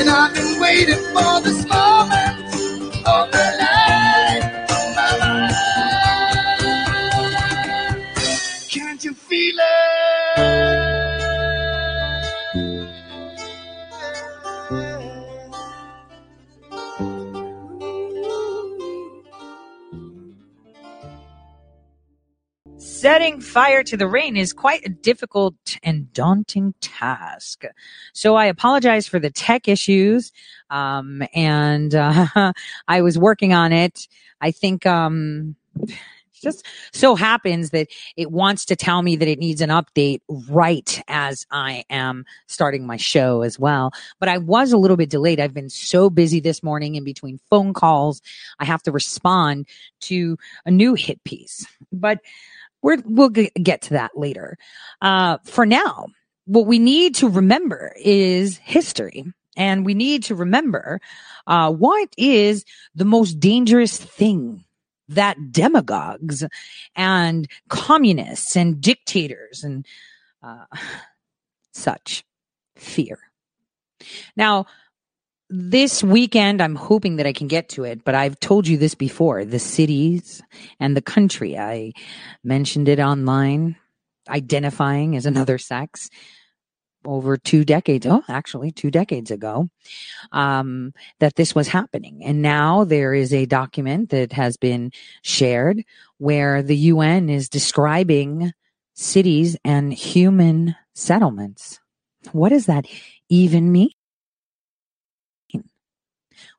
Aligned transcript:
And 0.00 0.08
I've 0.08 0.32
been 0.32 0.58
waiting 0.58 0.94
for 1.12 1.42
this 1.42 1.62
moment 1.68 1.89
Setting 23.30 23.42
fire 23.42 23.84
to 23.84 23.96
the 23.96 24.08
rain 24.08 24.36
is 24.36 24.52
quite 24.52 24.84
a 24.84 24.88
difficult 24.88 25.54
and 25.84 26.12
daunting 26.12 26.74
task. 26.80 27.62
So 28.12 28.34
I 28.34 28.46
apologize 28.46 29.06
for 29.06 29.20
the 29.20 29.30
tech 29.30 29.68
issues. 29.68 30.32
Um, 30.68 31.22
and, 31.32 31.94
uh, 31.94 32.52
I 32.88 33.02
was 33.02 33.16
working 33.16 33.52
on 33.52 33.72
it. 33.72 34.08
I 34.40 34.50
think, 34.50 34.84
um, 34.84 35.54
just 36.42 36.66
so 36.92 37.14
happens 37.14 37.70
that 37.70 37.86
it 38.16 38.32
wants 38.32 38.64
to 38.64 38.74
tell 38.74 39.02
me 39.02 39.14
that 39.14 39.28
it 39.28 39.38
needs 39.38 39.60
an 39.60 39.70
update 39.70 40.22
right 40.48 41.00
as 41.06 41.46
I 41.52 41.84
am 41.88 42.24
starting 42.48 42.84
my 42.84 42.96
show 42.96 43.42
as 43.42 43.60
well. 43.60 43.92
But 44.18 44.28
I 44.28 44.38
was 44.38 44.72
a 44.72 44.78
little 44.78 44.96
bit 44.96 45.10
delayed. 45.10 45.38
I've 45.38 45.54
been 45.54 45.70
so 45.70 46.10
busy 46.10 46.40
this 46.40 46.64
morning 46.64 46.96
in 46.96 47.04
between 47.04 47.38
phone 47.48 47.74
calls. 47.74 48.22
I 48.58 48.64
have 48.64 48.82
to 48.84 48.90
respond 48.90 49.68
to 50.00 50.36
a 50.64 50.70
new 50.70 50.94
hit 50.94 51.22
piece, 51.22 51.66
but 51.92 52.20
we're, 52.82 52.98
we'll 53.04 53.30
g- 53.30 53.50
get 53.62 53.82
to 53.82 53.90
that 53.90 54.12
later. 54.16 54.56
Uh, 55.00 55.38
for 55.44 55.66
now, 55.66 56.06
what 56.46 56.66
we 56.66 56.78
need 56.78 57.14
to 57.16 57.28
remember 57.28 57.92
is 57.96 58.58
history. 58.58 59.24
And 59.56 59.84
we 59.84 59.94
need 59.94 60.24
to 60.24 60.34
remember, 60.34 61.00
uh, 61.46 61.70
what 61.72 62.08
is 62.16 62.64
the 62.94 63.04
most 63.04 63.40
dangerous 63.40 63.98
thing 63.98 64.64
that 65.08 65.36
demagogues 65.50 66.44
and 66.94 67.48
communists 67.68 68.56
and 68.56 68.80
dictators 68.80 69.64
and, 69.64 69.84
uh, 70.42 70.64
such 71.72 72.24
fear. 72.76 73.18
Now, 74.36 74.66
this 75.50 76.02
weekend, 76.04 76.62
I'm 76.62 76.76
hoping 76.76 77.16
that 77.16 77.26
I 77.26 77.32
can 77.32 77.48
get 77.48 77.68
to 77.70 77.82
it, 77.82 78.04
but 78.04 78.14
I've 78.14 78.38
told 78.38 78.68
you 78.68 78.76
this 78.76 78.94
before 78.94 79.44
the 79.44 79.58
cities 79.58 80.40
and 80.78 80.96
the 80.96 81.02
country. 81.02 81.58
I 81.58 81.92
mentioned 82.44 82.88
it 82.88 83.00
online, 83.00 83.76
identifying 84.28 85.16
as 85.16 85.26
another 85.26 85.58
sex 85.58 86.08
over 87.04 87.36
two 87.36 87.64
decades. 87.64 88.06
Oh, 88.06 88.22
actually, 88.28 88.70
two 88.70 88.92
decades 88.92 89.32
ago, 89.32 89.68
um, 90.30 90.92
that 91.18 91.34
this 91.34 91.52
was 91.52 91.66
happening. 91.66 92.22
And 92.24 92.42
now 92.42 92.84
there 92.84 93.12
is 93.12 93.34
a 93.34 93.46
document 93.46 94.10
that 94.10 94.32
has 94.32 94.56
been 94.56 94.92
shared 95.22 95.82
where 96.18 96.62
the 96.62 96.76
UN 96.76 97.28
is 97.28 97.48
describing 97.48 98.52
cities 98.94 99.56
and 99.64 99.92
human 99.92 100.76
settlements. 100.94 101.80
What 102.30 102.50
does 102.50 102.66
that 102.66 102.86
even 103.28 103.72
mean? 103.72 103.90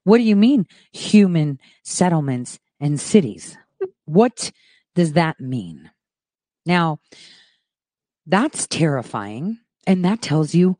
What 0.03 0.17
do 0.17 0.23
you 0.23 0.35
mean 0.35 0.66
human 0.91 1.59
settlements 1.83 2.59
and 2.80 2.99
cities? 2.99 3.57
What 4.05 4.52
does 4.95 5.13
that 5.13 5.39
mean? 5.39 5.91
Now, 6.66 6.99
that's 8.25 8.67
terrifying. 8.67 9.59
And 9.88 10.05
that 10.05 10.22
tells 10.22 10.53
you 10.53 10.77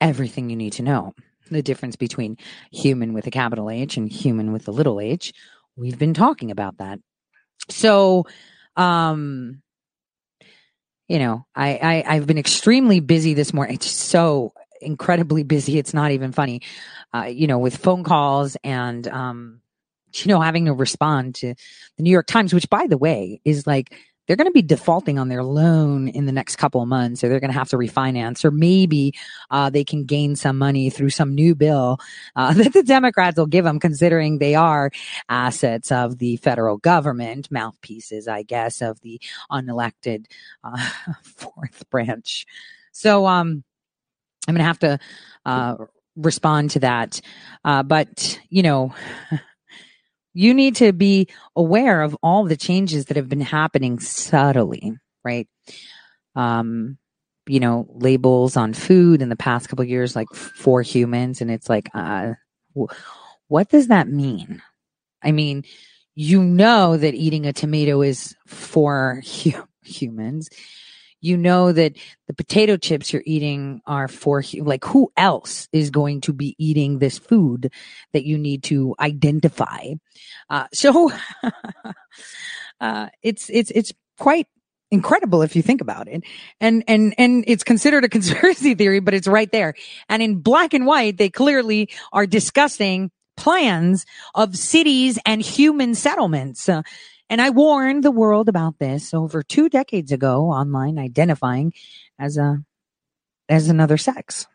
everything 0.00 0.50
you 0.50 0.56
need 0.56 0.72
to 0.74 0.82
know. 0.82 1.14
The 1.50 1.62
difference 1.62 1.96
between 1.96 2.36
human 2.70 3.14
with 3.14 3.26
a 3.26 3.30
capital 3.30 3.70
H 3.70 3.96
and 3.96 4.10
human 4.10 4.52
with 4.52 4.68
a 4.68 4.72
little 4.72 5.00
h. 5.00 5.32
We've 5.76 5.98
been 5.98 6.14
talking 6.14 6.50
about 6.50 6.78
that. 6.78 6.98
So, 7.70 8.26
um, 8.76 9.62
you 11.08 11.18
know, 11.18 11.46
I, 11.54 12.04
I, 12.06 12.16
I've 12.16 12.26
been 12.26 12.38
extremely 12.38 13.00
busy 13.00 13.32
this 13.32 13.54
morning. 13.54 13.76
It's 13.76 13.90
so 13.90 14.52
incredibly 14.80 15.42
busy. 15.42 15.78
It's 15.78 15.94
not 15.94 16.10
even 16.10 16.32
funny. 16.32 16.62
Uh, 17.14 17.24
you 17.24 17.46
know, 17.46 17.58
with 17.58 17.76
phone 17.76 18.04
calls 18.04 18.56
and, 18.64 19.06
um, 19.08 19.60
you 20.14 20.28
know, 20.28 20.40
having 20.40 20.66
to 20.66 20.72
respond 20.72 21.34
to 21.36 21.54
the 21.96 22.02
New 22.02 22.10
York 22.10 22.26
Times, 22.26 22.54
which 22.54 22.68
by 22.70 22.86
the 22.86 22.98
way 22.98 23.40
is 23.44 23.66
like, 23.66 23.94
they're 24.28 24.36
going 24.36 24.46
to 24.46 24.52
be 24.52 24.62
defaulting 24.62 25.18
on 25.18 25.28
their 25.28 25.42
loan 25.42 26.06
in 26.06 26.26
the 26.26 26.32
next 26.32 26.56
couple 26.56 26.82
of 26.82 26.88
months, 26.88 27.24
or 27.24 27.28
they're 27.28 27.40
going 27.40 27.50
to 27.50 27.58
have 27.58 27.70
to 27.70 27.78
refinance, 27.78 28.44
or 28.44 28.50
maybe 28.50 29.14
uh, 29.50 29.70
they 29.70 29.84
can 29.84 30.04
gain 30.04 30.36
some 30.36 30.58
money 30.58 30.90
through 30.90 31.08
some 31.08 31.34
new 31.34 31.54
bill 31.54 31.98
uh, 32.36 32.52
that 32.54 32.74
the 32.74 32.82
Democrats 32.82 33.38
will 33.38 33.46
give 33.46 33.64
them, 33.64 33.80
considering 33.80 34.38
they 34.38 34.54
are 34.54 34.90
assets 35.30 35.90
of 35.90 36.18
the 36.18 36.36
federal 36.36 36.76
government, 36.76 37.50
mouthpieces, 37.50 38.28
I 38.28 38.42
guess, 38.42 38.82
of 38.82 39.00
the 39.00 39.18
unelected 39.50 40.26
uh, 40.62 40.90
fourth 41.22 41.88
branch. 41.90 42.44
So, 42.92 43.26
um, 43.26 43.64
I'm 44.48 44.54
going 44.54 44.60
to 44.60 44.64
have 44.64 44.78
to 44.78 44.98
uh, 45.44 45.76
respond 46.16 46.70
to 46.70 46.80
that. 46.80 47.20
Uh, 47.64 47.82
but, 47.82 48.40
you 48.48 48.62
know, 48.62 48.94
you 50.32 50.54
need 50.54 50.76
to 50.76 50.92
be 50.92 51.28
aware 51.54 52.00
of 52.02 52.16
all 52.22 52.44
the 52.44 52.56
changes 52.56 53.06
that 53.06 53.18
have 53.18 53.28
been 53.28 53.42
happening 53.42 54.00
subtly, 54.00 54.94
right? 55.22 55.48
Um, 56.34 56.96
you 57.46 57.60
know, 57.60 57.86
labels 57.90 58.56
on 58.56 58.72
food 58.72 59.20
in 59.20 59.28
the 59.28 59.36
past 59.36 59.68
couple 59.68 59.84
years, 59.84 60.16
like 60.16 60.28
for 60.34 60.80
humans. 60.82 61.40
And 61.40 61.50
it's 61.50 61.68
like, 61.68 61.90
uh, 61.94 62.32
what 63.48 63.68
does 63.68 63.88
that 63.88 64.08
mean? 64.08 64.62
I 65.22 65.32
mean, 65.32 65.64
you 66.14 66.42
know 66.42 66.96
that 66.96 67.14
eating 67.14 67.46
a 67.46 67.52
tomato 67.52 68.02
is 68.02 68.34
for 68.46 69.22
hu- 69.44 69.68
humans 69.84 70.48
you 71.20 71.36
know 71.36 71.72
that 71.72 71.96
the 72.26 72.34
potato 72.34 72.76
chips 72.76 73.12
you're 73.12 73.22
eating 73.24 73.80
are 73.86 74.08
for 74.08 74.42
like 74.60 74.84
who 74.84 75.12
else 75.16 75.68
is 75.72 75.90
going 75.90 76.20
to 76.22 76.32
be 76.32 76.54
eating 76.58 76.98
this 76.98 77.18
food 77.18 77.72
that 78.12 78.24
you 78.24 78.38
need 78.38 78.62
to 78.64 78.94
identify? 79.00 79.94
Uh, 80.48 80.66
so 80.72 81.10
uh, 82.80 83.08
it's 83.22 83.50
it's 83.50 83.70
it's 83.72 83.92
quite 84.18 84.46
incredible 84.90 85.42
if 85.42 85.54
you 85.54 85.62
think 85.62 85.80
about 85.80 86.08
it. 86.08 86.22
And 86.60 86.84
and 86.86 87.14
and 87.18 87.44
it's 87.46 87.64
considered 87.64 88.04
a 88.04 88.08
conspiracy 88.18 88.74
theory 88.74 89.00
but 89.00 89.14
it's 89.14 89.28
right 89.28 89.50
there. 89.50 89.74
And 90.08 90.22
in 90.22 90.40
black 90.40 90.74
and 90.74 90.86
white 90.86 91.18
they 91.18 91.30
clearly 91.30 91.90
are 92.12 92.26
discussing 92.26 93.10
plans 93.36 94.04
of 94.34 94.56
cities 94.56 95.18
and 95.24 95.40
human 95.40 95.94
settlements. 95.94 96.68
Uh, 96.68 96.82
and 97.30 97.40
I 97.40 97.50
warned 97.50 98.04
the 98.04 98.10
world 98.10 98.48
about 98.48 98.78
this 98.78 99.12
over 99.14 99.42
two 99.42 99.68
decades 99.68 100.12
ago 100.12 100.50
online, 100.50 100.98
identifying 100.98 101.72
as 102.18 102.36
a, 102.36 102.62
as 103.48 103.68
another 103.68 103.96
sex. 103.96 104.46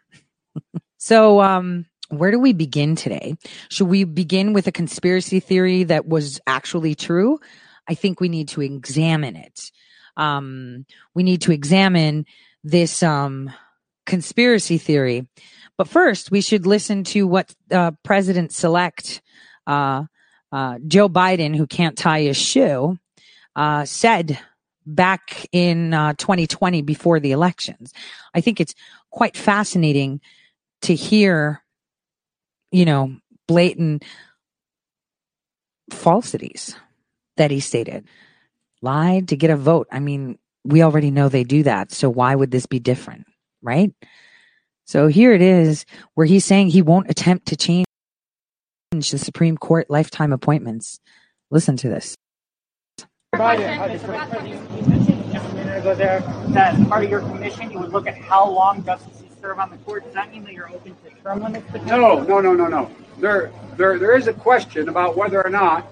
so, 0.98 1.42
um, 1.42 1.86
where 2.10 2.32
do 2.32 2.40
we 2.40 2.54
begin 2.54 2.96
today? 2.96 3.36
Should 3.70 3.88
we 3.88 4.04
begin 4.04 4.54
with 4.54 4.68
a 4.68 4.72
conspiracy 4.72 5.40
theory 5.40 5.84
that 5.86 6.08
was 6.08 6.40
actually 6.46 6.94
true? 6.94 7.40
I 7.88 7.96
think 7.96 8.20
we 8.20 8.30
need 8.30 8.50
to 8.50 8.62
examine 8.62 9.36
it. 9.36 9.72
Um, 10.16 10.86
we 11.16 11.24
need 11.24 11.42
to 11.44 11.52
examine 11.52 12.26
this, 12.64 13.02
um, 13.02 13.52
conspiracy 14.06 14.78
theory. 14.78 15.28
But 15.78 15.88
first, 15.88 16.32
we 16.32 16.42
should 16.42 16.66
listen 16.66 17.04
to 17.06 17.28
what 17.28 17.54
uh, 17.72 17.92
President 18.04 18.52
select 18.52 19.22
uh, 19.66 20.04
uh, 20.54 20.78
Joe 20.88 21.10
Biden, 21.10 21.56
who 21.56 21.66
can't 21.66 21.98
tie 21.98 22.22
his 22.22 22.38
shoe, 22.38 23.00
uh, 23.56 23.86
said 23.86 24.40
back 24.86 25.48
in 25.52 25.96
uh, 25.96 26.14
2020 26.14 26.84
before 26.84 27.20
the 27.20 27.32
elections. 27.32 27.92
I 28.36 28.42
think 28.42 28.62
it's 28.62 28.76
quite 29.10 29.36
fascinating 29.36 30.22
to 30.84 30.94
hear, 30.94 31.64
you 32.72 32.86
know, 32.86 33.16
blatant 33.48 34.06
falsities 35.90 36.76
that 37.38 37.50
he 37.50 37.60
stated. 37.60 38.06
Lied 38.84 39.30
to 39.30 39.36
get 39.36 39.50
a 39.50 39.58
vote. 39.58 39.88
I 39.92 40.00
mean, 40.00 40.38
we 40.64 40.84
already 40.84 41.10
know 41.10 41.30
they 41.30 41.44
do 41.44 41.64
that. 41.64 41.92
So 41.92 42.12
why 42.12 42.36
would 42.36 42.52
this 42.52 42.68
be 42.68 42.80
different? 42.80 43.26
Right? 43.64 43.92
So 44.86 45.08
here 45.08 45.34
it 45.34 45.42
is 45.42 45.86
where 46.14 46.28
he's 46.28 46.46
saying 46.46 46.70
he 46.70 46.84
won't 46.84 47.10
attempt 47.10 47.48
to 47.48 47.56
change 47.56 47.88
the 49.00 49.18
Supreme 49.18 49.58
Court 49.58 49.90
lifetime 49.90 50.32
appointments. 50.32 51.00
Listen 51.50 51.76
to 51.78 51.90
this. 51.90 52.16
That 53.32 53.50
part 56.88 57.04
of 57.04 57.10
your 57.10 57.22
commission 57.22 57.72
you 57.72 57.80
would 57.80 57.92
look 57.92 58.08
at 58.08 58.16
how 58.16 58.48
long 58.48 58.84
justices 58.86 59.26
serve 59.42 59.60
on 59.60 59.72
the 59.72 59.78
court. 59.78 60.06
Does 60.06 60.14
that 60.14 60.32
mean 60.32 60.44
that 60.44 60.54
you're 60.54 60.70
open 60.70 60.96
to 61.04 61.10
term 61.22 61.42
limits? 61.42 61.66
No, 61.86 62.22
no, 62.22 62.40
no, 62.40 62.54
no, 62.54 62.68
no. 62.68 62.92
There, 63.20 63.52
there, 63.76 63.98
there 63.98 64.16
is 64.16 64.28
a 64.28 64.34
question 64.34 64.88
about 64.90 65.18
whether 65.18 65.44
or 65.44 65.50
not 65.50 65.92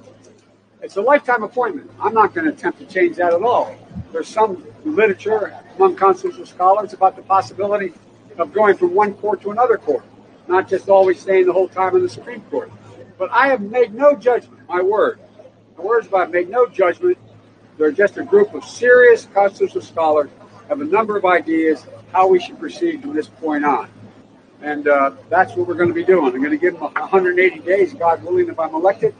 it's 0.81 0.97
a 0.97 1.01
lifetime 1.01 1.43
appointment. 1.43 1.89
I'm 1.99 2.13
not 2.13 2.33
going 2.33 2.45
to 2.45 2.53
attempt 2.53 2.79
to 2.79 2.85
change 2.85 3.17
that 3.17 3.33
at 3.33 3.41
all. 3.41 3.75
There's 4.11 4.27
some 4.27 4.63
literature 4.85 5.53
among 5.75 5.95
constitutional 5.95 6.45
scholars 6.45 6.93
about 6.93 7.15
the 7.15 7.21
possibility 7.23 7.93
of 8.37 8.53
going 8.53 8.77
from 8.77 8.93
one 8.93 9.13
court 9.15 9.41
to 9.41 9.51
another 9.51 9.77
court. 9.77 10.03
not 10.47 10.67
just 10.67 10.89
always 10.89 11.19
staying 11.19 11.45
the 11.45 11.53
whole 11.53 11.67
time 11.67 11.95
in 11.95 12.01
the 12.01 12.09
Supreme 12.09 12.41
Court. 12.41 12.71
But 13.21 13.29
I 13.31 13.49
have 13.49 13.61
made 13.61 13.93
no 13.93 14.15
judgment, 14.15 14.67
my 14.67 14.81
word. 14.81 15.19
My 15.77 15.83
words 15.83 16.07
about 16.07 16.31
made 16.31 16.49
no 16.49 16.65
judgment. 16.65 17.19
They're 17.77 17.91
just 17.91 18.17
a 18.17 18.23
group 18.23 18.55
of 18.55 18.65
serious 18.65 19.27
constitutional 19.31 19.83
scholars 19.83 20.31
have 20.69 20.81
a 20.81 20.85
number 20.85 21.17
of 21.17 21.23
ideas 21.23 21.85
how 22.11 22.27
we 22.27 22.39
should 22.39 22.57
proceed 22.57 23.03
from 23.03 23.13
this 23.13 23.27
point 23.27 23.63
on. 23.63 23.91
And 24.63 24.87
uh, 24.87 25.11
that's 25.29 25.55
what 25.55 25.67
we're 25.67 25.75
going 25.75 25.89
to 25.89 25.93
be 25.93 26.03
doing. 26.03 26.33
I'm 26.33 26.39
going 26.39 26.49
to 26.49 26.57
give 26.57 26.73
them 26.73 26.81
180 26.81 27.59
days, 27.59 27.93
God 27.93 28.23
willing, 28.23 28.49
if 28.49 28.59
I'm 28.59 28.73
elected, 28.73 29.13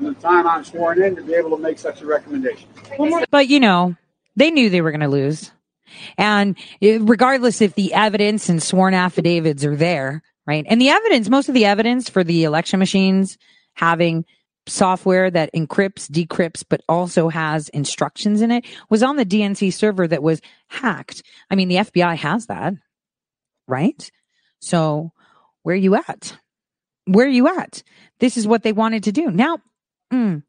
and 0.00 0.08
the 0.08 0.20
time 0.20 0.44
I'm 0.48 0.64
sworn 0.64 1.00
in 1.00 1.14
to 1.14 1.22
be 1.22 1.34
able 1.34 1.50
to 1.50 1.58
make 1.58 1.78
such 1.78 2.02
a 2.02 2.06
recommendation. 2.06 2.68
But 3.30 3.46
you 3.46 3.60
know, 3.60 3.94
they 4.34 4.50
knew 4.50 4.70
they 4.70 4.80
were 4.80 4.90
going 4.90 5.02
to 5.02 5.08
lose. 5.08 5.52
And 6.18 6.58
eh, 6.82 6.98
regardless 7.00 7.60
if 7.60 7.76
the 7.76 7.94
evidence 7.94 8.48
and 8.48 8.60
sworn 8.60 8.92
affidavits 8.92 9.64
are 9.64 9.76
there, 9.76 10.24
right? 10.46 10.64
And 10.68 10.80
the 10.80 10.90
evidence, 10.90 11.28
most 11.28 11.48
of 11.48 11.54
the 11.54 11.64
evidence 11.64 12.08
for 12.08 12.24
the 12.24 12.44
election 12.44 12.78
machines 12.78 13.38
having 13.74 14.24
software 14.68 15.30
that 15.30 15.52
encrypts, 15.54 16.10
decrypts, 16.10 16.64
but 16.68 16.82
also 16.88 17.28
has 17.28 17.68
instructions 17.70 18.42
in 18.42 18.50
it 18.50 18.64
was 18.90 19.02
on 19.02 19.16
the 19.16 19.26
DNC 19.26 19.72
server 19.72 20.06
that 20.08 20.22
was 20.22 20.40
hacked. 20.68 21.22
I 21.50 21.54
mean, 21.54 21.68
the 21.68 21.76
FBI 21.76 22.16
has 22.16 22.46
that, 22.46 22.74
right? 23.68 24.10
So 24.60 25.12
where 25.62 25.74
are 25.74 25.78
you 25.78 25.94
at? 25.94 26.36
Where 27.06 27.26
are 27.26 27.30
you 27.30 27.48
at? 27.48 27.82
This 28.18 28.36
is 28.36 28.46
what 28.46 28.62
they 28.62 28.72
wanted 28.72 29.04
to 29.04 29.12
do. 29.12 29.30
Now, 29.30 29.58
mm, 30.12 30.42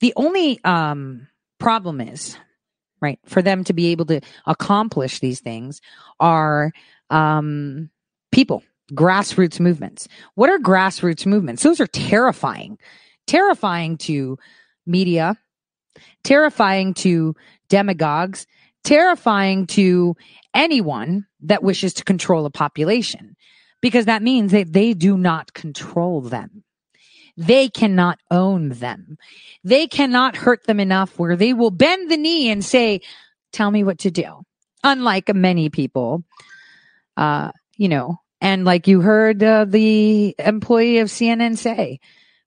the 0.00 0.12
only 0.16 0.62
um, 0.64 1.28
problem 1.58 2.00
is, 2.00 2.36
right, 3.00 3.18
for 3.26 3.42
them 3.42 3.64
to 3.64 3.72
be 3.72 3.88
able 3.88 4.06
to 4.06 4.20
accomplish 4.46 5.18
these 5.18 5.40
things 5.40 5.80
are 6.20 6.72
um, 7.10 7.90
people, 8.30 8.62
grassroots 8.94 9.60
movements. 9.60 10.08
What 10.34 10.50
are 10.50 10.58
grassroots 10.58 11.26
movements? 11.26 11.62
Those 11.62 11.80
are 11.80 11.86
terrifying, 11.86 12.78
terrifying 13.26 13.96
to 13.98 14.38
media, 14.86 15.36
terrifying 16.24 16.94
to 16.94 17.34
demagogues, 17.68 18.46
terrifying 18.84 19.66
to 19.68 20.16
anyone 20.54 21.26
that 21.40 21.62
wishes 21.62 21.94
to 21.94 22.04
control 22.04 22.46
a 22.46 22.50
population 22.50 23.36
because 23.80 24.06
that 24.06 24.22
means 24.22 24.52
that 24.52 24.72
they 24.72 24.94
do 24.94 25.16
not 25.16 25.52
control 25.54 26.20
them. 26.20 26.64
They 27.36 27.68
cannot 27.68 28.18
own 28.30 28.70
them. 28.70 29.16
They 29.64 29.86
cannot 29.86 30.36
hurt 30.36 30.66
them 30.66 30.78
enough 30.78 31.18
where 31.18 31.36
they 31.36 31.54
will 31.54 31.70
bend 31.70 32.10
the 32.10 32.16
knee 32.16 32.50
and 32.50 32.64
say, 32.64 33.00
tell 33.52 33.70
me 33.70 33.84
what 33.84 33.98
to 34.00 34.10
do. 34.10 34.42
Unlike 34.84 35.34
many 35.34 35.70
people, 35.70 36.24
uh, 37.16 37.52
you 37.76 37.88
know, 37.88 38.18
and 38.42 38.64
like 38.64 38.88
you 38.88 39.00
heard 39.00 39.40
uh, 39.40 39.64
the 39.66 40.34
employee 40.40 40.98
of 40.98 41.08
CNN 41.08 41.56
say, 41.56 42.00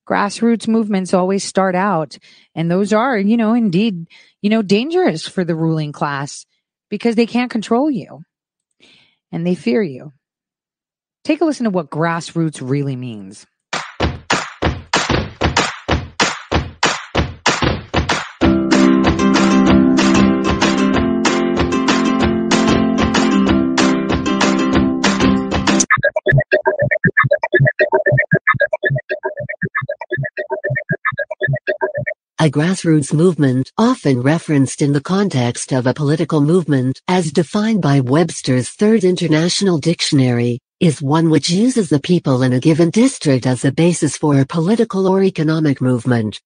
grassroots 0.07 0.67
movements 0.67 1.13
always 1.13 1.41
start 1.41 1.73
out, 1.73 2.17
and 2.53 2.69
those 2.69 2.91
are, 2.91 3.17
you 3.17 3.37
know, 3.37 3.53
indeed, 3.53 4.07
you 4.41 4.49
know, 4.49 4.61
dangerous 4.61 5.25
for 5.25 5.45
the 5.45 5.55
ruling 5.55 5.93
class 5.93 6.45
because 6.89 7.15
they 7.15 7.25
can't 7.25 7.49
control 7.49 7.89
you 7.89 8.23
and 9.31 9.47
they 9.47 9.55
fear 9.55 9.81
you. 9.81 10.11
Take 11.23 11.39
a 11.39 11.45
listen 11.45 11.63
to 11.63 11.69
what 11.69 11.89
grassroots 11.89 12.59
really 12.61 12.97
means. 12.97 13.47
A 32.45 32.47
grassroots 32.47 33.11
movement, 33.11 33.71
often 33.75 34.21
referenced 34.21 34.83
in 34.83 34.93
the 34.93 35.01
context 35.01 35.73
of 35.73 35.87
a 35.87 35.95
political 35.95 36.41
movement, 36.41 37.01
as 37.07 37.31
defined 37.31 37.81
by 37.81 38.01
Webster's 38.01 38.69
Third 38.69 39.03
International 39.03 39.79
Dictionary, 39.79 40.59
is 40.79 41.01
one 41.01 41.31
which 41.31 41.49
uses 41.49 41.89
the 41.89 41.99
people 41.99 42.43
in 42.43 42.53
a 42.53 42.59
given 42.59 42.91
district 42.91 43.47
as 43.47 43.65
a 43.65 43.71
basis 43.71 44.15
for 44.15 44.39
a 44.39 44.45
political 44.45 45.07
or 45.07 45.23
economic 45.23 45.81
movement. 45.81 46.39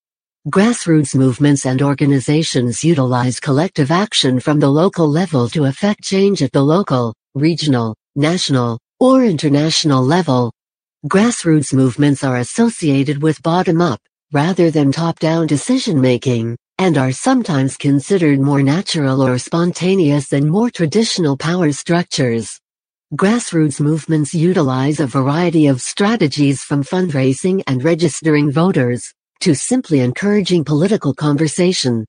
Grassroots 0.47 1.15
movements 1.15 1.65
and 1.65 1.81
organizations 1.81 2.81
utilize 2.81 3.41
collective 3.41 3.91
action 3.91 4.39
from 4.39 4.57
the 4.57 4.69
local 4.69 5.05
level 5.05 5.49
to 5.49 5.65
effect 5.65 6.01
change 6.01 6.41
at 6.41 6.53
the 6.53 6.63
local, 6.63 7.13
regional, 7.35 7.93
national, 8.15 8.79
or 9.01 9.25
international 9.25 10.01
level. 10.01 10.53
Grassroots 11.07 11.73
movements 11.73 12.23
are 12.23 12.37
associated 12.37 13.21
with 13.21 13.43
bottom-up, 13.43 13.99
rather 14.31 14.69
than 14.71 14.91
top-down 14.91 15.47
decision-making, 15.47 16.57
and 16.77 16.97
are 16.97 17.11
sometimes 17.11 17.77
considered 17.77 18.39
more 18.39 18.63
natural 18.63 19.21
or 19.21 19.37
spontaneous 19.37 20.29
than 20.29 20.47
more 20.47 20.69
traditional 20.69 21.35
power 21.37 21.71
structures. 21.71 22.59
Grassroots 23.15 23.79
movements 23.79 24.35
utilize 24.35 24.99
a 24.99 25.07
variety 25.07 25.67
of 25.67 25.81
strategies 25.81 26.63
from 26.63 26.83
fundraising 26.83 27.63
and 27.65 27.83
registering 27.83 28.51
voters, 28.51 29.13
to 29.39 29.55
simply 29.55 30.01
encouraging 30.01 30.63
political 30.63 31.13
conversation. 31.13 32.05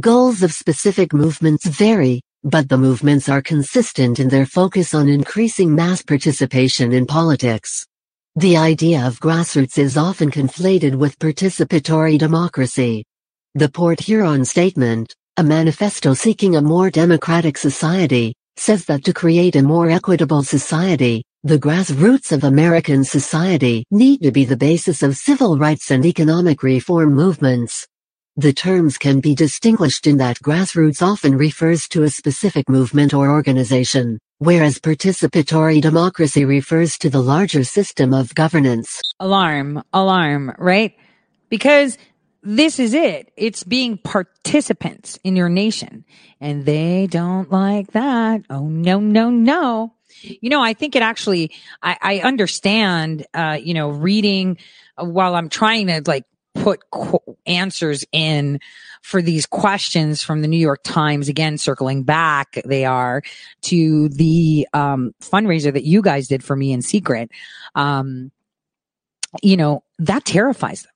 Goals 0.00 0.42
of 0.42 0.52
specific 0.52 1.12
movements 1.12 1.66
vary, 1.66 2.22
but 2.44 2.68
the 2.68 2.78
movements 2.78 3.28
are 3.28 3.42
consistent 3.42 4.20
in 4.20 4.28
their 4.28 4.46
focus 4.46 4.94
on 4.94 5.08
increasing 5.08 5.74
mass 5.74 6.02
participation 6.02 6.92
in 6.92 7.04
politics. 7.04 7.87
The 8.38 8.56
idea 8.56 9.04
of 9.04 9.18
grassroots 9.18 9.78
is 9.78 9.96
often 9.96 10.30
conflated 10.30 10.94
with 10.94 11.18
participatory 11.18 12.16
democracy. 12.16 13.04
The 13.56 13.68
Port 13.68 13.98
Huron 13.98 14.44
Statement, 14.44 15.12
a 15.38 15.42
manifesto 15.42 16.14
seeking 16.14 16.54
a 16.54 16.62
more 16.62 16.88
democratic 16.88 17.58
society, 17.58 18.36
says 18.56 18.84
that 18.84 19.02
to 19.06 19.12
create 19.12 19.56
a 19.56 19.62
more 19.62 19.90
equitable 19.90 20.44
society, 20.44 21.24
the 21.42 21.58
grassroots 21.58 22.30
of 22.30 22.44
American 22.44 23.02
society 23.02 23.84
need 23.90 24.22
to 24.22 24.30
be 24.30 24.44
the 24.44 24.56
basis 24.56 25.02
of 25.02 25.16
civil 25.16 25.58
rights 25.58 25.90
and 25.90 26.06
economic 26.06 26.62
reform 26.62 27.14
movements. 27.14 27.88
The 28.36 28.52
terms 28.52 28.98
can 28.98 29.18
be 29.18 29.34
distinguished 29.34 30.06
in 30.06 30.16
that 30.18 30.38
grassroots 30.38 31.02
often 31.02 31.36
refers 31.36 31.88
to 31.88 32.04
a 32.04 32.08
specific 32.08 32.68
movement 32.68 33.14
or 33.14 33.30
organization, 33.30 34.16
whereas 34.38 34.78
participatory 34.78 35.80
democracy 35.80 36.44
refers 36.44 36.98
to 36.98 37.10
the 37.10 37.20
larger 37.20 37.64
system 37.64 38.14
of 38.14 38.34
governance. 38.34 39.00
Alarm, 39.20 39.82
alarm, 39.92 40.54
right? 40.58 40.94
Because 41.48 41.98
this 42.42 42.78
is 42.78 42.94
it. 42.94 43.32
It's 43.36 43.64
being 43.64 43.98
participants 43.98 45.18
in 45.24 45.36
your 45.36 45.48
nation 45.48 46.04
and 46.40 46.64
they 46.64 47.06
don't 47.06 47.50
like 47.50 47.92
that. 47.92 48.42
Oh, 48.48 48.68
no, 48.68 49.00
no, 49.00 49.30
no. 49.30 49.94
You 50.22 50.50
know, 50.50 50.62
I 50.62 50.72
think 50.72 50.96
it 50.96 51.02
actually, 51.02 51.52
I, 51.82 51.96
I 52.00 52.18
understand, 52.20 53.26
uh, 53.34 53.58
you 53.60 53.74
know, 53.74 53.90
reading 53.90 54.58
uh, 54.96 55.04
while 55.04 55.34
I'm 55.34 55.48
trying 55.48 55.88
to 55.88 56.02
like 56.06 56.24
put 56.54 56.90
qu- 56.90 57.36
answers 57.46 58.04
in 58.12 58.60
for 59.08 59.22
these 59.22 59.46
questions 59.46 60.22
from 60.22 60.42
the 60.42 60.48
New 60.48 60.58
York 60.58 60.82
Times. 60.84 61.30
Again, 61.30 61.56
circling 61.56 62.02
back, 62.02 62.60
they 62.66 62.84
are 62.84 63.22
to 63.62 64.10
the 64.10 64.68
um, 64.74 65.14
fundraiser 65.22 65.72
that 65.72 65.84
you 65.84 66.02
guys 66.02 66.28
did 66.28 66.44
for 66.44 66.54
me 66.54 66.72
in 66.72 66.82
secret. 66.82 67.30
Um, 67.74 68.30
you 69.42 69.56
know, 69.56 69.82
that 69.98 70.26
terrifies 70.26 70.82
them. 70.82 70.92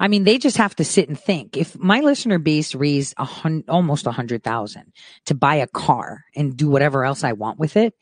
I 0.00 0.08
mean, 0.08 0.24
they 0.24 0.38
just 0.38 0.56
have 0.56 0.74
to 0.74 0.84
sit 0.84 1.08
and 1.08 1.16
think. 1.16 1.56
If 1.56 1.78
my 1.78 2.00
listener 2.00 2.40
base 2.40 2.74
raised 2.74 3.14
a 3.16 3.28
almost 3.68 4.08
a 4.08 4.10
hundred 4.10 4.42
thousand 4.42 4.92
to 5.26 5.36
buy 5.36 5.54
a 5.54 5.68
car 5.68 6.24
and 6.34 6.56
do 6.56 6.68
whatever 6.68 7.04
else 7.04 7.22
I 7.22 7.30
want 7.30 7.60
with 7.60 7.76
it, 7.76 7.94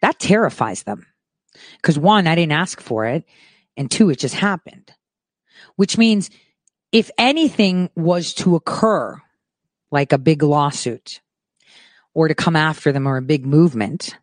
that 0.00 0.18
terrifies 0.18 0.84
them. 0.84 1.04
Cause 1.82 1.98
one, 1.98 2.26
I 2.26 2.34
didn't 2.34 2.52
ask 2.52 2.80
for 2.80 3.04
it. 3.04 3.24
And 3.76 3.90
two, 3.90 4.08
it 4.08 4.18
just 4.18 4.36
happened 4.36 4.90
which 5.76 5.96
means 5.96 6.30
if 6.92 7.10
anything 7.18 7.90
was 7.94 8.34
to 8.34 8.56
occur, 8.56 9.20
like 9.90 10.12
a 10.12 10.18
big 10.18 10.42
lawsuit 10.42 11.20
or 12.14 12.28
to 12.28 12.34
come 12.34 12.56
after 12.56 12.92
them 12.92 13.06
or 13.06 13.16
a 13.16 13.22
big 13.22 13.46
movement, 13.46 14.16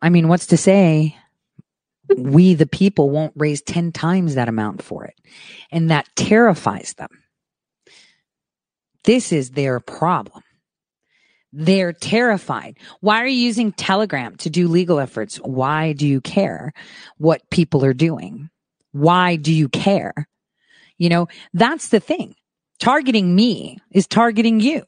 I 0.00 0.08
mean, 0.08 0.28
what's 0.28 0.46
to 0.46 0.56
say 0.56 1.16
we, 2.16 2.54
the 2.54 2.66
people, 2.66 3.10
won't 3.10 3.32
raise 3.36 3.62
10 3.62 3.92
times 3.92 4.34
that 4.34 4.48
amount 4.48 4.82
for 4.82 5.04
it? 5.04 5.14
And 5.70 5.90
that 5.90 6.08
terrifies 6.14 6.94
them. 6.94 7.08
This 9.04 9.32
is 9.32 9.50
their 9.50 9.80
problem. 9.80 10.42
They're 11.52 11.92
terrified. 11.92 12.78
Why 13.00 13.22
are 13.22 13.26
you 13.26 13.40
using 13.40 13.72
Telegram 13.72 14.36
to 14.36 14.50
do 14.50 14.68
legal 14.68 14.98
efforts? 14.98 15.36
Why 15.36 15.92
do 15.92 16.06
you 16.06 16.20
care 16.20 16.72
what 17.16 17.48
people 17.50 17.84
are 17.84 17.94
doing? 17.94 18.50
Why 18.92 19.36
do 19.36 19.52
you 19.52 19.68
care? 19.68 20.28
You 20.98 21.08
know, 21.08 21.28
that's 21.52 21.88
the 21.88 22.00
thing. 22.00 22.34
Targeting 22.78 23.34
me 23.34 23.78
is 23.90 24.06
targeting 24.06 24.60
you. 24.60 24.84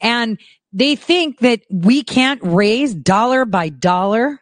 And 0.00 0.38
they 0.72 0.96
think 0.96 1.38
that 1.38 1.60
we 1.70 2.02
can't 2.02 2.40
raise 2.42 2.94
dollar 2.94 3.44
by 3.44 3.68
dollar 3.68 4.40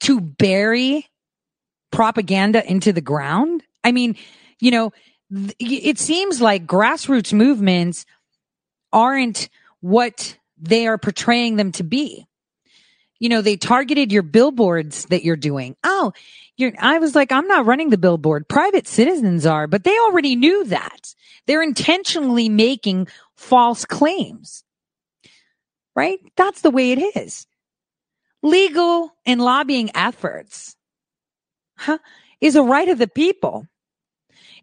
to 0.00 0.20
bury 0.20 1.06
propaganda 1.90 2.68
into 2.70 2.92
the 2.92 3.00
ground? 3.00 3.62
I 3.82 3.92
mean, 3.92 4.16
you 4.60 4.70
know, 4.70 4.92
it 5.58 5.98
seems 5.98 6.40
like 6.40 6.66
grassroots 6.66 7.32
movements 7.32 8.04
aren't 8.92 9.48
what 9.80 10.38
they 10.58 10.86
are 10.86 10.98
portraying 10.98 11.56
them 11.56 11.72
to 11.72 11.82
be. 11.82 12.26
You 13.18 13.30
know, 13.30 13.40
they 13.40 13.56
targeted 13.56 14.12
your 14.12 14.22
billboards 14.22 15.06
that 15.06 15.24
you're 15.24 15.36
doing. 15.36 15.74
Oh, 15.82 16.12
you're, 16.56 16.72
I 16.78 16.98
was 16.98 17.14
like, 17.14 17.32
I'm 17.32 17.46
not 17.46 17.66
running 17.66 17.90
the 17.90 17.98
billboard. 17.98 18.48
Private 18.48 18.86
citizens 18.86 19.46
are, 19.46 19.66
but 19.66 19.84
they 19.84 19.96
already 19.98 20.36
knew 20.36 20.64
that. 20.64 21.14
They're 21.46 21.62
intentionally 21.62 22.48
making 22.48 23.08
false 23.36 23.84
claims. 23.84 24.64
Right? 25.94 26.18
That's 26.36 26.60
the 26.60 26.70
way 26.70 26.92
it 26.92 27.16
is. 27.16 27.46
Legal 28.42 29.12
and 29.24 29.40
lobbying 29.40 29.90
efforts 29.94 30.76
huh, 31.76 31.98
is 32.40 32.56
a 32.56 32.62
right 32.62 32.88
of 32.88 32.98
the 32.98 33.08
people. 33.08 33.66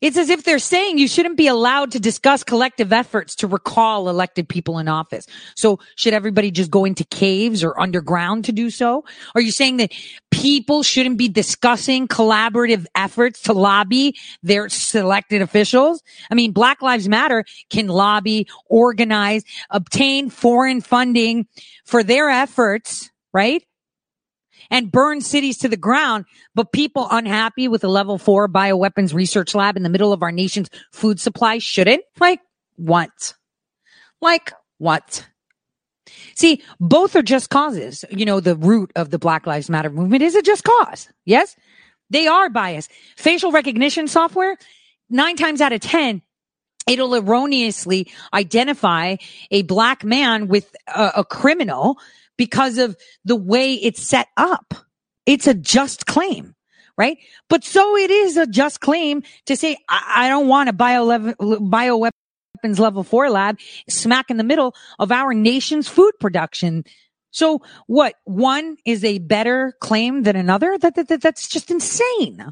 It's 0.02 0.18
as 0.18 0.30
if 0.30 0.44
they're 0.44 0.60
saying 0.60 0.98
you 0.98 1.08
shouldn't 1.08 1.38
be 1.38 1.48
allowed 1.48 1.92
to 1.92 2.00
discuss 2.00 2.44
collective 2.44 2.92
efforts 2.92 3.36
to 3.36 3.48
recall 3.48 4.10
elected 4.10 4.50
people 4.50 4.80
in 4.80 4.88
office. 4.88 5.26
So 5.56 5.80
should 5.96 6.14
everybody 6.14 6.52
just 6.52 6.72
go 6.72 6.86
into 6.86 7.04
caves 7.06 7.64
or 7.64 7.80
underground 7.80 8.46
to 8.46 8.52
do 8.52 8.70
so? 8.70 9.06
Are 9.36 9.42
you 9.42 9.52
saying 9.52 9.78
that 9.78 9.92
people 10.32 10.84
shouldn't 10.84 11.18
be 11.18 11.30
discussing 11.30 12.08
collaborative 12.08 12.86
efforts 12.96 13.42
to 13.44 13.54
lobby 13.54 14.16
their 14.42 14.70
selected 14.70 15.42
officials? 15.42 16.02
I 16.30 16.36
mean, 16.36 16.52
Black 16.52 16.82
Lives 16.82 17.08
Matter 17.08 17.46
can 17.70 17.88
lobby, 17.88 18.48
organize, 18.68 19.44
obtain 19.70 20.30
foreign 20.30 20.82
funding 20.82 21.48
for 21.86 22.04
their 22.04 22.30
efforts, 22.30 23.12
right? 23.34 23.64
And 24.70 24.92
burn 24.92 25.22
cities 25.22 25.58
to 25.60 25.70
the 25.70 25.78
ground, 25.78 26.26
but 26.56 26.72
people 26.72 27.08
unhappy 27.10 27.68
with 27.68 27.84
a 27.84 27.88
level 27.88 28.18
four 28.18 28.48
bioweapons 28.48 29.14
research 29.14 29.56
lab 29.56 29.78
in 29.78 29.84
the 29.84 29.90
middle 29.90 30.14
of 30.14 30.24
our 30.24 30.32
nation's 30.32 30.70
food 30.92 31.20
supply 31.20 31.58
shouldn't? 31.58 32.04
Like 32.20 32.40
what? 32.76 33.34
Like 34.22 34.54
what? 34.78 35.28
See, 36.36 36.62
both 36.80 37.16
are 37.16 37.22
just 37.22 37.50
causes. 37.50 38.04
You 38.10 38.26
know, 38.26 38.40
the 38.40 38.56
root 38.56 38.92
of 38.96 39.10
the 39.10 39.20
Black 39.20 39.46
Lives 39.46 39.70
Matter 39.70 39.90
movement 39.90 40.24
is 40.24 40.36
a 40.36 40.42
just 40.42 40.64
cause. 40.64 41.08
Yes? 41.26 41.56
They 42.10 42.28
are 42.28 42.50
biased. 42.50 42.92
Facial 43.16 43.52
recognition 43.52 44.08
software, 44.08 44.58
nine 45.10 45.36
times 45.36 45.62
out 45.62 45.74
of 45.74 45.82
10, 45.82 46.22
it'll 46.88 47.16
erroneously 47.16 48.12
identify 48.34 49.16
a 49.52 49.64
black 49.64 50.04
man 50.04 50.48
with 50.48 50.76
a, 50.94 51.12
a 51.18 51.26
criminal 51.26 51.98
because 52.38 52.78
of 52.78 52.98
the 53.26 53.36
way 53.36 53.74
it's 53.74 54.02
set 54.02 54.28
up. 54.38 54.74
It's 55.26 55.48
a 55.48 55.54
just 55.54 56.06
claim, 56.06 56.56
right? 56.98 57.18
But 57.50 57.64
so 57.64 57.96
it 57.96 58.12
is 58.12 58.38
a 58.38 58.46
just 58.46 58.82
claim 58.82 59.24
to 59.46 59.56
say, 59.56 59.78
I, 59.90 60.26
I 60.26 60.30
don't 60.30 60.48
want 60.48 60.70
a 60.70 60.74
bio 60.74 61.04
level, 61.04 61.34
bioweapons 61.34 62.12
level 62.64 63.04
four 63.04 63.30
lab 63.30 63.60
smack 63.90 64.30
in 64.30 64.38
the 64.38 64.44
middle 64.44 64.76
of 65.00 65.12
our 65.12 65.34
nation's 65.34 65.88
food 65.88 66.14
production. 66.20 66.84
So 67.32 67.62
what? 67.88 68.16
One 68.26 68.78
is 68.86 69.04
a 69.04 69.20
better 69.20 69.74
claim 69.80 70.24
than 70.24 70.36
another? 70.36 70.78
That, 70.78 70.96
that, 70.96 71.08
that 71.08 71.22
that's 71.22 71.48
just 71.48 71.72
insane. 71.72 72.46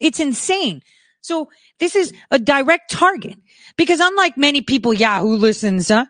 It's 0.00 0.20
insane. 0.20 0.82
So 1.22 1.50
this 1.78 1.94
is 1.94 2.12
a 2.30 2.38
direct 2.38 2.90
target 2.90 3.38
because 3.76 4.00
unlike 4.00 4.36
many 4.36 4.62
people, 4.62 4.94
yeah, 4.94 5.20
who 5.20 5.36
listens, 5.36 5.88
huh? 5.88 6.06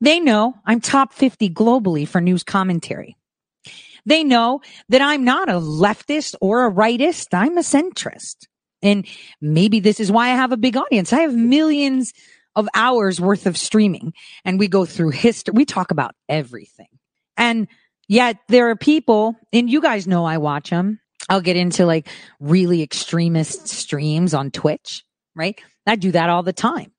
They 0.00 0.20
know 0.20 0.54
I'm 0.64 0.80
top 0.80 1.12
50 1.12 1.50
globally 1.50 2.06
for 2.06 2.20
news 2.20 2.42
commentary. 2.42 3.16
They 4.06 4.24
know 4.24 4.60
that 4.88 5.02
I'm 5.02 5.24
not 5.24 5.48
a 5.48 5.54
leftist 5.54 6.34
or 6.40 6.66
a 6.66 6.72
rightist. 6.72 7.28
I'm 7.32 7.58
a 7.58 7.62
centrist. 7.62 8.46
And 8.82 9.06
maybe 9.40 9.80
this 9.80 10.00
is 10.00 10.10
why 10.10 10.30
I 10.30 10.34
have 10.34 10.52
a 10.52 10.56
big 10.56 10.76
audience. 10.76 11.12
I 11.12 11.20
have 11.20 11.34
millions 11.34 12.14
of 12.56 12.68
hours 12.74 13.20
worth 13.20 13.46
of 13.46 13.56
streaming 13.56 14.12
and 14.44 14.58
we 14.58 14.68
go 14.68 14.84
through 14.84 15.10
history. 15.10 15.52
We 15.54 15.64
talk 15.64 15.90
about 15.90 16.14
everything. 16.28 16.88
And 17.36 17.68
yet 18.08 18.38
there 18.48 18.70
are 18.70 18.76
people 18.76 19.36
and 19.52 19.70
you 19.70 19.80
guys 19.80 20.06
know 20.06 20.24
I 20.24 20.38
watch 20.38 20.70
them. 20.70 21.00
I'll 21.28 21.40
get 21.42 21.56
into 21.56 21.86
like 21.86 22.08
really 22.40 22.82
extremist 22.82 23.68
streams 23.68 24.34
on 24.34 24.50
Twitch, 24.50 25.04
right? 25.36 25.60
I 25.86 25.96
do 25.96 26.12
that 26.12 26.30
all 26.30 26.42
the 26.42 26.52
time. 26.52 26.92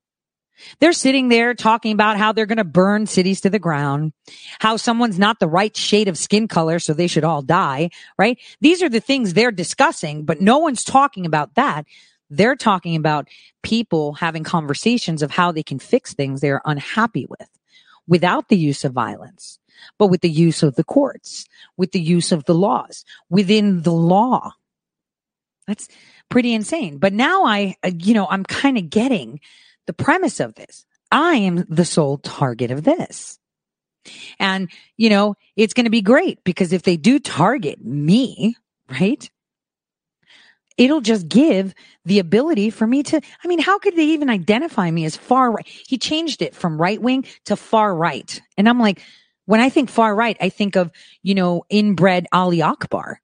They're 0.79 0.93
sitting 0.93 1.29
there 1.29 1.53
talking 1.53 1.91
about 1.91 2.17
how 2.17 2.31
they're 2.31 2.45
going 2.45 2.57
to 2.57 2.63
burn 2.63 3.05
cities 3.05 3.41
to 3.41 3.49
the 3.49 3.59
ground, 3.59 4.13
how 4.59 4.77
someone's 4.77 5.19
not 5.19 5.39
the 5.39 5.47
right 5.47 5.75
shade 5.75 6.07
of 6.07 6.17
skin 6.17 6.47
color, 6.47 6.79
so 6.79 6.93
they 6.93 7.07
should 7.07 7.23
all 7.23 7.41
die, 7.41 7.89
right? 8.17 8.37
These 8.61 8.81
are 8.81 8.89
the 8.89 8.99
things 8.99 9.33
they're 9.33 9.51
discussing, 9.51 10.23
but 10.23 10.41
no 10.41 10.57
one's 10.57 10.83
talking 10.83 11.25
about 11.25 11.55
that. 11.55 11.85
They're 12.29 12.55
talking 12.55 12.95
about 12.95 13.27
people 13.61 14.13
having 14.13 14.43
conversations 14.43 15.21
of 15.21 15.31
how 15.31 15.51
they 15.51 15.63
can 15.63 15.79
fix 15.79 16.13
things 16.13 16.41
they're 16.41 16.61
unhappy 16.65 17.27
with 17.29 17.49
without 18.07 18.47
the 18.49 18.57
use 18.57 18.83
of 18.83 18.93
violence, 18.93 19.59
but 19.97 20.07
with 20.07 20.21
the 20.21 20.29
use 20.29 20.63
of 20.63 20.75
the 20.75 20.83
courts, 20.83 21.45
with 21.77 21.91
the 21.91 22.01
use 22.01 22.31
of 22.31 22.45
the 22.45 22.55
laws, 22.55 23.05
within 23.29 23.81
the 23.83 23.91
law. 23.91 24.53
That's 25.67 25.87
pretty 26.29 26.53
insane. 26.53 26.97
But 26.97 27.13
now 27.13 27.45
I, 27.45 27.75
uh, 27.83 27.91
you 27.97 28.13
know, 28.13 28.27
I'm 28.29 28.43
kind 28.43 28.77
of 28.77 28.89
getting 28.89 29.39
the 29.91 30.03
premise 30.03 30.39
of 30.39 30.55
this. 30.55 30.85
I 31.11 31.35
am 31.35 31.65
the 31.67 31.83
sole 31.83 32.17
target 32.17 32.71
of 32.71 32.83
this. 32.83 33.37
And, 34.39 34.69
you 34.95 35.09
know, 35.09 35.35
it's 35.57 35.73
going 35.73 35.83
to 35.83 35.91
be 35.91 36.01
great 36.01 36.41
because 36.45 36.71
if 36.71 36.83
they 36.83 36.95
do 36.95 37.19
target 37.19 37.83
me, 37.83 38.55
right? 38.89 39.29
It'll 40.77 41.01
just 41.01 41.27
give 41.27 41.73
the 42.05 42.19
ability 42.19 42.69
for 42.69 42.87
me 42.87 43.03
to, 43.03 43.19
I 43.43 43.47
mean, 43.47 43.59
how 43.59 43.79
could 43.79 43.97
they 43.97 44.05
even 44.05 44.29
identify 44.29 44.89
me 44.89 45.03
as 45.03 45.17
far 45.17 45.51
right? 45.51 45.67
He 45.67 45.97
changed 45.97 46.41
it 46.41 46.55
from 46.55 46.81
right 46.81 47.01
wing 47.01 47.25
to 47.45 47.57
far 47.57 47.93
right. 47.93 48.41
And 48.57 48.69
I'm 48.69 48.79
like, 48.79 49.01
when 49.45 49.59
I 49.59 49.69
think 49.69 49.89
far 49.89 50.15
right, 50.15 50.37
I 50.39 50.47
think 50.47 50.77
of, 50.77 50.89
you 51.21 51.35
know, 51.35 51.65
inbred 51.69 52.27
Ali 52.31 52.61
Akbar 52.61 53.19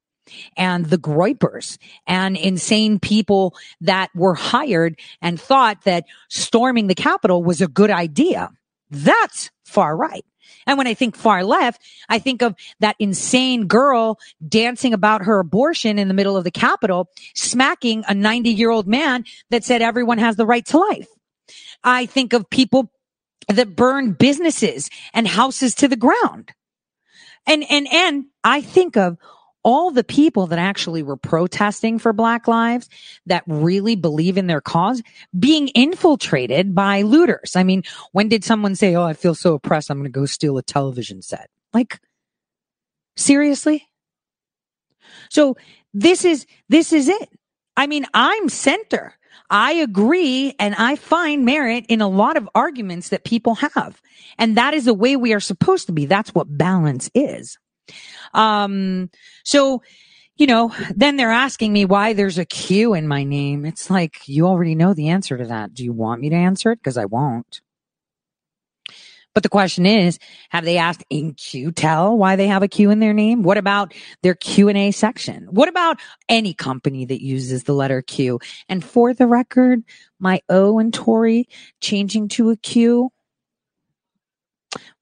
and 0.56 0.86
the 0.86 0.98
Groypers 0.98 1.78
and 2.06 2.38
insane 2.38 3.00
people 3.00 3.56
that 3.82 4.10
were 4.16 4.36
hired 4.36 5.00
and 5.22 5.40
thought 5.40 5.84
that 5.84 6.06
storming 6.30 6.88
the 6.88 6.96
Capitol 6.96 7.44
was 7.44 7.62
a 7.62 7.68
good 7.68 7.92
idea. 7.92 8.50
That's 8.90 9.52
far 9.66 9.96
right. 9.96 10.26
And 10.66 10.78
when 10.78 10.88
I 10.88 10.94
think 10.94 11.16
far 11.16 11.44
left, 11.44 11.82
I 12.10 12.20
think 12.20 12.42
of 12.42 12.56
that 12.80 12.96
insane 13.00 13.68
girl 13.68 14.20
dancing 14.48 14.94
about 14.94 15.24
her 15.24 15.40
abortion 15.40 15.98
in 15.98 16.08
the 16.08 16.14
middle 16.14 16.38
of 16.38 16.44
the 16.44 16.52
Capitol, 16.52 17.10
smacking 17.36 18.04
a 18.08 18.14
90 18.14 18.50
year 18.50 18.70
old 18.70 18.88
man 18.88 19.24
that 19.50 19.64
said 19.64 19.82
everyone 19.82 20.18
has 20.18 20.36
the 20.36 20.46
right 20.46 20.66
to 20.68 20.78
life. 20.78 21.08
I 21.84 22.06
think 22.06 22.34
of 22.34 22.50
people 22.50 22.92
that 23.48 23.76
burn 23.76 24.12
businesses 24.12 24.90
and 25.14 25.28
houses 25.28 25.74
to 25.76 25.88
the 25.88 25.96
ground. 25.96 26.52
And, 27.46 27.64
and, 27.70 27.88
and 27.92 28.26
I 28.44 28.62
think 28.62 28.98
of 28.98 29.18
all 29.64 29.92
the 29.92 30.04
people 30.04 30.48
that 30.48 30.60
actually 30.60 31.04
were 31.04 31.18
protesting 31.18 32.00
for 32.00 32.14
Black 32.14 32.48
Lives 32.48 32.90
that 33.26 33.44
really 33.48 33.96
believe 33.96 34.38
in 34.38 34.48
their 34.48 34.62
cause 34.62 35.02
being 35.38 35.68
infiltrated 35.70 36.74
by 36.74 37.02
looters. 37.02 37.56
I 37.56 37.64
mean, 37.64 37.84
when 38.12 38.30
did 38.30 38.44
someone 38.44 38.76
say, 38.76 38.96
Oh, 38.96 39.04
I 39.04 39.14
feel 39.14 39.36
so 39.36 39.56
oppressed. 39.56 39.90
I'm 39.90 39.98
going 39.98 40.12
to 40.12 40.20
go 40.20 40.26
steal 40.26 40.58
a 40.58 40.64
television 40.64 41.22
set? 41.22 41.50
Like, 41.74 42.00
seriously? 43.16 43.88
So 45.30 45.58
this 45.94 46.24
is, 46.24 46.46
this 46.70 46.94
is 46.94 47.10
it. 47.10 47.30
I 47.76 47.88
mean, 47.88 48.06
I'm 48.14 48.50
center. 48.50 49.14
I 49.50 49.74
agree 49.74 50.56
and 50.60 50.76
I 50.76 50.96
find 50.96 51.46
merit 51.46 51.86
in 51.88 52.02
a 52.02 52.08
lot 52.08 52.38
of 52.38 52.50
arguments 52.54 53.10
that 53.10 53.24
people 53.24 53.56
have. 53.56 54.02
And 54.38 54.58
that 54.58 54.74
is 54.74 54.86
the 54.86 54.94
way 54.94 55.16
we 55.16 55.34
are 55.34 55.40
supposed 55.40 55.88
to 55.88 55.94
be. 55.94 56.06
That's 56.06 56.36
what 56.36 56.58
balance 56.58 57.10
is. 57.14 57.58
Um, 58.34 59.10
so, 59.44 59.82
you 60.36 60.48
know, 60.48 60.74
then 60.96 61.18
they're 61.18 61.32
asking 61.32 61.74
me 61.74 61.86
why 61.86 62.14
there's 62.14 62.38
a 62.38 62.46
Q 62.46 62.94
in 62.94 63.08
my 63.08 63.24
name. 63.24 63.66
It's 63.66 63.90
like, 63.90 64.28
you 64.28 64.46
already 64.48 64.76
know 64.76 64.94
the 64.94 65.10
answer 65.10 65.38
to 65.38 65.46
that. 65.46 65.74
Do 65.74 65.84
you 65.84 65.94
want 65.94 66.22
me 66.22 66.30
to 66.30 66.36
answer 66.36 66.72
it? 66.72 66.80
Because 66.80 66.98
I 66.98 67.06
won't. 67.06 67.62
But 69.38 69.44
the 69.44 69.50
question 69.50 69.86
is, 69.86 70.18
have 70.50 70.66
they 70.66 70.80
asked 70.80 71.04
In-Q-Tel 71.12 72.18
why 72.18 72.36
they 72.36 72.48
have 72.48 72.64
a 72.64 72.68
Q 72.68 72.90
in 72.90 72.98
their 73.00 73.14
name? 73.14 73.44
What 73.44 73.60
about 73.60 73.94
their 74.24 74.34
Q&A 74.34 74.90
section? 74.90 75.46
What 75.52 75.70
about 75.70 76.00
any 76.28 76.56
company 76.56 77.06
that 77.06 77.24
uses 77.24 77.64
the 77.64 77.74
letter 77.74 78.02
Q? 78.02 78.40
And 78.68 78.84
for 78.84 79.14
the 79.14 79.28
record, 79.28 79.84
my 80.20 80.42
O 80.50 80.80
and 80.80 80.92
Tori 80.92 81.48
changing 81.82 82.30
to 82.30 82.50
a 82.50 82.58
Q. 82.58 83.12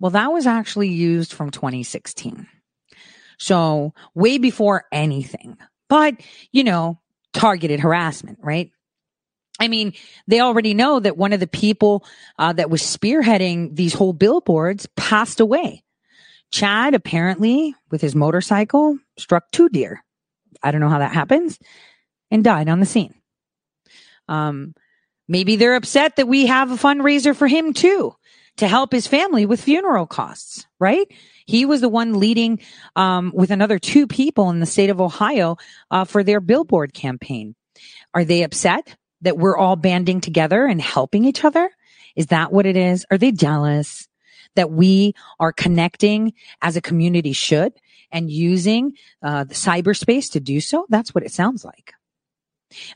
Well, 0.02 0.12
that 0.12 0.34
was 0.34 0.46
actually 0.46 0.90
used 0.90 1.32
from 1.32 1.50
2016. 1.50 2.46
So 3.38 3.94
way 4.14 4.38
before 4.38 4.86
anything, 4.92 5.58
but 5.90 6.16
you 6.52 6.64
know, 6.64 7.00
targeted 7.34 7.80
harassment, 7.80 8.40
right? 8.42 8.72
I 9.60 9.68
mean, 9.68 9.94
they 10.28 10.42
already 10.42 10.74
know 10.74 11.00
that 11.00 11.18
one 11.18 11.34
of 11.34 11.40
the 11.40 11.48
people 11.48 12.06
uh, 12.38 12.54
that 12.54 12.70
was 12.70 12.82
spearheading 12.82 13.76
these 13.76 13.94
whole 13.94 14.14
billboards 14.14 14.88
passed 14.98 15.40
away. 15.40 15.84
Chad 16.52 16.94
apparently, 16.94 17.74
with 17.90 18.02
his 18.02 18.16
motorcycle, 18.16 18.98
struck 19.18 19.52
two 19.52 19.70
deer. 19.70 20.04
I 20.62 20.72
don't 20.72 20.82
know 20.82 20.90
how 20.90 21.00
that 21.00 21.14
happens 21.14 21.60
and 22.32 22.44
died 22.44 22.70
on 22.70 22.80
the 22.80 22.86
scene. 22.86 23.14
Um, 24.28 24.74
maybe 25.28 25.56
they're 25.56 25.76
upset 25.76 26.18
that 26.18 26.28
we 26.28 26.48
have 26.48 26.72
a 26.72 26.76
fundraiser 26.76 27.36
for 27.36 27.48
him 27.48 27.74
too 27.74 28.16
to 28.58 28.68
help 28.68 28.92
his 28.92 29.08
family 29.08 29.46
with 29.46 29.62
funeral 29.62 30.08
costs, 30.08 30.66
right? 30.80 31.08
He 31.46 31.66
was 31.66 31.82
the 31.82 31.90
one 31.90 32.20
leading 32.20 32.60
um, 32.96 33.32
with 33.36 33.52
another 33.52 33.80
two 33.80 34.08
people 34.08 34.50
in 34.50 34.60
the 34.60 34.66
state 34.66 34.90
of 34.90 35.02
Ohio 35.02 35.58
uh, 35.92 36.06
for 36.06 36.24
their 36.24 36.40
billboard 36.40 36.94
campaign. 36.94 37.56
Are 38.14 38.24
they 38.24 38.44
upset 38.44 38.96
that 39.22 39.38
we're 39.38 39.58
all 39.58 39.76
banding 39.76 40.22
together 40.22 40.66
and 40.66 40.82
helping 40.82 41.26
each 41.26 41.44
other? 41.44 41.70
Is 42.16 42.28
that 42.28 42.52
what 42.52 42.66
it 42.66 42.78
is? 42.78 43.06
Are 43.12 43.18
they 43.18 43.32
jealous 43.32 44.08
that 44.56 44.72
we 44.72 45.14
are 45.40 45.52
connecting 45.52 46.34
as 46.62 46.78
a 46.78 46.82
community 46.82 47.34
should 47.34 47.74
and 48.12 48.32
using 48.32 48.94
uh, 49.22 49.44
the 49.44 49.54
cyberspace 49.54 50.32
to 50.32 50.40
do 50.40 50.62
so? 50.62 50.86
That's 50.90 51.14
what 51.14 51.26
it 51.26 51.32
sounds 51.32 51.66
like. 51.66 51.94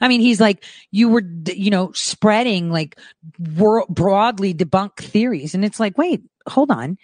I 0.01 0.07
mean, 0.07 0.21
he's 0.21 0.39
like, 0.39 0.63
you 0.91 1.09
were, 1.09 1.23
you 1.47 1.69
know, 1.69 1.91
spreading 1.93 2.71
like 2.71 2.97
broadly 3.37 4.53
debunked 4.53 4.97
theories. 4.97 5.53
And 5.55 5.63
it's 5.63 5.79
like, 5.79 5.97
wait, 5.97 6.21
hold 6.47 6.71
on. 6.71 6.97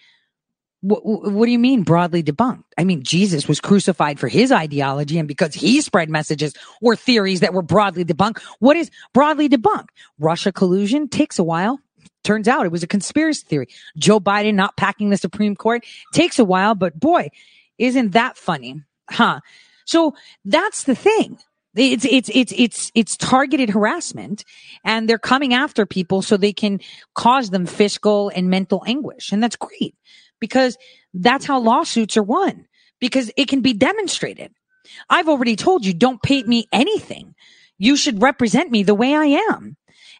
What, 0.81 1.03
what 1.03 1.45
do 1.45 1.51
you 1.51 1.59
mean 1.59 1.83
broadly 1.83 2.21
debunked? 2.21 2.63
I 2.77 2.83
mean, 2.83 3.01
Jesus 3.01 3.47
was 3.47 3.59
crucified 3.59 4.19
for 4.19 4.27
his 4.27 4.51
ideology 4.51 5.17
and 5.17 5.27
because 5.27 5.55
he 5.55 5.81
spread 5.81 6.09
messages 6.09 6.53
or 6.81 6.95
theories 6.95 7.39
that 7.39 7.53
were 7.53 7.63
broadly 7.63 8.05
debunked. 8.05 8.39
What 8.59 8.77
is 8.77 8.91
broadly 9.13 9.49
debunked? 9.49 9.89
Russia 10.19 10.51
collusion 10.51 11.07
takes 11.07 11.39
a 11.39 11.43
while. 11.43 11.79
Turns 12.23 12.47
out 12.47 12.65
it 12.65 12.71
was 12.71 12.83
a 12.83 12.87
conspiracy 12.87 13.45
theory. 13.47 13.67
Joe 13.97 14.19
Biden 14.19 14.55
not 14.55 14.77
packing 14.77 15.09
the 15.09 15.17
Supreme 15.17 15.55
Court 15.55 15.85
takes 16.13 16.39
a 16.39 16.45
while, 16.45 16.75
but 16.75 16.99
boy, 16.99 17.29
isn't 17.77 18.11
that 18.11 18.37
funny? 18.37 18.81
Huh? 19.09 19.39
So 19.85 20.15
that's 20.43 20.83
the 20.83 20.95
thing. 20.95 21.37
It's, 21.75 22.05
it's, 22.05 22.29
it's, 22.33 22.53
it's, 22.55 22.91
it's 22.95 23.17
targeted 23.17 23.69
harassment 23.69 24.45
and 24.83 25.09
they're 25.09 25.17
coming 25.17 25.53
after 25.53 25.85
people 25.85 26.21
so 26.21 26.37
they 26.37 26.53
can 26.53 26.79
cause 27.15 27.49
them 27.49 27.65
fiscal 27.65 28.29
and 28.29 28.49
mental 28.49 28.83
anguish. 28.87 29.31
And 29.31 29.43
that's 29.43 29.57
great 29.57 29.95
because 30.39 30.77
that's 31.13 31.45
how 31.45 31.59
lawsuits 31.59 32.17
are 32.17 32.23
won 32.23 32.65
because 32.99 33.31
it 33.35 33.47
can 33.47 33.61
be 33.61 33.73
demonstrated. 33.73 34.53
I've 35.09 35.27
already 35.27 35.55
told 35.55 35.85
you, 35.85 35.93
don't 35.93 36.21
pay 36.21 36.43
me 36.43 36.67
anything. 36.71 37.35
You 37.77 37.97
should 37.97 38.21
represent 38.21 38.71
me 38.71 38.83
the 38.83 38.95
way 38.95 39.13
I 39.13 39.25
am. 39.51 39.75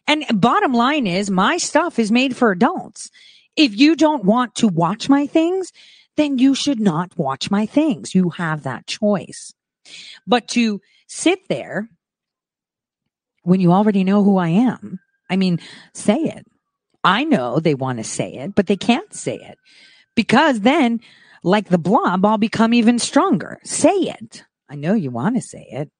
And 0.06 0.24
bottom 0.34 0.72
line 0.72 1.06
is 1.06 1.30
my 1.30 1.56
stuff 1.56 1.98
is 1.98 2.12
made 2.12 2.36
for 2.36 2.50
adults. 2.50 3.10
If 3.56 3.76
you 3.76 3.96
don't 3.96 4.24
want 4.24 4.54
to 4.56 4.68
watch 4.68 5.08
my 5.08 5.26
things, 5.26 5.72
then 6.16 6.38
you 6.38 6.54
should 6.54 6.80
not 6.80 7.16
watch 7.16 7.50
my 7.50 7.66
things. 7.66 8.14
You 8.14 8.30
have 8.30 8.62
that 8.62 8.86
choice. 8.86 9.54
But 10.26 10.48
to 10.48 10.80
sit 11.06 11.48
there 11.48 11.88
when 13.42 13.60
you 13.60 13.72
already 13.72 14.04
know 14.04 14.22
who 14.24 14.36
I 14.38 14.48
am. 14.48 14.98
I 15.30 15.36
mean, 15.36 15.60
say 15.94 16.16
it. 16.16 16.46
I 17.04 17.24
know 17.24 17.60
they 17.60 17.74
want 17.74 17.98
to 17.98 18.04
say 18.04 18.34
it, 18.34 18.54
but 18.54 18.66
they 18.66 18.76
can't 18.76 19.14
say 19.14 19.36
it 19.36 19.58
because 20.16 20.60
then, 20.60 21.00
like 21.44 21.68
the 21.68 21.78
blob, 21.78 22.24
I'll 22.24 22.38
become 22.38 22.74
even 22.74 22.98
stronger. 22.98 23.58
Say 23.62 23.94
it. 23.94 24.44
I 24.68 24.74
know 24.74 24.94
you 24.94 25.12
want 25.12 25.36
to 25.36 25.42
say 25.42 25.68
it. 25.70 25.90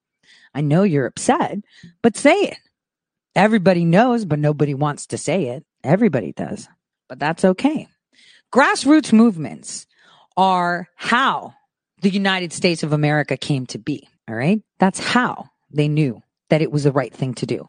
I 0.53 0.63
know 0.63 0.83
you're 0.83 1.07
upset, 1.07 1.59
but 2.03 2.17
say 2.17 2.35
it. 2.35 2.59
Everybody 3.37 3.85
knows, 3.85 4.25
but 4.25 4.39
nobody 4.39 4.75
wants 4.75 5.07
to 5.09 5.19
say 5.19 5.49
it. 5.49 5.65
Everybody 5.85 6.33
does, 6.33 6.69
but 7.09 7.21
that's 7.21 7.45
okay. 7.45 7.87
Grassroots 8.53 9.13
movements 9.13 9.87
are 10.37 10.89
how 10.97 11.55
the 12.01 12.11
United 12.11 12.53
States 12.53 12.83
of 12.83 12.93
America 12.93 13.37
came 13.37 13.67
to 13.67 13.79
be. 13.79 14.09
All 14.29 14.35
right. 14.35 14.61
That's 14.79 14.99
how 14.99 15.51
they 15.71 15.89
knew 15.89 16.23
that 16.51 16.63
it 16.63 16.73
was 16.73 16.85
the 16.85 16.93
right 16.93 17.13
thing 17.13 17.35
to 17.35 17.47
do. 17.47 17.69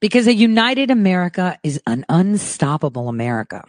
Because 0.00 0.26
a 0.26 0.34
united 0.34 0.90
America 0.90 1.58
is 1.62 1.80
an 1.86 2.04
unstoppable 2.08 3.08
America. 3.08 3.64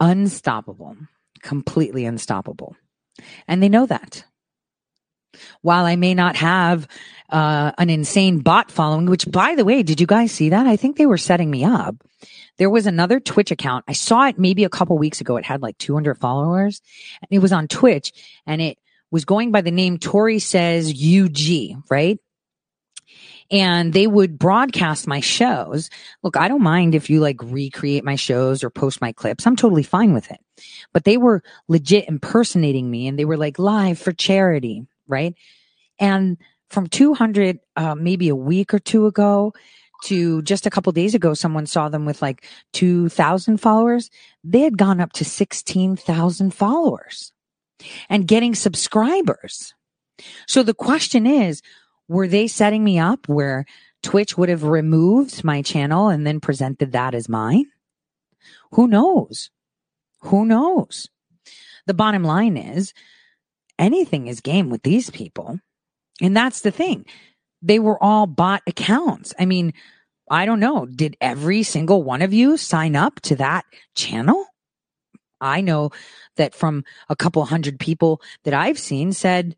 Unstoppable. 0.00 0.96
Completely 1.42 2.06
unstoppable. 2.06 2.76
And 3.46 3.62
they 3.62 3.68
know 3.68 3.86
that. 3.86 4.24
While 5.62 5.84
I 5.84 5.96
may 5.96 6.14
not 6.14 6.36
have 6.36 6.86
uh, 7.28 7.72
an 7.76 7.90
insane 7.90 8.38
bot 8.38 8.70
following, 8.70 9.06
which 9.06 9.30
by 9.30 9.54
the 9.54 9.64
way, 9.64 9.82
did 9.82 10.00
you 10.00 10.06
guys 10.06 10.32
see 10.32 10.50
that? 10.50 10.66
I 10.66 10.76
think 10.76 10.96
they 10.96 11.06
were 11.06 11.18
setting 11.18 11.50
me 11.50 11.64
up. 11.64 11.96
There 12.56 12.70
was 12.70 12.86
another 12.86 13.18
Twitch 13.18 13.50
account. 13.50 13.84
I 13.88 13.92
saw 13.92 14.28
it 14.28 14.38
maybe 14.38 14.64
a 14.64 14.68
couple 14.68 14.96
weeks 14.96 15.20
ago. 15.20 15.36
It 15.36 15.44
had 15.44 15.60
like 15.60 15.76
200 15.78 16.18
followers 16.18 16.80
and 17.20 17.28
it 17.30 17.40
was 17.40 17.52
on 17.52 17.66
Twitch 17.66 18.12
and 18.46 18.62
it 18.62 18.78
was 19.10 19.24
going 19.24 19.52
by 19.52 19.60
the 19.60 19.70
name 19.70 19.98
Tori 19.98 20.38
says 20.38 20.92
UG, 20.92 21.82
right? 21.90 22.18
and 23.50 23.92
they 23.92 24.06
would 24.06 24.38
broadcast 24.38 25.06
my 25.06 25.20
shows. 25.20 25.90
Look, 26.22 26.36
I 26.36 26.48
don't 26.48 26.62
mind 26.62 26.94
if 26.94 27.10
you 27.10 27.20
like 27.20 27.42
recreate 27.42 28.04
my 28.04 28.16
shows 28.16 28.64
or 28.64 28.70
post 28.70 29.00
my 29.00 29.12
clips. 29.12 29.46
I'm 29.46 29.56
totally 29.56 29.82
fine 29.82 30.12
with 30.12 30.30
it. 30.30 30.40
But 30.92 31.04
they 31.04 31.16
were 31.16 31.42
legit 31.68 32.08
impersonating 32.08 32.90
me 32.90 33.06
and 33.06 33.18
they 33.18 33.24
were 33.24 33.36
like 33.36 33.58
live 33.58 33.98
for 33.98 34.12
charity, 34.12 34.86
right? 35.06 35.34
And 35.98 36.38
from 36.70 36.86
200, 36.86 37.60
uh, 37.76 37.94
maybe 37.94 38.28
a 38.28 38.36
week 38.36 38.72
or 38.72 38.78
two 38.78 39.06
ago 39.06 39.52
to 40.04 40.42
just 40.42 40.66
a 40.66 40.70
couple 40.70 40.92
days 40.92 41.14
ago, 41.14 41.34
someone 41.34 41.66
saw 41.66 41.88
them 41.88 42.04
with 42.04 42.22
like 42.22 42.46
2,000 42.72 43.58
followers. 43.58 44.10
They 44.42 44.60
had 44.60 44.78
gone 44.78 45.00
up 45.00 45.12
to 45.14 45.24
16,000 45.24 46.52
followers 46.52 47.32
and 48.08 48.28
getting 48.28 48.54
subscribers. 48.54 49.74
So 50.46 50.62
the 50.62 50.74
question 50.74 51.26
is, 51.26 51.62
were 52.08 52.28
they 52.28 52.46
setting 52.46 52.84
me 52.84 52.98
up 52.98 53.28
where 53.28 53.64
Twitch 54.02 54.36
would 54.36 54.48
have 54.48 54.64
removed 54.64 55.44
my 55.44 55.62
channel 55.62 56.08
and 56.08 56.26
then 56.26 56.40
presented 56.40 56.92
that 56.92 57.14
as 57.14 57.28
mine? 57.28 57.66
Who 58.72 58.86
knows? 58.86 59.50
Who 60.20 60.44
knows? 60.44 61.08
The 61.86 61.94
bottom 61.94 62.22
line 62.24 62.56
is 62.56 62.92
anything 63.78 64.26
is 64.26 64.40
game 64.40 64.70
with 64.70 64.82
these 64.82 65.10
people. 65.10 65.58
And 66.20 66.36
that's 66.36 66.60
the 66.60 66.70
thing. 66.70 67.06
They 67.62 67.78
were 67.78 68.02
all 68.02 68.26
bot 68.26 68.62
accounts. 68.66 69.34
I 69.38 69.46
mean, 69.46 69.72
I 70.30 70.46
don't 70.46 70.60
know. 70.60 70.86
Did 70.86 71.16
every 71.20 71.62
single 71.62 72.02
one 72.02 72.22
of 72.22 72.32
you 72.32 72.56
sign 72.56 72.96
up 72.96 73.20
to 73.22 73.36
that 73.36 73.64
channel? 73.94 74.44
I 75.44 75.60
know 75.60 75.90
that 76.36 76.54
from 76.54 76.84
a 77.08 77.16
couple 77.16 77.44
hundred 77.44 77.78
people 77.78 78.20
that 78.44 78.54
I've 78.54 78.78
seen 78.78 79.12
said 79.12 79.56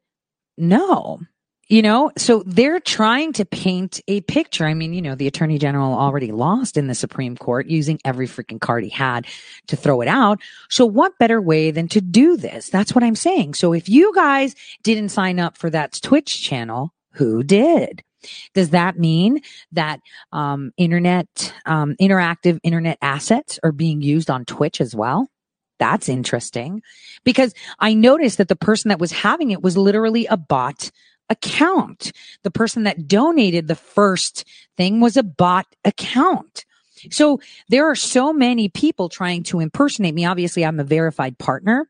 no. 0.58 1.20
You 1.68 1.82
know, 1.82 2.12
so 2.16 2.44
they're 2.46 2.78
trying 2.78 3.32
to 3.32 3.44
paint 3.44 4.00
a 4.06 4.20
picture. 4.20 4.64
I 4.64 4.74
mean, 4.74 4.94
you 4.94 5.02
know, 5.02 5.16
the 5.16 5.26
attorney 5.26 5.58
general 5.58 5.94
already 5.94 6.30
lost 6.30 6.76
in 6.76 6.86
the 6.86 6.94
Supreme 6.94 7.36
Court 7.36 7.66
using 7.66 7.98
every 8.04 8.28
freaking 8.28 8.60
card 8.60 8.84
he 8.84 8.90
had 8.90 9.26
to 9.66 9.74
throw 9.74 10.00
it 10.00 10.06
out. 10.06 10.38
So 10.70 10.86
what 10.86 11.18
better 11.18 11.42
way 11.42 11.72
than 11.72 11.88
to 11.88 12.00
do 12.00 12.36
this? 12.36 12.68
That's 12.68 12.94
what 12.94 13.02
I'm 13.02 13.16
saying. 13.16 13.54
So 13.54 13.72
if 13.72 13.88
you 13.88 14.14
guys 14.14 14.54
didn't 14.84 15.08
sign 15.08 15.40
up 15.40 15.56
for 15.56 15.68
that 15.70 15.98
Twitch 16.04 16.40
channel, 16.40 16.92
who 17.14 17.42
did? 17.42 18.04
Does 18.54 18.70
that 18.70 18.96
mean 18.96 19.40
that 19.72 20.00
um, 20.30 20.72
internet, 20.76 21.52
um, 21.64 21.96
interactive 22.00 22.60
internet 22.62 22.98
assets 23.02 23.58
are 23.64 23.72
being 23.72 24.02
used 24.02 24.30
on 24.30 24.44
Twitch 24.44 24.80
as 24.80 24.94
well? 24.94 25.28
That's 25.78 26.08
interesting 26.08 26.82
because 27.24 27.54
I 27.78 27.94
noticed 27.94 28.38
that 28.38 28.48
the 28.48 28.56
person 28.56 28.88
that 28.88 28.98
was 28.98 29.12
having 29.12 29.50
it 29.50 29.62
was 29.62 29.76
literally 29.76 30.26
a 30.26 30.36
bot 30.36 30.90
account. 31.28 32.12
The 32.42 32.50
person 32.50 32.84
that 32.84 33.08
donated 33.08 33.68
the 33.68 33.74
first 33.74 34.44
thing 34.76 35.00
was 35.00 35.16
a 35.16 35.22
bot 35.22 35.66
account. 35.84 36.64
So 37.10 37.40
there 37.68 37.90
are 37.90 37.96
so 37.96 38.32
many 38.32 38.68
people 38.68 39.08
trying 39.08 39.42
to 39.44 39.60
impersonate 39.60 40.14
me. 40.14 40.24
Obviously, 40.24 40.64
I'm 40.64 40.80
a 40.80 40.84
verified 40.84 41.38
partner. 41.38 41.88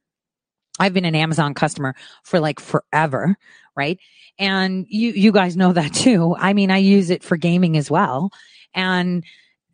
I've 0.78 0.92
been 0.92 1.04
an 1.04 1.14
Amazon 1.14 1.54
customer 1.54 1.94
for 2.22 2.40
like 2.40 2.60
forever, 2.60 3.36
right? 3.76 3.98
And 4.38 4.86
you, 4.88 5.12
you 5.12 5.32
guys 5.32 5.56
know 5.56 5.72
that 5.72 5.94
too. 5.94 6.36
I 6.38 6.52
mean, 6.52 6.70
I 6.70 6.78
use 6.78 7.10
it 7.10 7.22
for 7.22 7.36
gaming 7.36 7.76
as 7.76 7.90
well. 7.90 8.30
And 8.74 9.24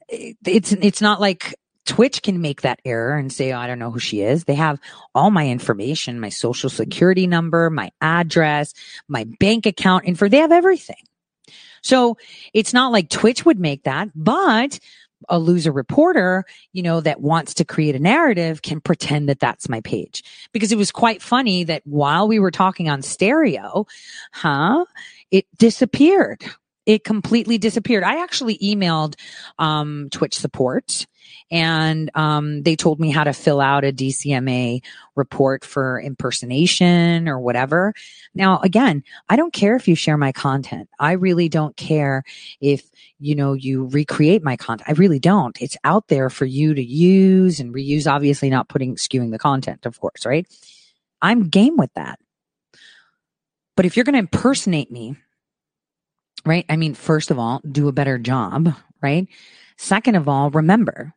it's, 0.08 0.72
it's 0.72 1.00
not 1.00 1.20
like 1.20 1.54
Twitch 1.86 2.22
can 2.22 2.40
make 2.40 2.62
that 2.62 2.80
error 2.84 3.16
and 3.16 3.32
say, 3.32 3.52
oh, 3.52 3.58
I 3.58 3.66
don't 3.66 3.78
know 3.78 3.90
who 3.90 3.98
she 3.98 4.20
is. 4.20 4.44
They 4.44 4.54
have 4.54 4.80
all 5.14 5.30
my 5.30 5.48
information, 5.48 6.20
my 6.20 6.28
social 6.28 6.70
security 6.70 7.26
number, 7.26 7.70
my 7.70 7.90
address, 8.00 8.72
my 9.08 9.24
bank 9.40 9.66
account 9.66 10.04
info. 10.06 10.28
They 10.28 10.38
have 10.38 10.52
everything. 10.52 11.04
So 11.82 12.16
it's 12.54 12.72
not 12.72 12.92
like 12.92 13.08
Twitch 13.08 13.44
would 13.44 13.58
make 13.58 13.84
that, 13.84 14.08
but 14.14 14.78
a 15.28 15.38
loser 15.38 15.72
reporter, 15.72 16.44
you 16.72 16.82
know, 16.82 17.00
that 17.00 17.20
wants 17.20 17.54
to 17.54 17.64
create 17.64 17.94
a 17.94 18.00
narrative 18.00 18.62
can 18.62 18.80
pretend 18.80 19.28
that 19.28 19.40
that's 19.40 19.68
my 19.68 19.80
page. 19.80 20.22
Because 20.52 20.72
it 20.72 20.78
was 20.78 20.90
quite 20.90 21.22
funny 21.22 21.64
that 21.64 21.82
while 21.84 22.28
we 22.28 22.38
were 22.38 22.50
talking 22.50 22.88
on 22.88 23.02
stereo, 23.02 23.86
huh, 24.32 24.84
it 25.30 25.46
disappeared. 25.58 26.44
It 26.84 27.04
completely 27.04 27.58
disappeared. 27.58 28.02
I 28.02 28.22
actually 28.22 28.58
emailed 28.58 29.14
um, 29.58 30.08
Twitch 30.10 30.36
support 30.38 31.06
and 31.50 32.10
um, 32.14 32.62
they 32.62 32.76
told 32.76 32.98
me 32.98 33.10
how 33.10 33.24
to 33.24 33.32
fill 33.32 33.60
out 33.60 33.84
a 33.84 33.92
DCMA 33.92 34.82
report 35.14 35.64
for 35.64 36.00
impersonation 36.00 37.28
or 37.28 37.38
whatever. 37.38 37.92
Now, 38.34 38.58
again, 38.60 39.02
I 39.28 39.36
don't 39.36 39.52
care 39.52 39.76
if 39.76 39.86
you 39.86 39.94
share 39.94 40.16
my 40.16 40.32
content. 40.32 40.88
I 40.98 41.12
really 41.12 41.48
don't 41.48 41.76
care 41.76 42.24
if 42.60 42.90
you 43.18 43.34
know 43.34 43.52
you 43.52 43.86
recreate 43.86 44.42
my 44.42 44.56
content. 44.56 44.88
I 44.88 44.92
really 44.92 45.18
don't. 45.18 45.60
It's 45.60 45.76
out 45.84 46.08
there 46.08 46.30
for 46.30 46.46
you 46.46 46.74
to 46.74 46.82
use 46.82 47.60
and 47.60 47.74
reuse. 47.74 48.10
Obviously, 48.10 48.50
not 48.50 48.68
putting 48.68 48.96
skewing 48.96 49.30
the 49.30 49.38
content, 49.38 49.86
of 49.86 50.00
course, 50.00 50.24
right? 50.24 50.46
I'm 51.20 51.48
game 51.48 51.76
with 51.76 51.92
that. 51.94 52.18
But 53.76 53.86
if 53.86 53.96
you're 53.96 54.04
going 54.04 54.14
to 54.14 54.18
impersonate 54.18 54.90
me, 54.90 55.16
right? 56.44 56.64
I 56.68 56.76
mean, 56.76 56.94
first 56.94 57.30
of 57.30 57.38
all, 57.38 57.60
do 57.70 57.88
a 57.88 57.92
better 57.92 58.18
job, 58.18 58.74
right? 59.02 59.28
Second 59.76 60.16
of 60.16 60.28
all, 60.28 60.50
remember, 60.50 61.14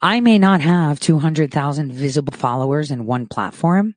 I 0.00 0.20
may 0.20 0.38
not 0.38 0.60
have 0.60 1.00
200,000 1.00 1.92
visible 1.92 2.32
followers 2.32 2.90
in 2.90 3.06
one 3.06 3.26
platform, 3.26 3.94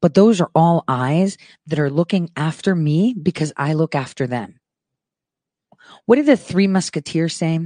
but 0.00 0.14
those 0.14 0.40
are 0.40 0.50
all 0.54 0.84
eyes 0.88 1.36
that 1.66 1.78
are 1.78 1.90
looking 1.90 2.30
after 2.36 2.74
me 2.74 3.14
because 3.20 3.52
I 3.56 3.74
look 3.74 3.94
after 3.94 4.26
them. 4.26 4.58
What 6.06 6.16
did 6.16 6.26
the 6.26 6.36
three 6.36 6.66
musketeers 6.66 7.36
say? 7.36 7.60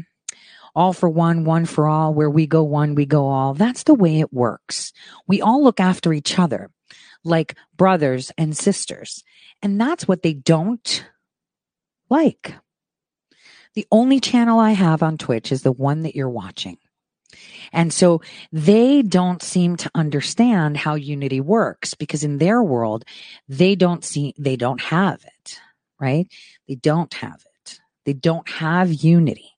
All 0.75 0.93
for 0.93 1.09
one, 1.09 1.45
one 1.45 1.65
for 1.65 1.87
all. 1.87 2.13
Where 2.13 2.29
we 2.29 2.47
go 2.47 2.63
one, 2.63 2.95
we 2.95 3.07
go 3.07 3.29
all. 3.29 3.55
That's 3.55 3.85
the 3.85 3.95
way 3.95 4.21
it 4.21 4.33
works. 4.33 4.93
We 5.27 5.41
all 5.41 5.65
look 5.65 5.81
after 5.81 6.13
each 6.13 6.39
other 6.39 6.71
like 7.25 7.57
brothers 7.77 8.33
and 8.39 8.57
sisters. 8.57 9.25
And 9.63 9.81
that's 9.81 10.07
what 10.07 10.23
they 10.23 10.35
don't 10.35 11.05
like. 12.09 12.55
The 13.75 13.87
only 13.93 14.21
channel 14.21 14.59
I 14.59 14.73
have 14.73 15.03
on 15.03 15.19
Twitch 15.19 15.53
is 15.53 15.63
the 15.63 15.73
one 15.73 16.03
that 16.03 16.17
you're 16.17 16.31
watching. 16.31 16.79
And 17.73 17.93
so 17.93 18.23
they 18.53 19.03
don't 19.03 19.43
seem 19.43 19.77
to 19.77 19.91
understand 19.95 20.77
how 20.77 20.95
unity 20.95 21.41
works 21.41 21.95
because 21.95 22.25
in 22.25 22.39
their 22.39 22.63
world, 22.63 23.05
they 23.49 23.75
don't 23.75 24.05
see, 24.05 24.35
they 24.39 24.57
don't 24.57 24.81
have 24.81 25.23
it, 25.25 25.61
right? 26.01 26.27
They 26.69 26.77
don't 26.77 27.13
have 27.15 27.45
it. 27.45 27.81
They 28.05 28.15
don't 28.15 28.49
have 28.49 28.93
unity. 28.93 29.51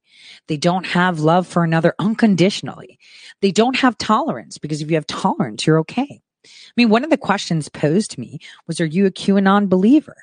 They 0.48 0.56
don't 0.56 0.86
have 0.86 1.20
love 1.20 1.46
for 1.46 1.62
another 1.62 1.94
unconditionally. 1.98 2.98
They 3.42 3.52
don't 3.52 3.76
have 3.76 3.98
tolerance 3.98 4.58
because 4.58 4.80
if 4.80 4.90
you 4.90 4.96
have 4.96 5.06
tolerance, 5.06 5.66
you're 5.66 5.80
okay. 5.80 6.22
I 6.44 6.72
mean, 6.76 6.88
one 6.88 7.04
of 7.04 7.10
the 7.10 7.18
questions 7.18 7.68
posed 7.68 8.12
to 8.12 8.20
me 8.20 8.38
was, 8.66 8.80
are 8.80 8.86
you 8.86 9.06
a 9.06 9.10
QAnon 9.10 9.68
believer? 9.68 10.16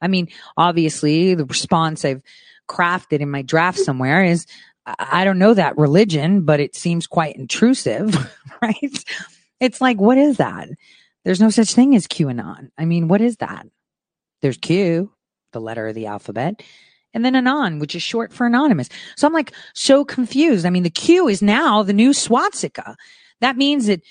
I 0.00 0.08
mean, 0.08 0.28
obviously 0.56 1.34
the 1.34 1.44
response 1.44 2.04
I've 2.04 2.22
crafted 2.68 3.20
in 3.20 3.30
my 3.30 3.42
draft 3.42 3.78
somewhere 3.78 4.24
is, 4.24 4.46
I 4.86 5.24
don't 5.24 5.38
know 5.38 5.54
that 5.54 5.76
religion, 5.76 6.42
but 6.42 6.60
it 6.60 6.74
seems 6.74 7.06
quite 7.06 7.36
intrusive, 7.36 8.16
right? 8.62 9.04
It's 9.60 9.80
like, 9.80 10.00
what 10.00 10.18
is 10.18 10.38
that? 10.38 10.68
There's 11.24 11.40
no 11.40 11.50
such 11.50 11.74
thing 11.74 11.94
as 11.94 12.06
QAnon. 12.06 12.70
I 12.78 12.84
mean, 12.86 13.08
what 13.08 13.20
is 13.20 13.36
that? 13.36 13.66
There's 14.40 14.56
Q, 14.56 15.12
the 15.52 15.60
letter 15.60 15.88
of 15.88 15.94
the 15.94 16.06
alphabet, 16.06 16.62
and 17.12 17.24
then 17.24 17.34
Anon, 17.34 17.78
which 17.78 17.94
is 17.94 18.02
short 18.02 18.32
for 18.32 18.46
anonymous. 18.46 18.88
So 19.16 19.26
I'm 19.26 19.34
like 19.34 19.52
so 19.74 20.04
confused. 20.04 20.64
I 20.64 20.70
mean, 20.70 20.84
the 20.84 20.90
Q 20.90 21.28
is 21.28 21.42
now 21.42 21.82
the 21.82 21.92
new 21.92 22.12
swastika. 22.12 22.96
That 23.40 23.56
means 23.56 23.86
that 23.86 24.02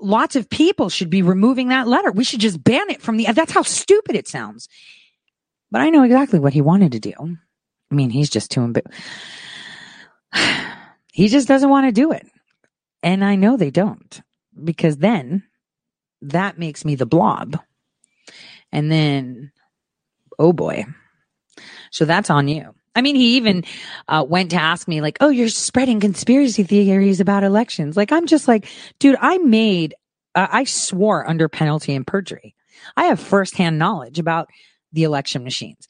lots 0.00 0.36
of 0.36 0.50
people 0.50 0.88
should 0.88 1.10
be 1.10 1.22
removing 1.22 1.68
that 1.68 1.88
letter. 1.88 2.10
We 2.12 2.24
should 2.24 2.40
just 2.40 2.62
ban 2.62 2.90
it 2.90 3.02
from 3.02 3.16
the, 3.16 3.26
that's 3.32 3.52
how 3.52 3.62
stupid 3.62 4.16
it 4.16 4.28
sounds. 4.28 4.68
But 5.70 5.80
I 5.80 5.90
know 5.90 6.02
exactly 6.02 6.38
what 6.38 6.52
he 6.52 6.60
wanted 6.60 6.92
to 6.92 7.00
do. 7.00 7.12
I 7.18 7.94
mean, 7.94 8.10
he's 8.10 8.30
just 8.30 8.50
too 8.50 8.62
embarrassed 8.62 8.92
he 11.12 11.28
just 11.28 11.48
doesn't 11.48 11.70
want 11.70 11.86
to 11.86 11.92
do 11.92 12.12
it. 12.12 12.26
And 13.02 13.24
I 13.24 13.36
know 13.36 13.56
they 13.56 13.70
don't 13.70 14.22
because 14.62 14.96
then 14.98 15.44
that 16.22 16.58
makes 16.58 16.84
me 16.84 16.94
the 16.94 17.06
blob. 17.06 17.58
And 18.72 18.90
then, 18.90 19.52
oh 20.38 20.52
boy. 20.52 20.84
So 21.90 22.04
that's 22.04 22.30
on 22.30 22.48
you. 22.48 22.74
I 22.94 23.02
mean, 23.02 23.16
he 23.16 23.36
even 23.36 23.64
uh, 24.08 24.24
went 24.26 24.50
to 24.50 24.56
ask 24.56 24.86
me, 24.86 25.00
like, 25.00 25.18
oh, 25.20 25.28
you're 25.28 25.48
spreading 25.48 26.00
conspiracy 26.00 26.62
theories 26.62 27.20
about 27.20 27.44
elections. 27.44 27.96
Like, 27.96 28.12
I'm 28.12 28.26
just 28.26 28.46
like, 28.46 28.66
dude, 28.98 29.16
I 29.20 29.38
made, 29.38 29.94
uh, 30.34 30.46
I 30.50 30.64
swore 30.64 31.28
under 31.28 31.48
penalty 31.48 31.94
and 31.94 32.06
perjury. 32.06 32.54
I 32.96 33.04
have 33.04 33.18
firsthand 33.18 33.78
knowledge 33.78 34.18
about 34.18 34.48
the 34.92 35.02
election 35.02 35.42
machines. 35.42 35.88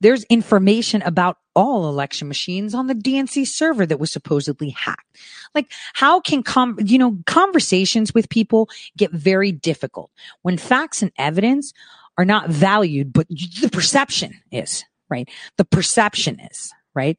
There's 0.00 0.24
information 0.24 1.02
about 1.02 1.36
all 1.54 1.88
election 1.88 2.26
machines 2.26 2.74
on 2.74 2.86
the 2.86 2.94
DNC 2.94 3.46
server 3.46 3.84
that 3.84 4.00
was 4.00 4.10
supposedly 4.10 4.70
hacked. 4.70 5.18
Like, 5.54 5.70
how 5.92 6.20
can 6.20 6.42
com, 6.42 6.78
you 6.82 6.98
know, 6.98 7.18
conversations 7.26 8.14
with 8.14 8.28
people 8.30 8.70
get 8.96 9.10
very 9.12 9.52
difficult 9.52 10.10
when 10.42 10.56
facts 10.56 11.02
and 11.02 11.12
evidence 11.18 11.74
are 12.16 12.24
not 12.24 12.48
valued, 12.48 13.12
but 13.12 13.28
the 13.28 13.68
perception 13.70 14.40
is, 14.50 14.84
right? 15.10 15.28
The 15.58 15.64
perception 15.64 16.40
is, 16.40 16.72
right? 16.94 17.18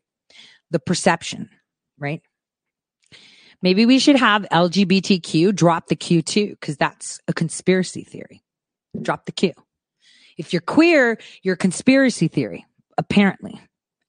The 0.71 0.79
perception, 0.79 1.49
right? 1.99 2.21
Maybe 3.61 3.85
we 3.85 3.99
should 3.99 4.15
have 4.15 4.47
LGBTQ 4.51 5.53
drop 5.53 5.87
the 5.87 5.95
Q 5.95 6.21
too, 6.21 6.49
because 6.49 6.77
that's 6.77 7.19
a 7.27 7.33
conspiracy 7.33 8.03
theory. 8.03 8.41
Drop 8.99 9.25
the 9.25 9.31
Q. 9.31 9.53
If 10.37 10.53
you're 10.53 10.61
queer, 10.61 11.19
you're 11.43 11.53
a 11.53 11.57
conspiracy 11.57 12.27
theory 12.27 12.65
apparently. 12.97 13.59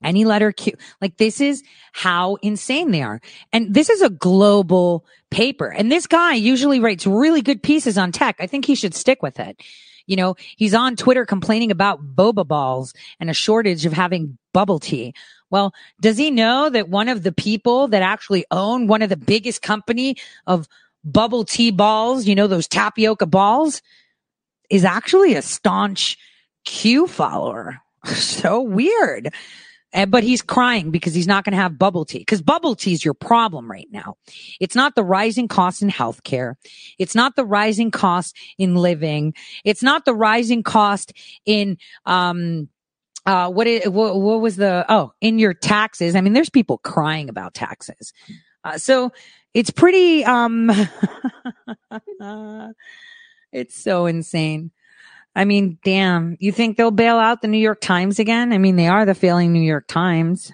Any 0.03 0.25
letter 0.25 0.51
Q. 0.51 0.73
Like 1.01 1.17
this 1.17 1.41
is 1.41 1.63
how 1.93 2.37
insane 2.37 2.91
they 2.91 3.03
are. 3.03 3.21
And 3.53 3.73
this 3.73 3.89
is 3.89 4.03
a 4.03 4.11
global 4.11 5.07
paper. 5.31 5.67
And 5.69 5.93
this 5.93 6.07
guy 6.07 6.35
usually 6.35 6.81
writes 6.81 7.07
really 7.07 7.41
good 7.41 7.63
pieces 7.63 7.97
on 7.97 8.11
tech. 8.11 8.37
I 8.41 8.47
think 8.47 8.65
he 8.65 8.75
should 8.75 8.95
stick 8.95 9.23
with 9.23 9.39
it. 9.39 9.61
You 10.07 10.17
know, 10.17 10.37
he's 10.57 10.75
on 10.75 10.97
Twitter 10.97 11.25
complaining 11.25 11.71
about 11.71 12.15
boba 12.15 12.47
balls 12.47 12.95
and 13.21 13.31
a 13.31 13.35
shortage 13.35 13.87
of 13.87 13.93
having 13.93 14.39
bubble 14.53 14.79
tea. 14.79 15.15
Well, 15.51 15.75
does 16.01 16.17
he 16.17 16.31
know 16.31 16.71
that 16.71 16.89
one 16.89 17.09
of 17.09 17.23
the 17.23 17.33
people 17.33 17.89
that 17.89 18.03
actually 18.03 18.45
own 18.51 18.87
one 18.87 19.03
of 19.03 19.11
the 19.11 19.17
biggest 19.17 19.63
company 19.63 20.17
of 20.47 20.67
bubble 21.05 21.45
tea 21.45 21.71
balls, 21.71 22.27
you 22.27 22.35
know, 22.35 22.47
those 22.47 22.69
tapioca 22.69 23.27
balls 23.27 23.83
is 24.71 24.85
actually 24.85 25.35
a 25.35 25.43
staunch 25.43 26.17
Q 26.65 27.07
follower. 27.07 27.81
so 28.05 28.61
weird. 28.61 29.33
And, 29.93 30.11
but 30.11 30.25
he's 30.25 30.43
crying 30.43 30.91
because 30.91 31.15
he's 31.15 31.27
not 31.27 31.45
going 31.45 31.53
to 31.53 31.59
have 31.59 31.79
bubble 31.79 32.05
tea 32.05 32.21
because 32.21 32.41
bubble 32.41 32.75
tea 32.75 32.93
is 32.93 33.05
your 33.05 33.15
problem 33.15 33.71
right 33.71 33.89
now. 33.91 34.17
It's 34.61 34.75
not 34.75 34.95
the 34.95 35.05
rising 35.05 35.49
cost 35.49 35.83
in 35.83 35.91
healthcare. 35.91 36.55
It's 36.99 37.15
not 37.15 37.37
the 37.37 37.45
rising 37.45 37.91
cost 37.91 38.37
in 38.59 38.75
living. 38.75 39.35
It's 39.65 39.83
not 39.83 40.05
the 40.05 40.15
rising 40.15 40.63
cost 40.63 41.13
in, 41.45 41.77
um, 42.07 42.69
uh, 43.27 43.51
what, 43.51 43.67
it, 43.67 43.93
what, 43.93 44.19
what 44.21 44.41
was 44.41 44.57
the, 44.57 44.85
oh, 44.89 45.13
in 45.21 45.39
your 45.39 45.55
taxes. 45.55 46.17
I 46.17 46.23
mean, 46.23 46.33
there's 46.33 46.51
people 46.51 46.79
crying 46.79 47.29
about 47.29 47.55
taxes. 47.55 48.13
Uh, 48.65 48.79
so 48.79 49.13
it's 49.55 49.71
pretty, 49.71 50.25
um, 50.25 50.71
it's 53.53 53.81
so 53.81 54.07
insane. 54.07 54.71
I 55.35 55.45
mean, 55.45 55.79
damn, 55.85 56.37
you 56.41 56.53
think 56.53 56.77
they'll 56.77 56.91
bail 56.91 57.17
out 57.17 57.43
the 57.43 57.49
New 57.49 57.59
York 57.59 57.81
Times 57.81 58.19
again? 58.19 58.53
I 58.53 58.59
mean, 58.59 58.77
they 58.77 58.89
are 58.89 59.07
the 59.07 59.15
failing 59.15 59.53
New 59.53 59.61
York 59.61 59.87
Times. 59.89 60.53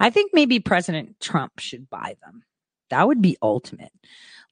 I 0.00 0.10
think 0.10 0.32
maybe 0.34 0.58
President 0.60 1.20
Trump 1.20 1.58
should 1.58 1.88
buy 1.88 2.16
them. 2.24 2.42
That 2.90 3.06
would 3.06 3.22
be 3.22 3.36
ultimate. 3.40 3.92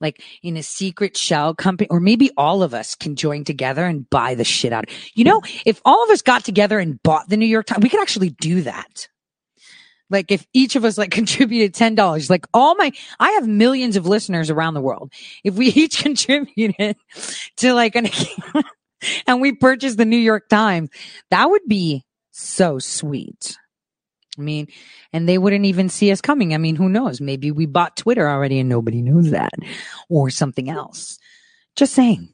Like 0.00 0.22
in 0.42 0.56
a 0.56 0.62
secret 0.62 1.16
shell 1.16 1.54
company, 1.54 1.88
or 1.90 2.00
maybe 2.00 2.30
all 2.36 2.62
of 2.62 2.72
us 2.72 2.94
can 2.94 3.16
join 3.16 3.44
together 3.44 3.84
and 3.84 4.08
buy 4.08 4.34
the 4.34 4.44
shit 4.44 4.72
out. 4.72 4.86
You 5.14 5.24
know, 5.24 5.42
if 5.66 5.82
all 5.84 6.02
of 6.04 6.10
us 6.10 6.22
got 6.22 6.42
together 6.42 6.78
and 6.78 7.02
bought 7.02 7.28
the 7.28 7.36
New 7.36 7.46
York 7.46 7.66
Times, 7.66 7.82
we 7.82 7.90
could 7.90 8.00
actually 8.00 8.30
do 8.30 8.62
that. 8.62 9.08
Like 10.10 10.32
if 10.32 10.46
each 10.52 10.74
of 10.74 10.84
us 10.84 10.96
like 10.96 11.10
contributed 11.10 11.74
$10, 11.74 12.30
like 12.30 12.46
all 12.54 12.74
my, 12.76 12.92
I 13.18 13.32
have 13.32 13.46
millions 13.46 13.96
of 13.96 14.06
listeners 14.06 14.48
around 14.48 14.74
the 14.74 14.80
world. 14.80 15.12
If 15.44 15.54
we 15.54 15.66
each 15.74 16.02
contributed 16.02 16.96
to 17.58 17.74
like 17.74 17.94
an, 17.94 18.08
and 19.26 19.40
we 19.40 19.52
purchased 19.52 19.98
the 19.98 20.04
New 20.04 20.16
York 20.16 20.48
Times. 20.48 20.90
That 21.30 21.50
would 21.50 21.66
be 21.66 22.04
so 22.30 22.78
sweet. 22.78 23.56
I 24.38 24.42
mean, 24.42 24.68
and 25.12 25.28
they 25.28 25.38
wouldn't 25.38 25.66
even 25.66 25.88
see 25.88 26.10
us 26.12 26.20
coming. 26.20 26.54
I 26.54 26.58
mean, 26.58 26.76
who 26.76 26.88
knows? 26.88 27.20
Maybe 27.20 27.50
we 27.50 27.66
bought 27.66 27.96
Twitter 27.96 28.28
already 28.28 28.58
and 28.58 28.68
nobody 28.68 29.02
knows 29.02 29.30
that 29.30 29.52
or 30.08 30.30
something 30.30 30.70
else. 30.70 31.18
Just 31.76 31.94
saying. 31.94 32.32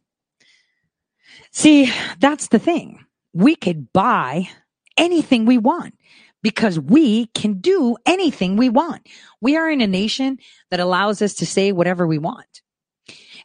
See, 1.51 1.91
that's 2.19 2.49
the 2.49 2.59
thing. 2.59 3.05
We 3.33 3.57
could 3.57 3.93
buy 3.93 4.49
anything 4.97 5.47
we 5.47 5.59
want 5.59 5.95
because 6.43 6.79
we 6.79 7.27
can 7.29 7.55
do 7.55 7.97
anything 8.07 8.57
we 8.57 8.69
want. 8.69 9.07
We 9.41 9.57
are 9.57 9.69
in 9.71 9.81
a 9.81 9.87
nation 9.87 10.39
that 10.71 10.81
allows 10.81 11.23
us 11.23 11.35
to 11.35 11.47
say 11.47 11.73
whatever 11.73 12.07
we 12.07 12.19
want. 12.19 12.63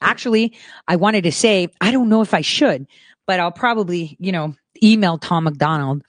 Actually, 0.02 0.56
I 0.88 0.96
wanted 0.96 1.24
to 1.24 1.32
say, 1.32 1.70
I 1.80 1.92
don't 1.92 2.10
know 2.10 2.22
if 2.22 2.34
I 2.34 2.42
should, 2.42 2.88
but 3.28 3.40
I'll 3.40 3.52
probably, 3.52 4.18
you 4.20 4.32
know, 4.32 4.56
email 4.84 5.18
Tom 5.18 5.46
MacDonald. 5.46 6.04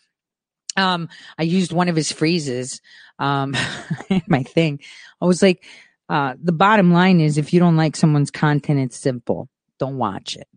um, 0.76 1.08
I 1.38 1.42
used 1.42 1.72
one 1.72 1.88
of 1.88 1.96
his 1.96 2.12
phrases, 2.12 2.80
um, 3.18 3.54
my 4.26 4.42
thing. 4.42 4.80
I 5.20 5.26
was 5.26 5.42
like, 5.42 5.64
uh, 6.08 6.34
the 6.42 6.52
bottom 6.52 6.92
line 6.92 7.20
is 7.20 7.38
if 7.38 7.52
you 7.52 7.60
don't 7.60 7.76
like 7.76 7.96
someone's 7.96 8.30
content, 8.30 8.80
it's 8.80 8.96
simple. 8.96 9.48
Don't 9.78 9.98
watch 9.98 10.36
it. 10.36 10.48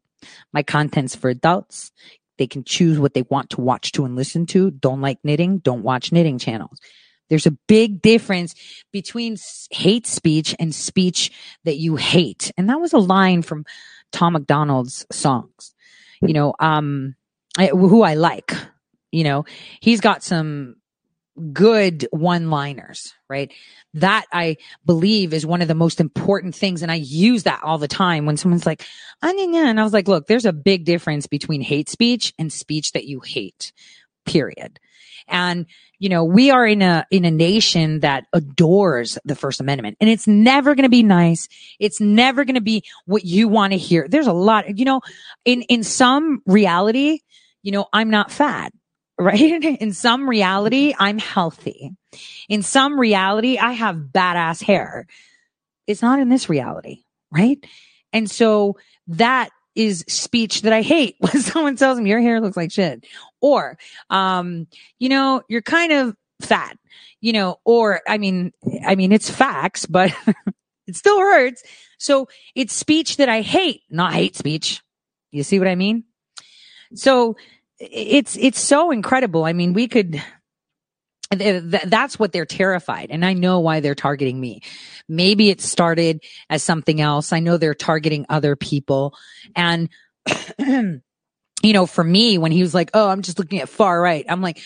My 0.53 0.63
content's 0.63 1.15
for 1.15 1.29
adults. 1.29 1.91
They 2.37 2.47
can 2.47 2.63
choose 2.63 2.99
what 2.99 3.13
they 3.13 3.21
want 3.23 3.51
to 3.51 3.61
watch 3.61 3.91
to 3.93 4.05
and 4.05 4.15
listen 4.15 4.45
to. 4.47 4.71
Don't 4.71 5.01
like 5.01 5.19
knitting. 5.23 5.59
Don't 5.59 5.83
watch 5.83 6.11
knitting 6.11 6.37
channels. 6.37 6.79
There's 7.29 7.45
a 7.45 7.57
big 7.67 8.01
difference 8.01 8.53
between 8.91 9.37
hate 9.71 10.05
speech 10.05 10.55
and 10.59 10.75
speech 10.75 11.31
that 11.63 11.77
you 11.77 11.95
hate. 11.95 12.51
And 12.57 12.69
that 12.69 12.79
was 12.79 12.93
a 12.93 12.99
line 12.99 13.41
from 13.41 13.65
Tom 14.11 14.33
MacDonald's 14.33 15.05
songs, 15.11 15.73
you 16.21 16.33
know, 16.33 16.53
um, 16.59 17.15
I, 17.57 17.67
who 17.67 18.03
I 18.03 18.15
like, 18.15 18.53
you 19.11 19.23
know, 19.23 19.45
he's 19.79 20.01
got 20.01 20.23
some 20.23 20.75
good 21.51 22.07
one 22.11 22.49
liners, 22.49 23.13
right? 23.29 23.51
That 23.95 24.25
I 24.31 24.57
believe 24.85 25.33
is 25.33 25.45
one 25.45 25.61
of 25.61 25.67
the 25.67 25.75
most 25.75 25.99
important 25.99 26.55
things. 26.55 26.81
And 26.81 26.91
I 26.91 26.95
use 26.95 27.43
that 27.43 27.61
all 27.63 27.77
the 27.77 27.87
time 27.87 28.25
when 28.25 28.37
someone's 28.37 28.65
like, 28.65 28.85
ah, 29.21 29.29
and 29.29 29.79
I 29.79 29.83
was 29.83 29.93
like, 29.93 30.07
look, 30.07 30.27
there's 30.27 30.45
a 30.45 30.53
big 30.53 30.85
difference 30.85 31.27
between 31.27 31.61
hate 31.61 31.89
speech 31.89 32.33
and 32.39 32.51
speech 32.51 32.93
that 32.93 33.05
you 33.05 33.19
hate, 33.19 33.73
period. 34.25 34.79
And, 35.27 35.65
you 35.97 36.09
know, 36.09 36.23
we 36.23 36.51
are 36.51 36.65
in 36.67 36.81
a, 36.81 37.05
in 37.09 37.25
a 37.25 37.31
nation 37.31 38.01
that 38.01 38.25
adores 38.33 39.17
the 39.25 39.35
first 39.35 39.59
amendment 39.59 39.97
and 39.99 40.09
it's 40.09 40.27
never 40.27 40.75
going 40.75 40.83
to 40.83 40.89
be 40.89 41.03
nice. 41.03 41.47
It's 41.79 41.99
never 41.99 42.45
going 42.45 42.55
to 42.55 42.61
be 42.61 42.83
what 43.05 43.25
you 43.25 43.47
want 43.47 43.73
to 43.73 43.77
hear. 43.77 44.07
There's 44.07 44.27
a 44.27 44.33
lot, 44.33 44.77
you 44.77 44.85
know, 44.85 45.01
in, 45.45 45.63
in 45.63 45.83
some 45.83 46.41
reality, 46.45 47.19
you 47.63 47.71
know, 47.71 47.87
I'm 47.91 48.09
not 48.09 48.31
fat, 48.31 48.71
right? 49.19 49.63
In 49.63 49.93
some 49.93 50.29
reality, 50.29 50.93
I'm 50.97 51.17
healthy. 51.17 51.91
In 52.49 52.61
some 52.61 52.99
reality, 52.99 53.57
I 53.57 53.71
have 53.71 53.95
badass 53.95 54.61
hair. 54.61 55.07
It's 55.87 56.01
not 56.01 56.19
in 56.19 56.29
this 56.29 56.49
reality, 56.49 57.03
right? 57.31 57.63
And 58.13 58.29
so 58.29 58.77
that 59.07 59.49
is 59.75 60.03
speech 60.07 60.61
that 60.63 60.73
I 60.73 60.81
hate 60.81 61.15
when 61.19 61.41
someone 61.41 61.75
tells 61.75 61.99
me 61.99 62.09
your 62.09 62.21
hair 62.21 62.41
looks 62.41 62.57
like 62.57 62.71
shit 62.71 63.05
or, 63.41 63.77
um, 64.09 64.67
you 64.99 65.09
know, 65.09 65.41
you're 65.47 65.61
kind 65.61 65.91
of 65.91 66.15
fat, 66.41 66.77
you 67.21 67.33
know, 67.33 67.59
or 67.65 68.01
I 68.07 68.17
mean, 68.17 68.51
I 68.85 68.95
mean, 68.95 69.11
it's 69.11 69.29
facts, 69.29 69.85
but 69.85 70.13
it 70.87 70.95
still 70.95 71.19
hurts. 71.19 71.63
So 71.97 72.27
it's 72.55 72.73
speech 72.73 73.17
that 73.17 73.29
I 73.29 73.41
hate, 73.41 73.81
not 73.89 74.13
hate 74.13 74.35
speech. 74.35 74.81
You 75.31 75.43
see 75.43 75.59
what 75.59 75.67
I 75.67 75.75
mean? 75.75 76.03
So 76.93 77.35
it's, 77.79 78.37
it's 78.37 78.59
so 78.59 78.91
incredible. 78.91 79.43
I 79.43 79.53
mean, 79.53 79.73
we 79.73 79.87
could, 79.87 80.21
that's 81.31 82.19
what 82.19 82.31
they're 82.31 82.45
terrified. 82.45 83.07
And 83.09 83.25
I 83.25 83.33
know 83.33 83.59
why 83.59 83.79
they're 83.79 83.95
targeting 83.95 84.39
me. 84.39 84.61
Maybe 85.09 85.49
it 85.49 85.61
started 85.61 86.23
as 86.49 86.63
something 86.63 87.01
else. 87.01 87.33
I 87.33 87.39
know 87.39 87.57
they're 87.57 87.73
targeting 87.73 88.25
other 88.29 88.55
people. 88.55 89.15
And, 89.55 89.89
you 90.59 91.01
know, 91.63 91.85
for 91.85 92.03
me, 92.03 92.37
when 92.37 92.51
he 92.51 92.61
was 92.61 92.73
like, 92.73 92.91
Oh, 92.93 93.09
I'm 93.09 93.21
just 93.21 93.39
looking 93.39 93.59
at 93.59 93.69
far 93.69 93.99
right, 93.99 94.25
I'm 94.29 94.41
like, 94.41 94.59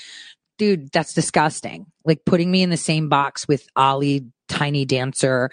dude, 0.58 0.91
that's 0.91 1.13
disgusting. 1.13 1.88
Like 2.06 2.26
putting 2.26 2.52
me 2.52 2.62
in 2.62 2.69
the 2.69 2.78
same 2.78 3.10
box 3.10 3.48
with 3.48 3.67
Ali, 3.76 4.28
tiny 4.48 4.86
dancer, 4.86 5.50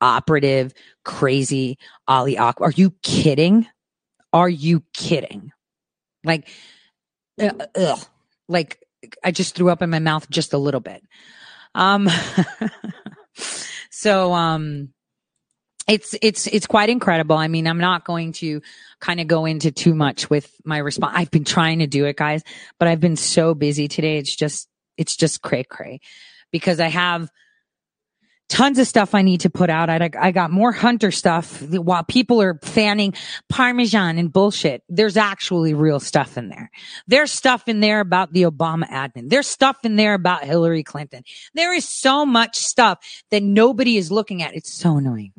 operative, 0.00 0.72
crazy 1.04 1.78
Ali. 2.08 2.36
Ak- 2.38 2.60
Are 2.60 2.70
you 2.70 2.92
kidding? 3.02 3.66
Are 4.32 4.48
you 4.48 4.82
kidding? 4.92 5.52
Like, 6.24 6.48
uh, 7.40 7.50
ugh, 7.74 8.00
like 8.48 8.78
I 9.22 9.30
just 9.30 9.54
threw 9.54 9.70
up 9.70 9.82
in 9.82 9.90
my 9.90 9.98
mouth 9.98 10.28
just 10.30 10.52
a 10.52 10.58
little 10.58 10.80
bit. 10.80 11.02
Um, 11.74 12.08
so, 13.90 14.32
um, 14.32 14.90
it's, 15.88 16.16
it's, 16.20 16.46
it's 16.48 16.66
quite 16.66 16.88
incredible. 16.88 17.36
I 17.36 17.46
mean, 17.46 17.66
I'm 17.68 17.78
not 17.78 18.04
going 18.04 18.32
to 18.34 18.60
kind 19.00 19.20
of 19.20 19.28
go 19.28 19.44
into 19.44 19.70
too 19.70 19.94
much 19.94 20.28
with 20.28 20.52
my 20.64 20.78
response. 20.78 21.14
I've 21.16 21.30
been 21.30 21.44
trying 21.44 21.78
to 21.78 21.86
do 21.86 22.06
it, 22.06 22.16
guys, 22.16 22.42
but 22.78 22.88
I've 22.88 23.00
been 23.00 23.16
so 23.16 23.54
busy 23.54 23.86
today. 23.86 24.18
It's 24.18 24.34
just, 24.34 24.68
it's 24.96 25.14
just 25.14 25.42
cray 25.42 25.62
cray 25.62 26.00
because 26.50 26.80
I 26.80 26.88
have 26.88 27.30
tons 28.48 28.78
of 28.78 28.86
stuff 28.86 29.14
I 29.14 29.22
need 29.22 29.40
to 29.40 29.50
put 29.50 29.70
out. 29.70 29.90
I, 29.90 30.10
I 30.18 30.30
got 30.30 30.50
more 30.50 30.72
hunter 30.72 31.10
stuff 31.10 31.62
while 31.62 32.04
people 32.04 32.40
are 32.40 32.58
fanning 32.62 33.14
Parmesan 33.48 34.18
and 34.18 34.32
bullshit. 34.32 34.82
There's 34.88 35.16
actually 35.16 35.74
real 35.74 36.00
stuff 36.00 36.38
in 36.38 36.48
there. 36.48 36.70
There's 37.06 37.32
stuff 37.32 37.68
in 37.68 37.80
there 37.80 38.00
about 38.00 38.32
the 38.32 38.42
Obama 38.42 38.88
admin. 38.88 39.28
There's 39.28 39.46
stuff 39.46 39.78
in 39.84 39.96
there 39.96 40.14
about 40.14 40.44
Hillary 40.44 40.84
Clinton. 40.84 41.24
There 41.54 41.74
is 41.74 41.88
so 41.88 42.24
much 42.24 42.56
stuff 42.56 42.98
that 43.30 43.42
nobody 43.42 43.96
is 43.96 44.12
looking 44.12 44.42
at. 44.42 44.54
It's 44.54 44.72
so 44.72 44.98
annoying. 44.98 45.32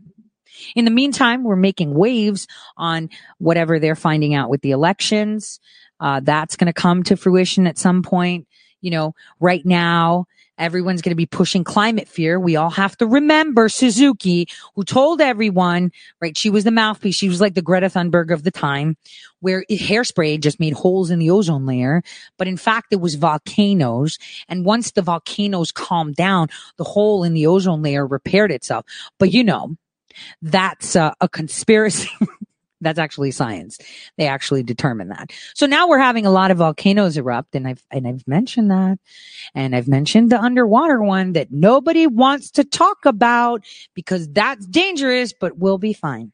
In 0.76 0.86
the 0.86 0.92
meantime, 0.92 1.44
we're 1.44 1.56
making 1.56 1.94
waves 1.94 2.48
on 2.76 3.10
whatever 3.38 3.80
they're 3.80 3.96
finding 3.96 4.34
out 4.34 4.50
with 4.50 4.62
the 4.62 4.72
elections. 4.72 5.60
Uh, 6.00 6.20
that's 6.22 6.56
going 6.56 6.68
to 6.68 6.74
come 6.74 7.04
to 7.04 7.16
fruition 7.16 7.68
at 7.68 7.78
some 7.78 8.04
point. 8.04 8.48
You 8.82 8.92
know, 8.92 9.16
right 9.40 9.66
now, 9.66 10.26
everyone's 10.58 11.02
going 11.02 11.12
to 11.12 11.16
be 11.16 11.26
pushing 11.26 11.64
climate 11.64 12.08
fear. 12.08 12.40
We 12.40 12.56
all 12.56 12.70
have 12.70 12.98
to 12.98 13.08
remember 13.08 13.70
Suzuki, 13.70 14.48
who 14.76 14.84
told 14.84 15.22
everyone, 15.22 15.92
right? 16.22 16.38
She 16.38 16.50
was 16.50 16.64
the 16.64 16.72
mouthpiece. 16.72 17.16
She 17.16 17.30
was 17.30 17.42
like 17.42 17.54
the 17.54 17.62
Greta 17.62 17.88
Thunberg 17.88 18.32
of 18.32 18.44
the 18.44 18.52
time, 18.52 18.98
where 19.40 19.64
hairspray 19.70 20.40
just 20.40 20.60
made 20.60 20.74
holes 20.74 21.12
in 21.12 21.20
the 21.20 21.30
ozone 21.30 21.66
layer. 21.66 22.04
But 22.38 22.48
in 22.48 22.58
fact, 22.58 22.88
it 22.92 23.02
was 23.02 23.16
volcanoes. 23.16 24.18
And 24.48 24.66
once 24.66 24.92
the 24.92 25.02
volcanoes 25.02 25.72
calmed 25.72 26.16
down, 26.16 26.50
the 26.78 26.84
hole 26.84 27.24
in 27.24 27.34
the 27.34 27.48
ozone 27.48 27.82
layer 27.82 28.06
repaired 28.06 28.52
itself. 28.52 28.86
But 29.20 29.32
you 29.32 29.44
know, 29.44 29.76
that's 30.42 30.96
uh, 30.96 31.14
a 31.22 31.30
conspiracy. 31.30 32.10
that's 32.82 33.00
actually 33.00 33.32
science. 33.32 33.78
They 34.18 34.28
actually 34.28 34.64
determine 34.64 35.10
that. 35.10 35.32
So 35.54 35.66
now 35.66 35.88
we're 35.88 36.00
having 36.00 36.26
a 36.26 36.32
lot 36.32 36.52
of 36.52 36.58
volcanoes 36.58 37.18
erupt 37.18 37.56
and 37.56 37.68
I've, 37.68 37.84
and 37.92 38.08
I've 38.08 38.28
mentioned 38.28 38.72
that. 38.72 39.00
And 39.56 39.76
I've 39.76 39.88
mentioned 39.88 40.32
the 40.32 40.42
underwater 40.42 41.02
one 41.02 41.34
that 41.34 41.52
nobody 41.52 42.08
wants 42.08 42.52
to 42.52 42.64
talk 42.64 43.06
about 43.06 43.64
because 43.94 44.28
that's 44.30 44.66
dangerous, 44.68 45.34
but 45.34 45.58
we'll 45.58 45.78
be 45.80 45.94
fine. 45.94 46.32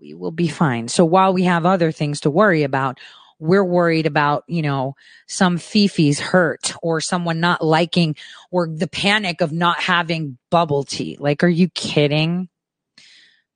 We 0.00 0.14
will 0.14 0.30
be 0.30 0.48
fine. 0.48 0.88
So 0.88 1.04
while 1.04 1.32
we 1.32 1.42
have 1.44 1.66
other 1.66 1.92
things 1.92 2.20
to 2.20 2.30
worry 2.30 2.62
about, 2.62 2.98
we're 3.38 3.64
worried 3.64 4.06
about, 4.06 4.44
you 4.46 4.62
know, 4.62 4.94
some 5.26 5.56
fifis 5.56 6.18
hurt 6.18 6.74
or 6.82 7.00
someone 7.00 7.40
not 7.40 7.64
liking 7.64 8.14
or 8.50 8.68
the 8.68 8.86
panic 8.86 9.40
of 9.40 9.50
not 9.50 9.80
having 9.80 10.38
bubble 10.50 10.84
tea. 10.84 11.16
Like, 11.18 11.42
are 11.42 11.48
you 11.48 11.68
kidding? 11.70 12.48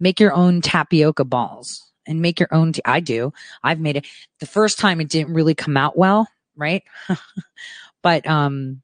Make 0.05 0.21
your 0.21 0.35
own 0.35 0.61
tapioca 0.61 1.25
balls 1.25 1.83
and 2.07 2.21
make 2.21 2.39
your 2.39 2.53
own 2.53 2.75
tea. 2.75 2.83
I 2.85 3.01
do. 3.01 3.33
I've 3.63 3.81
made 3.81 3.97
it. 3.97 4.07
The 4.39 4.45
first 4.45 4.79
time 4.79 5.01
it 5.01 5.09
didn't 5.09 5.33
really 5.33 5.55
come 5.55 5.79
out 5.79 5.97
well, 5.97 6.29
right? 6.57 6.83
but, 8.03 8.27
um, 8.27 8.83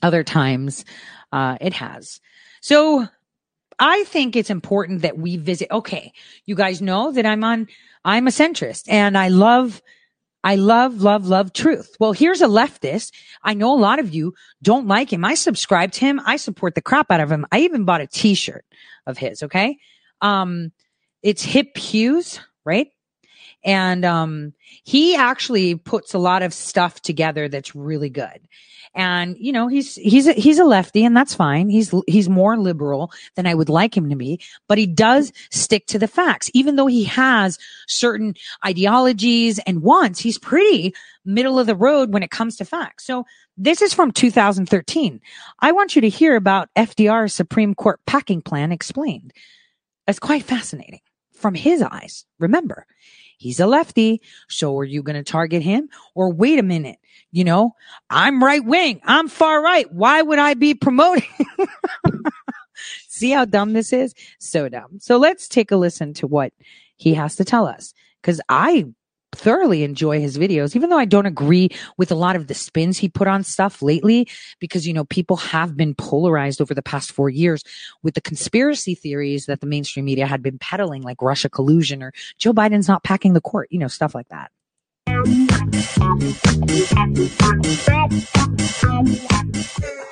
other 0.00 0.22
times, 0.22 0.84
uh, 1.32 1.58
it 1.60 1.72
has. 1.72 2.20
So 2.60 3.08
I 3.80 4.04
think 4.04 4.36
it's 4.36 4.48
important 4.48 5.02
that 5.02 5.18
we 5.18 5.38
visit. 5.38 5.72
Okay. 5.72 6.12
You 6.46 6.54
guys 6.54 6.80
know 6.80 7.10
that 7.10 7.26
I'm 7.26 7.42
on, 7.42 7.66
I'm 8.04 8.28
a 8.28 8.30
centrist 8.30 8.84
and 8.86 9.18
I 9.18 9.30
love, 9.30 9.82
I 10.44 10.54
love, 10.54 11.02
love, 11.02 11.26
love 11.26 11.52
truth. 11.52 11.96
Well, 11.98 12.12
here's 12.12 12.42
a 12.42 12.46
leftist. 12.46 13.10
I 13.42 13.54
know 13.54 13.74
a 13.74 13.82
lot 13.82 13.98
of 13.98 14.14
you 14.14 14.34
don't 14.62 14.86
like 14.86 15.12
him. 15.12 15.24
I 15.24 15.34
subscribe 15.34 15.90
to 15.94 16.00
him. 16.00 16.20
I 16.24 16.36
support 16.36 16.76
the 16.76 16.80
crap 16.80 17.10
out 17.10 17.18
of 17.18 17.32
him. 17.32 17.44
I 17.50 17.58
even 17.62 17.84
bought 17.84 18.02
a 18.02 18.06
t-shirt 18.06 18.64
of 19.04 19.18
his. 19.18 19.42
Okay. 19.42 19.78
Um, 20.20 20.72
it's 21.22 21.42
Hip 21.42 21.76
Hughes, 21.76 22.40
right? 22.64 22.88
And, 23.64 24.04
um, 24.04 24.52
he 24.84 25.16
actually 25.16 25.74
puts 25.74 26.14
a 26.14 26.18
lot 26.18 26.42
of 26.42 26.54
stuff 26.54 27.02
together 27.02 27.48
that's 27.48 27.74
really 27.74 28.10
good. 28.10 28.40
And, 28.94 29.36
you 29.38 29.52
know, 29.52 29.68
he's, 29.68 29.94
he's, 29.96 30.26
a, 30.26 30.32
he's 30.32 30.58
a 30.58 30.64
lefty 30.64 31.04
and 31.04 31.16
that's 31.16 31.34
fine. 31.34 31.68
He's, 31.68 31.94
he's 32.06 32.28
more 32.28 32.56
liberal 32.56 33.12
than 33.36 33.46
I 33.46 33.54
would 33.54 33.68
like 33.68 33.96
him 33.96 34.08
to 34.10 34.16
be, 34.16 34.40
but 34.66 34.78
he 34.78 34.86
does 34.86 35.32
stick 35.50 35.86
to 35.88 35.98
the 35.98 36.08
facts, 36.08 36.50
even 36.54 36.76
though 36.76 36.86
he 36.86 37.04
has 37.04 37.58
certain 37.86 38.34
ideologies 38.66 39.58
and 39.60 39.82
wants. 39.82 40.20
He's 40.20 40.38
pretty 40.38 40.94
middle 41.24 41.58
of 41.58 41.66
the 41.66 41.76
road 41.76 42.12
when 42.12 42.22
it 42.22 42.30
comes 42.30 42.56
to 42.56 42.64
facts. 42.64 43.04
So 43.04 43.24
this 43.56 43.82
is 43.82 43.92
from 43.92 44.10
2013. 44.10 45.20
I 45.60 45.72
want 45.72 45.94
you 45.94 46.02
to 46.02 46.08
hear 46.08 46.36
about 46.36 46.70
FDR's 46.74 47.34
Supreme 47.34 47.74
Court 47.74 48.00
packing 48.06 48.40
plan 48.40 48.72
explained. 48.72 49.32
It's 50.08 50.18
quite 50.18 50.42
fascinating 50.42 51.00
from 51.34 51.54
his 51.54 51.82
eyes. 51.82 52.24
Remember, 52.38 52.86
he's 53.36 53.60
a 53.60 53.66
lefty. 53.66 54.22
So 54.48 54.76
are 54.78 54.84
you 54.84 55.02
going 55.02 55.22
to 55.22 55.22
target 55.22 55.62
him? 55.62 55.88
Or 56.14 56.32
wait 56.32 56.58
a 56.58 56.62
minute, 56.62 56.98
you 57.30 57.44
know, 57.44 57.74
I'm 58.10 58.42
right 58.42 58.64
wing. 58.64 59.00
I'm 59.04 59.28
far 59.28 59.62
right. 59.62 59.90
Why 59.92 60.22
would 60.22 60.38
I 60.38 60.54
be 60.54 60.74
promoting? 60.74 61.28
See 63.08 63.30
how 63.30 63.44
dumb 63.44 63.74
this 63.74 63.92
is? 63.92 64.14
So 64.38 64.68
dumb. 64.68 64.98
So 64.98 65.18
let's 65.18 65.46
take 65.46 65.70
a 65.70 65.76
listen 65.76 66.14
to 66.14 66.26
what 66.26 66.52
he 66.96 67.14
has 67.14 67.36
to 67.36 67.44
tell 67.44 67.66
us. 67.66 67.92
Cause 68.22 68.40
I 68.48 68.86
thoroughly 69.32 69.84
enjoy 69.84 70.20
his 70.20 70.38
videos, 70.38 70.74
even 70.74 70.90
though 70.90 70.98
I 70.98 71.04
don't 71.04 71.26
agree 71.26 71.70
with 71.96 72.10
a 72.10 72.14
lot 72.14 72.36
of 72.36 72.46
the 72.46 72.54
spins 72.54 72.98
he 72.98 73.08
put 73.08 73.28
on 73.28 73.44
stuff 73.44 73.82
lately, 73.82 74.28
because, 74.58 74.86
you 74.86 74.92
know, 74.92 75.04
people 75.04 75.36
have 75.36 75.76
been 75.76 75.94
polarized 75.94 76.60
over 76.60 76.74
the 76.74 76.82
past 76.82 77.12
four 77.12 77.30
years 77.30 77.62
with 78.02 78.14
the 78.14 78.20
conspiracy 78.20 78.94
theories 78.94 79.46
that 79.46 79.60
the 79.60 79.66
mainstream 79.66 80.04
media 80.04 80.26
had 80.26 80.42
been 80.42 80.58
peddling, 80.58 81.02
like 81.02 81.22
Russia 81.22 81.48
collusion 81.48 82.02
or 82.02 82.12
Joe 82.38 82.52
Biden's 82.52 82.88
not 82.88 83.04
packing 83.04 83.34
the 83.34 83.40
court, 83.40 83.68
you 83.70 83.78
know, 83.78 83.88
stuff 83.88 84.14
like 84.14 84.28
that. 84.28 84.50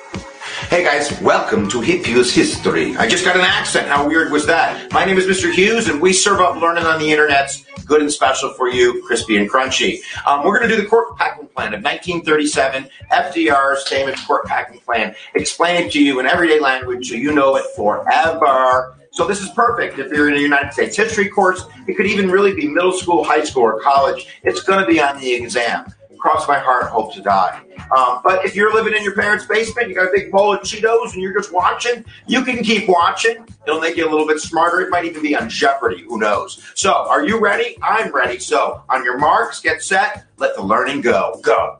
Hey 0.77 0.83
guys, 0.83 1.19
welcome 1.21 1.67
to 1.69 1.81
Hip 1.81 2.05
Hughes 2.05 2.31
History. 2.31 2.95
I 2.97 3.07
just 3.07 3.25
got 3.25 3.35
an 3.35 3.41
accent. 3.41 3.87
How 3.87 4.07
weird 4.07 4.31
was 4.31 4.45
that? 4.45 4.93
My 4.93 5.05
name 5.05 5.17
is 5.17 5.25
Mr. 5.25 5.51
Hughes, 5.51 5.89
and 5.89 5.99
we 5.99 6.13
serve 6.13 6.39
up 6.39 6.55
learning 6.61 6.83
on 6.83 6.99
the 6.99 7.11
internet's 7.11 7.65
good 7.87 7.99
and 7.99 8.11
special 8.11 8.53
for 8.53 8.69
you, 8.69 9.01
crispy 9.01 9.37
and 9.37 9.49
crunchy. 9.49 10.01
Um, 10.27 10.43
we're 10.45 10.59
going 10.59 10.69
to 10.69 10.75
do 10.75 10.79
the 10.79 10.87
court 10.87 11.17
packing 11.17 11.47
plan 11.47 11.73
of 11.73 11.81
1937, 11.81 12.87
FDR's 13.11 13.87
famous 13.87 14.23
court 14.23 14.45
packing 14.45 14.79
plan. 14.81 15.15
Explain 15.33 15.83
it 15.83 15.91
to 15.93 16.03
you 16.03 16.19
in 16.19 16.27
everyday 16.27 16.59
language 16.59 17.09
so 17.09 17.15
you 17.15 17.33
know 17.33 17.55
it 17.55 17.65
forever. 17.75 18.95
So 19.09 19.25
this 19.25 19.41
is 19.41 19.49
perfect 19.49 19.97
if 19.97 20.11
you're 20.11 20.29
in 20.29 20.35
a 20.35 20.39
United 20.39 20.73
States 20.73 20.95
history 20.95 21.27
course. 21.27 21.65
It 21.87 21.97
could 21.97 22.05
even 22.05 22.29
really 22.29 22.53
be 22.53 22.67
middle 22.67 22.93
school, 22.93 23.23
high 23.23 23.43
school, 23.43 23.63
or 23.63 23.81
college. 23.81 24.27
It's 24.43 24.61
going 24.61 24.79
to 24.79 24.85
be 24.85 25.01
on 25.01 25.19
the 25.19 25.33
exam 25.33 25.91
cross 26.17 26.47
my 26.47 26.59
heart, 26.59 26.85
hope 26.85 27.13
to 27.13 27.21
die. 27.21 27.61
Um, 27.95 28.19
but 28.23 28.45
if 28.45 28.55
you're 28.55 28.73
living 28.73 28.93
in 28.93 29.03
your 29.03 29.15
parents' 29.15 29.45
basement, 29.45 29.89
you 29.89 29.95
got 29.95 30.07
a 30.07 30.11
big 30.13 30.31
bowl 30.31 30.53
of 30.53 30.61
Cheetos, 30.61 31.13
and 31.13 31.21
you're 31.21 31.33
just 31.33 31.53
watching, 31.53 32.03
you 32.25 32.43
can 32.43 32.63
keep 32.63 32.89
watching. 32.89 33.47
It'll 33.65 33.79
make 33.79 33.95
you 33.97 34.07
a 34.07 34.11
little 34.11 34.27
bit 34.27 34.39
smarter. 34.39 34.81
It 34.81 34.89
might 34.89 35.05
even 35.05 35.21
be 35.21 35.35
on 35.35 35.49
Jeopardy. 35.49 36.03
Who 36.03 36.19
knows? 36.19 36.61
So, 36.75 36.91
are 36.91 37.25
you 37.25 37.39
ready? 37.39 37.77
I'm 37.81 38.13
ready. 38.13 38.39
So, 38.39 38.83
on 38.89 39.03
your 39.03 39.17
marks, 39.17 39.61
get 39.61 39.81
set. 39.81 40.25
Let 40.37 40.55
the 40.55 40.63
learning 40.63 41.01
go. 41.01 41.39
Go. 41.43 41.79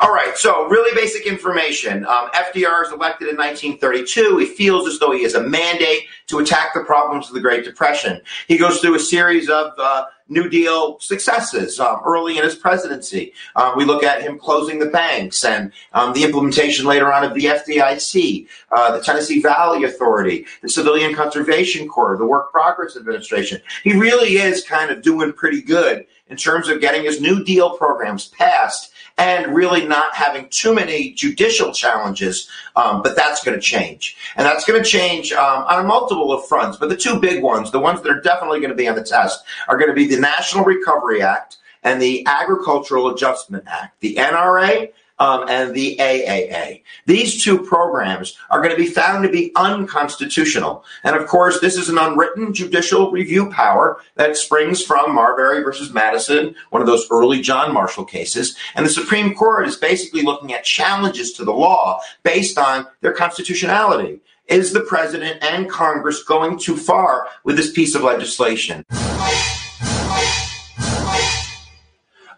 All 0.00 0.14
right, 0.14 0.32
so 0.36 0.68
really 0.68 0.94
basic 0.94 1.26
information. 1.26 2.06
Um, 2.06 2.30
FDR 2.30 2.84
is 2.84 2.92
elected 2.92 3.28
in 3.28 3.36
1932. 3.36 4.38
He 4.38 4.46
feels 4.46 4.86
as 4.86 5.00
though 5.00 5.10
he 5.10 5.24
has 5.24 5.34
a 5.34 5.42
mandate 5.42 6.02
to 6.28 6.38
attack 6.38 6.72
the 6.74 6.84
problems 6.84 7.28
of 7.28 7.34
the 7.34 7.40
Great 7.40 7.64
Depression. 7.64 8.20
He 8.46 8.56
goes 8.58 8.80
through 8.80 8.94
a 8.94 9.00
series 9.00 9.48
of 9.48 9.72
uh, 9.76 10.04
New 10.28 10.48
Deal 10.48 10.98
successes 11.00 11.80
um, 11.80 12.00
early 12.04 12.38
in 12.38 12.44
his 12.44 12.54
presidency. 12.54 13.32
Um, 13.56 13.76
we 13.76 13.84
look 13.84 14.02
at 14.02 14.22
him 14.22 14.38
closing 14.38 14.78
the 14.78 14.86
banks 14.86 15.44
and 15.44 15.72
um, 15.92 16.12
the 16.12 16.24
implementation 16.24 16.86
later 16.86 17.12
on 17.12 17.24
of 17.24 17.34
the 17.34 17.44
FDIC, 17.44 18.46
uh, 18.72 18.96
the 18.96 19.02
Tennessee 19.02 19.40
Valley 19.40 19.84
Authority, 19.84 20.46
the 20.62 20.68
Civilian 20.68 21.14
Conservation 21.14 21.88
Corps, 21.88 22.16
the 22.18 22.26
Work 22.26 22.52
Progress 22.52 22.96
Administration. 22.96 23.60
He 23.84 23.94
really 23.94 24.36
is 24.36 24.64
kind 24.64 24.90
of 24.90 25.02
doing 25.02 25.32
pretty 25.32 25.62
good 25.62 26.06
in 26.28 26.36
terms 26.36 26.68
of 26.68 26.80
getting 26.80 27.04
his 27.04 27.20
New 27.20 27.42
Deal 27.42 27.76
programs 27.76 28.28
passed 28.28 28.92
and 29.18 29.54
really 29.54 29.86
not 29.86 30.14
having 30.14 30.48
too 30.48 30.74
many 30.74 31.12
judicial 31.12 31.72
challenges. 31.72 32.48
Um, 32.76 33.02
but 33.02 33.16
that's 33.16 33.44
going 33.44 33.56
to 33.56 33.60
change. 33.60 34.16
And 34.36 34.46
that's 34.46 34.64
going 34.64 34.82
to 34.82 34.88
change 34.88 35.32
um, 35.32 35.64
on 35.64 35.84
a 35.84 35.86
multiple 35.86 36.32
of 36.32 36.46
fronts. 36.46 36.78
But 36.78 36.88
the 36.88 36.96
two 36.96 37.20
big 37.20 37.42
ones, 37.42 37.70
the 37.70 37.80
ones 37.80 38.00
that 38.02 38.10
are 38.10 38.20
definitely 38.20 38.60
going 38.60 38.70
to 38.70 38.76
be 38.76 38.88
on 38.88 38.94
the 38.94 39.02
test, 39.02 39.44
are 39.68 39.76
going 39.76 39.90
to 39.90 39.94
be 39.94 40.06
the 40.06 40.20
National 40.20 40.64
Recovery 40.64 41.20
Act 41.20 41.58
and 41.82 42.00
the 42.00 42.24
Agricultural 42.26 43.08
Adjustment 43.08 43.64
Act. 43.66 44.00
The 44.00 44.16
NRA 44.16 44.90
um, 45.18 45.44
and 45.48 45.74
the 45.74 45.96
AAA. 45.98 46.82
These 47.06 47.42
two 47.42 47.58
programs 47.58 48.36
are 48.50 48.60
going 48.60 48.74
to 48.74 48.82
be 48.82 48.88
found 48.88 49.24
to 49.24 49.30
be 49.30 49.52
unconstitutional. 49.56 50.84
And 51.04 51.16
of 51.16 51.26
course, 51.26 51.60
this 51.60 51.76
is 51.76 51.88
an 51.88 51.98
unwritten 51.98 52.52
judicial 52.52 53.10
review 53.10 53.50
power 53.50 54.00
that 54.16 54.36
springs 54.36 54.82
from 54.82 55.14
Marbury 55.14 55.62
versus 55.62 55.92
Madison, 55.92 56.54
one 56.70 56.82
of 56.82 56.86
those 56.86 57.06
early 57.10 57.40
John 57.40 57.72
Marshall 57.72 58.04
cases. 58.04 58.56
And 58.74 58.84
the 58.84 58.90
Supreme 58.90 59.34
Court 59.34 59.66
is 59.66 59.76
basically 59.76 60.22
looking 60.22 60.52
at 60.52 60.64
challenges 60.64 61.32
to 61.32 61.44
the 61.44 61.52
law 61.52 62.00
based 62.22 62.58
on 62.58 62.86
their 63.00 63.12
constitutionality. 63.12 64.20
Is 64.46 64.72
the 64.72 64.80
president 64.80 65.42
and 65.42 65.68
Congress 65.68 66.22
going 66.22 66.58
too 66.58 66.76
far 66.76 67.28
with 67.44 67.56
this 67.56 67.70
piece 67.70 67.94
of 67.94 68.02
legislation? 68.02 68.84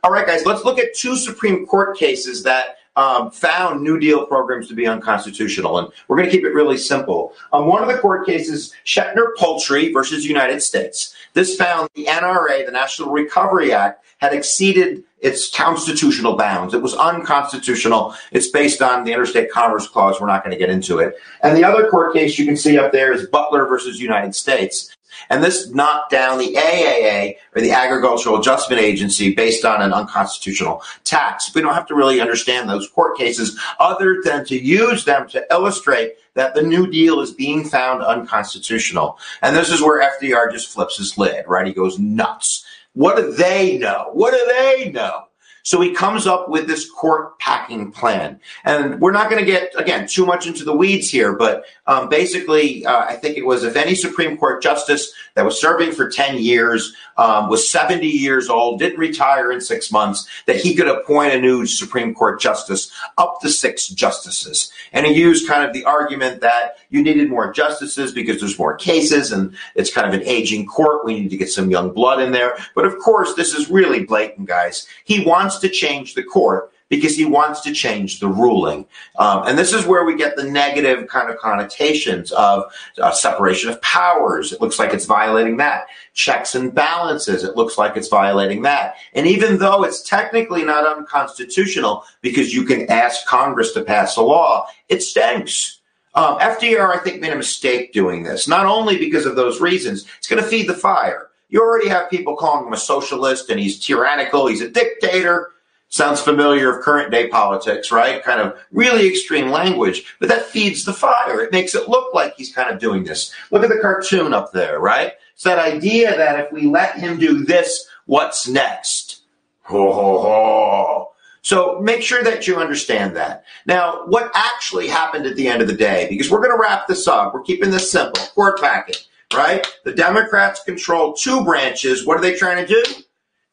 All 0.02 0.10
right, 0.10 0.26
guys, 0.26 0.46
let's 0.46 0.64
look 0.64 0.78
at 0.78 0.94
two 0.94 1.16
Supreme 1.16 1.66
Court 1.66 1.96
cases 1.96 2.42
that 2.44 2.76
um, 2.96 3.30
found 3.30 3.82
New 3.82 3.98
Deal 3.98 4.26
programs 4.26 4.66
to 4.68 4.74
be 4.74 4.86
unconstitutional. 4.86 5.78
And 5.78 5.88
we're 6.08 6.16
going 6.16 6.28
to 6.28 6.34
keep 6.34 6.44
it 6.44 6.54
really 6.54 6.78
simple. 6.78 7.34
Um, 7.52 7.66
one 7.66 7.82
of 7.82 7.88
the 7.88 7.98
court 7.98 8.26
cases, 8.26 8.74
Schechter 8.84 9.36
Poultry 9.36 9.92
versus 9.92 10.24
United 10.24 10.62
States. 10.62 11.14
This 11.34 11.54
found 11.56 11.88
the 11.94 12.06
NRA, 12.06 12.64
the 12.64 12.72
National 12.72 13.10
Recovery 13.10 13.72
Act, 13.72 14.04
had 14.18 14.32
exceeded 14.32 15.04
its 15.20 15.54
constitutional 15.54 16.36
bounds. 16.36 16.74
It 16.74 16.82
was 16.82 16.94
unconstitutional. 16.94 18.14
It's 18.32 18.48
based 18.48 18.82
on 18.82 19.04
the 19.04 19.12
Interstate 19.12 19.50
Commerce 19.50 19.86
Clause. 19.86 20.20
We're 20.20 20.26
not 20.26 20.42
going 20.42 20.52
to 20.52 20.58
get 20.58 20.70
into 20.70 20.98
it. 20.98 21.16
And 21.42 21.56
the 21.56 21.64
other 21.64 21.88
court 21.88 22.14
case 22.14 22.38
you 22.38 22.46
can 22.46 22.56
see 22.56 22.78
up 22.78 22.92
there 22.92 23.12
is 23.12 23.26
Butler 23.26 23.66
versus 23.66 24.00
United 24.00 24.34
States. 24.34 24.94
And 25.28 25.42
this 25.42 25.70
knocked 25.70 26.10
down 26.10 26.38
the 26.38 26.54
AAA 26.54 27.36
or 27.54 27.62
the 27.62 27.72
Agricultural 27.72 28.38
Adjustment 28.38 28.80
Agency 28.80 29.34
based 29.34 29.64
on 29.64 29.82
an 29.82 29.92
unconstitutional 29.92 30.82
tax. 31.04 31.54
We 31.54 31.60
don't 31.60 31.74
have 31.74 31.86
to 31.86 31.94
really 31.94 32.20
understand 32.20 32.68
those 32.68 32.88
court 32.88 33.16
cases 33.16 33.58
other 33.78 34.20
than 34.24 34.44
to 34.46 34.58
use 34.58 35.04
them 35.04 35.28
to 35.28 35.46
illustrate 35.50 36.14
that 36.34 36.54
the 36.54 36.62
New 36.62 36.86
Deal 36.86 37.20
is 37.20 37.32
being 37.32 37.64
found 37.64 38.02
unconstitutional. 38.02 39.18
And 39.42 39.56
this 39.56 39.70
is 39.70 39.82
where 39.82 40.02
FDR 40.18 40.52
just 40.52 40.68
flips 40.68 40.96
his 40.96 41.18
lid, 41.18 41.44
right? 41.46 41.66
He 41.66 41.72
goes 41.72 41.98
nuts. 41.98 42.64
What 42.92 43.16
do 43.16 43.32
they 43.32 43.78
know? 43.78 44.10
What 44.12 44.32
do 44.32 44.44
they 44.46 44.90
know? 44.90 45.24
So 45.70 45.80
he 45.80 45.92
comes 45.92 46.26
up 46.26 46.48
with 46.48 46.66
this 46.66 46.90
court 46.90 47.38
packing 47.38 47.92
plan. 47.92 48.40
And 48.64 49.00
we're 49.00 49.12
not 49.12 49.30
going 49.30 49.38
to 49.38 49.48
get, 49.48 49.70
again, 49.78 50.08
too 50.08 50.26
much 50.26 50.44
into 50.48 50.64
the 50.64 50.76
weeds 50.76 51.08
here, 51.08 51.32
but 51.36 51.64
um, 51.86 52.08
basically, 52.08 52.84
uh, 52.84 53.04
I 53.04 53.14
think 53.14 53.36
it 53.36 53.46
was 53.46 53.62
if 53.62 53.76
any 53.76 53.94
Supreme 53.94 54.36
Court 54.36 54.60
justice 54.60 55.12
that 55.34 55.44
was 55.44 55.60
serving 55.60 55.92
for 55.92 56.10
10 56.10 56.38
years, 56.38 56.92
um, 57.18 57.48
was 57.48 57.70
70 57.70 58.04
years 58.04 58.48
old, 58.48 58.80
didn't 58.80 58.98
retire 58.98 59.52
in 59.52 59.60
six 59.60 59.92
months, 59.92 60.26
that 60.46 60.56
he 60.56 60.74
could 60.74 60.88
appoint 60.88 61.34
a 61.34 61.40
new 61.40 61.66
Supreme 61.66 62.14
Court 62.14 62.40
justice 62.40 62.90
up 63.16 63.40
to 63.42 63.48
six 63.48 63.86
justices. 63.86 64.72
And 64.92 65.06
he 65.06 65.14
used 65.14 65.46
kind 65.46 65.64
of 65.64 65.72
the 65.72 65.84
argument 65.84 66.40
that 66.40 66.78
you 66.88 67.02
needed 67.02 67.28
more 67.28 67.52
justices 67.52 68.10
because 68.10 68.40
there's 68.40 68.58
more 68.58 68.74
cases 68.74 69.30
and 69.30 69.54
it's 69.76 69.92
kind 69.92 70.08
of 70.08 70.14
an 70.14 70.26
aging 70.26 70.66
court. 70.66 71.04
We 71.04 71.20
need 71.20 71.30
to 71.30 71.36
get 71.36 71.50
some 71.50 71.70
young 71.70 71.92
blood 71.92 72.20
in 72.20 72.32
there. 72.32 72.56
But 72.74 72.86
of 72.86 72.98
course, 72.98 73.34
this 73.34 73.54
is 73.54 73.70
really 73.70 74.04
blatant, 74.04 74.48
guys. 74.48 74.86
He 75.04 75.24
wants 75.24 75.59
to 75.60 75.68
change 75.68 76.14
the 76.14 76.22
court 76.22 76.72
because 76.90 77.16
he 77.16 77.24
wants 77.24 77.60
to 77.62 77.72
change 77.72 78.20
the 78.20 78.28
ruling. 78.28 78.84
Um, 79.16 79.46
and 79.46 79.56
this 79.56 79.72
is 79.72 79.86
where 79.86 80.04
we 80.04 80.16
get 80.16 80.36
the 80.36 80.44
negative 80.44 81.08
kind 81.08 81.30
of 81.30 81.38
connotations 81.38 82.32
of 82.32 82.64
uh, 82.98 83.12
separation 83.12 83.70
of 83.70 83.80
powers. 83.80 84.52
It 84.52 84.60
looks 84.60 84.78
like 84.78 84.92
it's 84.92 85.06
violating 85.06 85.56
that. 85.58 85.86
Checks 86.12 86.56
and 86.56 86.74
balances. 86.74 87.44
It 87.44 87.56
looks 87.56 87.78
like 87.78 87.96
it's 87.96 88.08
violating 88.08 88.62
that. 88.62 88.96
And 89.14 89.26
even 89.26 89.58
though 89.58 89.84
it's 89.84 90.02
technically 90.02 90.64
not 90.64 90.84
unconstitutional 90.84 92.04
because 92.20 92.52
you 92.52 92.64
can 92.64 92.90
ask 92.90 93.24
Congress 93.24 93.72
to 93.72 93.82
pass 93.82 94.16
a 94.16 94.22
law, 94.22 94.66
it 94.88 95.02
stinks. 95.02 95.78
Um, 96.16 96.40
FDR, 96.40 96.90
I 96.90 96.98
think, 96.98 97.20
made 97.20 97.32
a 97.32 97.36
mistake 97.36 97.92
doing 97.92 98.24
this, 98.24 98.48
not 98.48 98.66
only 98.66 98.98
because 98.98 99.26
of 99.26 99.36
those 99.36 99.60
reasons. 99.60 100.06
It's 100.18 100.26
going 100.26 100.42
to 100.42 100.48
feed 100.48 100.68
the 100.68 100.74
fire. 100.74 101.29
You 101.50 101.60
already 101.60 101.88
have 101.88 102.08
people 102.08 102.36
calling 102.36 102.66
him 102.66 102.72
a 102.72 102.78
socialist 102.78 103.50
and 103.50 103.60
he's 103.60 103.78
tyrannical, 103.78 104.46
he's 104.46 104.60
a 104.60 104.70
dictator. 104.70 105.50
Sounds 105.92 106.20
familiar 106.20 106.72
of 106.72 106.84
current 106.84 107.10
day 107.10 107.26
politics, 107.26 107.90
right? 107.90 108.22
Kind 108.22 108.40
of 108.40 108.56
really 108.70 109.08
extreme 109.08 109.50
language, 109.50 110.16
but 110.20 110.28
that 110.28 110.46
feeds 110.46 110.84
the 110.84 110.92
fire. 110.92 111.40
It 111.40 111.50
makes 111.50 111.74
it 111.74 111.88
look 111.88 112.14
like 112.14 112.36
he's 112.36 112.54
kind 112.54 112.70
of 112.70 112.78
doing 112.78 113.02
this. 113.02 113.34
Look 113.50 113.64
at 113.64 113.70
the 113.70 113.80
cartoon 113.80 114.32
up 114.32 114.52
there, 114.52 114.78
right? 114.78 115.14
It's 115.34 115.42
that 115.42 115.58
idea 115.58 116.16
that 116.16 116.38
if 116.38 116.52
we 116.52 116.62
let 116.66 116.96
him 116.96 117.18
do 117.18 117.44
this, 117.44 117.88
what's 118.06 118.46
next? 118.46 119.22
Ho, 119.62 119.92
ho, 119.92 120.22
ho. 120.22 121.10
So 121.42 121.80
make 121.80 122.02
sure 122.02 122.22
that 122.22 122.46
you 122.46 122.56
understand 122.56 123.16
that. 123.16 123.44
Now, 123.66 124.06
what 124.06 124.30
actually 124.34 124.86
happened 124.88 125.26
at 125.26 125.36
the 125.36 125.48
end 125.48 125.62
of 125.62 125.68
the 125.68 125.74
day, 125.74 126.06
because 126.08 126.30
we're 126.30 126.38
going 126.40 126.56
to 126.56 126.60
wrap 126.60 126.86
this 126.86 127.08
up. 127.08 127.34
We're 127.34 127.42
keeping 127.42 127.70
this 127.70 127.90
simple. 127.90 128.22
Court 128.34 128.60
packet, 128.60 129.06
right? 129.34 129.66
The 129.84 129.92
Democrats 129.92 130.62
control 130.64 131.14
two 131.14 131.44
branches. 131.44 132.06
What 132.06 132.18
are 132.18 132.22
they 132.22 132.36
trying 132.36 132.64
to 132.64 132.66
do? 132.66 133.02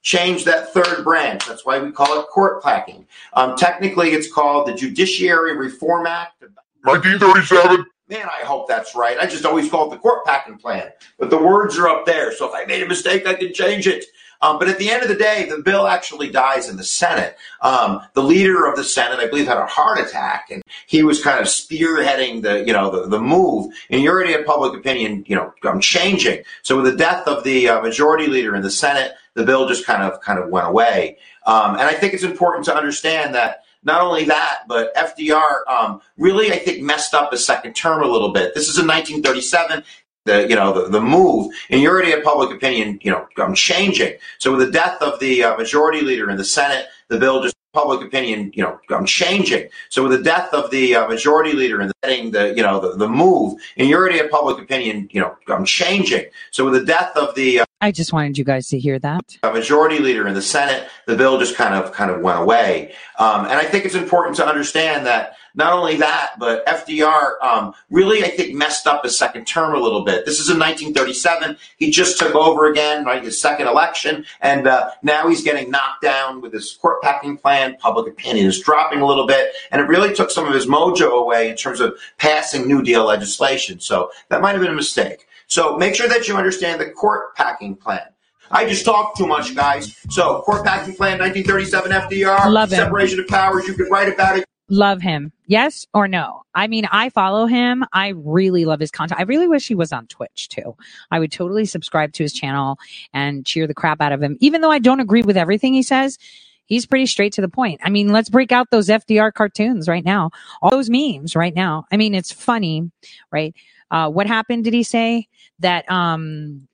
change 0.07 0.45
that 0.45 0.73
third 0.73 1.03
branch. 1.03 1.45
That's 1.45 1.65
why 1.65 1.79
we 1.79 1.91
call 1.91 2.21
it 2.21 2.27
court 2.27 2.63
packing. 2.63 3.05
Um, 3.33 3.57
technically, 3.57 4.11
it's 4.11 4.31
called 4.31 4.65
the 4.65 4.73
Judiciary 4.73 5.57
Reform 5.57 6.07
Act. 6.07 6.43
1937. 6.83 7.85
Man, 8.09 8.25
I 8.25 8.45
hope 8.45 8.69
that's 8.69 8.95
right. 8.95 9.17
I 9.19 9.25
just 9.25 9.43
always 9.43 9.69
call 9.69 9.91
it 9.91 9.95
the 9.95 9.99
court 9.99 10.23
packing 10.25 10.57
plan. 10.57 10.91
But 11.19 11.29
the 11.29 11.37
words 11.37 11.77
are 11.77 11.89
up 11.89 12.05
there. 12.05 12.33
So 12.33 12.47
if 12.47 12.55
I 12.55 12.63
made 12.63 12.81
a 12.81 12.87
mistake, 12.87 13.27
I 13.27 13.33
can 13.33 13.53
change 13.53 13.85
it. 13.85 14.05
Um, 14.41 14.59
but 14.59 14.67
at 14.67 14.77
the 14.77 14.89
end 14.89 15.03
of 15.03 15.09
the 15.09 15.15
day, 15.15 15.47
the 15.49 15.61
bill 15.61 15.87
actually 15.87 16.29
dies 16.29 16.69
in 16.69 16.77
the 16.77 16.83
Senate. 16.83 17.37
Um, 17.61 18.01
the 18.13 18.23
leader 18.23 18.65
of 18.65 18.75
the 18.75 18.83
Senate, 18.83 19.19
I 19.19 19.27
believe, 19.27 19.47
had 19.47 19.57
a 19.57 19.65
heart 19.65 19.99
attack, 19.99 20.49
and 20.51 20.61
he 20.85 21.03
was 21.03 21.23
kind 21.23 21.39
of 21.39 21.47
spearheading 21.47 22.43
the, 22.43 22.65
you 22.65 22.73
know, 22.73 22.89
the, 22.89 23.07
the 23.07 23.19
move. 23.19 23.73
And 23.89 24.01
you 24.01 24.09
already 24.09 24.31
had 24.33 24.45
public 24.45 24.77
opinion, 24.77 25.23
you 25.27 25.35
know, 25.35 25.53
um, 25.63 25.79
changing. 25.79 26.43
So 26.61 26.81
with 26.81 26.91
the 26.91 26.97
death 26.97 27.27
of 27.27 27.43
the 27.43 27.69
uh, 27.69 27.81
majority 27.81 28.27
leader 28.27 28.55
in 28.55 28.61
the 28.61 28.71
Senate, 28.71 29.13
the 29.33 29.43
bill 29.43 29.67
just 29.67 29.85
kind 29.85 30.03
of 30.03 30.19
kind 30.21 30.39
of 30.39 30.49
went 30.49 30.67
away. 30.67 31.17
Um, 31.45 31.73
and 31.75 31.83
I 31.83 31.93
think 31.93 32.13
it's 32.13 32.23
important 32.23 32.65
to 32.65 32.75
understand 32.75 33.35
that 33.35 33.63
not 33.83 34.01
only 34.01 34.25
that, 34.25 34.63
but 34.67 34.93
FDR 34.95 35.65
um, 35.67 36.01
really, 36.17 36.51
I 36.51 36.57
think, 36.57 36.81
messed 36.81 37.13
up 37.13 37.31
his 37.31 37.45
second 37.45 37.73
term 37.73 38.03
a 38.03 38.07
little 38.07 38.33
bit. 38.33 38.53
This 38.53 38.67
is 38.67 38.77
in 38.77 38.87
1937 38.87 39.83
the 40.27 40.47
you 40.47 40.55
know 40.55 40.71
the, 40.71 40.89
the 40.89 41.01
move 41.01 41.51
and 41.69 41.81
you 41.81 41.89
already 41.89 42.11
have 42.11 42.23
public 42.23 42.55
opinion 42.55 42.99
you 43.01 43.11
know 43.11 43.27
um, 43.37 43.53
changing 43.55 44.13
so 44.37 44.55
with 44.55 44.65
the 44.65 44.71
death 44.71 45.01
of 45.01 45.19
the 45.19 45.43
uh, 45.43 45.57
majority 45.57 46.01
leader 46.01 46.29
in 46.29 46.37
the 46.37 46.45
senate 46.45 46.85
the 47.07 47.17
bill 47.17 47.41
just 47.41 47.55
public 47.73 48.01
opinion 48.01 48.51
you 48.55 48.63
know 48.63 48.79
um, 48.95 49.05
changing 49.05 49.67
so 49.89 50.03
with 50.03 50.11
the 50.11 50.23
death 50.23 50.51
of 50.53 50.71
the 50.71 50.95
uh, 50.95 51.07
majority 51.07 51.53
leader 51.53 51.79
and 51.79 51.91
the, 52.01 52.29
the 52.31 52.53
you 52.55 52.63
know 52.63 52.79
the, 52.79 52.95
the 52.97 53.07
move 53.07 53.59
and 53.77 53.87
you 53.87 53.95
already 53.95 54.17
have 54.17 54.29
public 54.29 54.61
opinion 54.61 55.07
you 55.11 55.21
know 55.21 55.35
um, 55.49 55.65
changing 55.65 56.25
so 56.51 56.65
with 56.65 56.73
the 56.73 56.85
death 56.85 57.15
of 57.15 57.35
the 57.35 57.59
uh, 57.59 57.65
I 57.79 57.91
just 57.91 58.11
wanted 58.11 58.39
you 58.39 58.43
guys 58.43 58.67
to 58.69 58.79
hear 58.79 58.97
that. 58.99 59.37
a 59.43 59.53
majority 59.53 59.99
leader 59.99 60.27
in 60.27 60.33
the 60.33 60.41
Senate, 60.41 60.89
the 61.05 61.15
bill 61.15 61.37
just 61.37 61.55
kind 61.55 61.75
of 61.75 61.91
kind 61.91 62.09
of 62.09 62.21
went 62.21 62.39
away. 62.39 62.95
Um, 63.19 63.45
and 63.45 63.53
I 63.53 63.65
think 63.65 63.85
it's 63.85 63.93
important 63.93 64.35
to 64.37 64.47
understand 64.47 65.05
that 65.05 65.35
not 65.57 65.73
only 65.73 65.97
that, 65.97 66.35
but 66.37 66.65
FDR 66.67 67.41
um, 67.41 67.73
really, 67.89 68.23
I 68.23 68.29
think, 68.29 68.55
messed 68.55 68.85
up 68.85 69.03
his 69.03 69.17
second 69.17 69.45
term 69.45 69.73
a 69.73 69.79
little 69.79 70.05
bit. 70.05 70.25
This 70.25 70.39
is 70.39 70.49
in 70.49 70.59
1937. 70.59 71.57
He 71.77 71.89
just 71.89 72.19
took 72.19 72.35
over 72.35 72.67
again, 72.67 73.03
right, 73.03 73.23
his 73.23 73.41
second 73.41 73.67
election, 73.67 74.23
and 74.39 74.67
uh, 74.67 74.91
now 75.01 75.27
he's 75.27 75.43
getting 75.43 75.71
knocked 75.71 76.03
down 76.03 76.41
with 76.41 76.53
his 76.53 76.77
court 76.79 77.01
packing 77.01 77.37
plan. 77.37 77.75
Public 77.79 78.07
opinion 78.07 78.45
is 78.45 78.61
dropping 78.61 79.01
a 79.01 79.05
little 79.05 79.25
bit, 79.25 79.51
and 79.71 79.81
it 79.81 79.85
really 79.85 80.13
took 80.13 80.29
some 80.29 80.47
of 80.47 80.53
his 80.53 80.67
mojo 80.67 81.19
away 81.19 81.49
in 81.49 81.57
terms 81.57 81.79
of 81.79 81.97
passing 82.17 82.67
New 82.67 82.83
Deal 82.83 83.03
legislation. 83.05 83.79
So 83.79 84.11
that 84.29 84.41
might 84.41 84.51
have 84.51 84.61
been 84.61 84.71
a 84.71 84.75
mistake. 84.75 85.27
So 85.47 85.75
make 85.75 85.95
sure 85.95 86.07
that 86.07 86.27
you 86.27 86.37
understand 86.37 86.79
the 86.79 86.91
court 86.91 87.35
packing 87.35 87.75
plan. 87.75 88.03
I 88.51 88.67
just 88.67 88.85
talked 88.85 89.17
too 89.17 89.27
much, 89.27 89.55
guys. 89.55 89.97
So 90.09 90.41
court 90.41 90.63
packing 90.63 90.95
plan, 90.95 91.19
1937 91.19 91.91
FDR, 91.91 92.51
Love 92.51 92.71
it. 92.71 92.75
separation 92.75 93.19
of 93.19 93.27
powers. 93.27 93.67
You 93.67 93.73
could 93.73 93.89
write 93.89 94.13
about 94.13 94.37
it. 94.37 94.46
Love 94.69 95.01
him. 95.01 95.31
Yes 95.45 95.85
or 95.93 96.09
no? 96.09 96.43
I 96.53 96.67
mean, 96.67 96.85
I 96.91 97.09
follow 97.09 97.45
him. 97.45 97.85
I 97.93 98.09
really 98.09 98.65
love 98.65 98.81
his 98.81 98.91
content. 98.91 99.19
I 99.19 99.23
really 99.23 99.47
wish 99.47 99.65
he 99.65 99.75
was 99.75 99.93
on 99.93 100.07
Twitch 100.07 100.49
too. 100.49 100.75
I 101.09 101.19
would 101.19 101.31
totally 101.31 101.65
subscribe 101.65 102.11
to 102.13 102.23
his 102.23 102.33
channel 102.33 102.77
and 103.13 103.45
cheer 103.45 103.65
the 103.65 103.73
crap 103.73 104.01
out 104.01 104.11
of 104.11 104.21
him. 104.21 104.35
Even 104.41 104.59
though 104.59 104.71
I 104.71 104.79
don't 104.79 104.99
agree 104.99 105.21
with 105.21 105.37
everything 105.37 105.73
he 105.73 105.83
says, 105.83 106.17
he's 106.65 106.85
pretty 106.85 107.05
straight 107.05 107.31
to 107.33 107.41
the 107.41 107.47
point. 107.47 107.79
I 107.81 107.89
mean, 107.89 108.09
let's 108.09 108.29
break 108.29 108.51
out 108.51 108.69
those 108.69 108.89
FDR 108.89 109.33
cartoons 109.33 109.87
right 109.87 110.03
now. 110.03 110.31
All 110.61 110.69
those 110.69 110.89
memes 110.89 111.33
right 111.33 111.55
now. 111.55 111.85
I 111.89 111.95
mean, 111.95 112.13
it's 112.13 112.33
funny, 112.33 112.91
right? 113.31 113.55
Uh, 113.89 114.09
what 114.09 114.27
happened? 114.27 114.65
Did 114.65 114.73
he 114.73 114.83
say 114.83 115.29
that, 115.59 115.89
um, 115.89 116.67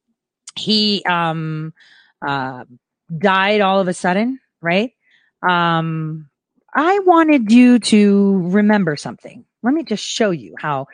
he, 0.55 1.03
um, 1.07 1.73
uh, 2.25 2.65
died 3.15 3.61
all 3.61 3.79
of 3.79 3.87
a 3.87 3.93
sudden, 3.93 4.39
right? 4.61 4.93
Um, 5.47 6.29
I 6.75 6.99
wanted 6.99 7.51
you 7.51 7.79
to 7.79 8.37
remember 8.49 8.95
something. 8.95 9.45
Let 9.61 9.73
me 9.73 9.83
just 9.83 10.03
show 10.03 10.31
you 10.31 10.55
how 10.59 10.87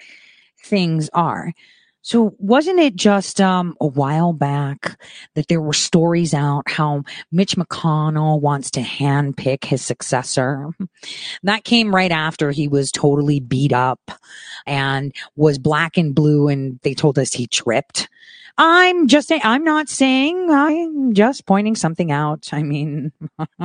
things 0.64 1.10
are. 1.14 1.54
So 2.02 2.34
wasn't 2.40 2.80
it 2.80 2.96
just 2.96 3.42
um, 3.42 3.76
a 3.82 3.86
while 3.86 4.32
back 4.32 5.00
that 5.36 5.48
there 5.48 5.62
were 5.62 5.74
stories 5.74 6.34
out 6.34 6.70
how 6.70 7.04
Mitch 7.32 7.56
McConnell 7.56 8.40
wants 8.42 8.72
to 8.72 8.82
handpick 8.82 9.66
his 9.66 9.84
successor? 9.84 10.70
That 11.44 11.66
came 11.66 11.94
right 11.94 12.12
after 12.12 12.52
he 12.52 12.68
was 12.68 12.92
totally 12.92 13.40
beat 13.40 13.74
up 13.74 14.12
and 14.66 15.14
was 15.36 15.58
black 15.58 15.98
and 15.98 16.16
blue, 16.16 16.48
and 16.48 16.80
they 16.84 16.94
told 16.94 17.20
us 17.20 17.34
he 17.34 17.48
tripped. 17.48 18.08
I'm 18.58 19.08
just 19.08 19.28
saying, 19.28 19.42
I'm 19.44 19.64
not 19.64 19.88
saying, 19.88 20.50
I'm 20.50 21.14
just 21.14 21.46
pointing 21.46 21.76
something 21.76 22.12
out. 22.12 22.50
I 22.52 22.64
mean, 22.64 23.12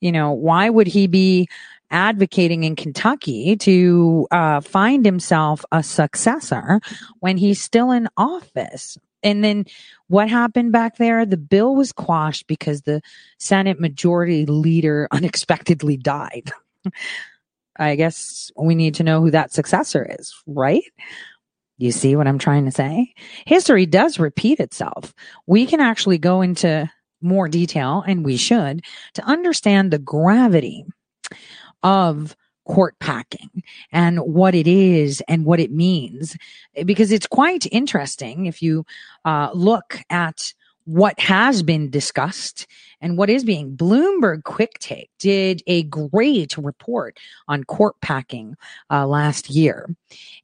you 0.00 0.12
know, 0.12 0.32
why 0.32 0.68
would 0.68 0.86
he 0.86 1.06
be 1.06 1.48
advocating 1.90 2.64
in 2.64 2.76
Kentucky 2.76 3.56
to 3.56 4.26
uh, 4.30 4.60
find 4.60 5.04
himself 5.04 5.64
a 5.72 5.82
successor 5.82 6.80
when 7.20 7.36
he's 7.36 7.60
still 7.60 7.90
in 7.90 8.08
office? 8.16 8.98
And 9.22 9.42
then 9.42 9.66
what 10.08 10.28
happened 10.28 10.72
back 10.72 10.98
there? 10.98 11.26
The 11.26 11.36
bill 11.36 11.74
was 11.74 11.92
quashed 11.92 12.46
because 12.46 12.82
the 12.82 13.02
Senate 13.38 13.80
majority 13.80 14.46
leader 14.46 15.08
unexpectedly 15.12 15.96
died. 15.96 16.52
I 17.78 17.96
guess 17.96 18.50
we 18.56 18.74
need 18.74 18.94
to 18.96 19.02
know 19.02 19.20
who 19.20 19.30
that 19.32 19.52
successor 19.52 20.06
is, 20.18 20.34
right? 20.46 20.84
You 21.78 21.92
see 21.92 22.16
what 22.16 22.26
I'm 22.26 22.38
trying 22.38 22.64
to 22.64 22.70
say? 22.70 23.12
History 23.44 23.84
does 23.84 24.18
repeat 24.18 24.60
itself. 24.60 25.12
We 25.46 25.66
can 25.66 25.80
actually 25.80 26.16
go 26.18 26.40
into 26.40 26.90
more 27.20 27.48
detail, 27.48 28.04
and 28.06 28.24
we 28.24 28.36
should, 28.36 28.82
to 29.14 29.22
understand 29.24 29.90
the 29.90 29.98
gravity 29.98 30.84
of 31.82 32.36
court 32.66 32.98
packing 32.98 33.62
and 33.92 34.18
what 34.20 34.54
it 34.54 34.66
is 34.66 35.22
and 35.28 35.44
what 35.44 35.60
it 35.60 35.70
means. 35.70 36.36
Because 36.84 37.12
it's 37.12 37.26
quite 37.26 37.66
interesting 37.72 38.46
if 38.46 38.60
you 38.60 38.84
uh, 39.24 39.50
look 39.54 40.00
at 40.10 40.52
what 40.84 41.18
has 41.18 41.64
been 41.64 41.90
discussed 41.90 42.66
and 43.00 43.18
what 43.18 43.28
is 43.28 43.42
being 43.42 43.76
bloomberg 43.76 44.44
quick 44.44 44.78
take 44.78 45.10
did 45.18 45.60
a 45.66 45.82
great 45.84 46.56
report 46.56 47.18
on 47.48 47.64
court 47.64 48.00
packing 48.00 48.56
uh, 48.90 49.04
last 49.06 49.50
year. 49.50 49.88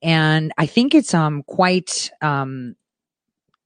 And 0.02 0.52
i 0.58 0.66
think 0.66 0.94
it's 0.94 1.14
um 1.14 1.44
quite 1.44 2.10
um 2.20 2.74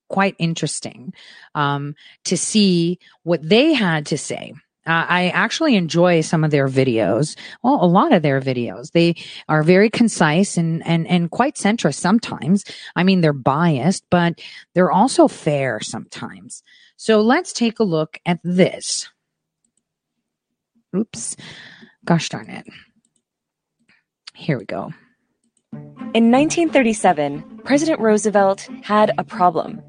quite 0.08 0.36
interesting 0.38 1.12
um 1.54 1.94
to 2.24 2.36
see 2.36 2.98
what 3.24 3.46
they 3.46 3.72
had 3.72 4.06
to 4.06 4.16
say 4.16 4.52
uh, 4.86 5.04
I 5.08 5.28
actually 5.30 5.74
enjoy 5.74 6.20
some 6.20 6.44
of 6.44 6.52
their 6.52 6.68
videos. 6.68 7.36
Well, 7.64 7.82
a 7.82 7.86
lot 7.86 8.12
of 8.12 8.22
their 8.22 8.40
videos. 8.40 8.92
They 8.92 9.16
are 9.48 9.64
very 9.64 9.90
concise 9.90 10.56
and, 10.56 10.86
and, 10.86 11.08
and 11.08 11.30
quite 11.30 11.56
centrist 11.56 11.96
sometimes. 11.96 12.64
I 12.94 13.02
mean, 13.02 13.20
they're 13.20 13.32
biased, 13.32 14.04
but 14.10 14.40
they're 14.74 14.92
also 14.92 15.26
fair 15.26 15.80
sometimes. 15.80 16.62
So 16.96 17.20
let's 17.20 17.52
take 17.52 17.80
a 17.80 17.84
look 17.84 18.18
at 18.26 18.38
this. 18.44 19.08
Oops. 20.96 21.36
Gosh 22.04 22.28
darn 22.28 22.48
it. 22.48 22.66
Here 24.34 24.58
we 24.58 24.66
go. 24.66 24.92
In 26.14 26.30
1937, 26.30 27.62
President 27.64 28.00
Roosevelt 28.00 28.68
had 28.82 29.12
a 29.18 29.24
problem. 29.24 29.82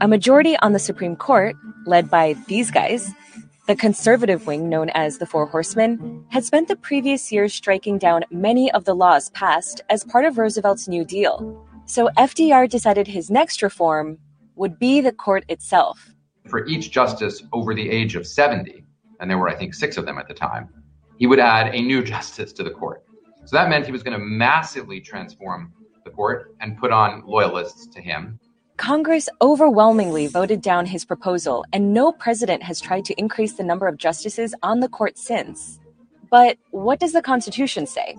A 0.00 0.06
majority 0.06 0.56
on 0.58 0.72
the 0.72 0.78
Supreme 0.78 1.16
Court, 1.16 1.56
led 1.84 2.08
by 2.08 2.36
these 2.46 2.70
guys, 2.70 3.12
the 3.66 3.74
conservative 3.74 4.46
wing, 4.46 4.68
known 4.68 4.90
as 4.90 5.18
the 5.18 5.26
Four 5.26 5.46
Horsemen, 5.46 6.24
had 6.28 6.44
spent 6.44 6.68
the 6.68 6.76
previous 6.76 7.32
years 7.32 7.52
striking 7.52 7.98
down 7.98 8.22
many 8.30 8.70
of 8.70 8.84
the 8.84 8.94
laws 8.94 9.30
passed 9.30 9.80
as 9.90 10.04
part 10.04 10.24
of 10.24 10.38
Roosevelt's 10.38 10.86
New 10.86 11.04
Deal. 11.04 11.66
So 11.86 12.10
FDR 12.16 12.70
decided 12.70 13.08
his 13.08 13.28
next 13.28 13.60
reform 13.60 14.18
would 14.54 14.78
be 14.78 15.00
the 15.00 15.10
court 15.10 15.44
itself. 15.48 16.10
For 16.46 16.64
each 16.66 16.92
justice 16.92 17.42
over 17.52 17.74
the 17.74 17.90
age 17.90 18.14
of 18.14 18.24
70, 18.24 18.84
and 19.18 19.28
there 19.28 19.38
were, 19.38 19.48
I 19.48 19.56
think, 19.56 19.74
six 19.74 19.96
of 19.96 20.06
them 20.06 20.16
at 20.16 20.28
the 20.28 20.34
time, 20.34 20.68
he 21.16 21.26
would 21.26 21.40
add 21.40 21.74
a 21.74 21.82
new 21.82 22.04
justice 22.14 22.52
to 22.52 22.62
the 22.62 22.70
court. 22.70 23.02
So 23.46 23.56
that 23.56 23.68
meant 23.68 23.86
he 23.86 23.92
was 23.92 24.04
going 24.04 24.16
to 24.16 24.24
massively 24.24 25.00
transform 25.00 25.72
the 26.04 26.10
court 26.10 26.54
and 26.60 26.78
put 26.78 26.92
on 26.92 27.24
loyalists 27.26 27.88
to 27.88 28.00
him. 28.00 28.38
Congress 28.78 29.28
overwhelmingly 29.42 30.28
voted 30.28 30.62
down 30.62 30.86
his 30.86 31.04
proposal, 31.04 31.64
and 31.72 31.92
no 31.92 32.12
president 32.12 32.62
has 32.62 32.80
tried 32.80 33.04
to 33.04 33.14
increase 33.18 33.54
the 33.54 33.64
number 33.64 33.88
of 33.88 33.98
justices 33.98 34.54
on 34.62 34.78
the 34.78 34.88
court 34.88 35.18
since. 35.18 35.80
But 36.30 36.58
what 36.70 37.00
does 37.00 37.12
the 37.12 37.20
Constitution 37.20 37.86
say? 37.86 38.16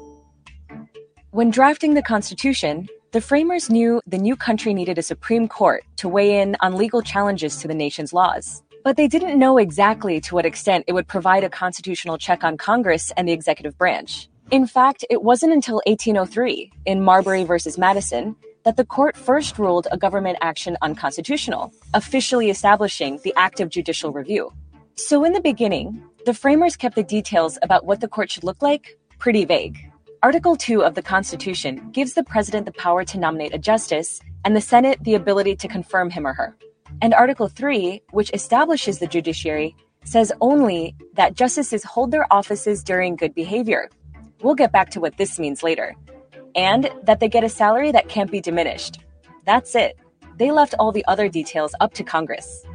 When 1.31 1.49
drafting 1.49 1.93
the 1.93 2.01
Constitution, 2.01 2.89
the 3.13 3.21
framers 3.21 3.69
knew 3.69 4.01
the 4.05 4.17
new 4.17 4.35
country 4.35 4.73
needed 4.73 4.97
a 4.97 5.01
Supreme 5.01 5.47
Court 5.47 5.85
to 5.95 6.09
weigh 6.09 6.41
in 6.41 6.57
on 6.59 6.75
legal 6.75 7.01
challenges 7.01 7.55
to 7.61 7.67
the 7.69 7.73
nation's 7.73 8.11
laws. 8.11 8.61
But 8.83 8.97
they 8.97 9.07
didn't 9.07 9.39
know 9.39 9.57
exactly 9.57 10.19
to 10.21 10.35
what 10.35 10.45
extent 10.45 10.83
it 10.87 10.93
would 10.93 11.07
provide 11.07 11.45
a 11.45 11.49
constitutional 11.49 12.17
check 12.17 12.43
on 12.43 12.57
Congress 12.57 13.13
and 13.15 13.29
the 13.29 13.33
executive 13.33 13.77
branch. 13.77 14.27
In 14.51 14.67
fact, 14.67 15.05
it 15.09 15.23
wasn't 15.23 15.53
until 15.53 15.81
1803, 15.85 16.73
in 16.85 17.01
Marbury 17.01 17.45
versus 17.45 17.77
Madison, 17.77 18.35
that 18.65 18.77
the 18.77 18.85
court 18.85 19.15
first 19.15 19.57
ruled 19.57 19.87
a 19.91 19.97
government 19.97 20.37
action 20.41 20.77
unconstitutional, 20.81 21.73
officially 21.93 22.49
establishing 22.49 23.19
the 23.23 23.33
act 23.35 23.59
of 23.59 23.69
judicial 23.69 24.11
review. 24.11 24.51
So, 24.95 25.23
in 25.23 25.33
the 25.33 25.41
beginning, 25.41 26.03
the 26.25 26.33
framers 26.33 26.75
kept 26.75 26.95
the 26.95 27.03
details 27.03 27.57
about 27.61 27.85
what 27.85 28.01
the 28.01 28.07
court 28.07 28.31
should 28.31 28.43
look 28.43 28.61
like 28.61 28.97
pretty 29.17 29.45
vague. 29.45 29.77
Article 30.21 30.57
2 30.57 30.83
of 30.83 30.95
the 30.95 31.01
Constitution 31.01 31.89
gives 31.91 32.13
the 32.13 32.23
president 32.23 32.65
the 32.65 32.73
power 32.73 33.05
to 33.05 33.17
nominate 33.17 33.53
a 33.53 33.57
justice 33.57 34.19
and 34.43 34.55
the 34.55 34.61
Senate 34.61 34.97
the 35.01 35.15
ability 35.15 35.55
to 35.55 35.67
confirm 35.67 36.09
him 36.09 36.27
or 36.27 36.33
her. 36.33 36.57
And 37.01 37.13
Article 37.13 37.47
3, 37.47 38.01
which 38.11 38.31
establishes 38.33 38.99
the 38.99 39.07
judiciary, 39.07 39.75
says 40.03 40.33
only 40.41 40.95
that 41.13 41.35
justices 41.35 41.83
hold 41.83 42.11
their 42.11 42.31
offices 42.33 42.83
during 42.83 43.15
good 43.15 43.33
behavior. 43.33 43.89
We'll 44.41 44.55
get 44.55 44.71
back 44.71 44.89
to 44.91 44.99
what 44.99 45.17
this 45.17 45.39
means 45.39 45.63
later. 45.63 45.95
And 46.59 46.89
that 47.03 47.21
they 47.21 47.29
get 47.29 47.45
a 47.45 47.49
salary 47.49 47.89
that 47.93 48.09
can't 48.09 48.29
be 48.29 48.41
diminished. 48.41 48.99
That's 49.45 49.75
it. 49.75 49.97
They 50.37 50.51
left 50.51 50.75
all 50.77 50.91
the 50.91 51.05
other 51.05 51.29
details 51.29 51.73
up 51.79 51.93
to 51.93 52.03
Congress. 52.03 52.65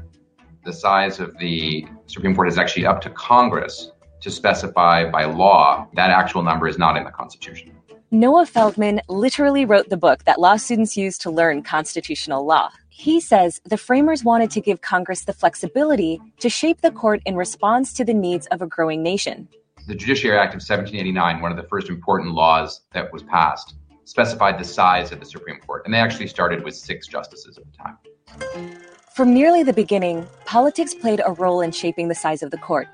The 0.65 0.73
size 0.73 1.21
of 1.21 1.37
the 1.37 1.87
Supreme 2.07 2.35
Court 2.35 2.49
is 2.49 2.57
actually 2.57 2.87
up 2.87 3.03
to 3.03 3.11
Congress 3.11 3.93
to 4.23 4.31
specify 4.31 5.11
by 5.11 5.27
law. 5.27 5.87
That 5.97 6.09
actual 6.09 6.43
number 6.43 6.67
is 6.67 6.79
not 6.79 6.97
in 6.97 7.05
the 7.05 7.11
Constitution. 7.11 7.73
Noah 8.11 8.47
Feldman 8.47 9.03
literally 9.11 9.67
wrote 9.67 9.91
the 9.91 9.99
book 9.99 10.25
that 10.25 10.41
law 10.41 10.57
students 10.57 10.97
use 10.97 11.19
to 11.19 11.31
learn 11.31 11.63
constitutional 11.63 12.47
law. 12.47 12.71
He 12.89 13.21
says 13.21 13.61
the 13.67 13.77
framers 13.77 14.25
wanted 14.25 14.51
to 14.53 14.63
give 14.63 14.81
Congress 14.81 15.27
the 15.27 15.35
flexibility 15.35 16.23
to 16.39 16.49
shape 16.49 16.81
the 16.81 16.91
court 16.91 17.21
in 17.27 17.37
response 17.37 17.93
to 17.95 18.05
the 18.05 18.15
needs 18.15 18.47
of 18.47 18.63
a 18.63 18.67
growing 18.67 19.03
nation. 19.03 19.47
The 19.87 19.95
Judiciary 19.95 20.39
Act 20.39 20.55
of 20.55 20.63
1789, 20.63 21.43
one 21.43 21.51
of 21.51 21.59
the 21.59 21.69
first 21.69 21.91
important 21.91 22.33
laws 22.33 22.81
that 22.95 23.13
was 23.13 23.23
passed, 23.23 23.75
specified 24.05 24.59
the 24.59 24.65
size 24.65 25.13
of 25.13 25.21
the 25.21 25.27
Supreme 25.27 25.61
Court, 25.61 25.83
and 25.85 25.93
they 25.93 25.99
actually 25.99 26.27
started 26.27 26.65
with 26.65 26.75
six 26.75 27.07
justices 27.07 27.59
at 27.59 27.65
the 27.67 27.77
time. 27.77 28.79
From 29.15 29.35
nearly 29.35 29.63
the 29.63 29.75
beginning, 29.75 30.27
politics 30.47 30.95
played 30.95 31.21
a 31.27 31.33
role 31.33 31.61
in 31.61 31.71
shaping 31.71 32.09
the 32.09 32.15
size 32.15 32.43
of 32.43 32.51
the 32.51 32.57
court. 32.57 32.89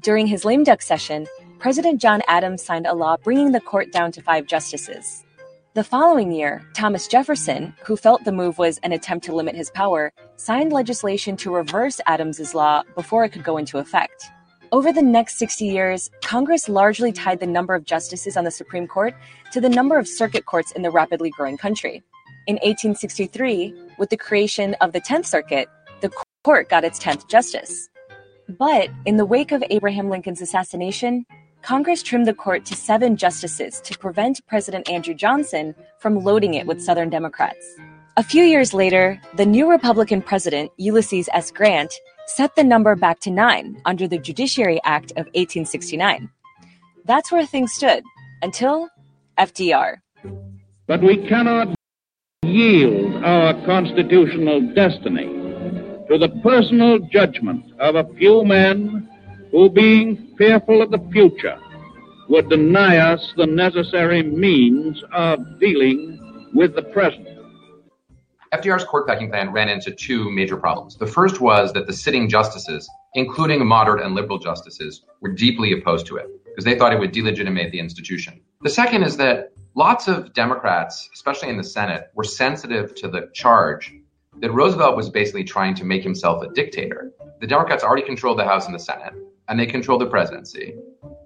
During 0.00 0.26
his 0.26 0.46
lame 0.46 0.64
duck 0.64 0.80
session, 0.80 1.26
President 1.58 2.00
John 2.00 2.22
Adams 2.26 2.64
signed 2.64 2.86
a 2.86 2.94
law 2.94 3.18
bringing 3.18 3.52
the 3.52 3.60
court 3.60 3.92
down 3.92 4.10
to 4.12 4.22
five 4.22 4.46
justices. 4.46 5.24
The 5.74 5.84
following 5.84 6.32
year, 6.32 6.62
Thomas 6.72 7.06
Jefferson, 7.06 7.74
who 7.84 7.96
felt 7.96 8.24
the 8.24 8.32
move 8.32 8.56
was 8.56 8.78
an 8.78 8.92
attempt 8.92 9.26
to 9.26 9.34
limit 9.34 9.56
his 9.56 9.70
power, 9.70 10.10
signed 10.36 10.72
legislation 10.72 11.36
to 11.38 11.54
reverse 11.54 12.00
Adams's 12.06 12.54
law 12.54 12.82
before 12.94 13.24
it 13.24 13.30
could 13.30 13.44
go 13.44 13.58
into 13.58 13.76
effect. 13.76 14.30
Over 14.74 14.92
the 14.92 15.02
next 15.02 15.38
60 15.38 15.66
years, 15.66 16.10
Congress 16.20 16.68
largely 16.68 17.12
tied 17.12 17.38
the 17.38 17.46
number 17.46 17.76
of 17.76 17.84
justices 17.84 18.36
on 18.36 18.42
the 18.42 18.50
Supreme 18.50 18.88
Court 18.88 19.14
to 19.52 19.60
the 19.60 19.68
number 19.68 19.96
of 20.00 20.08
circuit 20.08 20.46
courts 20.46 20.72
in 20.72 20.82
the 20.82 20.90
rapidly 20.90 21.30
growing 21.30 21.56
country. 21.56 22.02
In 22.48 22.56
1863, 22.56 23.72
with 23.98 24.10
the 24.10 24.16
creation 24.16 24.74
of 24.80 24.90
the 24.90 25.00
10th 25.00 25.26
Circuit, 25.26 25.68
the 26.00 26.10
court 26.42 26.70
got 26.70 26.82
its 26.82 26.98
10th 26.98 27.28
justice. 27.28 27.88
But 28.48 28.90
in 29.06 29.16
the 29.16 29.24
wake 29.24 29.52
of 29.52 29.62
Abraham 29.70 30.10
Lincoln's 30.10 30.42
assassination, 30.42 31.24
Congress 31.62 32.02
trimmed 32.02 32.26
the 32.26 32.34
court 32.34 32.64
to 32.64 32.74
seven 32.74 33.16
justices 33.16 33.80
to 33.82 33.96
prevent 33.96 34.44
President 34.48 34.90
Andrew 34.90 35.14
Johnson 35.14 35.76
from 36.00 36.18
loading 36.18 36.54
it 36.54 36.66
with 36.66 36.82
Southern 36.82 37.10
Democrats. 37.10 37.64
A 38.16 38.24
few 38.24 38.42
years 38.42 38.74
later, 38.74 39.20
the 39.36 39.46
new 39.46 39.70
Republican 39.70 40.20
president, 40.20 40.72
Ulysses 40.78 41.28
S. 41.32 41.52
Grant, 41.52 41.94
set 42.26 42.56
the 42.56 42.64
number 42.64 42.96
back 42.96 43.20
to 43.20 43.30
nine 43.30 43.80
under 43.84 44.08
the 44.08 44.18
Judiciary 44.18 44.80
Act 44.84 45.10
of 45.12 45.26
1869. 45.34 46.30
That's 47.04 47.30
where 47.30 47.46
things 47.46 47.72
stood 47.72 48.02
until 48.42 48.88
FDR. 49.38 49.96
But 50.86 51.02
we 51.02 51.26
cannot 51.26 51.74
yield 52.44 53.24
our 53.24 53.54
constitutional 53.64 54.60
destiny 54.74 55.26
to 56.08 56.18
the 56.18 56.28
personal 56.42 56.98
judgment 56.98 57.64
of 57.80 57.94
a 57.94 58.04
few 58.14 58.44
men 58.44 59.08
who, 59.50 59.70
being 59.70 60.34
fearful 60.36 60.82
of 60.82 60.90
the 60.90 61.02
future, 61.12 61.58
would 62.28 62.48
deny 62.48 62.98
us 62.98 63.32
the 63.36 63.46
necessary 63.46 64.22
means 64.22 65.02
of 65.12 65.38
dealing 65.60 66.50
with 66.54 66.74
the 66.74 66.82
present. 66.82 67.33
FDR's 68.54 68.84
court 68.84 69.08
packing 69.08 69.30
plan 69.30 69.50
ran 69.50 69.68
into 69.68 69.90
two 69.90 70.30
major 70.30 70.56
problems. 70.56 70.96
The 70.96 71.08
first 71.08 71.40
was 71.40 71.72
that 71.72 71.88
the 71.88 71.92
sitting 71.92 72.28
justices, 72.28 72.88
including 73.14 73.66
moderate 73.66 74.04
and 74.04 74.14
liberal 74.14 74.38
justices, 74.38 75.02
were 75.20 75.32
deeply 75.32 75.72
opposed 75.72 76.06
to 76.06 76.16
it 76.16 76.28
because 76.44 76.64
they 76.64 76.78
thought 76.78 76.92
it 76.92 77.00
would 77.00 77.10
delegitimate 77.10 77.72
the 77.72 77.80
institution. 77.80 78.40
The 78.62 78.70
second 78.70 79.02
is 79.02 79.16
that 79.16 79.52
lots 79.74 80.06
of 80.06 80.32
Democrats, 80.34 81.08
especially 81.14 81.48
in 81.48 81.56
the 81.56 81.64
Senate, 81.64 82.10
were 82.14 82.22
sensitive 82.22 82.94
to 82.94 83.08
the 83.08 83.28
charge 83.32 83.92
that 84.40 84.52
Roosevelt 84.52 84.96
was 84.96 85.10
basically 85.10 85.42
trying 85.42 85.74
to 85.74 85.84
make 85.84 86.04
himself 86.04 86.40
a 86.44 86.52
dictator. 86.52 87.10
The 87.40 87.48
Democrats 87.48 87.82
already 87.82 88.02
controlled 88.02 88.38
the 88.38 88.44
House 88.44 88.66
and 88.66 88.74
the 88.74 88.78
Senate 88.78 89.14
and 89.48 89.58
they 89.58 89.66
control 89.66 89.98
the 89.98 90.06
presidency. 90.06 90.76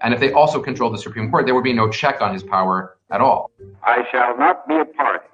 And 0.01 0.15
if 0.15 0.21
they 0.21 0.33
also 0.33 0.63
controlled 0.63 0.95
the 0.95 0.99
Supreme 0.99 1.31
Court, 1.31 1.45
there 1.45 1.55
would 1.55 1.65
be 1.65 1.75
no 1.75 1.91
check 1.91 2.23
on 2.23 2.33
his 2.33 2.43
power 2.43 2.97
at 3.11 3.21
all. 3.21 3.51
I 3.83 4.07
shall 4.11 4.37
not 4.39 4.67
be 4.67 4.77
a 4.77 4.85
party 4.87 5.29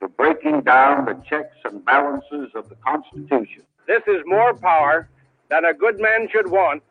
to 0.00 0.08
breaking 0.08 0.62
down 0.62 1.04
the 1.04 1.14
checks 1.28 1.56
and 1.64 1.84
balances 1.84 2.50
of 2.54 2.68
the 2.68 2.76
Constitution. 2.76 3.62
This 3.86 4.02
is 4.06 4.22
more 4.26 4.54
power 4.54 5.08
than 5.50 5.64
a 5.64 5.74
good 5.74 6.00
man 6.00 6.28
should 6.30 6.50
want 6.50 6.82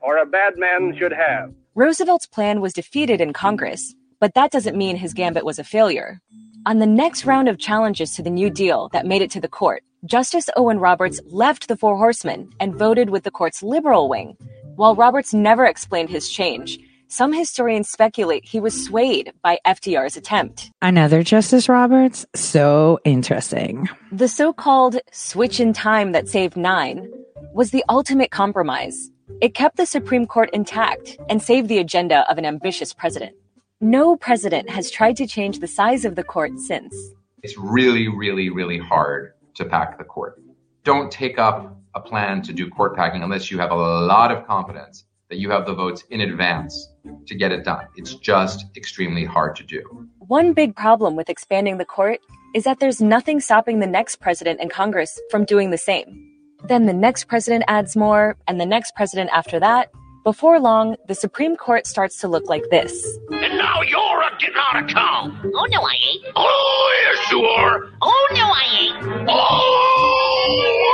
or 0.00 0.18
a 0.18 0.26
bad 0.26 0.56
man 0.56 0.96
should 0.96 1.12
have. 1.12 1.52
Roosevelt's 1.74 2.26
plan 2.26 2.60
was 2.60 2.72
defeated 2.72 3.20
in 3.20 3.32
Congress, 3.32 3.94
but 4.20 4.34
that 4.34 4.52
doesn't 4.52 4.76
mean 4.76 4.96
his 4.96 5.14
gambit 5.14 5.44
was 5.44 5.58
a 5.58 5.64
failure. 5.64 6.20
On 6.66 6.78
the 6.78 6.86
next 6.86 7.26
round 7.26 7.48
of 7.48 7.58
challenges 7.58 8.14
to 8.14 8.22
the 8.22 8.30
New 8.30 8.48
Deal 8.48 8.88
that 8.92 9.06
made 9.06 9.20
it 9.20 9.30
to 9.32 9.40
the 9.40 9.48
court, 9.48 9.82
Justice 10.04 10.48
Owen 10.56 10.78
Roberts 10.78 11.20
left 11.26 11.68
the 11.68 11.76
Four 11.76 11.96
Horsemen 11.96 12.50
and 12.60 12.74
voted 12.74 13.10
with 13.10 13.24
the 13.24 13.30
court's 13.30 13.62
liberal 13.62 14.08
wing. 14.08 14.36
While 14.76 14.94
Roberts 14.94 15.34
never 15.34 15.66
explained 15.66 16.10
his 16.10 16.30
change, 16.30 16.78
some 17.08 17.32
historians 17.32 17.88
speculate 17.88 18.44
he 18.44 18.60
was 18.60 18.84
swayed 18.84 19.32
by 19.42 19.58
FDR's 19.66 20.16
attempt. 20.16 20.70
Another 20.82 21.22
Justice 21.22 21.68
Roberts? 21.68 22.26
So 22.34 22.98
interesting. 23.04 23.88
The 24.10 24.28
so 24.28 24.52
called 24.52 24.98
switch 25.12 25.60
in 25.60 25.72
time 25.72 26.12
that 26.12 26.28
saved 26.28 26.56
nine 26.56 27.08
was 27.52 27.70
the 27.70 27.84
ultimate 27.88 28.30
compromise. 28.30 29.10
It 29.40 29.54
kept 29.54 29.76
the 29.76 29.86
Supreme 29.86 30.26
Court 30.26 30.50
intact 30.52 31.16
and 31.28 31.42
saved 31.42 31.68
the 31.68 31.78
agenda 31.78 32.28
of 32.30 32.38
an 32.38 32.44
ambitious 32.44 32.92
president. 32.92 33.34
No 33.80 34.16
president 34.16 34.70
has 34.70 34.90
tried 34.90 35.16
to 35.18 35.26
change 35.26 35.58
the 35.58 35.66
size 35.66 36.04
of 36.04 36.16
the 36.16 36.24
court 36.24 36.58
since. 36.58 36.94
It's 37.42 37.56
really, 37.58 38.08
really, 38.08 38.48
really 38.50 38.78
hard 38.78 39.34
to 39.54 39.64
pack 39.64 39.98
the 39.98 40.04
court. 40.04 40.40
Don't 40.84 41.10
take 41.10 41.38
up 41.38 41.76
a 41.94 42.00
plan 42.00 42.42
to 42.42 42.52
do 42.52 42.68
court 42.70 42.96
packing 42.96 43.22
unless 43.22 43.50
you 43.50 43.58
have 43.58 43.70
a 43.70 43.76
lot 43.76 44.32
of 44.32 44.46
confidence 44.46 45.04
that 45.28 45.38
you 45.38 45.50
have 45.50 45.66
the 45.66 45.74
votes 45.74 46.04
in 46.10 46.22
advance 46.22 46.88
to 47.26 47.34
get 47.34 47.52
it 47.52 47.64
done. 47.64 47.86
It's 47.96 48.14
just 48.14 48.66
extremely 48.76 49.24
hard 49.24 49.56
to 49.56 49.64
do. 49.64 50.08
One 50.18 50.52
big 50.52 50.74
problem 50.76 51.16
with 51.16 51.28
expanding 51.28 51.78
the 51.78 51.84
court 51.84 52.20
is 52.54 52.64
that 52.64 52.80
there's 52.80 53.00
nothing 53.00 53.40
stopping 53.40 53.80
the 53.80 53.86
next 53.86 54.16
president 54.16 54.60
and 54.60 54.70
Congress 54.70 55.20
from 55.30 55.44
doing 55.44 55.70
the 55.70 55.78
same. 55.78 56.30
Then 56.68 56.86
the 56.86 56.94
next 56.94 57.24
president 57.24 57.64
adds 57.68 57.94
more, 57.94 58.36
and 58.48 58.60
the 58.60 58.66
next 58.66 58.94
president 58.94 59.30
after 59.32 59.60
that. 59.60 59.90
Before 60.24 60.58
long, 60.58 60.96
the 61.06 61.14
Supreme 61.14 61.54
Court 61.54 61.86
starts 61.86 62.18
to 62.20 62.28
look 62.28 62.48
like 62.48 62.62
this. 62.70 63.18
And 63.30 63.58
now 63.58 63.82
you're 63.82 64.22
a 64.22 64.30
getting 64.38 64.56
out 64.56 64.82
of 64.82 64.88
town. 64.88 65.52
Oh, 65.54 65.66
no, 65.66 65.82
I 65.82 65.92
ain't. 65.92 66.24
Oh, 66.34 67.02
yes, 67.04 67.30
you 67.30 67.44
are. 67.44 67.90
Oh, 68.00 68.28
no, 68.32 68.46
I 68.46 68.64
ain't. 68.80 69.28
Oh, 69.28 69.93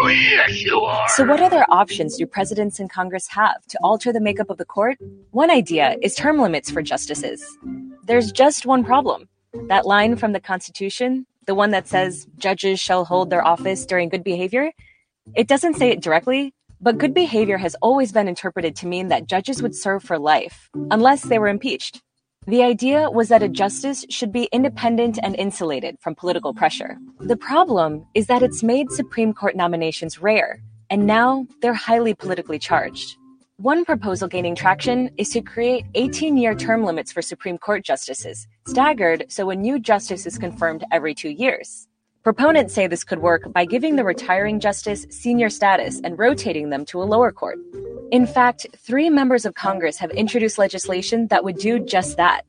yes, 0.09 0.63
you 0.63 0.81
are. 0.81 1.09
So, 1.09 1.25
what 1.25 1.41
other 1.41 1.65
options 1.69 2.17
do 2.17 2.27
presidents 2.27 2.79
and 2.81 2.91
Congress 2.91 3.27
have 3.29 3.65
to 3.69 3.79
alter 3.83 4.13
the 4.13 4.21
makeup 4.21 4.51
of 4.51 4.59
the 4.59 4.65
court? 4.65 4.99
One 5.31 5.51
idea 5.51 5.97
is 6.03 6.15
term 6.15 6.41
limits 6.41 6.71
for 6.71 6.83
justices. 6.83 7.45
There's 8.05 8.33
just 8.33 8.67
one 8.67 8.85
problem. 8.85 9.29
That 9.69 9.87
line 9.87 10.17
from 10.17 10.33
the 10.33 10.41
Constitution, 10.41 11.27
the 11.47 11.55
one 11.55 11.71
that 11.71 11.89
says 11.89 12.27
judges 12.39 12.81
shall 12.81 13.05
hold 13.05 13.31
their 13.31 13.45
office 13.45 13.85
during 13.85 14.09
good 14.09 14.25
behavior, 14.25 14.71
it 15.35 15.49
doesn't 15.49 15.75
say 15.75 15.91
it 15.91 16.01
directly, 16.01 16.55
but 16.81 16.99
good 16.99 17.15
behavior 17.15 17.59
has 17.59 17.77
always 17.83 18.13
been 18.13 18.29
interpreted 18.29 18.75
to 18.77 18.87
mean 18.87 19.09
that 19.09 19.27
judges 19.27 19.63
would 19.63 19.75
serve 19.75 20.03
for 20.03 20.19
life, 20.19 20.71
unless 20.91 21.23
they 21.23 21.39
were 21.39 21.49
impeached. 21.49 22.03
The 22.47 22.63
idea 22.63 23.11
was 23.11 23.29
that 23.29 23.43
a 23.43 23.49
justice 23.49 24.07
should 24.09 24.33
be 24.33 24.49
independent 24.51 25.19
and 25.23 25.37
insulated 25.37 25.99
from 26.01 26.15
political 26.15 26.55
pressure. 26.55 26.97
The 27.19 27.37
problem 27.37 28.07
is 28.15 28.29
that 28.29 28.43
it's 28.43 28.63
made 28.63 28.91
Supreme 28.91 29.35
Court 29.35 29.57
nominations 29.57 30.23
rare, 30.23 30.63
and 30.89 31.07
now 31.07 31.47
they're 31.61 31.75
highly 31.75 32.15
politically 32.15 32.59
charged. 32.59 33.19
One 33.59 33.85
proposal 33.85 34.27
gaining 34.27 34.55
traction 34.55 35.11
is 35.19 35.29
to 35.31 35.43
create 35.43 35.85
18 35.95 36.39
year 36.39 36.55
term 36.55 36.83
limits 36.83 37.13
for 37.13 37.21
Supreme 37.21 37.59
Court 37.59 37.85
justices, 37.85 38.49
staggered 38.67 39.27
so 39.29 39.51
a 39.51 39.55
new 39.55 39.79
justice 39.79 40.25
is 40.25 40.39
confirmed 40.39 40.83
every 40.91 41.15
two 41.15 41.29
years. 41.29 41.87
Proponents 42.23 42.75
say 42.75 42.87
this 42.87 43.03
could 43.03 43.21
work 43.21 43.51
by 43.51 43.65
giving 43.65 43.97
the 43.97 44.05
retiring 44.05 44.61
justice 44.61 45.07
senior 45.09 45.49
status 45.49 46.03
and 46.05 46.19
rotating 46.19 46.69
them 46.69 46.85
to 46.85 47.03
a 47.03 47.05
lower 47.05 47.33
court. 47.33 47.59
In 48.13 48.27
fact, 48.27 48.67
three 48.77 49.09
members 49.09 49.47
of 49.47 49.55
Congress 49.55 49.97
have 49.97 50.11
introduced 50.11 50.59
legislation 50.59 51.29
that 51.29 51.45
would 51.45 51.57
do 51.57 51.79
just 51.79 52.19
that. 52.19 52.43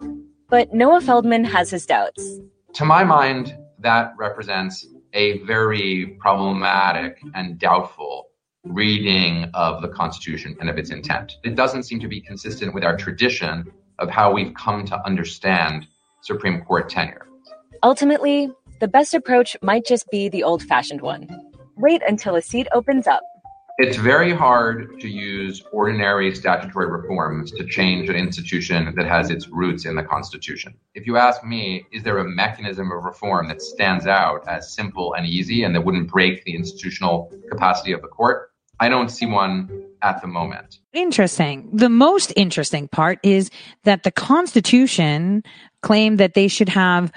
But 0.49 0.73
Noah 0.73 0.99
Feldman 0.99 1.45
has 1.45 1.69
his 1.69 1.85
doubts. 1.85 2.41
To 2.73 2.83
my 2.83 3.05
mind, 3.05 3.57
that 3.79 4.11
represents 4.17 4.85
a 5.13 5.37
very 5.43 6.17
problematic 6.19 7.21
and 7.33 7.57
doubtful 7.57 8.27
reading 8.65 9.49
of 9.53 9.81
the 9.81 9.87
Constitution 9.87 10.57
and 10.59 10.69
of 10.69 10.77
its 10.77 10.89
intent. 10.89 11.37
It 11.45 11.55
doesn't 11.55 11.83
seem 11.83 12.01
to 12.01 12.09
be 12.09 12.19
consistent 12.19 12.73
with 12.73 12.83
our 12.83 12.97
tradition 12.97 13.71
of 13.99 14.09
how 14.09 14.33
we've 14.33 14.53
come 14.53 14.83
to 14.87 15.05
understand 15.05 15.87
Supreme 16.23 16.61
Court 16.65 16.89
tenure. 16.89 17.25
Ultimately, 17.83 18.51
the 18.81 18.87
best 18.87 19.13
approach 19.13 19.55
might 19.61 19.85
just 19.85 20.09
be 20.09 20.27
the 20.27 20.43
old 20.43 20.63
fashioned 20.63 21.01
one 21.01 21.27
wait 21.77 22.01
until 22.07 22.35
a 22.35 22.41
seat 22.41 22.67
opens 22.73 23.07
up. 23.07 23.21
It's 23.77 23.97
very 23.97 24.33
hard 24.33 24.99
to 24.99 25.07
use 25.07 25.63
ordinary 25.71 26.35
statutory 26.35 26.91
reforms 26.91 27.51
to 27.53 27.65
change 27.65 28.09
an 28.09 28.15
institution 28.15 28.93
that 28.95 29.07
has 29.07 29.31
its 29.31 29.47
roots 29.47 29.85
in 29.85 29.95
the 29.95 30.03
Constitution. 30.03 30.75
If 30.93 31.07
you 31.07 31.17
ask 31.17 31.43
me, 31.43 31.85
is 31.91 32.03
there 32.03 32.19
a 32.19 32.23
mechanism 32.23 32.91
of 32.91 33.03
reform 33.03 33.47
that 33.47 33.61
stands 33.63 34.05
out 34.05 34.47
as 34.47 34.71
simple 34.71 35.15
and 35.15 35.25
easy 35.25 35.63
and 35.63 35.73
that 35.73 35.81
wouldn't 35.81 36.11
break 36.11 36.43
the 36.43 36.53
institutional 36.53 37.31
capacity 37.49 37.93
of 37.93 38.01
the 38.01 38.07
court? 38.07 38.51
I 38.79 38.89
don't 38.89 39.09
see 39.09 39.25
one 39.25 39.85
at 40.01 40.21
the 40.21 40.27
moment. 40.27 40.79
Interesting. 40.93 41.69
The 41.71 41.89
most 41.89 42.33
interesting 42.35 42.87
part 42.87 43.19
is 43.23 43.49
that 43.85 44.03
the 44.03 44.11
Constitution 44.11 45.43
claimed 45.81 46.19
that 46.19 46.33
they 46.33 46.47
should 46.47 46.69
have 46.69 47.11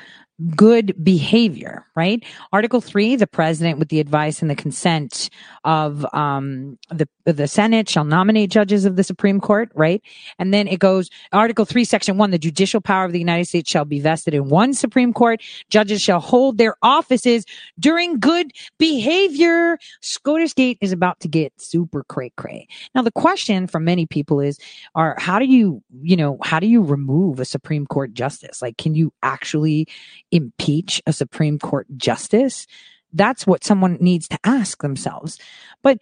good 0.57 0.95
behavior, 1.03 1.87
right? 1.95 2.25
Article 2.53 2.81
three, 2.81 3.15
the 3.15 3.27
president 3.27 3.79
with 3.79 3.89
the 3.89 4.01
advice 4.01 4.43
and 4.43 4.51
the 4.51 4.57
consent 4.57 5.31
of, 5.63 6.05
um, 6.13 6.77
the, 6.91 7.09
the 7.25 7.47
Senate 7.47 7.89
shall 7.89 8.05
nominate 8.05 8.51
judges 8.51 8.85
of 8.85 8.97
the 8.97 9.05
Supreme 9.05 9.41
Court, 9.41 9.71
right? 9.75 10.03
And 10.39 10.53
then 10.53 10.67
it 10.67 10.81
goes, 10.81 11.09
Article 11.33 11.65
three, 11.65 11.85
section 11.85 12.19
one, 12.19 12.33
the 12.33 12.39
judicial 12.39 12.81
power 12.81 13.05
of 13.05 13.13
the 13.13 13.19
United 13.19 13.47
States 13.47 13.71
shall 13.71 13.85
be 13.85 14.01
vested 14.01 14.35
in 14.35 14.49
one 14.49 14.75
Supreme 14.75 15.13
Court. 15.13 15.41
Judges 15.71 16.03
shall 16.03 16.21
hold 16.21 16.59
their 16.59 16.75
offices 16.83 17.45
during 17.79 18.19
good 18.19 18.51
behavior. 18.79 19.79
SCOTUS 20.01 20.55
Gate 20.55 20.79
is 20.81 20.91
about 20.91 21.21
to 21.21 21.29
get 21.29 21.53
super 21.61 22.03
cray 22.05 22.33
cray. 22.37 22.67
Now, 22.95 23.03
the 23.03 23.13
question 23.13 23.69
for 23.69 23.79
many 23.79 24.05
people 24.05 24.41
is, 24.41 24.59
are, 24.97 25.15
how 25.19 25.39
do 25.39 25.45
you, 25.45 25.83
you 26.03 26.17
know, 26.17 26.39
how 26.43 26.59
do 26.59 26.67
you 26.67 26.83
remove 26.83 27.39
a 27.39 27.45
Supreme 27.45 27.87
Court 27.87 28.13
justice? 28.15 28.61
Like, 28.61 28.77
can 28.77 28.95
you 28.95 29.13
actually 29.23 29.87
impeach 30.35 31.01
a 31.07 31.13
Supreme 31.13 31.59
Court 31.59 31.87
justice? 31.97 32.67
That's 33.13 33.47
what 33.47 33.65
someone 33.65 33.97
needs 34.01 34.29
to 34.29 34.39
ask 34.45 34.83
themselves. 34.83 35.39
But 35.83 35.99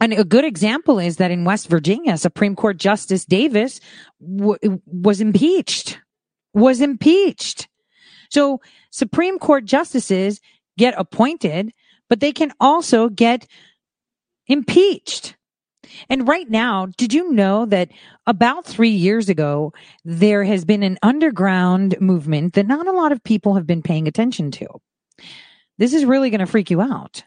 and 0.00 0.14
a 0.14 0.24
good 0.24 0.44
example 0.44 0.98
is 0.98 1.18
that 1.18 1.30
in 1.30 1.44
West 1.44 1.68
Virginia, 1.68 2.16
Supreme 2.16 2.56
Court 2.56 2.78
Justice 2.78 3.26
Davis 3.26 3.80
w- 4.20 4.80
was 4.86 5.20
impeached, 5.20 6.00
was 6.54 6.80
impeached. 6.80 7.68
So 8.30 8.60
Supreme 8.90 9.38
Court 9.38 9.66
justices 9.66 10.40
get 10.78 10.94
appointed, 10.96 11.72
but 12.08 12.20
they 12.20 12.32
can 12.32 12.52
also 12.60 13.10
get 13.10 13.46
impeached. 14.46 15.36
And 16.08 16.28
right 16.28 16.48
now, 16.48 16.86
did 16.96 17.12
you 17.12 17.32
know 17.32 17.66
that 17.66 17.90
about 18.26 18.66
three 18.66 18.90
years 18.90 19.28
ago, 19.28 19.72
there 20.04 20.44
has 20.44 20.64
been 20.64 20.82
an 20.82 20.98
underground 21.02 21.96
movement 22.00 22.54
that 22.54 22.66
not 22.66 22.86
a 22.86 22.92
lot 22.92 23.12
of 23.12 23.24
people 23.24 23.54
have 23.54 23.66
been 23.66 23.82
paying 23.82 24.06
attention 24.06 24.50
to? 24.52 24.66
This 25.78 25.94
is 25.94 26.04
really 26.04 26.30
going 26.30 26.40
to 26.40 26.46
freak 26.46 26.70
you 26.70 26.80
out 26.80 27.24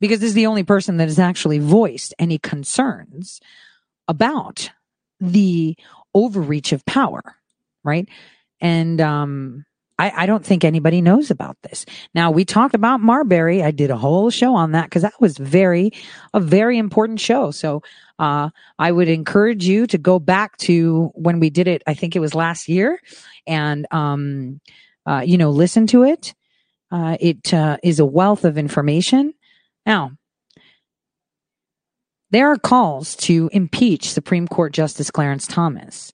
because 0.00 0.20
this 0.20 0.28
is 0.28 0.34
the 0.34 0.46
only 0.46 0.62
person 0.62 0.98
that 0.98 1.08
has 1.08 1.18
actually 1.18 1.58
voiced 1.58 2.14
any 2.18 2.38
concerns 2.38 3.40
about 4.06 4.70
the 5.20 5.76
overreach 6.14 6.72
of 6.72 6.86
power, 6.86 7.22
right? 7.82 8.08
And, 8.60 9.00
um, 9.00 9.64
I, 9.98 10.12
I 10.22 10.26
don't 10.26 10.44
think 10.44 10.64
anybody 10.64 11.00
knows 11.00 11.30
about 11.30 11.56
this. 11.62 11.84
Now 12.14 12.30
we 12.30 12.44
talked 12.44 12.74
about 12.74 13.00
Marbury. 13.00 13.62
I 13.62 13.70
did 13.70 13.90
a 13.90 13.96
whole 13.96 14.30
show 14.30 14.54
on 14.54 14.72
that 14.72 14.84
because 14.84 15.02
that 15.02 15.20
was 15.20 15.36
very, 15.36 15.92
a 16.32 16.40
very 16.40 16.78
important 16.78 17.20
show. 17.20 17.50
So, 17.50 17.82
uh, 18.18 18.50
I 18.78 18.92
would 18.92 19.08
encourage 19.08 19.64
you 19.64 19.86
to 19.88 19.98
go 19.98 20.18
back 20.18 20.56
to 20.58 21.10
when 21.14 21.40
we 21.40 21.50
did 21.50 21.68
it. 21.68 21.82
I 21.86 21.94
think 21.94 22.16
it 22.16 22.20
was 22.20 22.34
last 22.34 22.68
year 22.68 23.00
and, 23.46 23.86
um, 23.90 24.60
uh, 25.06 25.22
you 25.24 25.38
know, 25.38 25.50
listen 25.50 25.86
to 25.88 26.04
it. 26.04 26.34
Uh, 26.90 27.16
it, 27.20 27.52
uh, 27.52 27.76
is 27.82 28.00
a 28.00 28.06
wealth 28.06 28.44
of 28.44 28.56
information. 28.56 29.34
Now, 29.84 30.12
there 32.30 32.50
are 32.50 32.56
calls 32.56 33.16
to 33.16 33.48
impeach 33.52 34.10
Supreme 34.10 34.48
Court 34.48 34.72
Justice 34.72 35.10
Clarence 35.10 35.46
Thomas 35.46 36.12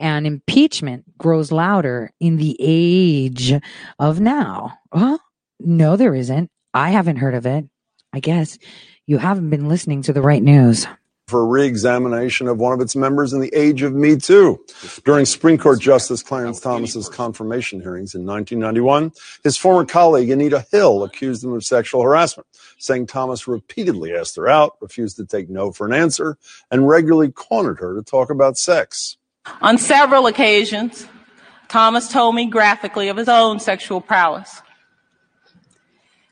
and 0.00 0.26
impeachment 0.26 1.18
grows 1.18 1.52
louder 1.52 2.10
in 2.20 2.36
the 2.36 2.56
age 2.58 3.52
of 3.98 4.20
now. 4.20 4.78
No, 5.60 5.96
there 5.96 6.14
isn't. 6.14 6.50
I 6.72 6.90
haven't 6.90 7.16
heard 7.16 7.34
of 7.34 7.46
it. 7.46 7.66
I 8.12 8.20
guess 8.20 8.58
you 9.06 9.18
haven't 9.18 9.50
been 9.50 9.68
listening 9.68 10.02
to 10.02 10.12
the 10.12 10.22
right 10.22 10.42
news. 10.42 10.86
For 11.28 11.46
re-examination 11.46 12.48
of 12.48 12.58
one 12.58 12.74
of 12.74 12.82
its 12.82 12.94
members 12.94 13.32
in 13.32 13.40
the 13.40 13.52
age 13.54 13.80
of 13.80 13.94
Me 13.94 14.14
Too. 14.16 14.62
During 15.06 15.24
Supreme 15.24 15.56
Court 15.56 15.80
Justice 15.80 16.22
Clarence 16.22 16.60
Thomas's 16.60 17.08
confirmation 17.08 17.80
hearings 17.80 18.14
in 18.14 18.26
1991, 18.26 19.10
his 19.42 19.56
former 19.56 19.86
colleague 19.86 20.28
Anita 20.28 20.66
Hill 20.70 21.02
accused 21.02 21.42
him 21.42 21.54
of 21.54 21.64
sexual 21.64 22.02
harassment, 22.02 22.46
saying 22.78 23.06
Thomas 23.06 23.48
repeatedly 23.48 24.14
asked 24.14 24.36
her 24.36 24.48
out, 24.48 24.76
refused 24.82 25.16
to 25.16 25.24
take 25.24 25.48
no 25.48 25.72
for 25.72 25.86
an 25.86 25.94
answer, 25.94 26.36
and 26.70 26.86
regularly 26.86 27.32
cornered 27.32 27.78
her 27.78 27.94
to 27.94 28.02
talk 28.02 28.28
about 28.28 28.58
sex. 28.58 29.16
On 29.60 29.78
several 29.78 30.26
occasions, 30.26 31.06
Thomas 31.68 32.08
told 32.08 32.34
me 32.34 32.46
graphically 32.46 33.08
of 33.08 33.16
his 33.16 33.28
own 33.28 33.60
sexual 33.60 34.00
prowess. 34.00 34.62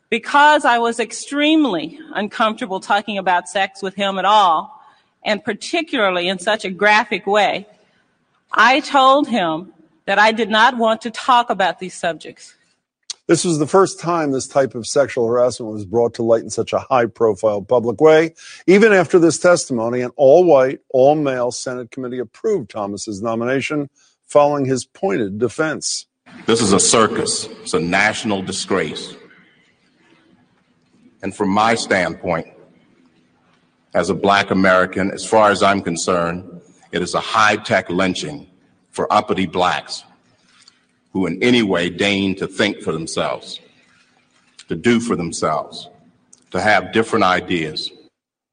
Because 0.08 0.64
I 0.64 0.78
was 0.78 1.00
extremely 1.00 1.98
uncomfortable 2.12 2.80
talking 2.80 3.18
about 3.18 3.48
sex 3.48 3.82
with 3.82 3.94
him 3.94 4.18
at 4.18 4.24
all, 4.24 4.82
and 5.24 5.42
particularly 5.42 6.28
in 6.28 6.38
such 6.38 6.64
a 6.64 6.70
graphic 6.70 7.26
way, 7.26 7.66
I 8.52 8.80
told 8.80 9.28
him 9.28 9.72
that 10.04 10.18
I 10.18 10.32
did 10.32 10.50
not 10.50 10.76
want 10.76 11.00
to 11.02 11.10
talk 11.10 11.48
about 11.48 11.78
these 11.78 11.94
subjects. 11.94 12.54
This 13.32 13.46
was 13.46 13.58
the 13.58 13.66
first 13.66 13.98
time 13.98 14.30
this 14.30 14.46
type 14.46 14.74
of 14.74 14.86
sexual 14.86 15.26
harassment 15.26 15.72
was 15.72 15.86
brought 15.86 16.12
to 16.16 16.22
light 16.22 16.42
in 16.42 16.50
such 16.50 16.74
a 16.74 16.80
high 16.80 17.06
profile 17.06 17.62
public 17.62 17.98
way. 17.98 18.34
Even 18.66 18.92
after 18.92 19.18
this 19.18 19.38
testimony, 19.38 20.02
an 20.02 20.10
all 20.16 20.44
white, 20.44 20.80
all 20.90 21.14
male 21.14 21.50
Senate 21.50 21.90
committee 21.90 22.18
approved 22.18 22.68
Thomas's 22.68 23.22
nomination 23.22 23.88
following 24.26 24.66
his 24.66 24.84
pointed 24.84 25.38
defense. 25.38 26.04
This 26.44 26.60
is 26.60 26.74
a 26.74 26.78
circus. 26.78 27.46
It's 27.62 27.72
a 27.72 27.80
national 27.80 28.42
disgrace. 28.42 29.16
And 31.22 31.34
from 31.34 31.48
my 31.48 31.74
standpoint, 31.74 32.48
as 33.94 34.10
a 34.10 34.14
black 34.14 34.50
American, 34.50 35.10
as 35.10 35.24
far 35.24 35.50
as 35.50 35.62
I'm 35.62 35.80
concerned, 35.80 36.60
it 36.90 37.00
is 37.00 37.14
a 37.14 37.20
high 37.20 37.56
tech 37.56 37.88
lynching 37.88 38.46
for 38.90 39.10
uppity 39.10 39.46
blacks 39.46 40.04
who 41.12 41.26
in 41.26 41.42
any 41.42 41.62
way 41.62 41.90
deign 41.90 42.34
to 42.36 42.46
think 42.46 42.80
for 42.80 42.92
themselves, 42.92 43.60
to 44.68 44.74
do 44.74 45.00
for 45.00 45.16
themselves, 45.16 45.88
to 46.50 46.60
have 46.60 46.92
different 46.92 47.24
ideas. 47.24 47.90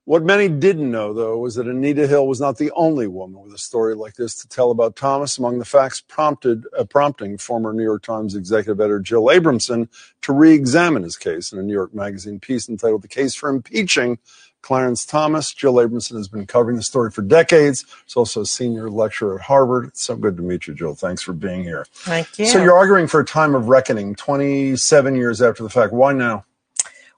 What 0.06 0.24
many 0.24 0.50
didn't 0.50 0.90
know, 0.90 1.14
though, 1.14 1.38
was 1.38 1.54
that 1.54 1.68
Anita 1.68 2.08
Hill 2.08 2.26
was 2.26 2.42
not 2.42 2.58
the 2.58 2.72
only 2.72 3.06
woman 3.06 3.44
with 3.44 3.54
a 3.54 3.60
story 3.60 3.94
like 3.94 4.16
this 4.16 4.34
to 4.42 4.48
tell 4.48 4.72
about 4.72 4.96
Thomas. 4.96 5.38
Among 5.38 5.60
the 5.60 5.66
facts 5.66 6.02
prompted, 6.02 6.66
uh, 6.76 6.84
prompting 6.86 7.38
former 7.38 7.74
New 7.74 7.84
York 7.84 8.02
Times 8.02 8.34
executive 8.34 8.82
editor 8.82 9.00
Jill 9.02 9.26
Abramson 9.26 9.88
to 10.24 10.34
re-examine 10.34 11.04
his 11.04 11.16
case 11.16 11.54
in 11.54 11.60
a 11.60 11.62
New 11.62 11.74
York 11.74 11.94
Magazine 11.94 12.40
piece 12.40 12.68
entitled 12.68 13.04
"The 13.04 13.08
Case 13.08 13.36
for 13.36 13.50
Impeaching 13.50 14.18
Clarence 14.62 15.06
Thomas. 15.06 15.54
Jill 15.54 15.76
Abramson 15.76 16.16
has 16.18 16.28
been 16.28 16.46
covering 16.46 16.78
the 16.78 16.84
story 16.84 17.12
for 17.12 17.22
decades. 17.22 17.86
She's 18.06 18.16
also 18.16 18.42
a 18.42 18.46
senior 18.46 18.90
lecturer 18.90 19.36
at 19.36 19.42
Harvard. 19.42 19.88
It's 19.88 20.04
so 20.04 20.16
good 20.16 20.38
to 20.38 20.44
meet 20.44 20.68
you, 20.68 20.74
Jill. 20.74 20.96
Thanks 20.96 21.22
for 21.22 21.34
being 21.34 21.64
here. 21.64 21.86
Thank 21.92 22.40
you. 22.40 22.46
So 22.46 22.62
you're 22.62 22.78
arguing 22.78 23.08
for 23.08 23.20
a 23.22 23.26
time 23.26 23.56
of 23.56 23.70
reckoning 23.70 24.16
27 24.16 25.16
years 25.16 25.42
after 25.42 25.64
the 25.64 25.70
fact. 25.70 25.94
Why 25.94 26.14
now? 26.14 26.46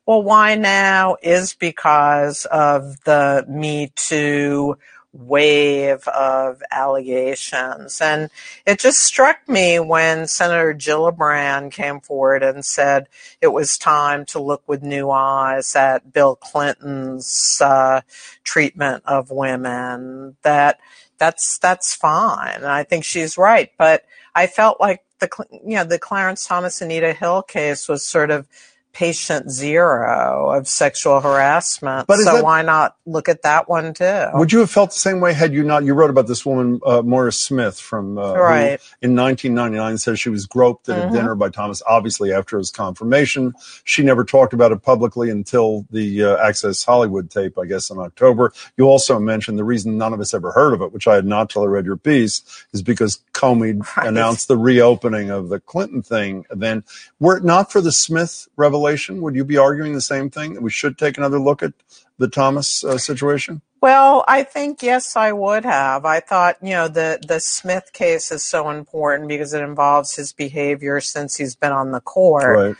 Well, 0.05 0.23
why 0.23 0.55
now 0.55 1.17
is 1.21 1.53
because 1.53 2.45
of 2.45 3.03
the 3.03 3.45
Me 3.47 3.91
Too 3.95 4.77
wave 5.13 6.07
of 6.07 6.61
allegations. 6.71 7.99
And 8.01 8.29
it 8.65 8.79
just 8.79 8.99
struck 8.99 9.47
me 9.47 9.79
when 9.79 10.27
Senator 10.27 10.73
Gillibrand 10.73 11.71
came 11.71 11.99
forward 11.99 12.43
and 12.43 12.63
said 12.63 13.07
it 13.41 13.47
was 13.47 13.77
time 13.77 14.25
to 14.27 14.39
look 14.39 14.63
with 14.67 14.83
new 14.83 15.09
eyes 15.11 15.75
at 15.75 16.13
Bill 16.13 16.35
Clinton's 16.35 17.59
uh, 17.61 18.01
treatment 18.43 19.03
of 19.05 19.31
women 19.31 20.37
that 20.43 20.79
that's 21.17 21.59
that's 21.59 21.93
fine. 21.93 22.55
And 22.55 22.65
I 22.65 22.83
think 22.83 23.03
she's 23.05 23.37
right. 23.37 23.71
But 23.77 24.05
I 24.33 24.47
felt 24.47 24.79
like 24.79 25.03
the 25.19 25.29
you 25.51 25.75
know 25.75 25.83
the 25.83 25.99
Clarence 25.99 26.47
Thomas 26.47 26.81
Anita 26.81 27.13
Hill 27.13 27.43
case 27.43 27.87
was 27.87 28.03
sort 28.03 28.31
of 28.31 28.47
patient 28.93 29.49
zero 29.49 30.51
of 30.51 30.67
sexual 30.67 31.21
harassment. 31.21 32.07
But 32.07 32.17
so 32.19 32.35
that- 32.35 32.43
why 32.43 32.61
not 32.61 32.95
look 33.05 33.29
at 33.29 33.41
that 33.43 33.69
one 33.69 33.93
too? 33.93 34.25
Would 34.33 34.51
you 34.51 34.59
have 34.59 34.69
felt 34.71 34.91
the 34.91 34.99
same 34.99 35.19
way 35.21 35.33
had 35.33 35.53
you 35.53 35.63
not? 35.63 35.83
You 35.83 35.93
wrote 35.93 36.09
about 36.09 36.27
this 36.27 36.45
woman, 36.45 36.79
uh, 36.85 37.01
Moira 37.01 37.31
Smith, 37.31 37.79
from 37.79 38.17
uh, 38.17 38.33
Right. 38.33 38.79
in 39.01 39.15
1999 39.15 39.97
says 39.97 40.19
she 40.19 40.29
was 40.29 40.45
groped 40.45 40.89
at 40.89 40.97
Mhm. 40.97 41.09
a 41.09 41.13
dinner 41.13 41.35
by 41.35 41.49
Thomas. 41.49 41.81
Obviously, 41.87 42.33
after 42.33 42.57
his 42.57 42.69
confirmation, 42.69 43.53
she 43.83 44.03
never 44.03 44.23
talked 44.23 44.53
about 44.53 44.71
it 44.71 44.81
publicly 44.83 45.29
until 45.29 45.85
the 45.91 46.23
uh, 46.23 46.37
Access 46.37 46.83
Hollywood 46.83 47.29
tape, 47.31 47.57
I 47.57 47.65
guess, 47.65 47.89
in 47.89 47.97
October. 47.97 48.51
You 48.77 48.85
also 48.85 49.19
mentioned 49.19 49.57
the 49.57 49.63
reason 49.63 49.97
none 49.97 50.13
of 50.13 50.19
us 50.19 50.33
ever 50.33 50.51
heard 50.51 50.73
of 50.73 50.81
it, 50.81 50.91
which 50.91 51.07
I 51.07 51.15
had 51.15 51.25
not 51.25 51.49
till 51.49 51.63
I 51.63 51.67
read 51.67 51.85
your 51.85 51.97
piece, 51.97 52.41
is 52.73 52.81
because 52.81 53.19
Comey 53.33 53.81
announced 53.97 54.47
the 54.47 54.57
reopening 54.57 55.29
of 55.29 55.49
the 55.49 55.59
Clinton 55.59 56.01
thing. 56.01 56.45
Then, 56.51 56.83
were 57.19 57.37
it 57.37 57.43
not 57.43 57.71
for 57.71 57.79
the 57.79 57.91
Smith 57.91 58.47
revelation 58.57 58.80
revelation? 58.81 59.21
Would 59.21 59.35
you 59.35 59.45
be 59.45 59.57
arguing 59.57 59.93
the 59.93 60.01
same 60.01 60.29
thing 60.29 60.53
that 60.53 60.61
we 60.61 60.71
should 60.71 60.97
take 60.97 61.17
another 61.17 61.39
look 61.39 61.63
at 61.63 61.73
the 62.17 62.27
Thomas 62.27 62.83
uh, 62.83 62.97
situation? 62.97 63.61
Well, 63.81 64.23
I 64.27 64.43
think 64.43 64.83
yes, 64.83 65.15
I 65.15 65.31
would 65.31 65.65
have. 65.65 66.05
I 66.05 66.19
thought, 66.19 66.57
you 66.61 66.71
know, 66.71 66.87
the 66.87 67.19
the 67.27 67.39
Smith 67.39 67.93
case 67.93 68.31
is 68.31 68.43
so 68.43 68.69
important 68.69 69.27
because 69.27 69.53
it 69.53 69.63
involves 69.63 70.15
his 70.15 70.33
behavior 70.33 71.01
since 71.01 71.37
he's 71.37 71.55
been 71.55 71.71
on 71.71 71.91
the 71.91 72.01
court. 72.01 72.57
Right. 72.57 72.75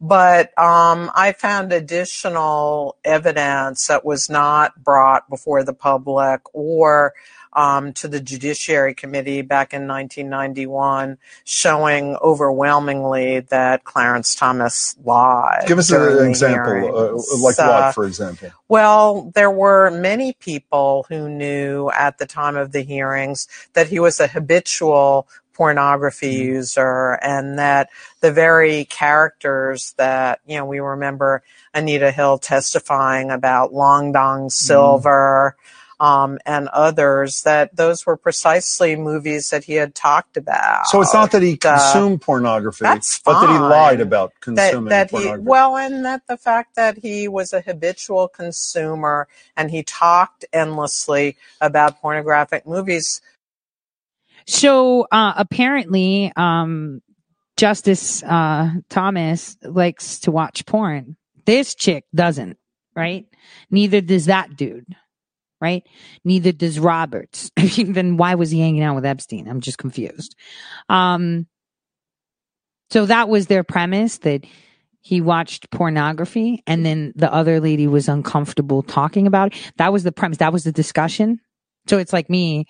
But 0.00 0.58
um, 0.58 1.10
I 1.14 1.32
found 1.32 1.72
additional 1.72 2.96
evidence 3.04 3.86
that 3.86 4.04
was 4.04 4.28
not 4.28 4.82
brought 4.82 5.30
before 5.30 5.64
the 5.64 5.72
public 5.72 6.42
or 6.52 7.14
um, 7.54 7.92
to 7.94 8.08
the 8.08 8.20
Judiciary 8.20 8.94
Committee 8.94 9.42
back 9.42 9.72
in 9.72 9.86
1991, 9.86 11.18
showing 11.44 12.16
overwhelmingly 12.16 13.40
that 13.40 13.84
Clarence 13.84 14.34
Thomas 14.34 14.96
lied. 15.04 15.64
Give 15.66 15.78
us 15.78 15.90
an 15.90 16.26
example, 16.28 16.96
uh, 16.96 17.38
like 17.38 17.56
Uh, 17.58 17.68
what, 17.68 17.94
for 17.94 18.06
example? 18.06 18.50
well, 18.68 19.30
there 19.34 19.50
were 19.50 19.90
many 19.90 20.32
people 20.32 21.06
who 21.08 21.28
knew 21.28 21.90
at 21.90 22.18
the 22.18 22.26
time 22.26 22.56
of 22.56 22.72
the 22.72 22.82
hearings 22.82 23.48
that 23.74 23.88
he 23.88 24.00
was 24.00 24.20
a 24.20 24.26
habitual 24.26 25.28
pornography 25.52 26.32
user 26.32 27.12
and 27.22 27.58
that 27.58 27.88
the 28.20 28.32
very 28.32 28.84
characters 28.86 29.94
that, 29.96 30.40
you 30.46 30.56
know, 30.56 30.64
we 30.64 30.80
remember 30.80 31.42
Anita 31.72 32.10
Hill 32.10 32.38
testifying 32.38 33.30
about 33.30 33.72
Long 33.72 34.10
Dong 34.12 34.50
Silver 34.50 35.56
um, 36.00 36.38
and 36.44 36.68
others, 36.68 37.42
that 37.42 37.76
those 37.76 38.04
were 38.06 38.16
precisely 38.16 38.96
movies 38.96 39.50
that 39.50 39.64
he 39.64 39.74
had 39.74 39.94
talked 39.94 40.36
about. 40.36 40.86
So 40.88 41.00
it's 41.00 41.14
not 41.14 41.30
that 41.32 41.42
he 41.42 41.58
Uh, 41.64 41.78
consumed 41.78 42.20
pornography, 42.22 42.82
that's 42.84 43.18
but 43.20 43.40
that 43.40 43.50
he 43.50 43.58
lied 43.58 44.00
about 44.00 44.32
consuming 44.40 44.88
that 44.90 45.10
he 45.10 45.16
pornography. 45.16 45.44
well 45.44 45.76
and 45.76 46.04
that 46.04 46.26
the 46.26 46.36
fact 46.36 46.74
that 46.76 46.98
he 46.98 47.28
was 47.28 47.52
a 47.52 47.60
habitual 47.60 48.28
consumer 48.28 49.28
and 49.56 49.70
he 49.70 49.82
talked 49.82 50.44
endlessly 50.52 51.36
about 51.60 52.00
pornographic 52.00 52.66
movies 52.66 53.20
So 54.46 55.06
uh, 55.10 55.32
apparently, 55.36 56.32
um, 56.36 57.00
Justice 57.56 58.22
uh, 58.22 58.70
Thomas 58.90 59.56
likes 59.62 60.18
to 60.20 60.30
watch 60.30 60.66
porn. 60.66 61.16
This 61.46 61.74
chick 61.74 62.04
doesn't, 62.14 62.58
right? 62.94 63.26
Neither 63.70 64.00
does 64.00 64.26
that 64.26 64.56
dude, 64.56 64.96
right? 65.64 65.82
Neither 66.24 66.52
does 66.52 66.78
Roberts. 66.78 67.50
Then 67.76 68.18
why 68.18 68.34
was 68.34 68.50
he 68.50 68.60
hanging 68.60 68.82
out 68.82 68.94
with 68.94 69.06
Epstein? 69.06 69.48
I'm 69.48 69.60
just 69.60 69.78
confused. 69.78 70.36
Um, 70.88 71.46
so 72.90 73.06
that 73.06 73.28
was 73.28 73.46
their 73.46 73.64
premise 73.64 74.18
that 74.18 74.44
he 75.00 75.20
watched 75.20 75.70
pornography 75.70 76.62
and 76.66 76.84
then 76.84 77.12
the 77.16 77.32
other 77.32 77.60
lady 77.60 77.86
was 77.86 78.08
uncomfortable 78.08 78.82
talking 78.82 79.26
about 79.26 79.54
it. 79.54 79.72
That 79.76 79.92
was 79.92 80.02
the 80.02 80.12
premise. 80.12 80.38
That 80.38 80.52
was 80.52 80.64
the 80.64 80.72
discussion. 80.72 81.40
So 81.88 81.98
it's 81.98 82.12
like 82.12 82.30
me 82.30 82.66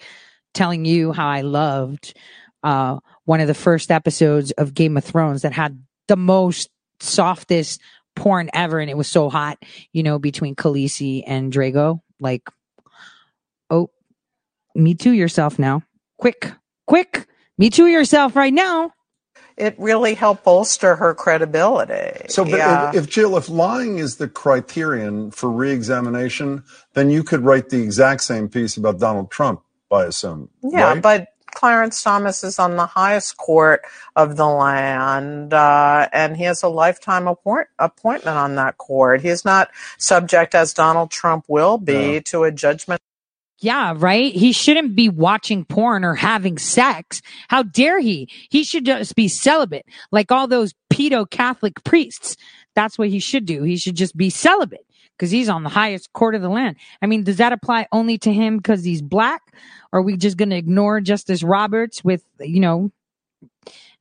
telling 0.52 0.84
you 0.84 1.12
how 1.12 1.28
I 1.28 1.42
loved 1.42 2.14
uh, 2.62 2.98
one 3.24 3.40
of 3.40 3.48
the 3.48 3.54
first 3.54 3.90
episodes 3.90 4.50
of 4.52 4.74
Game 4.74 4.96
of 4.96 5.04
Thrones 5.04 5.42
that 5.42 5.52
had 5.52 5.82
the 6.08 6.16
most 6.16 6.70
softest 7.00 7.80
porn 8.16 8.48
ever, 8.54 8.78
and 8.78 8.90
it 8.90 8.96
was 8.96 9.08
so 9.08 9.28
hot, 9.28 9.58
you 9.92 10.02
know, 10.02 10.18
between 10.18 10.54
Khaleesi 10.54 11.22
and 11.26 11.52
Drogo. 11.52 12.00
Like, 12.20 12.48
me 14.74 14.94
too 14.94 15.12
yourself 15.12 15.58
now. 15.58 15.82
Quick, 16.18 16.52
quick, 16.86 17.26
me 17.58 17.70
too 17.70 17.86
yourself 17.86 18.36
right 18.36 18.52
now. 18.54 18.92
it 19.56 19.74
really 19.78 20.14
helped 20.14 20.44
bolster 20.44 20.96
her 20.96 21.14
credibility 21.14 22.26
So, 22.28 22.44
but 22.44 22.58
yeah. 22.58 22.88
if, 22.90 22.96
if 22.96 23.08
Jill, 23.08 23.36
if 23.36 23.48
lying 23.48 23.98
is 23.98 24.16
the 24.16 24.28
criterion 24.28 25.30
for 25.30 25.50
reexamination, 25.50 26.64
then 26.94 27.10
you 27.10 27.22
could 27.22 27.40
write 27.42 27.68
the 27.68 27.80
exact 27.82 28.22
same 28.22 28.48
piece 28.48 28.76
about 28.76 28.98
Donald 28.98 29.30
Trump, 29.30 29.62
I 29.92 30.04
assume. 30.04 30.48
Yeah, 30.62 30.94
right? 30.94 31.02
but 31.02 31.28
Clarence 31.54 32.02
Thomas 32.02 32.42
is 32.42 32.58
on 32.58 32.74
the 32.74 32.86
highest 32.86 33.36
court 33.36 33.82
of 34.16 34.36
the 34.36 34.46
land, 34.46 35.54
uh, 35.54 36.08
and 36.12 36.36
he 36.36 36.42
has 36.44 36.64
a 36.64 36.68
lifetime 36.68 37.28
appoint- 37.28 37.68
appointment 37.78 38.36
on 38.36 38.56
that 38.56 38.76
court. 38.78 39.20
He 39.20 39.28
is 39.28 39.44
not 39.44 39.70
subject, 39.96 40.56
as 40.56 40.74
Donald 40.74 41.12
Trump 41.12 41.44
will 41.46 41.78
be, 41.78 42.20
to 42.22 42.42
a 42.42 42.50
judgment. 42.50 43.00
Yeah, 43.60 43.94
right. 43.96 44.34
He 44.34 44.52
shouldn't 44.52 44.96
be 44.96 45.08
watching 45.08 45.64
porn 45.64 46.04
or 46.04 46.14
having 46.14 46.58
sex. 46.58 47.22
How 47.48 47.62
dare 47.62 48.00
he? 48.00 48.28
He 48.50 48.64
should 48.64 48.84
just 48.84 49.14
be 49.14 49.28
celibate, 49.28 49.86
like 50.10 50.32
all 50.32 50.46
those 50.46 50.74
pedo 50.92 51.28
Catholic 51.28 51.82
priests. 51.84 52.36
That's 52.74 52.98
what 52.98 53.08
he 53.08 53.20
should 53.20 53.46
do. 53.46 53.62
He 53.62 53.76
should 53.76 53.94
just 53.94 54.16
be 54.16 54.28
celibate 54.28 54.86
because 55.16 55.30
he's 55.30 55.48
on 55.48 55.62
the 55.62 55.68
highest 55.68 56.12
court 56.12 56.34
of 56.34 56.42
the 56.42 56.48
land. 56.48 56.76
I 57.00 57.06
mean, 57.06 57.22
does 57.22 57.36
that 57.36 57.52
apply 57.52 57.86
only 57.92 58.18
to 58.18 58.32
him 58.32 58.56
because 58.56 58.84
he's 58.84 59.02
black? 59.02 59.42
Are 59.92 60.02
we 60.02 60.16
just 60.16 60.36
going 60.36 60.50
to 60.50 60.56
ignore 60.56 61.00
Justice 61.00 61.44
Roberts 61.44 62.02
with, 62.02 62.24
you 62.40 62.60
know, 62.60 62.90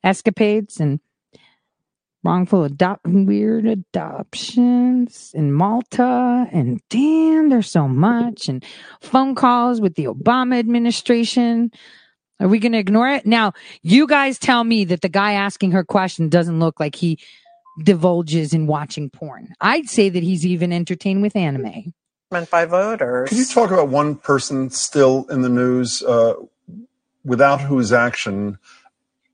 escapades 0.04 0.80
and 0.80 1.00
wrongful 2.24 2.64
adopt 2.64 3.06
weird 3.06 3.66
adoptions 3.66 5.32
in 5.34 5.52
Malta 5.52 6.48
and 6.52 6.82
damn 6.90 7.50
there's 7.50 7.70
so 7.70 7.88
much 7.88 8.48
and 8.48 8.64
phone 9.02 9.36
calls 9.36 9.82
with 9.82 9.96
the 9.96 10.06
Obama 10.06 10.58
administration. 10.58 11.72
Are 12.40 12.48
we 12.48 12.60
going 12.60 12.72
to 12.72 12.78
ignore 12.78 13.10
it? 13.10 13.26
Now 13.26 13.54
you 13.82 14.08
guys 14.08 14.40
tell 14.40 14.64
me 14.64 14.86
that 14.86 15.02
the 15.02 15.10
guy 15.10 15.34
asking 15.34 15.72
her 15.72 15.84
question 15.84 16.30
doesn't 16.30 16.60
look 16.60 16.80
like 16.80 16.96
he 16.96 17.20
divulges 17.84 18.54
in 18.54 18.68
watching 18.68 19.10
porn. 19.10 19.54
I'd 19.60 19.90
say 19.90 20.10
that 20.10 20.24
he's 20.24 20.46
even 20.46 20.72
entertained 20.72 21.22
with 21.22 21.36
anime. 21.36 21.94
By 22.50 22.66
voters. 22.66 23.30
Can 23.30 23.38
you 23.38 23.46
talk 23.46 23.70
about 23.70 23.90
one 23.90 24.16
person 24.16 24.72
still 24.72 25.28
in 25.30 25.42
the 25.42 25.50
news 25.50 26.02
uh, 26.02 26.34
without 27.24 27.62
whose 27.62 27.94
action 27.94 28.58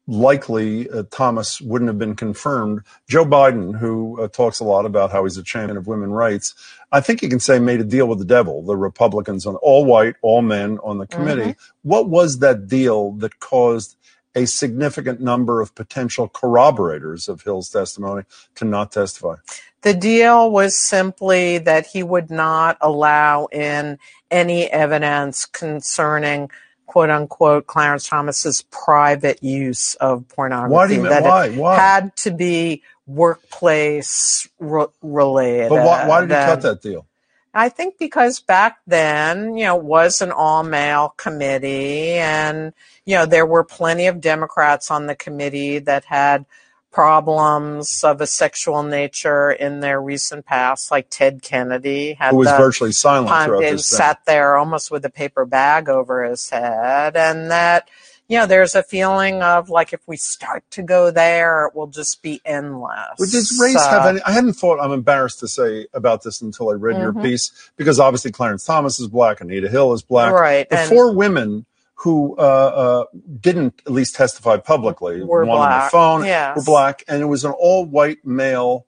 likely 0.09 0.89
uh, 0.89 1.03
Thomas 1.11 1.61
wouldn't 1.61 1.87
have 1.87 1.99
been 1.99 2.15
confirmed? 2.15 2.81
Joe 3.07 3.25
Biden, 3.25 3.77
who 3.77 4.21
uh, 4.21 4.27
talks 4.27 4.59
a 4.59 4.63
lot 4.63 4.85
about 4.85 5.11
how 5.11 5.23
he's 5.23 5.37
a 5.37 5.43
champion 5.43 5.77
of 5.77 5.87
women's 5.87 6.11
rights, 6.11 6.55
I 6.91 7.01
think 7.01 7.21
you 7.21 7.29
can 7.29 7.39
say 7.39 7.59
made 7.59 7.79
a 7.79 7.85
deal 7.85 8.07
with 8.07 8.19
the 8.19 8.25
devil. 8.25 8.63
The 8.63 8.75
Republicans 8.75 9.45
on 9.45 9.55
all 9.57 9.85
white, 9.85 10.15
all 10.21 10.41
men 10.41 10.79
on 10.83 10.97
the 10.97 11.07
committee. 11.07 11.55
What 11.83 12.09
was 12.09 12.39
that 12.39 12.67
deal 12.67 13.11
that 13.13 13.39
caused 13.39 13.95
a 14.35 14.45
significant 14.45 15.21
number 15.21 15.61
of 15.61 15.75
potential 15.75 16.27
corroborators 16.27 17.29
of 17.29 17.43
Hill's 17.43 17.69
testimony 17.69 18.23
to 18.55 18.65
not 18.65 18.91
testify? 18.91 19.35
The 19.81 19.93
deal 19.93 20.51
was 20.51 20.75
simply 20.75 21.57
that 21.59 21.87
he 21.87 22.03
would 22.03 22.29
not 22.29 22.77
allow 22.81 23.45
in 23.45 23.97
any 24.29 24.69
evidence 24.69 25.45
concerning 25.45 26.51
quote 26.89 27.11
unquote 27.11 27.67
Clarence 27.67 28.09
Thomas's 28.09 28.63
private 28.71 29.43
use 29.43 29.93
of 29.95 30.27
pornography. 30.27 30.73
Why 30.73 30.87
do 30.87 30.95
you- 30.95 31.03
that 31.09 31.21
why? 31.21 31.45
it 31.45 31.55
Why? 31.55 31.75
had 31.75 32.15
to 32.17 32.31
be 32.31 32.81
workplace 33.05 34.47
re- 34.59 34.87
related. 35.03 35.69
But 35.69 35.85
why, 35.85 36.07
why 36.07 36.21
did 36.21 36.29
he 36.31 36.35
cut 36.35 36.61
that 36.63 36.81
deal? 36.81 37.05
I 37.53 37.69
think 37.69 37.99
because 37.99 38.39
back 38.39 38.79
then, 38.87 39.55
you 39.55 39.65
know, 39.65 39.75
was 39.75 40.21
an 40.21 40.31
all 40.31 40.63
male 40.63 41.13
committee 41.17 42.13
and, 42.13 42.73
you 43.05 43.15
know, 43.15 43.25
there 43.27 43.45
were 43.45 43.63
plenty 43.63 44.07
of 44.07 44.19
Democrats 44.19 44.89
on 44.89 45.05
the 45.05 45.15
committee 45.15 45.77
that 45.79 46.05
had 46.05 46.45
problems 46.91 48.03
of 48.03 48.21
a 48.21 48.27
sexual 48.27 48.83
nature 48.83 49.51
in 49.51 49.79
their 49.79 50.01
recent 50.01 50.45
past, 50.45 50.91
like 50.91 51.07
Ted 51.09 51.41
Kennedy 51.41 52.13
had 52.13 52.31
Who 52.31 52.37
was 52.37 52.49
the- 52.49 52.57
virtually 52.57 52.91
silent 52.91 53.29
um, 53.31 53.45
throughout 53.45 53.63
and 53.63 53.77
this 53.77 53.89
thing. 53.89 53.97
sat 53.97 54.19
there 54.25 54.57
almost 54.57 54.91
with 54.91 55.03
a 55.05 55.09
paper 55.09 55.45
bag 55.45 55.89
over 55.89 56.23
his 56.23 56.49
head 56.49 57.15
and 57.17 57.51
that 57.51 57.89
you 58.27 58.37
know 58.37 58.45
there's 58.45 58.75
a 58.75 58.83
feeling 58.83 59.41
of 59.41 59.69
like 59.69 59.91
if 59.91 60.01
we 60.07 60.15
start 60.15 60.63
to 60.71 60.83
go 60.83 61.09
there 61.09 61.65
it 61.65 61.75
will 61.75 61.87
just 61.87 62.21
be 62.21 62.39
endless 62.45 63.15
Well, 63.17 63.29
does 63.29 63.57
race 63.59 63.75
Uh, 63.75 63.89
have 63.89 64.05
any? 64.05 64.21
I 64.21 64.31
hadn't 64.31 64.53
thought. 64.53 64.79
I'm 64.79 64.91
embarrassed 64.91 65.39
to 65.39 65.47
say 65.47 65.87
about 65.93 66.21
this 66.23 66.41
until 66.41 66.69
I 66.69 66.73
read 66.73 66.99
your 67.01 67.11
Mhm. 67.13 67.23
piece 67.23 67.51
because 67.75 67.99
obviously 67.99 68.31
Clarence 68.31 68.63
Thomas 68.65 68.99
is 68.99 69.07
black, 69.07 69.41
Anita 69.41 69.67
Hill 69.67 69.93
is 69.93 70.03
black. 70.03 70.31
Right, 70.31 70.69
The 70.69 70.79
and- 70.79 70.89
four 70.89 71.11
women 71.15 71.65
who 72.01 72.35
uh, 72.37 72.41
uh, 72.41 73.05
didn't 73.41 73.81
at 73.85 73.91
least 73.91 74.15
testify 74.15 74.57
publicly, 74.57 75.21
Were 75.23 75.45
one 75.45 75.59
on 75.69 75.83
the 75.85 75.89
phone, 75.89 76.23
yes. 76.25 76.55
were 76.55 76.63
black, 76.63 77.03
and 77.07 77.21
it 77.21 77.25
was 77.25 77.43
an 77.43 77.51
all-white 77.51 78.25
male 78.25 78.85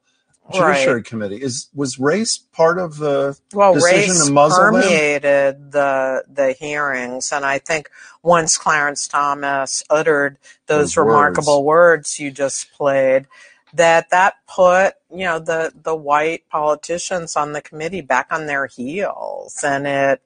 judiciary 0.51 0.95
Right. 0.95 1.05
committee. 1.05 1.41
Is 1.41 1.67
was 1.73 1.99
race 1.99 2.37
part 2.37 2.77
of 2.79 2.97
the 2.97 3.37
well, 3.53 3.73
decision 3.73 4.09
race 4.09 4.25
to 4.27 4.31
muzzle 4.33 4.59
permeated 4.71 5.71
the 5.71 6.23
the 6.31 6.53
hearings, 6.53 7.31
and 7.31 7.45
I 7.45 7.57
think 7.59 7.89
once 8.23 8.57
Clarence 8.57 9.07
Thomas 9.07 9.83
uttered 9.89 10.37
those, 10.67 10.93
Those 10.95 10.97
remarkable 10.97 11.63
words. 11.63 12.19
you 12.19 12.31
just 12.31 12.71
played, 12.73 13.27
that 13.73 14.09
that 14.09 14.35
put 14.47 14.95
you 15.13 15.25
know 15.25 15.39
the 15.39 15.73
the 15.83 15.95
white 15.95 16.43
politicians 16.49 17.35
on 17.35 17.51
the 17.53 17.61
committee 17.61 18.01
back 18.01 18.27
on 18.31 18.45
their 18.47 18.67
heels, 18.67 19.63
and 19.63 19.85
it 19.87 20.21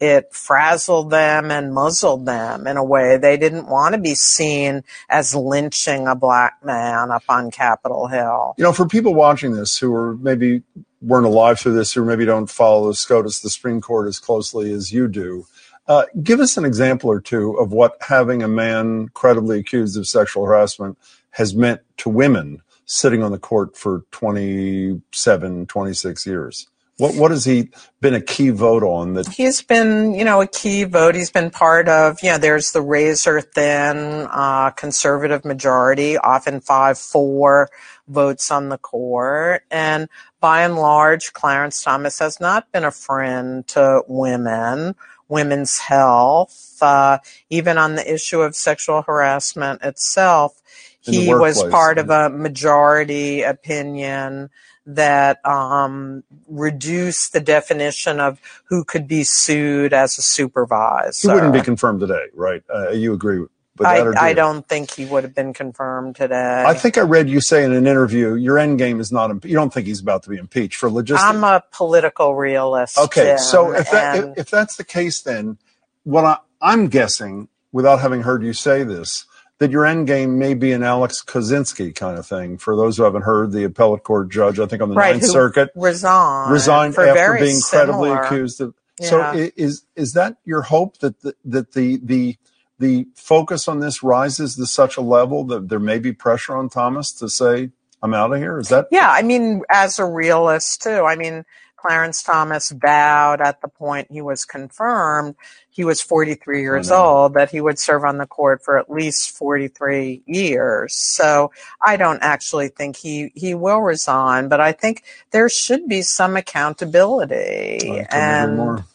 it 0.00 0.32
frazzled 0.34 1.10
them 1.10 1.50
and 1.50 1.72
muzzled 1.72 2.26
them 2.26 2.66
in 2.66 2.76
a 2.76 2.84
way 2.84 3.16
they 3.16 3.36
didn't 3.36 3.68
want 3.68 3.94
to 3.94 4.00
be 4.00 4.14
seen 4.14 4.82
as 5.08 5.34
lynching 5.34 6.06
a 6.06 6.14
black 6.14 6.54
man 6.64 7.10
up 7.10 7.24
on 7.28 7.50
Capitol 7.50 8.08
Hill. 8.08 8.54
You 8.58 8.64
know, 8.64 8.72
for 8.72 8.86
people 8.86 9.14
watching 9.14 9.52
this 9.52 9.78
who 9.78 9.94
are 9.94 10.16
maybe 10.16 10.62
weren't 11.00 11.26
alive 11.26 11.60
through 11.60 11.74
this, 11.74 11.96
or 11.96 12.04
maybe 12.04 12.24
don't 12.24 12.50
follow 12.50 12.88
the 12.88 12.94
SCOTUS, 12.94 13.40
the 13.40 13.50
Supreme 13.50 13.80
Court, 13.80 14.08
as 14.08 14.18
closely 14.18 14.72
as 14.72 14.92
you 14.92 15.06
do, 15.06 15.46
uh, 15.86 16.04
give 16.22 16.40
us 16.40 16.56
an 16.56 16.64
example 16.64 17.10
or 17.10 17.20
two 17.20 17.52
of 17.58 17.72
what 17.72 17.96
having 18.00 18.42
a 18.42 18.48
man 18.48 19.08
credibly 19.10 19.58
accused 19.58 19.98
of 19.98 20.06
sexual 20.08 20.46
harassment 20.46 20.98
has 21.30 21.54
meant 21.54 21.82
to 21.98 22.08
women 22.08 22.62
sitting 22.86 23.22
on 23.22 23.32
the 23.32 23.38
court 23.38 23.76
for 23.76 24.04
27, 24.12 25.66
26 25.66 26.26
years. 26.26 26.68
What 26.96 27.16
what 27.16 27.32
has 27.32 27.44
he 27.44 27.70
been 28.00 28.14
a 28.14 28.20
key 28.20 28.50
vote 28.50 28.84
on 28.84 29.14
that 29.14 29.26
He's 29.26 29.60
been, 29.60 30.14
you 30.14 30.24
know, 30.24 30.40
a 30.40 30.46
key 30.46 30.84
vote. 30.84 31.16
He's 31.16 31.30
been 31.30 31.50
part 31.50 31.88
of, 31.88 32.22
you 32.22 32.30
know, 32.30 32.38
there's 32.38 32.70
the 32.70 32.82
razor 32.82 33.40
thin 33.40 34.28
uh, 34.30 34.70
conservative 34.70 35.44
majority, 35.44 36.16
often 36.16 36.60
5 36.60 36.96
4 36.96 37.68
votes 38.06 38.50
on 38.52 38.68
the 38.68 38.78
court. 38.78 39.64
And 39.72 40.08
by 40.40 40.62
and 40.62 40.76
large, 40.76 41.32
Clarence 41.32 41.82
Thomas 41.82 42.20
has 42.20 42.38
not 42.38 42.70
been 42.70 42.84
a 42.84 42.92
friend 42.92 43.66
to 43.68 44.02
women, 44.06 44.94
women's 45.28 45.78
health, 45.78 46.76
uh, 46.80 47.18
even 47.50 47.76
on 47.76 47.96
the 47.96 48.14
issue 48.14 48.40
of 48.40 48.54
sexual 48.54 49.02
harassment 49.02 49.82
itself. 49.82 50.60
In 51.06 51.14
He 51.14 51.34
was 51.34 51.62
part 51.64 51.98
of 51.98 52.08
a 52.10 52.30
majority 52.30 53.42
opinion 53.42 54.50
that 54.86 55.44
um, 55.46 56.24
reduced 56.46 57.32
the 57.32 57.40
definition 57.40 58.20
of 58.20 58.40
who 58.64 58.84
could 58.84 59.08
be 59.08 59.24
sued 59.24 59.92
as 59.92 60.18
a 60.18 60.22
supervisor. 60.22 61.28
he 61.28 61.34
wouldn't 61.34 61.52
be 61.52 61.62
confirmed 61.62 62.00
today, 62.00 62.26
right? 62.34 62.62
Uh, 62.72 62.90
you 62.90 63.12
agree 63.12 63.38
with 63.38 63.48
that? 63.78 64.06
or 64.06 64.12
do 64.12 64.18
I, 64.18 64.28
I 64.28 64.32
don't 64.34 64.66
think 64.66 64.90
he 64.90 65.04
would 65.04 65.24
have 65.24 65.34
been 65.34 65.52
confirmed 65.52 66.16
today. 66.16 66.64
I 66.66 66.74
think 66.74 66.98
I 66.98 67.02
read 67.02 67.28
you 67.28 67.40
say 67.40 67.64
in 67.64 67.72
an 67.72 67.86
interview 67.86 68.34
your 68.34 68.58
end 68.58 68.78
game 68.78 69.00
is 69.00 69.10
not. 69.10 69.30
Impe- 69.30 69.46
you 69.46 69.54
don't 69.54 69.72
think 69.72 69.86
he's 69.86 70.00
about 70.00 70.22
to 70.24 70.30
be 70.30 70.36
impeached 70.36 70.76
for 70.76 70.90
logistics. 70.90 71.24
I'm 71.24 71.42
a 71.44 71.62
political 71.72 72.34
realist. 72.34 72.98
Okay, 72.98 73.24
Jim, 73.24 73.38
so 73.38 73.72
if 73.72 73.90
that 73.90 74.16
if, 74.16 74.38
if 74.38 74.50
that's 74.50 74.76
the 74.76 74.84
case, 74.84 75.22
then 75.22 75.58
what 76.04 76.24
I, 76.24 76.38
I'm 76.60 76.88
guessing, 76.88 77.48
without 77.72 78.00
having 78.00 78.22
heard 78.22 78.42
you 78.44 78.52
say 78.52 78.84
this, 78.84 79.26
that 79.58 79.70
your 79.70 79.86
end 79.86 80.06
game 80.06 80.38
may 80.38 80.54
be 80.54 80.72
an 80.72 80.82
Alex 80.82 81.22
Kozinski 81.24 81.94
kind 81.94 82.18
of 82.18 82.26
thing. 82.26 82.58
For 82.58 82.76
those 82.76 82.96
who 82.96 83.04
haven't 83.04 83.22
heard, 83.22 83.52
the 83.52 83.64
appellate 83.64 84.02
court 84.02 84.30
judge, 84.30 84.58
I 84.58 84.66
think 84.66 84.82
on 84.82 84.88
the 84.88 84.96
right, 84.96 85.12
Ninth 85.14 85.24
Circuit, 85.32 85.70
resigned, 85.76 86.52
resigned 86.52 86.94
after 86.98 87.34
being 87.34 87.60
credibly 87.62 88.10
accused 88.26 88.60
of. 88.60 88.74
So 89.00 89.18
Yeah. 89.18 89.30
i- 89.32 89.52
is 89.56 89.84
is 89.96 90.12
that 90.14 90.36
your 90.44 90.62
hope 90.62 90.98
that 90.98 91.20
the, 91.22 91.34
that 91.44 91.72
the 91.72 91.98
the 92.02 92.36
the 92.78 93.06
focus 93.16 93.68
on 93.68 93.80
this 93.80 94.02
rises 94.02 94.56
to 94.56 94.66
such 94.66 94.96
a 94.96 95.00
level 95.00 95.44
that 95.44 95.68
there 95.68 95.78
may 95.78 95.98
be 95.98 96.12
pressure 96.12 96.56
on 96.56 96.68
Thomas 96.68 97.12
to 97.14 97.28
say, 97.28 97.70
"I'm 98.02 98.14
out 98.14 98.32
of 98.32 98.38
here"? 98.38 98.58
Is 98.58 98.68
that 98.68 98.88
Yeah, 98.90 99.10
I 99.10 99.22
mean, 99.22 99.62
as 99.70 99.98
a 99.98 100.04
realist 100.04 100.82
too. 100.82 101.04
I 101.04 101.16
mean, 101.16 101.44
Clarence 101.84 102.22
Thomas 102.22 102.70
vowed 102.70 103.42
at 103.42 103.60
the 103.60 103.68
point 103.68 104.10
he 104.10 104.22
was 104.22 104.46
confirmed, 104.46 105.34
he 105.68 105.84
was 105.84 106.00
43 106.00 106.62
years 106.62 106.88
know. 106.88 107.04
old, 107.04 107.34
that 107.34 107.50
he 107.50 107.60
would 107.60 107.78
serve 107.78 108.04
on 108.04 108.16
the 108.16 108.26
court 108.26 108.64
for 108.64 108.78
at 108.78 108.90
least 108.90 109.36
43 109.36 110.22
years. 110.24 110.94
So 110.94 111.50
I 111.84 111.96
don't 111.98 112.22
actually 112.22 112.68
think 112.68 112.96
he, 112.96 113.32
he 113.34 113.54
will 113.54 113.80
resign, 113.82 114.48
but 114.48 114.62
I 114.62 114.72
think 114.72 115.04
there 115.30 115.50
should 115.50 115.86
be 115.86 116.00
some 116.00 116.36
accountability. 116.36 118.00
I 118.00 118.06
and 118.10 118.56
more. 118.56 118.86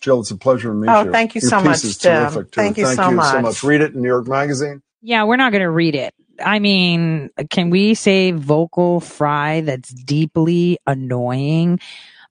Jill, 0.00 0.20
it's 0.20 0.30
a 0.30 0.36
pleasure 0.36 0.68
to 0.68 0.74
meet 0.74 0.90
Oh, 0.90 1.06
you. 1.06 1.10
thank 1.10 1.34
you 1.34 1.40
Your 1.40 1.50
so 1.50 1.56
piece 1.56 1.64
much, 1.66 1.84
is 1.84 1.98
Tim. 1.98 2.22
terrific, 2.22 2.52
too. 2.52 2.60
Thank 2.60 2.78
you 2.78 2.84
Thank 2.84 2.96
so 2.98 3.10
you 3.10 3.16
so 3.16 3.32
much. 3.32 3.42
much. 3.42 3.64
Read 3.64 3.80
it 3.80 3.94
in 3.96 4.02
New 4.02 4.06
York 4.08 4.28
Magazine. 4.28 4.80
Yeah, 5.02 5.24
we're 5.24 5.34
not 5.36 5.50
going 5.50 5.62
to 5.64 5.70
read 5.70 5.96
it. 5.96 6.14
I 6.40 6.60
mean, 6.60 7.30
can 7.50 7.70
we 7.70 7.94
say 7.94 8.30
vocal 8.30 9.00
fry 9.00 9.62
that's 9.62 9.88
deeply 9.88 10.78
annoying? 10.86 11.80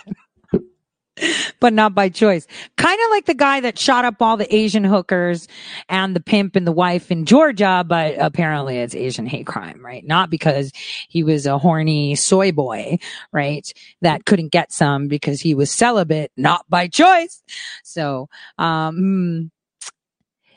but 1.61 1.73
not 1.73 1.95
by 1.95 2.09
choice. 2.09 2.47
Kind 2.77 2.99
of 3.05 3.11
like 3.11 3.27
the 3.27 3.35
guy 3.35 3.61
that 3.61 3.79
shot 3.79 4.05
up 4.05 4.21
all 4.21 4.37
the 4.37 4.55
Asian 4.55 4.85
hookers 4.85 5.49
and 5.89 6.15
the 6.15 6.21
pimp 6.21 6.57
and 6.57 6.67
the 6.67 6.73
wife 6.73 7.11
in 7.11 7.25
Georgia, 7.25 7.85
but 7.87 8.15
apparently 8.19 8.79
it's 8.79 8.95
Asian 8.95 9.27
hate 9.27 9.47
crime, 9.47 9.85
right? 9.85 10.05
Not 10.07 10.31
because 10.31 10.73
he 11.09 11.23
was 11.23 11.47
a 11.47 11.59
horny 11.59 12.15
soy 12.15 12.53
boy, 12.53 12.99
right? 13.33 13.73
That 14.03 14.25
couldn't 14.25 14.53
get 14.53 14.73
some 14.73 15.09
because 15.09 15.41
he 15.41 15.55
was 15.55 15.71
celibate, 15.71 16.33
not 16.37 16.69
by 16.69 16.89
choice. 16.89 17.43
So, 17.83 18.29
um, 18.59 19.51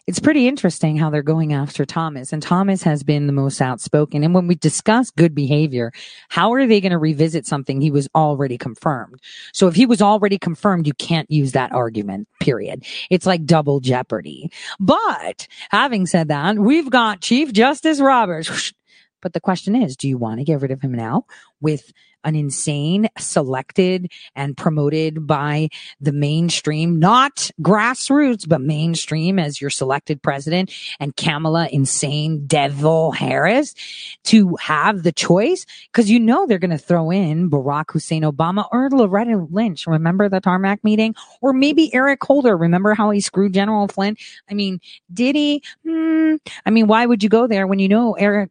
it's 0.10 0.20
pretty 0.20 0.48
interesting 0.48 0.98
how 0.98 1.12
they're 1.12 1.22
going 1.22 1.54
after 1.54 1.86
Thomas. 1.86 2.34
And 2.34 2.42
Thomas 2.42 2.82
has 2.82 3.04
been 3.04 3.28
the 3.28 3.32
most 3.32 3.62
outspoken. 3.62 4.24
And 4.24 4.34
when 4.34 4.48
we 4.48 4.56
discuss 4.56 5.12
good 5.12 5.36
behavior, 5.36 5.92
how 6.30 6.52
are 6.54 6.66
they 6.66 6.82
going 6.82 6.94
to 6.94 6.98
revisit 6.98 7.46
something 7.46 7.80
he 7.80 7.92
was 7.92 8.10
already 8.16 8.58
confirmed? 8.58 9.22
So 9.54 9.68
if 9.68 9.76
he 9.76 9.86
was 9.86 10.02
already 10.02 10.40
confirmed, 10.40 10.88
you 10.88 10.96
can't 10.96 11.30
use 11.30 11.52
that 11.52 11.72
argument, 11.74 12.28
period. 12.40 12.86
It's 13.12 13.28
like 13.28 13.46
double 13.46 13.82
jeopardy. 13.82 14.52
But 14.80 15.48
having 15.70 16.08
said 16.08 16.30
that, 16.30 16.58
we've 16.58 16.90
got 16.90 17.22
Chief 17.22 17.54
Justice 17.54 18.00
Roberts. 18.00 18.74
But 19.22 19.34
the 19.34 19.42
question 19.42 19.76
is, 19.76 19.96
do 19.96 20.08
you 20.08 20.18
want 20.18 20.40
to 20.40 20.44
get 20.44 20.60
rid 20.60 20.72
of 20.72 20.82
him 20.82 20.94
now 20.94 21.26
with 21.62 21.94
an 22.24 22.36
insane 22.36 23.10
selected 23.18 24.12
and 24.36 24.56
promoted 24.58 25.26
by 25.26 25.70
the 26.00 26.12
mainstream, 26.12 27.00
not 27.00 27.50
grassroots, 27.62 28.48
but 28.48 28.62
mainstream 28.62 29.40
as 29.40 29.62
your 29.62 29.70
selected 29.70 30.22
president 30.22 30.74
and 31.00 31.16
Kamala 31.16 31.68
insane 31.72 32.46
devil 32.46 33.12
Harris 33.12 33.74
to 34.26 34.56
have 34.58 35.04
the 35.04 35.12
choice? 35.12 35.66
Cause 35.94 36.10
you 36.10 36.20
know, 36.20 36.46
they're 36.46 36.60
going 36.60 36.72
to 36.72 36.78
throw 36.78 37.12
in 37.12 37.50
Barack 37.50 37.92
Hussein 37.92 38.24
Obama 38.24 38.68
or 38.72 38.90
Loretta 38.90 39.48
Lynch. 39.50 39.88
Remember 39.88 40.30
the 40.30 40.40
tarmac 40.40 40.84
meeting 40.84 41.16
or 41.42 41.54
maybe 41.54 41.94
Eric 41.94 42.24
Holder. 42.24 42.58
Remember 42.58 42.94
how 42.94 43.10
he 43.10 43.22
screwed 43.22 43.54
General 43.54 43.88
Flynn? 43.88 44.18
I 44.50 44.54
mean, 44.54 44.80
did 45.14 45.36
he? 45.36 45.64
Hmm. 45.86 46.36
I 46.66 46.70
mean, 46.70 46.88
why 46.88 47.06
would 47.06 47.24
you 47.24 47.30
go 47.30 47.48
there 47.48 47.68
when 47.68 47.80
you 47.80 47.88
know 47.88 48.14
Eric, 48.14 48.50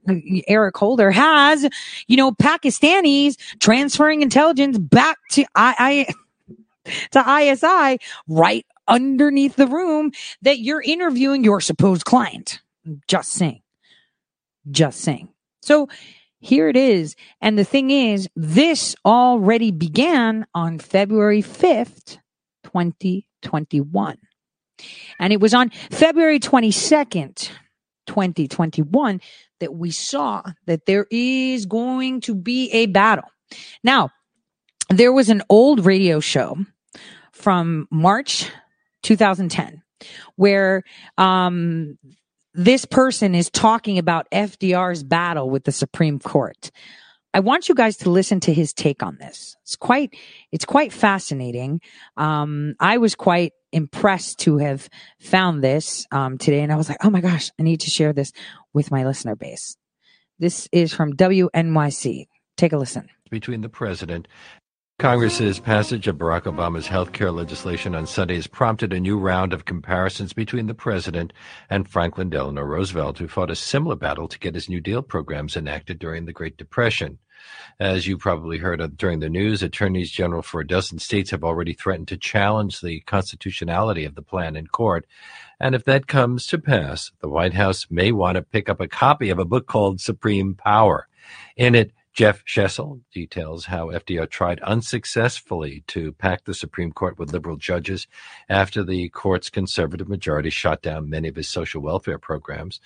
Eric 0.48 0.76
Holder 0.76 1.10
has, 1.10 1.68
you 2.06 2.16
know, 2.16 2.32
Pakistanis 2.32 3.36
transferring 3.61 4.22
intelligence 4.22 4.78
back 4.78 5.18
to 5.32 5.44
I, 5.54 6.06
I 6.86 6.94
to 7.12 7.40
ISI 7.40 7.98
right 8.26 8.66
underneath 8.86 9.56
the 9.56 9.66
room 9.66 10.12
that 10.42 10.59
you're 10.59 10.82
interviewing 10.82 11.44
your 11.44 11.61
supposed 11.61 12.04
client. 12.04 12.61
Just 13.06 13.32
saying. 13.32 13.62
Just 14.70 15.00
saying. 15.00 15.28
So 15.62 15.88
here 16.40 16.68
it 16.68 16.76
is. 16.76 17.16
And 17.40 17.59
the 17.59 17.64
thing 17.64 17.90
is, 17.90 18.28
this 18.36 18.94
already 19.04 19.70
began 19.70 20.46
on 20.54 20.78
February 20.78 21.42
5th, 21.42 22.18
2021. 22.64 24.18
And 25.18 25.32
it 25.32 25.40
was 25.40 25.54
on 25.54 25.70
February 25.90 26.38
22nd, 26.38 27.50
2021 28.06 29.20
that 29.61 29.74
we 29.74 29.90
saw 29.90 30.42
that 30.66 30.86
there 30.86 31.06
is 31.11 31.66
going 31.66 32.20
to 32.22 32.34
be 32.34 32.70
a 32.70 32.86
battle. 32.86 33.28
Now, 33.82 34.11
there 34.90 35.12
was 35.12 35.28
an 35.28 35.42
old 35.49 35.84
radio 35.84 36.20
show 36.20 36.57
from 37.32 37.86
March 37.90 38.51
2010 39.03 39.82
where 40.36 40.82
um, 41.16 41.99
this 42.55 42.84
person 42.84 43.34
is 43.34 43.51
talking 43.51 43.99
about 43.99 44.30
FDR's 44.30 45.03
battle 45.03 45.51
with 45.51 45.64
the 45.64 45.72
Supreme 45.72 46.18
Court. 46.18 46.70
I 47.34 47.40
want 47.40 47.68
you 47.68 47.74
guys 47.74 47.99
to 47.99 48.11
listen 48.11 48.40
to 48.40 48.55
his 48.55 48.72
take 48.72 49.03
on 49.03 49.18
this. 49.18 49.57
It's 49.62 49.76
quite, 49.76 50.16
it's 50.51 50.64
quite 50.64 50.92
fascinating. 50.92 51.80
Um, 52.16 52.74
I 52.80 52.99
was 52.99 53.14
quite 53.14 53.53
impressed 53.70 54.40
to 54.40 54.59
have 54.59 54.88
found 55.20 55.62
this 55.62 56.07
um, 56.11 56.38
today, 56.38 56.61
and 56.61 56.72
I 56.72 56.76
was 56.76 56.88
like, 56.88 57.05
oh 57.05 57.11
my 57.11 57.20
gosh, 57.20 57.51
I 57.59 57.62
need 57.62 57.80
to 57.80 57.90
share 57.90 58.14
this 58.14 58.32
with 58.72 58.90
my 58.90 59.05
listener 59.05 59.36
base. 59.36 59.76
This 60.38 60.68
is 60.72 60.92
from 60.92 61.14
WNYC. 61.14 62.28
Take 62.57 62.72
a 62.72 62.78
listen. 62.78 63.09
Between 63.31 63.61
the 63.61 63.68
president 63.68 64.29
Congress's 64.99 65.61
passage 65.61 66.09
of 66.09 66.16
Barack 66.16 66.43
Obama's 66.43 66.89
health 66.89 67.12
care 67.12 67.31
legislation 67.31 67.95
on 67.95 68.05
Sunday 68.05 68.35
has 68.35 68.49
prompted 68.49 68.93
a 68.93 68.99
new 68.99 69.16
round 69.16 69.53
of 69.53 69.64
comparisons 69.64 70.33
between 70.33 70.66
the 70.66 70.74
president 70.74 71.33
and 71.70 71.89
Franklin 71.89 72.31
Delano 72.31 72.62
Roosevelt, 72.62 73.18
who 73.18 73.29
fought 73.29 73.51
a 73.51 73.55
similar 73.55 73.95
battle 73.95 74.26
to 74.26 74.39
get 74.41 74.57
his 74.57 74.68
New 74.68 74.81
Deal 74.81 75.03
programs 75.03 75.57
enacted 75.57 76.01
during 76.01 76.24
the 76.24 76.33
Great 76.33 76.57
Depression. 76.57 77.18
As 77.79 78.09
you 78.09 78.18
probably 78.18 78.59
heard 78.59 78.97
during 78.97 79.20
the 79.20 79.29
news, 79.29 79.62
attorneys 79.62 80.11
general 80.11 80.43
for 80.43 80.61
a 80.61 80.66
dozen 80.66 80.99
states 80.99 81.31
have 81.31 81.45
already 81.45 81.74
threatened 81.74 82.09
to 82.09 82.16
challenge 82.16 82.81
the 82.81 82.99
constitutionality 83.03 84.05
of 84.05 84.16
the 84.16 84.22
plan 84.22 84.57
in 84.57 84.66
court. 84.66 85.07
And 85.61 85.76
if 85.76 85.85
that 85.85 86.09
comes 86.09 86.45
to 86.49 86.59
pass, 86.59 87.12
the 87.20 87.29
White 87.29 87.55
House 87.55 87.87
may 87.89 88.11
want 88.11 88.35
to 88.35 88.43
pick 88.43 88.68
up 88.68 88.81
a 88.81 88.89
copy 88.89 89.31
of 89.31 89.39
a 89.39 89.45
book 89.45 89.68
called 89.68 90.01
Supreme 90.01 90.57
Power. 90.57 91.07
In 91.57 91.76
it, 91.76 91.93
Jeff 92.18 92.44
Shesol 92.44 93.02
details 93.12 93.66
how 93.66 93.90
FDR 93.90 94.28
tried 94.28 94.58
unsuccessfully 94.62 95.84
to 95.86 96.10
pack 96.14 96.42
the 96.42 96.52
Supreme 96.52 96.90
Court 96.90 97.16
with 97.16 97.32
liberal 97.32 97.56
judges 97.56 98.08
after 98.48 98.82
the 98.82 99.08
court's 99.10 99.50
conservative 99.50 100.08
majority 100.08 100.50
shot 100.50 100.82
down 100.82 101.08
many 101.08 101.28
of 101.28 101.36
his 101.36 101.48
social 101.48 101.80
welfare 101.80 102.18
programs. 102.18 102.80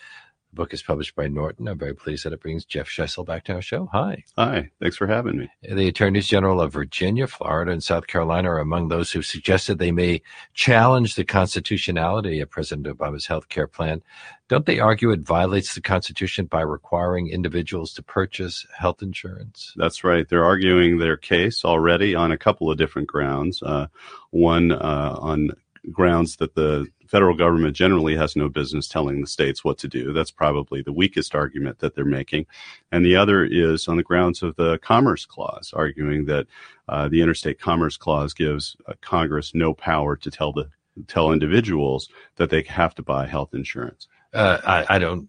The 0.52 0.56
book 0.56 0.74
is 0.74 0.82
published 0.82 1.16
by 1.16 1.28
Norton. 1.28 1.66
I'm 1.66 1.78
very 1.78 1.94
pleased 1.94 2.26
that 2.26 2.34
it 2.34 2.42
brings 2.42 2.66
Jeff 2.66 2.86
Shesol 2.86 3.24
back 3.24 3.44
to 3.44 3.54
our 3.54 3.62
show. 3.62 3.88
Hi. 3.90 4.22
Hi. 4.36 4.70
Thanks 4.82 4.98
for 4.98 5.06
having 5.06 5.38
me. 5.38 5.48
The 5.62 5.88
attorneys 5.88 6.26
general 6.26 6.60
of 6.60 6.74
Virginia, 6.74 7.26
Florida, 7.26 7.72
and 7.72 7.82
South 7.82 8.06
Carolina 8.06 8.50
are 8.50 8.58
among 8.58 8.88
those 8.88 9.10
who 9.10 9.22
suggested 9.22 9.78
they 9.78 9.92
may 9.92 10.20
challenge 10.52 11.14
the 11.14 11.24
constitutionality 11.24 12.40
of 12.40 12.50
President 12.50 12.86
Obama's 12.86 13.24
health 13.24 13.48
care 13.48 13.66
plan. 13.66 14.02
Don't 14.48 14.66
they 14.66 14.78
argue 14.78 15.10
it 15.10 15.20
violates 15.20 15.74
the 15.74 15.80
Constitution 15.80 16.44
by 16.44 16.60
requiring 16.60 17.28
individuals 17.28 17.94
to 17.94 18.02
purchase 18.02 18.66
health 18.76 19.00
insurance? 19.00 19.72
That's 19.76 20.04
right. 20.04 20.28
They're 20.28 20.44
arguing 20.44 20.98
their 20.98 21.16
case 21.16 21.64
already 21.64 22.14
on 22.14 22.30
a 22.30 22.36
couple 22.36 22.70
of 22.70 22.76
different 22.76 23.08
grounds. 23.08 23.62
Uh, 23.62 23.86
one 24.32 24.72
uh, 24.72 25.16
on 25.18 25.52
grounds 25.90 26.36
that 26.36 26.54
the 26.54 26.86
federal 27.12 27.36
government 27.36 27.76
generally 27.76 28.16
has 28.16 28.34
no 28.34 28.48
business 28.48 28.88
telling 28.88 29.20
the 29.20 29.26
states 29.26 29.62
what 29.62 29.76
to 29.76 29.86
do. 29.86 30.14
That's 30.14 30.30
probably 30.30 30.80
the 30.80 30.94
weakest 30.94 31.34
argument 31.34 31.78
that 31.80 31.94
they're 31.94 32.06
making. 32.06 32.46
And 32.90 33.04
the 33.04 33.16
other 33.16 33.44
is 33.44 33.86
on 33.86 33.98
the 33.98 34.02
grounds 34.02 34.42
of 34.42 34.56
the 34.56 34.78
Commerce 34.78 35.26
Clause, 35.26 35.74
arguing 35.76 36.24
that 36.24 36.46
uh, 36.88 37.08
the 37.08 37.20
Interstate 37.20 37.60
Commerce 37.60 37.98
Clause 37.98 38.32
gives 38.32 38.76
uh, 38.88 38.94
Congress 39.02 39.54
no 39.54 39.74
power 39.74 40.16
to 40.16 40.30
tell 40.30 40.52
the 40.54 40.70
tell 41.06 41.32
individuals 41.32 42.08
that 42.36 42.48
they 42.48 42.62
have 42.62 42.94
to 42.94 43.02
buy 43.02 43.26
health 43.26 43.52
insurance. 43.52 44.08
Uh, 44.32 44.58
I, 44.64 44.96
I 44.96 44.98
don't. 44.98 45.28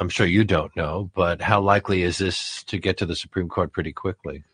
I'm 0.00 0.08
sure 0.10 0.26
you 0.26 0.44
don't 0.44 0.74
know, 0.76 1.10
but 1.14 1.40
how 1.40 1.60
likely 1.60 2.02
is 2.02 2.18
this 2.18 2.62
to 2.64 2.78
get 2.78 2.98
to 2.98 3.06
the 3.06 3.16
Supreme 3.16 3.48
Court 3.48 3.72
pretty 3.72 3.92
quickly? 3.92 4.44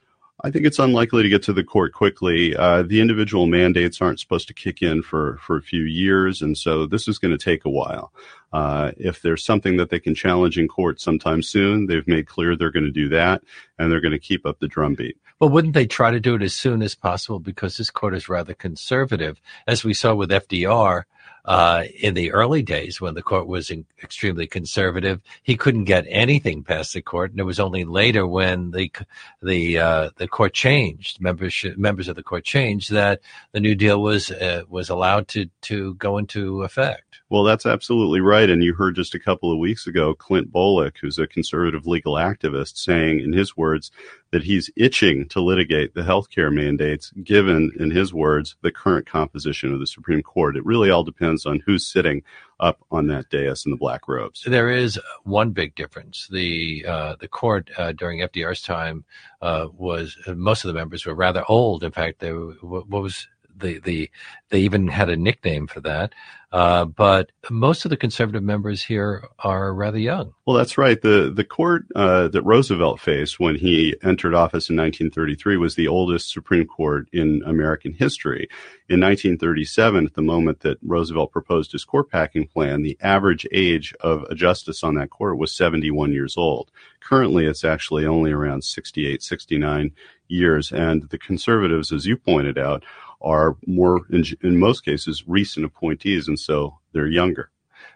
I 0.44 0.52
think 0.52 0.66
it's 0.66 0.78
unlikely 0.78 1.24
to 1.24 1.28
get 1.28 1.42
to 1.44 1.52
the 1.52 1.64
court 1.64 1.92
quickly. 1.92 2.54
Uh, 2.54 2.82
the 2.82 3.00
individual 3.00 3.46
mandates 3.46 4.00
aren't 4.00 4.20
supposed 4.20 4.46
to 4.46 4.54
kick 4.54 4.82
in 4.82 5.02
for, 5.02 5.38
for 5.42 5.56
a 5.56 5.62
few 5.62 5.82
years, 5.82 6.42
and 6.42 6.56
so 6.56 6.86
this 6.86 7.08
is 7.08 7.18
going 7.18 7.36
to 7.36 7.44
take 7.44 7.64
a 7.64 7.70
while. 7.70 8.12
Uh, 8.52 8.92
if 8.96 9.20
there's 9.20 9.44
something 9.44 9.76
that 9.78 9.90
they 9.90 9.98
can 9.98 10.14
challenge 10.14 10.56
in 10.56 10.68
court 10.68 11.00
sometime 11.00 11.42
soon, 11.42 11.86
they've 11.86 12.06
made 12.06 12.28
clear 12.28 12.54
they're 12.54 12.70
going 12.70 12.84
to 12.84 12.90
do 12.90 13.08
that, 13.08 13.42
and 13.78 13.90
they're 13.90 14.00
going 14.00 14.12
to 14.12 14.18
keep 14.18 14.46
up 14.46 14.60
the 14.60 14.68
drumbeat. 14.68 15.16
Well, 15.40 15.50
wouldn't 15.50 15.74
they 15.74 15.86
try 15.86 16.12
to 16.12 16.20
do 16.20 16.36
it 16.36 16.42
as 16.42 16.54
soon 16.54 16.82
as 16.82 16.94
possible 16.94 17.40
because 17.40 17.76
this 17.76 17.90
court 17.90 18.14
is 18.14 18.28
rather 18.28 18.54
conservative, 18.54 19.40
as 19.66 19.82
we 19.82 19.92
saw 19.92 20.14
with 20.14 20.30
FDR? 20.30 21.02
Uh, 21.48 21.84
in 22.00 22.12
the 22.12 22.30
early 22.30 22.62
days 22.62 23.00
when 23.00 23.14
the 23.14 23.22
court 23.22 23.46
was 23.46 23.70
in, 23.70 23.86
extremely 24.02 24.46
conservative, 24.46 25.18
he 25.44 25.56
couldn't 25.56 25.84
get 25.84 26.04
anything 26.06 26.62
past 26.62 26.92
the 26.92 27.00
court, 27.00 27.30
and 27.30 27.40
it 27.40 27.44
was 27.44 27.58
only 27.58 27.84
later 27.84 28.26
when 28.26 28.70
the 28.72 28.92
the 29.40 29.78
uh, 29.78 30.10
the 30.18 30.28
court 30.28 30.52
changed, 30.52 31.22
membership 31.22 31.78
members 31.78 32.06
of 32.06 32.16
the 32.16 32.22
court 32.22 32.44
changed, 32.44 32.92
that 32.92 33.20
the 33.52 33.60
New 33.60 33.74
Deal 33.74 34.02
was 34.02 34.30
uh, 34.30 34.64
was 34.68 34.90
allowed 34.90 35.26
to 35.28 35.46
to 35.62 35.94
go 35.94 36.18
into 36.18 36.64
effect. 36.64 37.20
Well, 37.30 37.44
that's 37.44 37.66
absolutely 37.66 38.20
right. 38.20 38.48
And 38.48 38.62
you 38.62 38.74
heard 38.74 38.96
just 38.96 39.14
a 39.14 39.18
couple 39.18 39.50
of 39.50 39.58
weeks 39.58 39.86
ago 39.86 40.14
Clint 40.14 40.52
Bolick, 40.52 40.98
who's 41.00 41.18
a 41.18 41.26
conservative 41.26 41.86
legal 41.86 42.14
activist, 42.14 42.76
saying, 42.76 43.20
in 43.20 43.32
his 43.32 43.56
words, 43.56 43.90
that 44.30 44.42
he's 44.42 44.70
itching 44.76 45.26
to 45.28 45.40
litigate 45.40 45.94
the 45.94 46.02
healthcare 46.02 46.52
mandates, 46.52 47.10
given, 47.24 47.72
in 47.78 47.90
his 47.90 48.12
words, 48.12 48.56
the 48.62 48.70
current 48.70 49.06
composition 49.06 49.72
of 49.72 49.80
the 49.80 49.86
Supreme 49.86 50.22
Court. 50.22 50.56
It 50.56 50.66
really 50.66 50.90
all 50.90 51.02
depends 51.02 51.46
on 51.46 51.62
who's 51.64 51.86
sitting 51.86 52.22
up 52.60 52.84
on 52.90 53.06
that 53.06 53.30
dais 53.30 53.64
in 53.64 53.70
the 53.70 53.76
black 53.76 54.08
robes. 54.08 54.42
There 54.46 54.70
is 54.70 55.00
one 55.24 55.50
big 55.50 55.74
difference. 55.76 56.28
The 56.30 56.84
uh, 56.86 57.16
the 57.20 57.28
court 57.28 57.70
uh, 57.78 57.92
during 57.92 58.20
FDR's 58.20 58.62
time 58.62 59.04
uh, 59.40 59.68
was 59.72 60.16
most 60.26 60.64
of 60.64 60.68
the 60.68 60.78
members 60.78 61.06
were 61.06 61.14
rather 61.14 61.44
old. 61.48 61.84
In 61.84 61.92
fact, 61.92 62.18
there 62.18 62.36
what 62.36 62.88
was 62.88 63.26
the 63.58 63.78
the 63.80 64.10
they 64.50 64.60
even 64.60 64.88
had 64.88 65.08
a 65.08 65.16
nickname 65.16 65.66
for 65.66 65.80
that. 65.80 66.14
Uh, 66.50 66.86
but 66.86 67.30
most 67.50 67.84
of 67.84 67.90
the 67.90 67.96
conservative 67.96 68.42
members 68.42 68.82
here 68.82 69.28
are 69.40 69.74
rather 69.74 69.98
young. 69.98 70.32
Well, 70.46 70.56
that's 70.56 70.78
right. 70.78 71.00
the 71.00 71.30
The 71.34 71.44
court 71.44 71.84
uh, 71.94 72.28
that 72.28 72.42
Roosevelt 72.42 73.00
faced 73.00 73.38
when 73.38 73.56
he 73.56 73.94
entered 74.02 74.34
office 74.34 74.70
in 74.70 74.76
1933 74.76 75.58
was 75.58 75.74
the 75.74 75.88
oldest 75.88 76.32
Supreme 76.32 76.66
Court 76.66 77.06
in 77.12 77.42
American 77.44 77.92
history. 77.92 78.48
In 78.88 79.00
1937, 79.00 80.06
at 80.06 80.14
the 80.14 80.22
moment 80.22 80.60
that 80.60 80.78
Roosevelt 80.82 81.32
proposed 81.32 81.72
his 81.72 81.84
court 81.84 82.08
packing 82.08 82.46
plan, 82.46 82.80
the 82.80 82.96
average 83.02 83.46
age 83.52 83.92
of 84.00 84.22
a 84.30 84.34
justice 84.34 84.82
on 84.82 84.94
that 84.94 85.10
court 85.10 85.36
was 85.36 85.54
71 85.54 86.12
years 86.12 86.38
old. 86.38 86.70
Currently, 87.00 87.44
it's 87.44 87.64
actually 87.64 88.06
only 88.06 88.32
around 88.32 88.64
68, 88.64 89.22
69 89.22 89.92
years. 90.28 90.72
And 90.72 91.08
the 91.10 91.18
conservatives, 91.18 91.92
as 91.92 92.06
you 92.06 92.16
pointed 92.16 92.56
out, 92.56 92.84
are 93.20 93.56
more, 93.66 94.02
in, 94.10 94.24
in 94.42 94.58
most 94.58 94.84
cases, 94.84 95.24
recent 95.26 95.66
appointees, 95.66 96.28
and 96.28 96.38
so 96.38 96.78
they're 96.92 97.08
younger. 97.08 97.50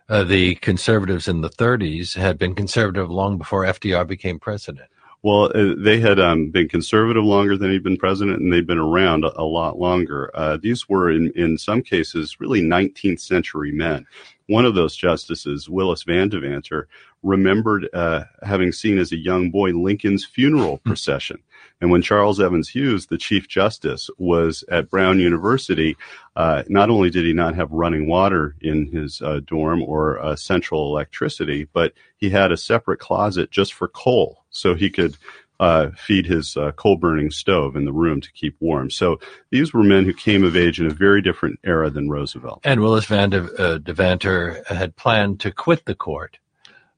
Uh, 0.09 0.25
the 0.25 0.57
conservatives 0.57 1.29
in 1.29 1.41
the 1.41 1.51
30s 1.51 2.16
had 2.16 2.39
been 2.39 2.55
conservative 2.55 3.11
long 3.11 3.39
before 3.39 3.64
FDR 3.64 4.07
became 4.07 4.39
president. 4.39 4.89
Well, 5.23 5.53
uh, 5.55 5.75
they 5.79 6.01
had 6.01 6.18
um, 6.18 6.51
been 6.51 6.68
conservative 6.68 7.23
longer 7.23 7.57
than 7.57 7.70
he'd 7.70 7.85
been 7.85 7.97
president, 7.97 8.41
and 8.41 8.53
they'd 8.53 8.66
been 8.66 8.79
around 8.79 9.25
a, 9.25 9.41
a 9.41 9.45
lot 9.45 9.79
longer. 9.79 10.33
Uh, 10.35 10.59
these 10.61 10.89
were, 10.89 11.12
in, 11.12 11.31
in 11.37 11.57
some 11.57 11.81
cases, 11.81 12.41
really 12.41 12.61
19th 12.61 13.20
century 13.20 13.70
men. 13.70 14.05
One 14.49 14.64
of 14.64 14.75
those 14.75 14.97
justices, 14.97 15.68
Willis 15.68 16.03
Van 16.03 16.29
Devanter, 16.29 16.87
remembered 17.23 17.89
uh, 17.95 18.25
having 18.43 18.73
seen 18.73 18.99
as 18.99 19.12
a 19.12 19.16
young 19.16 19.51
boy 19.53 19.70
Lincoln's 19.70 20.25
funeral 20.25 20.79
hmm. 20.79 20.89
procession. 20.89 21.39
And 21.83 21.91
when 21.91 22.01
Charles 22.01 22.41
Evans 22.41 22.68
Hughes, 22.68 23.07
the 23.07 23.18
Chief 23.18 23.49
Justice, 23.49 24.09
was 24.16 24.62
at 24.70 24.89
Brown 24.89 25.18
University, 25.18 25.97
uh, 26.37 26.62
not 26.68 26.91
only 26.91 27.11
did 27.11 27.24
he 27.24 27.33
not 27.33 27.57
have 27.57 27.72
running 27.72 28.07
water 28.07 28.55
in 28.61 28.87
his 28.93 29.20
uh, 29.20 29.41
dorm 29.45 29.83
or 29.83 30.20
uh, 30.20 30.37
central 30.37 30.87
electricity, 30.87 31.66
but 31.72 31.93
he 32.18 32.30
had 32.30 32.53
a 32.53 32.57
separate 32.57 33.01
closet 33.01 33.51
just 33.51 33.74
for 33.74 33.89
coal 33.89 34.45
so 34.51 34.76
he 34.76 34.91
could 34.91 35.16
uh, 35.59 35.91
feed 35.97 36.24
his 36.24 36.57
uh, 36.57 36.70
coal 36.72 36.97
burning 36.97 37.33
stove 37.33 37.74
in 37.74 37.85
the 37.85 37.93
room 37.93 38.20
to 38.20 38.30
keep 38.30 38.57
warm. 38.61 38.89
So 38.89 39.18
these 39.51 39.72
were 39.72 39.83
men 39.83 40.05
who 40.05 40.12
came 40.12 40.45
of 40.45 40.57
age 40.57 40.78
in 40.78 40.87
a 40.87 40.91
very 40.91 41.20
different 41.20 41.59
era 41.64 41.91
than 41.91 42.09
Roosevelt. 42.09 42.61
And 42.62 42.80
Willis 42.80 43.07
Van 43.07 43.30
de, 43.30 43.43
uh, 43.43 43.78
Devanter 43.78 44.64
had 44.66 44.95
planned 44.95 45.41
to 45.41 45.51
quit 45.51 45.85
the 45.85 45.97
court 45.97 46.39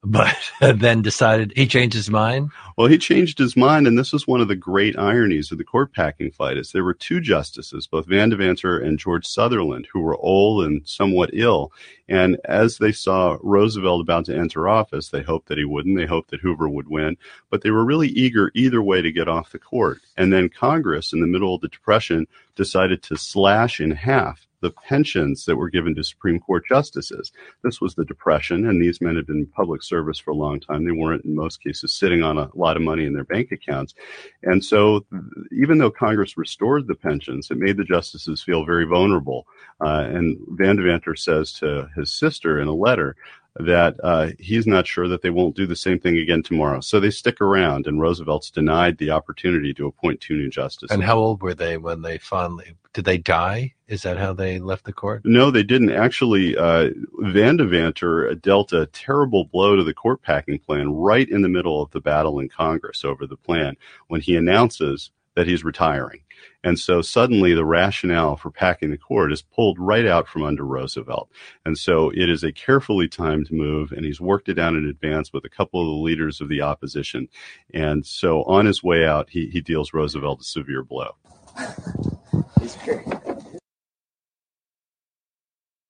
but 0.05 0.36
then 0.61 1.02
decided 1.02 1.52
he 1.57 1.66
changed 1.66 1.94
his 1.94 2.11
mind. 2.11 2.50
Well, 2.76 2.88
he 2.88 2.98
changed 2.98 3.38
his 3.38 3.57
mind, 3.57 3.86
and 3.86 3.98
this 3.98 4.12
was 4.12 4.26
one 4.26 4.40
of 4.40 4.48
the 4.48 4.57
great 4.57 4.98
ironies 4.98 5.50
of 5.50 5.59
the 5.59 5.64
court 5.64 5.92
packing 5.92 6.30
fight. 6.30 6.57
Is 6.57 6.72
there 6.72 6.84
were 6.84 6.94
two 6.94 7.20
justices, 7.20 7.86
both 7.86 8.07
Van 8.07 8.30
Devanter 8.30 8.84
and 8.84 8.98
George 8.98 9.26
Sutherland, 9.26 9.88
who 9.92 10.00
were 10.00 10.16
old 10.16 10.64
and 10.64 10.86
somewhat 10.86 11.30
ill. 11.32 11.72
And 12.09 12.38
as 12.44 12.78
they 12.78 12.92
saw 12.92 13.38
Roosevelt 13.42 14.02
about 14.02 14.26
to 14.26 14.36
enter 14.36 14.68
office, 14.68 15.09
they 15.09 15.22
hoped 15.22 15.48
that 15.48 15.59
he 15.59 15.64
wouldn't. 15.64 15.96
They 15.96 16.07
hoped 16.07 16.30
that 16.30 16.40
Hoover 16.40 16.68
would 16.68 16.88
win, 16.88 17.16
but 17.48 17.62
they 17.62 17.70
were 17.70 17.84
really 17.84 18.09
eager 18.09 18.50
either 18.55 18.82
way 18.82 19.00
to 19.00 19.12
get 19.12 19.28
off 19.28 19.52
the 19.52 19.59
court. 19.59 20.00
And 20.16 20.32
then 20.32 20.50
Congress, 20.50 21.12
in 21.12 21.20
the 21.20 21.26
middle 21.26 21.55
of 21.55 21.62
the 21.62 21.68
Depression, 21.68 22.26
decided 22.57 23.02
to 23.05 23.16
slash 23.16 23.80
in 23.80 23.92
half 23.92 24.46
the 24.65 24.71
pensions 24.71 25.45
that 25.45 25.57
were 25.57 25.69
given 25.69 25.95
to 25.95 26.03
Supreme 26.03 26.41
Court 26.41 26.65
justices. 26.67 27.33
This 27.62 27.83
was 27.83 27.95
the 27.95 28.05
Depression, 28.07 28.67
and 28.67 28.81
these 28.81 29.03
men 29.03 29.15
had 29.15 29.27
been 29.27 29.41
in 29.41 29.47
public 29.47 29.83
service 29.83 30.19
for 30.19 30.31
a 30.31 30.35
long 30.35 30.59
time. 30.59 30.87
They 30.87 30.91
weren't, 30.91 31.27
in 31.27 31.35
most 31.35 31.62
cases, 31.62 31.93
sitting 31.93 32.23
on 32.23 32.39
a 32.39 32.49
lot 32.55 32.77
of 32.79 32.83
money 32.83 33.05
in 33.05 33.12
their 33.12 33.25
bank 33.25 33.53
accounts. 33.53 33.95
And 34.43 34.65
so, 34.65 35.05
even 35.53 35.77
though 35.77 35.91
Congress 35.91 36.39
restored 36.39 36.87
the 36.87 36.95
pensions, 36.95 37.51
it 37.51 37.59
made 37.59 37.77
the 37.77 37.85
justices 37.85 38.43
feel 38.43 38.65
very 38.65 38.87
vulnerable. 38.87 39.47
Uh, 39.85 40.07
and 40.09 40.39
Van 40.53 40.79
Devanter 40.79 41.17
says 41.19 41.53
to 41.61 41.91
his 41.95 42.11
sister 42.11 42.59
in 42.59 42.67
a 42.67 42.75
letter, 42.75 43.17
that 43.57 43.95
uh, 44.03 44.31
he's 44.41 44.67
not 44.67 44.85
sure 44.85 45.07
that 45.07 45.23
they 45.23 45.31
won't 45.31 45.55
do 45.55 45.65
the 45.67 45.77
same 45.77 46.01
thing 46.01 46.19
again 46.19 46.43
tomorrow. 46.43 46.81
So 46.81 46.99
they 46.99 47.11
stick 47.11 47.41
around, 47.41 47.87
and 47.87 48.01
Roosevelt's 48.01 48.51
denied 48.51 48.99
the 48.99 49.11
opportunity 49.11 49.73
to 49.75 49.87
appoint 49.87 50.21
two 50.21 50.35
new 50.35 50.51
justices. 50.51 50.93
And 50.93 51.05
how 51.05 51.19
old 51.19 51.41
were 51.41 51.55
they 51.55 51.77
when 51.77 52.03
they 52.03 52.19
finally 52.19 52.75
did 52.95 53.05
they 53.05 53.19
die? 53.19 53.74
Is 53.87 54.03
that 54.03 54.16
how 54.16 54.32
they 54.32 54.59
left 54.59 54.85
the 54.85 54.93
court? 54.95 55.22
No, 55.24 55.51
they 55.51 55.62
didn't. 55.62 55.91
Actually, 55.91 56.57
uh, 56.57 56.91
Van 57.18 57.59
Devanter 57.59 58.41
dealt 58.41 58.72
a 58.72 58.87
terrible 58.87 59.45
blow 59.45 59.76
to 59.76 59.85
the 59.85 59.93
court 59.93 60.22
packing 60.22 60.59
plan 60.59 60.91
right 60.91 61.28
in 61.28 61.43
the 61.43 61.51
middle 61.51 61.82
of 61.82 61.91
the 61.91 62.01
battle 62.01 62.39
in 62.39 62.49
Congress 62.49 63.05
over 63.05 63.26
the 63.26 63.37
plan 63.37 63.76
when 64.09 64.22
he 64.22 64.37
announces 64.37 65.11
that 65.35 65.47
he's 65.47 65.64
retiring. 65.64 66.20
And 66.62 66.78
so 66.78 67.03
suddenly 67.03 67.53
the 67.53 67.64
rationale 67.64 68.37
for 68.37 68.51
packing 68.51 68.91
the 68.91 68.97
court 68.97 69.32
is 69.32 69.43
pulled 69.43 69.78
right 69.78 70.07
out 70.07 70.28
from 70.28 70.45
under 70.45 70.64
Roosevelt. 70.64 71.28
And 71.66 71.76
so 71.76 72.11
it 72.11 72.30
is 72.30 72.43
a 72.43 72.53
carefully 72.53 73.07
timed 73.07 73.53
move, 73.53 73.93
and 73.93 74.05
he's 74.05 74.20
worked 74.20 74.49
it 74.49 74.59
out 74.59 74.74
in 74.74 74.87
advance 74.87 75.32
with 75.32 75.45
a 75.45 75.51
couple 75.51 75.80
of 75.80 75.87
the 75.87 76.03
leaders 76.03 76.41
of 76.41 76.49
the 76.49 76.62
opposition. 76.62 77.28
And 77.74 78.07
so 78.07 78.45
on 78.45 78.64
his 78.64 78.82
way 78.82 79.05
out, 79.05 79.28
he, 79.28 79.49
he 79.49 79.61
deals 79.61 79.93
Roosevelt 79.93 80.41
a 80.41 80.45
severe 80.45 80.82
blow. 80.82 81.16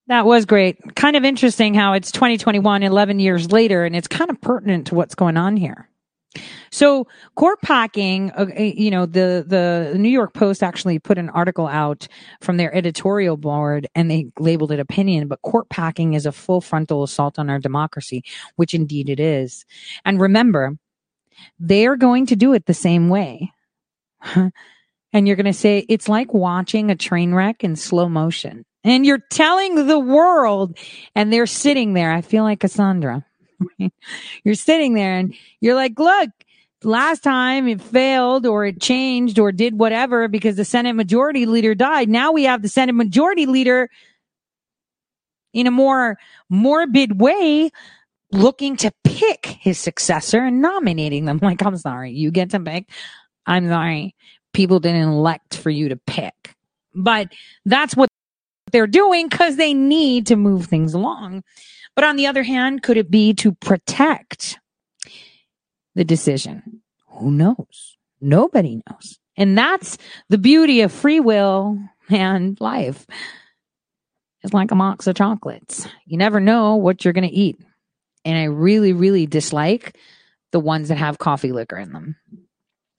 That 0.07 0.26
was 0.26 0.44
great. 0.44 0.96
Kind 0.96 1.16
of 1.16 1.24
interesting 1.24 1.72
how 1.72 1.94
it's 1.94 2.12
2021, 2.12 2.82
11 2.82 3.20
years 3.20 3.50
later, 3.50 3.84
and 3.84 3.96
it's 3.96 4.09
kind 4.09 4.30
of 4.30 4.40
pertinent 4.40 4.88
to 4.88 4.94
what's 4.94 5.14
going 5.14 5.36
on 5.36 5.57
here. 5.57 5.88
So 6.70 7.07
court 7.36 7.62
packing, 7.62 8.32
uh, 8.32 8.46
you 8.57 8.90
know, 8.90 9.07
the, 9.07 9.44
the 9.46 9.96
New 9.96 10.09
York 10.09 10.34
Post 10.34 10.62
actually 10.62 10.98
put 10.98 11.16
an 11.16 11.30
article 11.30 11.68
out 11.68 12.09
from 12.40 12.57
their 12.57 12.74
editorial 12.74 13.36
board 13.36 13.86
and 13.94 14.11
they 14.11 14.26
labeled 14.38 14.72
it 14.72 14.80
opinion, 14.80 15.28
but 15.28 15.42
court 15.42 15.68
packing 15.68 16.14
is 16.14 16.26
a 16.26 16.32
full 16.32 16.61
frontal 16.61 17.05
assault 17.05 17.38
on 17.38 17.48
our 17.48 17.61
democracy, 17.61 18.24
which 18.57 18.74
indeed 18.74 19.09
it 19.09 19.20
is. 19.20 19.64
And 20.05 20.20
remember, 20.20 20.76
they're 21.61 21.96
going 21.96 22.26
to 22.26 22.36
do 22.36 22.52
it 22.52 22.66
the 22.66 22.74
same 22.74 23.09
way. 23.09 23.52
and 24.34 24.52
you're 25.28 25.36
going 25.36 25.46
to 25.46 25.52
say 25.52 25.86
it's 25.88 26.09
like 26.09 26.34
watching 26.34 26.90
a 26.90 26.96
train 26.96 27.34
wreck 27.34 27.62
in 27.62 27.76
slow 27.76 28.09
motion. 28.09 28.64
And 28.85 29.07
you're 29.07 29.22
telling 29.30 29.87
the 29.87 29.99
world 29.99 30.78
and 31.14 31.32
they're 31.32 31.47
sitting 31.47 31.95
there. 31.95 32.12
I 32.12 32.20
feel 32.20 32.45
like 32.45 32.61
Cassandra. 32.61 33.24
you're 34.45 34.55
sitting 34.55 34.95
there 34.95 35.14
and 35.14 35.35
you're 35.61 35.74
like, 35.74 35.99
look, 35.99 36.28
last 36.82 37.22
time 37.22 37.66
it 37.66 37.80
failed 37.80 38.47
or 38.47 38.66
it 38.66 38.80
changed 38.80 39.39
or 39.39 39.53
did 39.53 39.78
whatever 39.78 40.28
because 40.28 40.57
the 40.57 40.64
Senate 40.64 40.93
majority 40.93 41.47
leader 41.47 41.74
died. 41.74 42.09
Now 42.09 42.32
we 42.32 42.45
have 42.45 42.62
the 42.62 42.68
Senate 42.68 42.95
majority 42.95 43.47
leader 43.47 43.89
in 45.53 45.66
a 45.66 45.70
more 45.70 46.18
morbid 46.51 47.20
way 47.20 47.70
looking 48.32 48.76
to 48.76 48.93
pick 49.05 49.47
his 49.47 49.78
successor 49.78 50.45
and 50.45 50.61
nominating 50.61 51.24
them. 51.24 51.39
Like, 51.43 51.64
I'm 51.64 51.76
sorry, 51.76 52.12
you 52.12 52.30
get 52.30 52.51
to 52.51 52.61
pick. 52.61 52.91
I'm 53.47 53.68
sorry. 53.68 54.14
People 54.53 54.80
didn't 54.80 55.09
elect 55.09 55.57
for 55.57 55.70
you 55.70 55.89
to 55.91 55.97
pick. 55.97 56.55
But 56.95 57.32
that's 57.64 57.97
what 57.97 58.09
they're 58.75 58.87
doing 58.89 59.29
because 59.29 59.57
they 59.57 59.72
need 59.72 60.27
to 60.27 60.37
move 60.37 60.66
things 60.66 60.95
along. 60.95 61.45
But 61.95 62.05
on 62.05 62.16
the 62.16 62.27
other 62.27 62.43
hand, 62.43 62.83
could 62.83 62.97
it 62.97 63.11
be 63.11 63.33
to 63.35 63.53
protect 63.53 64.59
the 65.95 66.05
decision? 66.05 66.83
Who 67.07 67.31
knows? 67.31 67.97
Nobody 68.20 68.83
knows. 68.91 69.18
And 69.37 69.57
that's 69.57 69.97
the 70.29 70.39
beauty 70.39 70.81
of 70.81 70.91
free 70.91 71.20
will 71.20 71.79
and 72.11 72.61
life. 72.61 73.07
It's 74.43 74.53
like 74.53 74.72
a 74.72 74.77
box 74.77 75.07
of 75.07 75.16
chocolates. 75.16 75.87
You 76.05 76.18
never 76.18 76.41
know 76.41 76.75
what 76.77 77.05
you're 77.05 77.14
going 77.14 77.29
to 77.29 77.35
eat. 77.35 77.57
And 78.25 78.37
I 78.37 78.45
really, 78.45 78.93
really 78.93 79.27
dislike 79.27 79.97
the 80.51 80.61
ones 80.61 80.89
that 80.89 80.99
have 80.99 81.18
coffee 81.18 81.53
liquor 81.53 81.77
in 81.77 81.93
them. 81.93 82.16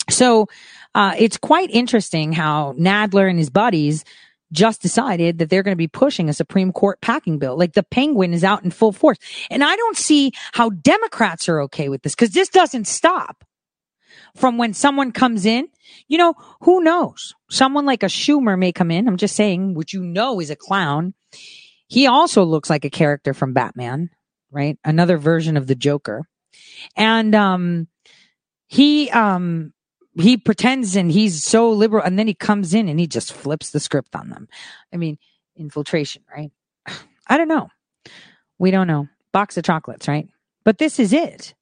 So 0.09 0.47
uh, 0.93 1.15
it's 1.17 1.37
quite 1.37 1.69
interesting 1.71 2.31
how 2.31 2.73
Nadler 2.73 3.29
and 3.29 3.37
his 3.37 3.49
buddies 3.49 4.05
just 4.51 4.81
decided 4.81 5.39
that 5.39 5.49
they're 5.49 5.63
going 5.63 5.73
to 5.73 5.77
be 5.77 5.87
pushing 5.87 6.29
a 6.29 6.33
Supreme 6.33 6.71
Court 6.71 7.01
packing 7.01 7.39
bill. 7.39 7.57
Like 7.57 7.73
the 7.73 7.83
penguin 7.83 8.33
is 8.33 8.43
out 8.43 8.63
in 8.63 8.71
full 8.71 8.91
force. 8.91 9.17
And 9.49 9.63
I 9.63 9.75
don't 9.75 9.97
see 9.97 10.31
how 10.53 10.69
Democrats 10.69 11.49
are 11.49 11.61
okay 11.63 11.89
with 11.89 12.03
this 12.03 12.15
because 12.15 12.31
this 12.31 12.49
doesn't 12.49 12.85
stop 12.87 13.43
from 14.35 14.57
when 14.57 14.73
someone 14.73 15.11
comes 15.11 15.45
in. 15.45 15.67
You 16.07 16.17
know, 16.17 16.33
who 16.61 16.83
knows? 16.83 17.33
Someone 17.49 17.85
like 17.85 18.03
a 18.03 18.07
Schumer 18.07 18.57
may 18.57 18.71
come 18.71 18.91
in. 18.91 19.07
I'm 19.07 19.17
just 19.17 19.35
saying, 19.35 19.73
which 19.73 19.93
you 19.93 20.03
know 20.03 20.39
is 20.39 20.49
a 20.49 20.55
clown. 20.55 21.13
He 21.87 22.07
also 22.07 22.43
looks 22.43 22.69
like 22.69 22.85
a 22.85 22.89
character 22.89 23.33
from 23.33 23.53
Batman, 23.53 24.09
right? 24.51 24.77
Another 24.83 25.17
version 25.17 25.57
of 25.57 25.67
the 25.67 25.75
Joker. 25.75 26.27
And, 26.95 27.33
um, 27.35 27.87
he, 28.67 29.09
um, 29.11 29.73
he 30.17 30.37
pretends 30.37 30.95
and 30.95 31.11
he's 31.11 31.43
so 31.43 31.71
liberal 31.71 32.03
and 32.03 32.17
then 32.17 32.27
he 32.27 32.33
comes 32.33 32.73
in 32.73 32.87
and 32.87 32.99
he 32.99 33.07
just 33.07 33.33
flips 33.33 33.71
the 33.71 33.79
script 33.79 34.15
on 34.15 34.29
them. 34.29 34.47
I 34.93 34.97
mean, 34.97 35.17
infiltration, 35.55 36.23
right? 36.35 36.51
I 37.27 37.37
don't 37.37 37.47
know. 37.47 37.69
We 38.57 38.71
don't 38.71 38.87
know. 38.87 39.07
Box 39.31 39.57
of 39.57 39.63
chocolates, 39.63 40.07
right? 40.07 40.29
But 40.63 40.77
this 40.77 40.99
is 40.99 41.11
it. 41.11 41.53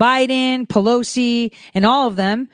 Biden, 0.00 0.66
Pelosi, 0.66 1.52
and 1.74 1.84
all 1.84 2.06
of 2.06 2.16
them 2.16 2.48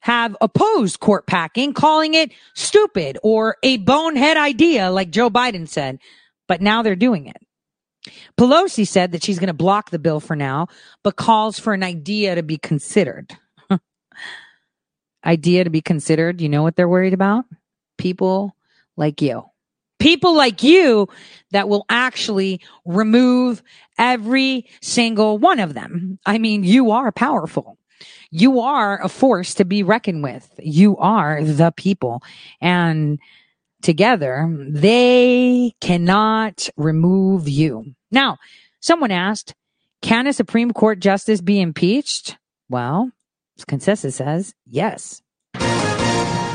have 0.00 0.36
opposed 0.40 1.00
court 1.00 1.26
packing, 1.26 1.72
calling 1.72 2.14
it 2.14 2.32
stupid 2.54 3.18
or 3.22 3.56
a 3.62 3.78
bonehead 3.78 4.36
idea, 4.36 4.90
like 4.90 5.10
Joe 5.10 5.30
Biden 5.30 5.66
said. 5.66 5.98
But 6.48 6.60
now 6.60 6.82
they're 6.82 6.96
doing 6.96 7.26
it. 7.26 7.38
Pelosi 8.36 8.86
said 8.86 9.12
that 9.12 9.22
she's 9.22 9.38
going 9.38 9.46
to 9.46 9.54
block 9.54 9.90
the 9.90 9.98
bill 9.98 10.20
for 10.20 10.36
now, 10.36 10.66
but 11.02 11.16
calls 11.16 11.58
for 11.58 11.72
an 11.72 11.82
idea 11.82 12.34
to 12.34 12.42
be 12.42 12.58
considered 12.58 13.36
idea 15.24 15.64
to 15.64 15.70
be 15.70 15.80
considered. 15.80 16.40
You 16.40 16.48
know 16.48 16.62
what 16.62 16.76
they're 16.76 16.88
worried 16.88 17.14
about? 17.14 17.44
People 17.98 18.56
like 18.96 19.22
you. 19.22 19.44
People 19.98 20.34
like 20.34 20.62
you 20.62 21.08
that 21.52 21.68
will 21.68 21.84
actually 21.88 22.60
remove 22.84 23.62
every 23.98 24.66
single 24.80 25.38
one 25.38 25.60
of 25.60 25.74
them. 25.74 26.18
I 26.26 26.38
mean, 26.38 26.64
you 26.64 26.90
are 26.90 27.12
powerful. 27.12 27.78
You 28.30 28.60
are 28.60 29.00
a 29.00 29.08
force 29.08 29.54
to 29.54 29.64
be 29.64 29.82
reckoned 29.82 30.22
with. 30.22 30.50
You 30.58 30.96
are 30.96 31.44
the 31.44 31.72
people. 31.76 32.22
And 32.60 33.20
together, 33.82 34.52
they 34.68 35.74
cannot 35.80 36.68
remove 36.76 37.48
you. 37.48 37.94
Now, 38.10 38.38
someone 38.80 39.12
asked, 39.12 39.54
can 40.00 40.26
a 40.26 40.32
Supreme 40.32 40.72
Court 40.72 40.98
justice 40.98 41.40
be 41.40 41.60
impeached? 41.60 42.38
Well, 42.68 43.12
consensus 43.66 44.16
says 44.16 44.54
yes. 44.66 45.22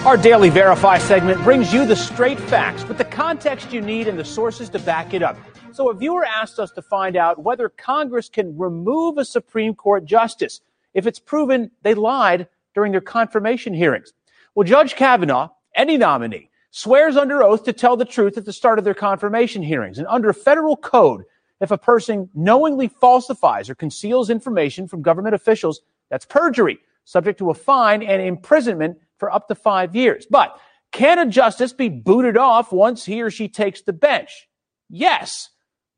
Our 0.05 0.15
daily 0.15 0.49
Verify 0.49 0.99
segment 0.99 1.43
brings 1.43 1.73
you 1.73 1.85
the 1.85 1.95
straight 1.95 2.39
facts 2.39 2.87
with 2.87 2.97
the 2.97 3.05
context 3.05 3.73
you 3.73 3.81
need 3.81 4.07
and 4.07 4.17
the 4.17 4.23
sources 4.25 4.69
to 4.69 4.79
back 4.79 5.13
it 5.13 5.21
up. 5.21 5.37
So, 5.73 5.89
a 5.89 5.93
viewer 5.93 6.23
asked 6.23 6.59
us 6.59 6.71
to 6.71 6.81
find 6.81 7.15
out 7.15 7.43
whether 7.43 7.69
Congress 7.69 8.29
can 8.29 8.57
remove 8.57 9.17
a 9.17 9.25
Supreme 9.25 9.75
Court 9.75 10.05
justice 10.05 10.61
if 10.93 11.05
it's 11.05 11.19
proven 11.19 11.71
they 11.81 11.93
lied 11.93 12.47
during 12.73 12.91
their 12.91 13.01
confirmation 13.01 13.73
hearings. 13.73 14.13
Well, 14.55 14.63
Judge 14.63 14.95
Kavanaugh, 14.95 15.49
any 15.75 15.97
nominee, 15.97 16.49
swears 16.71 17.17
under 17.17 17.43
oath 17.43 17.63
to 17.65 17.73
tell 17.73 17.97
the 17.97 18.05
truth 18.05 18.37
at 18.37 18.45
the 18.45 18.53
start 18.53 18.79
of 18.79 18.85
their 18.85 18.93
confirmation 18.93 19.61
hearings. 19.61 19.99
And 19.99 20.07
under 20.07 20.31
federal 20.31 20.77
code, 20.77 21.25
if 21.59 21.71
a 21.71 21.77
person 21.77 22.29
knowingly 22.33 22.87
falsifies 22.87 23.69
or 23.69 23.75
conceals 23.75 24.29
information 24.29 24.87
from 24.87 25.01
government 25.01 25.35
officials, 25.35 25.81
that's 26.09 26.25
perjury 26.25 26.79
subject 27.07 27.39
to 27.39 27.49
a 27.49 27.53
fine 27.53 28.03
and 28.03 28.21
imprisonment 28.21 28.97
for 29.17 29.31
up 29.31 29.47
to 29.47 29.55
five 29.55 29.95
years. 29.95 30.27
But 30.29 30.59
can 30.91 31.19
a 31.19 31.25
justice 31.25 31.73
be 31.73 31.89
booted 31.89 32.37
off 32.37 32.71
once 32.71 33.05
he 33.05 33.21
or 33.21 33.31
she 33.31 33.47
takes 33.47 33.81
the 33.81 33.93
bench? 33.93 34.47
Yes, 34.89 35.49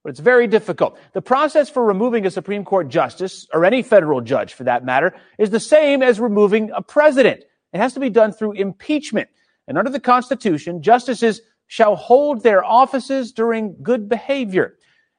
but 0.03 0.11
it's 0.11 0.19
very 0.19 0.47
difficult. 0.47 0.97
The 1.13 1.21
process 1.21 1.69
for 1.69 1.83
removing 1.83 2.25
a 2.25 2.31
Supreme 2.31 2.63
Court 2.63 2.89
justice, 2.89 3.47
or 3.53 3.65
any 3.65 3.81
federal 3.81 4.21
judge 4.21 4.53
for 4.53 4.63
that 4.63 4.85
matter, 4.85 5.15
is 5.37 5.49
the 5.49 5.59
same 5.59 6.01
as 6.01 6.19
removing 6.19 6.71
a 6.71 6.81
president. 6.81 7.43
It 7.73 7.79
has 7.79 7.93
to 7.93 7.99
be 7.99 8.09
done 8.09 8.31
through 8.31 8.53
impeachment. 8.53 9.29
And 9.67 9.77
under 9.77 9.91
the 9.91 9.99
Constitution, 9.99 10.81
justices 10.81 11.41
shall 11.67 11.95
hold 11.95 12.41
their 12.41 12.63
offices 12.63 13.31
during 13.31 13.75
good 13.83 14.09
behavior. 14.09 14.75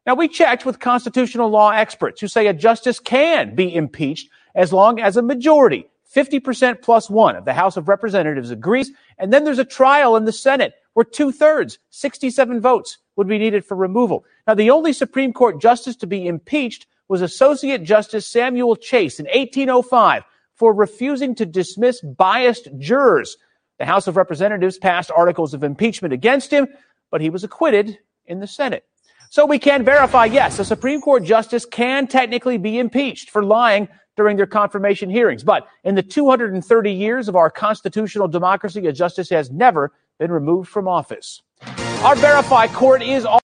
Now, 0.07 0.15
we 0.15 0.27
checked 0.27 0.65
with 0.65 0.81
constitutional 0.81 1.51
law 1.51 1.71
experts 1.71 2.21
who 2.21 2.27
say 2.27 2.47
a 2.47 2.55
justice 2.55 2.99
can 2.99 3.55
be 3.55 3.73
impeached 3.75 4.29
as 4.55 4.73
long 4.73 5.01
as 5.01 5.17
a 5.17 5.23
majority, 5.23 5.87
50% 6.15 6.83
plus 6.83 7.09
one 7.09 7.37
of 7.37 7.45
the 7.45 7.53
House 7.53 7.77
of 7.77 7.89
Representatives 7.89 8.51
agrees. 8.51 8.91
And 9.19 9.33
then 9.33 9.45
there's 9.45 9.59
a 9.59 9.65
trial 9.65 10.17
in 10.17 10.25
the 10.25 10.33
Senate 10.33 10.75
where 10.95 11.05
two 11.05 11.31
thirds, 11.31 11.79
67 11.91 12.61
votes, 12.61 12.99
would 13.17 13.29
be 13.29 13.39
needed 13.39 13.65
for 13.65 13.77
removal. 13.77 14.25
Now, 14.47 14.55
the 14.55 14.71
only 14.71 14.93
Supreme 14.93 15.33
Court 15.33 15.61
justice 15.61 15.97
to 15.97 16.07
be 16.07 16.27
impeached 16.27 16.87
was 17.09 17.23
Associate 17.23 17.83
Justice 17.83 18.27
Samuel 18.27 18.77
Chase 18.77 19.21
in 19.21 19.27
1805 19.27 20.25
for 20.55 20.73
refusing 20.73 21.35
to 21.37 21.47
dismiss 21.47 22.01
biased 22.01 22.69
jurors. 22.79 23.37
The 23.79 23.87
House 23.87 24.07
of 24.07 24.17
Representatives 24.17 24.79
passed 24.79 25.11
articles 25.11 25.55
of 25.55 25.65
impeachment 25.65 26.13
against 26.13 26.53
him, 26.53 26.69
but 27.11 27.21
he 27.21 27.31
was 27.31 27.45
acquitted 27.45 27.99
in 28.27 28.41
the 28.41 28.47
Senate. 28.47 28.85
So 29.31 29.47
we 29.47 29.59
can 29.59 29.85
verify, 29.85 30.25
yes, 30.25 30.59
a 30.59 30.65
Supreme 30.65 31.01
Court 31.01 31.25
justice 31.25 31.65
can 31.65 32.07
technically 32.09 32.59
be 32.59 32.79
impeached 32.79 33.31
for 33.31 33.45
lying 33.45 33.89
during 34.21 34.37
their 34.37 34.47
confirmation 34.47 35.09
hearings. 35.09 35.43
But 35.43 35.67
in 35.83 35.95
the 35.95 36.03
230 36.03 36.93
years 36.93 37.27
of 37.27 37.37
our 37.37 37.49
constitutional 37.49 38.29
democracy, 38.29 38.87
a 38.87 38.93
justice 38.93 39.31
has 39.31 39.51
never 39.51 39.93
been 40.19 40.31
removed 40.31 40.69
from 40.69 40.87
office. 40.87 41.41
Our 42.05 42.15
Verify 42.17 42.67
court 42.67 43.03
is 43.03 43.25
all. 43.25 43.41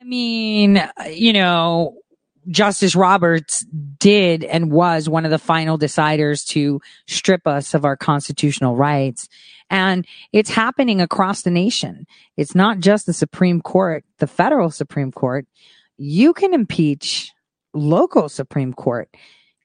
I 0.00 0.04
mean, 0.06 0.82
you 1.10 1.34
know, 1.34 1.98
Justice 2.48 2.96
Roberts 2.96 3.66
did 3.98 4.44
and 4.44 4.72
was 4.72 5.10
one 5.10 5.26
of 5.26 5.30
the 5.30 5.38
final 5.38 5.78
deciders 5.78 6.46
to 6.48 6.80
strip 7.06 7.46
us 7.46 7.74
of 7.74 7.84
our 7.84 7.98
constitutional 7.98 8.76
rights. 8.76 9.28
And 9.68 10.06
it's 10.32 10.48
happening 10.48 11.02
across 11.02 11.42
the 11.42 11.50
nation. 11.50 12.06
It's 12.38 12.54
not 12.54 12.78
just 12.78 13.04
the 13.04 13.12
Supreme 13.12 13.60
Court, 13.60 14.06
the 14.20 14.26
federal 14.26 14.70
Supreme 14.70 15.12
Court. 15.12 15.46
You 15.98 16.32
can 16.32 16.54
impeach 16.54 17.30
local 17.74 18.30
Supreme 18.30 18.72
Court. 18.72 19.10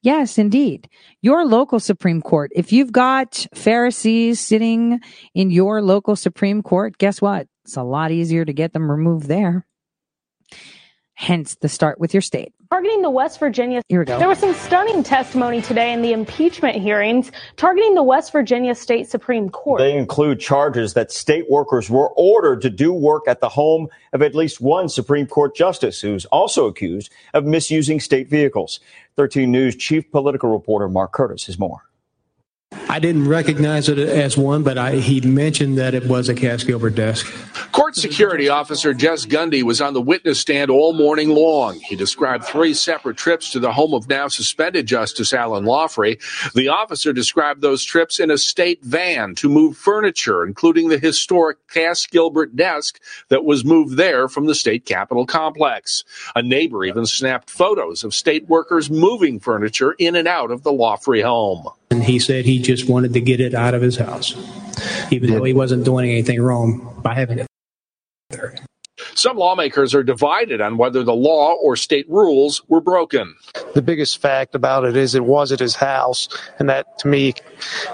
Yes, 0.06 0.38
indeed. 0.38 0.88
Your 1.24 1.48
local 1.48 1.80
Supreme 1.80 2.22
Court. 2.22 2.52
If 2.54 2.72
you've 2.72 2.92
got 2.92 3.48
Pharisees 3.56 4.40
sitting 4.40 5.00
in 5.34 5.50
your 5.50 5.82
local 5.82 6.16
Supreme 6.16 6.62
Court, 6.62 6.96
guess 7.00 7.24
what? 7.24 7.48
It's 7.64 7.76
a 7.76 7.82
lot 7.82 8.12
easier 8.12 8.46
to 8.46 8.54
get 8.54 8.72
them 8.72 8.92
removed 8.92 9.28
there. 9.28 9.66
Hence 11.16 11.56
the 11.56 11.70
start 11.70 12.00
with 12.00 12.14
your 12.14 12.22
state. 12.22 12.54
Targeting 12.72 13.02
the 13.02 13.10
West 13.10 13.40
Virginia. 13.40 13.82
Here 13.90 14.00
we 14.00 14.06
go. 14.06 14.18
There 14.18 14.28
was 14.28 14.40
some 14.40 14.54
stunning 14.54 15.04
testimony 15.04 15.62
today 15.62 15.94
in 15.94 16.02
the 16.02 16.14
impeachment 16.14 16.76
hearings 16.82 17.32
targeting 17.58 17.94
the 17.94 18.04
West 18.04 18.32
Virginia 18.32 18.74
State 18.74 19.08
Supreme 19.08 19.50
Court. 19.50 19.80
They 19.80 19.96
include 19.96 20.40
charges 20.40 20.94
that 20.94 21.12
state 21.12 21.50
workers 21.50 21.90
were 21.90 22.10
ordered 22.10 22.62
to 22.62 22.70
do 22.70 22.92
work 22.92 23.24
at 23.28 23.40
the 23.40 23.50
home 23.50 23.88
of 24.14 24.22
at 24.22 24.34
least 24.34 24.62
one 24.62 24.90
Supreme 24.90 25.28
Court 25.28 25.56
justice 25.56 26.02
who's 26.02 26.26
also 26.26 26.66
accused 26.66 27.12
of 27.34 27.46
misusing 27.46 28.00
state 28.00 28.30
vehicles. 28.30 28.80
13 29.16 29.52
News 29.52 29.76
chief 29.76 30.10
political 30.12 30.52
reporter 30.52 30.90
Mark 30.90 31.12
Curtis 31.12 31.46
has 31.46 31.60
more. 31.60 31.84
I 32.96 33.00
didn't 33.00 33.28
recognize 33.28 33.90
it 33.90 34.00
as 34.00 34.38
one, 34.38 34.64
but 34.64 34.78
I, 34.78 34.96
he 34.96 35.20
mentioned 35.20 35.78
that 35.78 35.94
it 35.94 36.06
was 36.06 36.30
a 36.30 36.34
Cass 36.34 36.64
Gilbert 36.64 36.96
desk. 36.96 37.26
Court 37.74 37.94
security 37.94 38.48
officer 38.48 38.94
Jess 38.94 39.26
Gundy 39.26 39.64
was 39.64 39.82
on 39.82 39.94
the 39.94 40.02
witness 40.02 40.40
stand 40.40 40.72
all 40.72 40.94
morning 40.94 41.28
long. 41.28 41.78
He 41.82 41.98
described 41.98 42.46
three 42.46 42.74
separate 42.74 43.18
trips 43.18 43.52
to 43.52 43.60
the 43.60 43.74
home 43.74 43.94
of 43.94 44.08
now 44.08 44.30
suspended 44.30 44.86
Justice 44.86 45.34
Allen 45.34 45.66
Loughry. 45.66 46.22
The 46.54 46.70
officer 46.70 47.12
described 47.12 47.60
those 47.60 47.84
trips 47.84 48.18
in 48.18 48.32
a 48.32 48.38
state 48.38 48.82
van 48.82 49.36
to 49.36 49.50
move 49.50 49.76
furniture, 49.76 50.46
including 50.46 50.88
the 50.88 50.98
historic 50.98 51.58
Cass 51.68 52.06
Gilbert 52.06 52.56
desk 52.56 53.02
that 53.28 53.44
was 53.44 53.66
moved 53.66 53.98
there 53.98 54.30
from 54.30 54.46
the 54.46 54.56
state 54.56 54.86
capitol 54.86 55.26
complex. 55.26 56.06
A 56.34 56.42
neighbor 56.42 56.86
even 56.86 57.06
snapped 57.06 57.50
photos 57.50 58.06
of 58.06 58.16
state 58.16 58.48
workers 58.48 58.90
moving 58.90 59.42
furniture 59.42 59.96
in 60.00 60.16
and 60.16 60.30
out 60.30 60.50
of 60.50 60.64
the 60.64 60.72
Loughry 60.72 61.24
home. 61.24 61.68
And 61.92 62.04
he 62.04 62.20
said 62.20 62.46
he 62.46 62.55
just 62.60 62.90
wanted 62.90 63.14
to 63.14 63.22
get 63.22 63.40
it 63.40 63.54
out 63.54 63.74
of 63.74 63.82
his 63.82 63.98
house, 63.98 64.36
even 65.12 65.32
though 65.32 65.44
he 65.44 65.54
wasn't 65.54 65.86
doing 65.86 66.10
anything 66.10 66.42
wrong 66.42 67.00
by 67.04 67.14
having 67.14 67.40
it 67.40 67.48
there. 68.30 68.56
Some 69.14 69.38
lawmakers 69.38 69.96
are 69.96 70.04
divided 70.04 70.62
on 70.62 70.78
whether 70.78 71.04
the 71.04 71.16
law 71.16 71.54
or 71.54 71.76
state 71.76 72.10
rules 72.10 72.62
were 72.68 72.82
broken. 72.82 73.36
The 73.74 73.82
biggest 73.82 74.22
fact 74.22 74.56
about 74.56 74.84
it 74.86 74.96
is 74.96 75.16
it 75.16 75.26
was 75.26 75.52
at 75.52 75.60
his 75.60 75.76
house, 75.76 76.28
and 76.60 76.70
that 76.70 76.98
to 77.00 77.08
me 77.08 77.34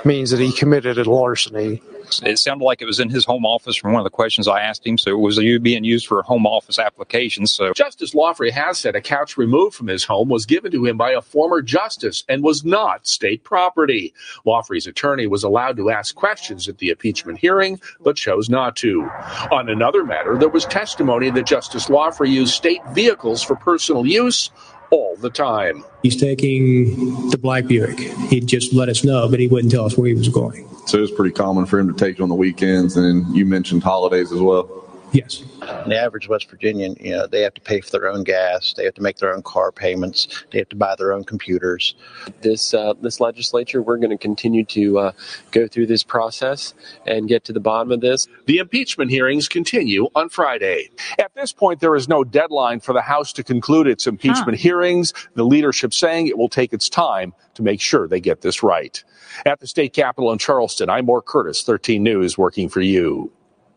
means 0.04 0.32
that 0.32 0.40
he 0.40 0.52
committed 0.52 0.98
a 0.98 1.04
larceny. 1.04 1.82
It 2.24 2.40
sounded 2.40 2.66
like 2.66 2.82
it 2.82 2.86
was 2.86 3.00
in 3.00 3.10
his 3.10 3.26
home 3.26 3.46
office 3.46 3.76
from 3.76 3.94
one 3.94 4.00
of 4.00 4.04
the 4.04 4.10
questions 4.10 4.48
I 4.48 4.62
asked 4.62 4.86
him. 4.86 4.98
So 4.98 5.12
it 5.12 5.20
was 5.20 5.40
being 5.40 5.84
used 5.84 6.08
for 6.08 6.22
home 6.24 6.46
office 6.46 6.80
applications. 6.80 7.52
So 7.52 7.74
Justice 7.74 8.14
Loughry 8.14 8.52
has 8.52 8.78
said 8.78 8.96
a 8.96 9.02
couch 9.02 9.38
removed 9.38 9.76
from 9.76 9.88
his 9.88 10.04
home 10.04 10.30
was 10.30 10.46
given 10.46 10.72
to 10.72 10.86
him 10.86 10.98
by 10.98 11.12
a 11.12 11.22
former 11.22 11.62
justice 11.62 12.24
and 12.28 12.44
was 12.44 12.66
not 12.66 13.08
state 13.08 13.44
property. 13.44 14.14
Loughry's 14.46 14.88
attorney 14.88 15.28
was 15.28 15.44
allowed 15.44 15.78
to 15.78 15.90
ask 15.90 16.16
questions 16.16 16.68
at 16.68 16.78
the 16.80 16.90
impeachment 16.90 17.40
hearing, 17.40 17.80
but 18.02 18.16
chose 18.16 18.50
not 18.50 18.76
to. 18.78 19.04
On 19.52 19.70
another 19.70 20.04
matter, 20.04 20.38
there 20.38 20.50
was 20.50 20.66
testimony 20.66 21.30
that 21.30 21.46
Justice 21.46 21.88
Loughry 21.88 22.30
used 22.30 22.54
state 22.54 22.82
vehicles 22.94 23.42
for 23.44 23.56
personal 23.56 24.06
use 24.06 24.50
all 24.92 25.16
the 25.18 25.30
time. 25.30 25.84
He's 26.04 26.16
taking 26.16 27.30
the 27.30 27.38
black 27.38 27.66
Buick. 27.66 28.00
He'd 28.00 28.48
just 28.48 28.74
let 28.74 28.90
us 28.90 29.04
know, 29.04 29.28
but 29.28 29.40
he 29.40 29.48
wouldn't 29.48 29.72
tell 29.72 29.86
us 29.86 29.98
where 29.98 30.08
he 30.08 30.14
was 30.14 30.30
going. 30.30 30.68
So 30.86 31.00
it 31.00 31.02
was 31.02 31.12
pretty 31.12 31.34
common 31.34 31.66
for 31.66 31.80
him 31.80 31.92
to 31.92 31.98
take 31.98 32.18
you 32.18 32.24
on 32.24 32.30
the 32.30 32.36
weekends, 32.36 32.98
and 32.98 33.36
you 33.36 33.46
mentioned 33.46 33.84
holidays 33.84 34.32
as 34.32 34.40
well. 34.40 34.68
Yes. 35.12 35.44
The 35.60 36.00
average 36.00 36.30
West 36.30 36.50
Virginian, 36.50 36.96
you 37.00 37.12
know, 37.12 37.28
they 37.28 37.42
have 37.42 37.54
to 37.56 37.62
pay 37.62 37.82
for 37.82 37.92
their 37.92 38.08
own 38.08 38.24
gas, 38.24 38.74
they 38.78 38.86
have 38.86 38.94
to 38.94 39.02
make 39.02 39.18
their 39.18 39.34
own 39.34 39.44
car 39.44 39.72
payments, 39.72 40.46
they 40.52 40.60
have 40.60 40.70
to 40.70 40.76
buy 40.76 40.96
their 40.98 41.12
own 41.12 41.26
computers. 41.26 41.96
This 42.42 42.74
uh, 42.74 42.94
this 43.02 43.20
legislature, 43.20 43.82
we're 43.82 43.98
going 43.98 44.12
to 44.12 44.18
continue 44.18 44.64
to 44.66 45.00
uh, 45.00 45.12
go 45.52 45.68
through 45.68 45.88
this 45.88 46.04
process 46.04 46.74
and 47.06 47.28
get 47.28 47.44
to 47.46 47.54
the 47.54 47.60
bottom 47.60 47.92
of 47.92 48.00
this. 48.00 48.28
The 48.46 48.60
impeachment 48.60 49.12
hearings 49.12 49.50
continue 49.50 50.08
on 50.16 50.30
Friday. 50.30 50.90
At 51.20 51.34
this 51.36 51.52
point, 51.52 51.82
there 51.82 51.96
is 51.96 52.08
no 52.08 52.24
deadline 52.24 52.80
for 52.80 52.94
the 52.94 53.02
House 53.02 53.34
to 53.34 53.44
conclude 53.44 53.88
its 53.88 54.08
impeachment 54.08 54.58
hearings. 54.58 55.14
The 55.36 55.44
leadership 55.44 55.94
saying 55.94 56.28
it 56.28 56.38
will 56.38 56.50
take 56.50 56.72
its 56.72 56.88
time 56.88 57.34
to 57.56 57.64
make 57.64 57.82
sure 57.82 58.08
they 58.08 58.22
get 58.22 58.42
this 58.42 58.64
right. 58.64 59.04
At 59.46 59.60
the 59.60 59.68
state 59.68 59.94
capitol 59.94 60.32
in 60.32 60.38
Charleston, 60.38 60.90
I'm 60.90 61.06
Mark 61.06 61.26
Curtis, 61.26 61.64
13 61.64 62.02
News, 62.02 62.38
working 62.38 62.70
for 62.70 62.82
you. 62.82 63.32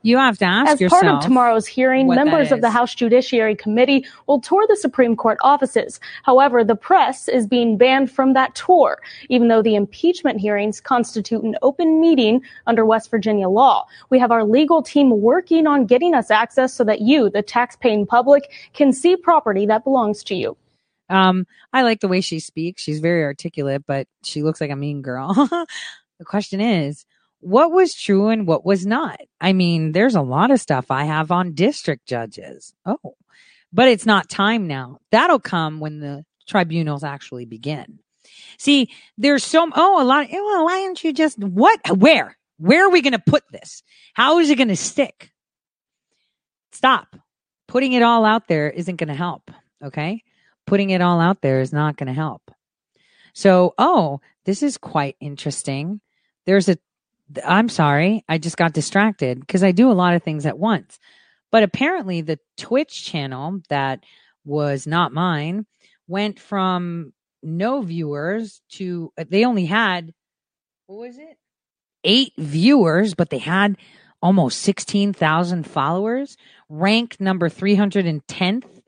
You 0.05 0.19
have 0.19 0.37
to 0.39 0.45
ask 0.45 0.73
As 0.73 0.81
yourself. 0.83 1.03
part 1.03 1.15
of 1.15 1.23
tomorrow's 1.23 1.67
hearing, 1.67 2.07
members 2.09 2.53
of 2.53 2.61
the. 2.61 2.75
House 2.75 2.95
Judiciary 2.95 3.55
Committee 3.55 4.05
will 4.27 4.41
tour 4.41 4.67
the 4.69 4.77
Supreme 4.77 5.17
Court 5.17 5.39
offices. 5.43 5.99
However, 6.25 6.63
the 6.65 6.77
press 6.77 7.27
is 7.27 7.47
being 7.47 7.79
banned 7.79 8.11
from 8.11 8.35
that 8.35 8.55
tour, 8.55 9.01
even 9.31 9.49
though 9.49 9.63
the 9.63 9.77
impeachment 9.77 10.41
hearings 10.41 10.81
constitute 10.81 11.43
an 11.43 11.57
open 11.63 12.01
meeting 12.01 12.43
under 12.67 12.85
West 12.85 13.11
Virginia 13.11 13.49
law. 13.49 13.87
We 14.11 14.19
have 14.19 14.31
our 14.31 14.45
legal 14.45 14.83
team 14.83 15.23
working 15.23 15.67
on 15.67 15.87
getting 15.87 16.15
us 16.15 16.31
access 16.31 16.75
so 16.75 16.85
that 16.85 17.01
you, 17.01 17.31
the 17.31 17.43
tax-paying 17.43 18.07
public, 18.07 18.51
can 18.75 18.93
see 18.93 19.17
property 19.17 19.65
that 19.67 19.85
belongs 19.85 20.23
to 20.25 20.35
you. 20.35 20.57
Um, 21.09 21.47
I 21.73 21.83
like 21.83 22.01
the 22.01 22.09
way 22.09 22.21
she 22.21 22.41
speaks. 22.41 22.83
She's 22.83 23.01
very 23.01 23.23
articulate, 23.23 23.85
but 23.87 24.07
she 24.23 24.43
looks 24.43 24.61
like 24.61 24.71
a 24.71 24.77
mean 24.77 25.01
girl. 25.01 25.33
the 26.19 26.25
question 26.25 26.61
is, 26.61 27.07
what 27.45 27.71
was 27.71 27.95
true 27.95 28.29
and 28.29 28.47
what 28.47 28.65
was 28.65 28.87
not? 28.87 29.21
I 29.41 29.53
mean, 29.53 29.93
there's 29.93 30.15
a 30.15 30.23
lot 30.23 30.51
of 30.51 30.61
stuff 30.61 30.91
I 30.91 31.05
have 31.05 31.31
on 31.31 31.55
district 31.55 32.07
judges. 32.07 32.75
Oh, 32.87 33.17
but 33.73 33.89
it's 33.89 34.07
not 34.07 34.29
time 34.29 34.67
now. 34.67 34.99
That'll 35.11 35.41
come 35.41 35.81
when 35.81 35.99
the 35.99 36.25
tribunals 36.47 37.05
actually 37.05 37.45
begin. 37.45 37.99
See, 38.59 38.91
there's 39.19 39.45
so, 39.45 39.69
oh, 39.75 40.03
a 40.03 40.05
lot. 40.05 40.25
of, 40.25 40.31
Well, 40.31 40.65
why 40.65 40.81
don't 40.81 41.03
you 41.03 41.13
just, 41.13 41.39
what, 41.39 41.81
where, 41.99 42.37
where 42.59 42.87
are 42.87 42.91
we 42.91 43.03
going 43.03 43.13
to 43.13 43.19
put 43.19 43.43
this? 43.51 43.83
How 44.15 44.39
is 44.39 44.49
it 44.49 44.57
going 44.57 44.69
to 44.69 44.77
stick? 44.77 45.33
Stop. 46.73 47.17
Putting 47.69 47.93
it 47.93 48.03
all 48.03 48.25
out 48.25 48.49
there 48.49 48.71
isn't 48.71 48.97
going 48.97 49.09
to 49.09 49.15
help. 49.15 49.51
Okay. 49.83 50.23
Putting 50.67 50.91
it 50.91 51.01
all 51.01 51.21
out 51.21 51.43
there 51.43 51.61
is 51.61 51.73
not 51.73 51.97
going 51.97 52.07
to 52.07 52.13
help. 52.13 52.51
So, 53.35 53.75
oh, 53.77 54.21
this 54.45 54.63
is 54.63 54.79
quite 54.79 55.17
interesting. 55.21 56.01
There's 56.47 56.69
a, 56.69 56.79
I'm 57.45 57.69
sorry, 57.69 58.25
I 58.29 58.39
just 58.39 58.57
got 58.57 58.73
distracted 58.73 59.41
because 59.41 59.63
I 59.63 59.73
do 59.73 59.91
a 59.91 59.93
lot 59.93 60.15
of 60.15 60.23
things 60.23 60.47
at 60.47 60.59
once. 60.59 60.99
But 61.51 61.63
apparently, 61.63 62.21
the 62.21 62.39
Twitch 62.57 63.05
channel 63.05 63.61
that 63.69 64.05
was 64.45 64.87
not 64.87 65.13
mine 65.13 65.67
went 66.07 66.39
from 66.39 67.13
no 67.43 67.83
viewers 67.83 68.61
to 68.71 69.13
uh, 69.17 69.25
they 69.29 69.45
only 69.45 69.67
had 69.67 70.13
what 70.87 70.99
was 70.99 71.19
it? 71.19 71.39
Eight 72.03 72.33
viewers, 72.37 73.15
but 73.15 73.31
they 73.31 73.39
had 73.39 73.77
almost 74.21 74.61
16,000 74.61 75.65
followers, 75.67 76.37
ranked 76.69 77.21
number 77.21 77.49
310th 77.49 78.83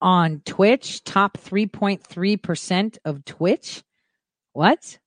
on 0.00 0.42
Twitch, 0.44 1.04
top 1.04 1.38
3.3% 1.38 2.98
of 3.04 3.24
Twitch. 3.24 3.82
What? 4.52 4.98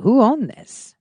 Who 0.00 0.22
owned 0.22 0.50
this? 0.50 0.95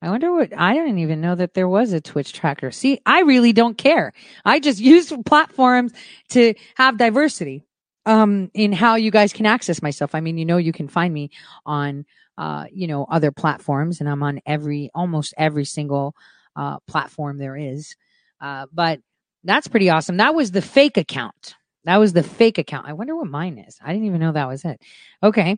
I 0.00 0.10
wonder 0.10 0.32
what 0.32 0.52
I 0.56 0.74
didn't 0.74 0.98
even 0.98 1.20
know 1.20 1.34
that 1.34 1.54
there 1.54 1.68
was 1.68 1.92
a 1.92 2.00
Twitch 2.00 2.32
tracker. 2.32 2.70
See, 2.70 3.00
I 3.06 3.20
really 3.22 3.52
don't 3.52 3.76
care. 3.76 4.12
I 4.44 4.60
just 4.60 4.80
use 4.94 5.12
platforms 5.26 5.92
to 6.30 6.54
have 6.76 6.98
diversity. 6.98 7.64
um, 8.06 8.50
in 8.54 8.72
how 8.72 8.94
you 8.94 9.10
guys 9.10 9.32
can 9.32 9.46
access 9.46 9.82
myself. 9.82 10.14
I 10.14 10.20
mean, 10.20 10.38
you 10.38 10.44
know, 10.46 10.56
you 10.56 10.72
can 10.72 10.88
find 10.88 11.12
me 11.12 11.30
on, 11.66 12.06
uh, 12.38 12.64
you 12.72 12.86
know, 12.86 13.04
other 13.10 13.32
platforms, 13.32 14.00
and 14.00 14.08
I'm 14.08 14.22
on 14.22 14.40
every, 14.46 14.90
almost 14.94 15.34
every 15.36 15.64
single 15.66 16.14
uh, 16.56 16.78
platform 16.86 17.38
there 17.38 17.56
is. 17.56 17.96
Uh, 18.40 18.66
but 18.72 19.00
that's 19.44 19.68
pretty 19.68 19.90
awesome. 19.90 20.16
That 20.18 20.34
was 20.34 20.52
the 20.52 20.62
fake 20.62 20.96
account. 20.96 21.54
That 21.84 21.98
was 21.98 22.12
the 22.14 22.22
fake 22.22 22.58
account. 22.58 22.88
I 22.88 22.94
wonder 22.94 23.14
what 23.16 23.26
mine 23.28 23.58
is. 23.58 23.78
I 23.82 23.92
didn't 23.92 24.06
even 24.06 24.20
know 24.20 24.32
that 24.32 24.48
was 24.48 24.64
it. 24.64 24.80
Okay, 25.22 25.56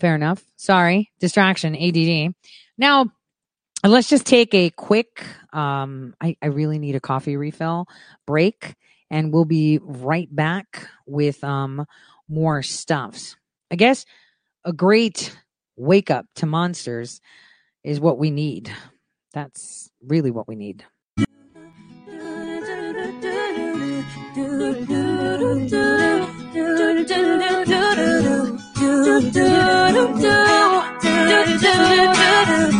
fair 0.00 0.14
enough. 0.14 0.42
Sorry, 0.56 1.10
distraction, 1.20 1.74
ADD. 1.76 2.34
Now, 2.78 3.06
let's 3.84 4.08
just 4.08 4.26
take 4.26 4.54
a 4.54 4.70
quick. 4.70 5.24
Um, 5.52 6.14
I, 6.20 6.36
I 6.42 6.46
really 6.46 6.78
need 6.78 6.96
a 6.96 7.00
coffee 7.00 7.36
refill 7.36 7.86
break 8.26 8.74
and 9.10 9.32
we'll 9.32 9.44
be 9.44 9.78
right 9.82 10.28
back 10.34 10.88
with 11.06 11.42
um 11.44 11.86
more 12.28 12.62
stuffs. 12.62 13.36
I 13.70 13.76
guess 13.76 14.04
a 14.64 14.72
great 14.72 15.36
wake 15.76 16.10
up 16.10 16.26
to 16.36 16.46
monsters 16.46 17.20
is 17.84 18.00
what 18.00 18.18
we 18.18 18.30
need. 18.30 18.72
That's 19.32 19.90
really 20.02 20.30
what 20.30 20.48
we 20.48 20.56
need. 20.56 20.84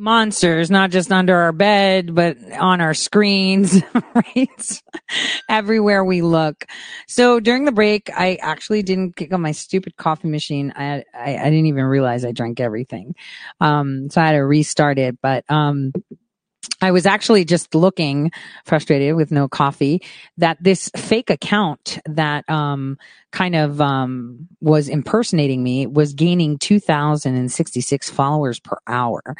monsters, 0.00 0.70
not 0.70 0.90
just 0.90 1.12
under 1.12 1.36
our 1.36 1.52
bed, 1.52 2.14
but 2.14 2.38
on 2.58 2.80
our 2.80 2.94
screens, 2.94 3.82
right? 4.14 4.82
Everywhere 5.48 6.04
we 6.04 6.22
look. 6.22 6.64
So 7.06 7.38
during 7.38 7.66
the 7.66 7.72
break, 7.72 8.08
I 8.16 8.36
actually 8.40 8.82
didn't 8.82 9.16
kick 9.16 9.32
on 9.34 9.42
my 9.42 9.52
stupid 9.52 9.96
coffee 9.96 10.28
machine. 10.28 10.72
I, 10.74 11.04
I, 11.14 11.36
I 11.36 11.44
didn't 11.44 11.66
even 11.66 11.84
realize 11.84 12.24
I 12.24 12.32
drank 12.32 12.60
everything. 12.60 13.14
Um, 13.60 14.08
so 14.08 14.22
I 14.22 14.26
had 14.26 14.32
to 14.32 14.38
restart 14.38 14.98
it, 14.98 15.18
but, 15.20 15.44
um, 15.50 15.92
I 16.80 16.90
was 16.92 17.06
actually 17.06 17.44
just 17.44 17.74
looking 17.74 18.30
frustrated 18.64 19.14
with 19.14 19.30
no 19.30 19.48
coffee 19.48 20.02
that 20.38 20.62
this 20.62 20.90
fake 20.96 21.30
account 21.30 21.98
that 22.06 22.48
um, 22.48 22.98
kind 23.32 23.54
of 23.54 23.80
um, 23.80 24.48
was 24.60 24.88
impersonating 24.88 25.62
me 25.62 25.86
was 25.86 26.14
gaining 26.14 26.58
2,066 26.58 28.10
followers 28.10 28.60
per 28.60 28.78
hour. 28.86 29.36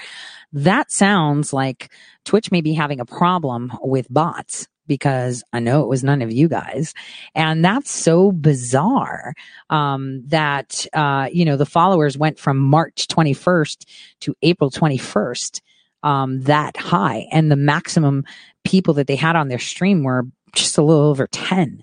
That 0.52 0.92
sounds 0.92 1.52
like 1.52 1.90
Twitch 2.24 2.50
may 2.50 2.60
be 2.60 2.74
having 2.74 3.00
a 3.00 3.06
problem 3.06 3.72
with 3.80 4.12
bots 4.12 4.68
because 4.86 5.44
I 5.52 5.60
know 5.60 5.82
it 5.82 5.88
was 5.88 6.02
none 6.02 6.20
of 6.20 6.32
you 6.32 6.48
guys. 6.48 6.94
And 7.36 7.64
that's 7.64 7.92
so 7.92 8.32
bizarre 8.32 9.34
um, 9.70 10.24
that, 10.26 10.84
uh, 10.92 11.28
you 11.32 11.44
know, 11.44 11.56
the 11.56 11.64
followers 11.64 12.18
went 12.18 12.40
from 12.40 12.58
March 12.58 13.06
21st 13.06 13.84
to 14.22 14.34
April 14.42 14.68
21st 14.68 15.60
um, 16.02 16.42
that 16.42 16.76
high. 16.76 17.26
And 17.30 17.50
the 17.50 17.56
maximum 17.56 18.24
people 18.64 18.94
that 18.94 19.06
they 19.06 19.16
had 19.16 19.36
on 19.36 19.48
their 19.48 19.58
stream 19.58 20.02
were 20.02 20.26
just 20.54 20.78
a 20.78 20.82
little 20.82 21.04
over 21.04 21.26
10. 21.26 21.82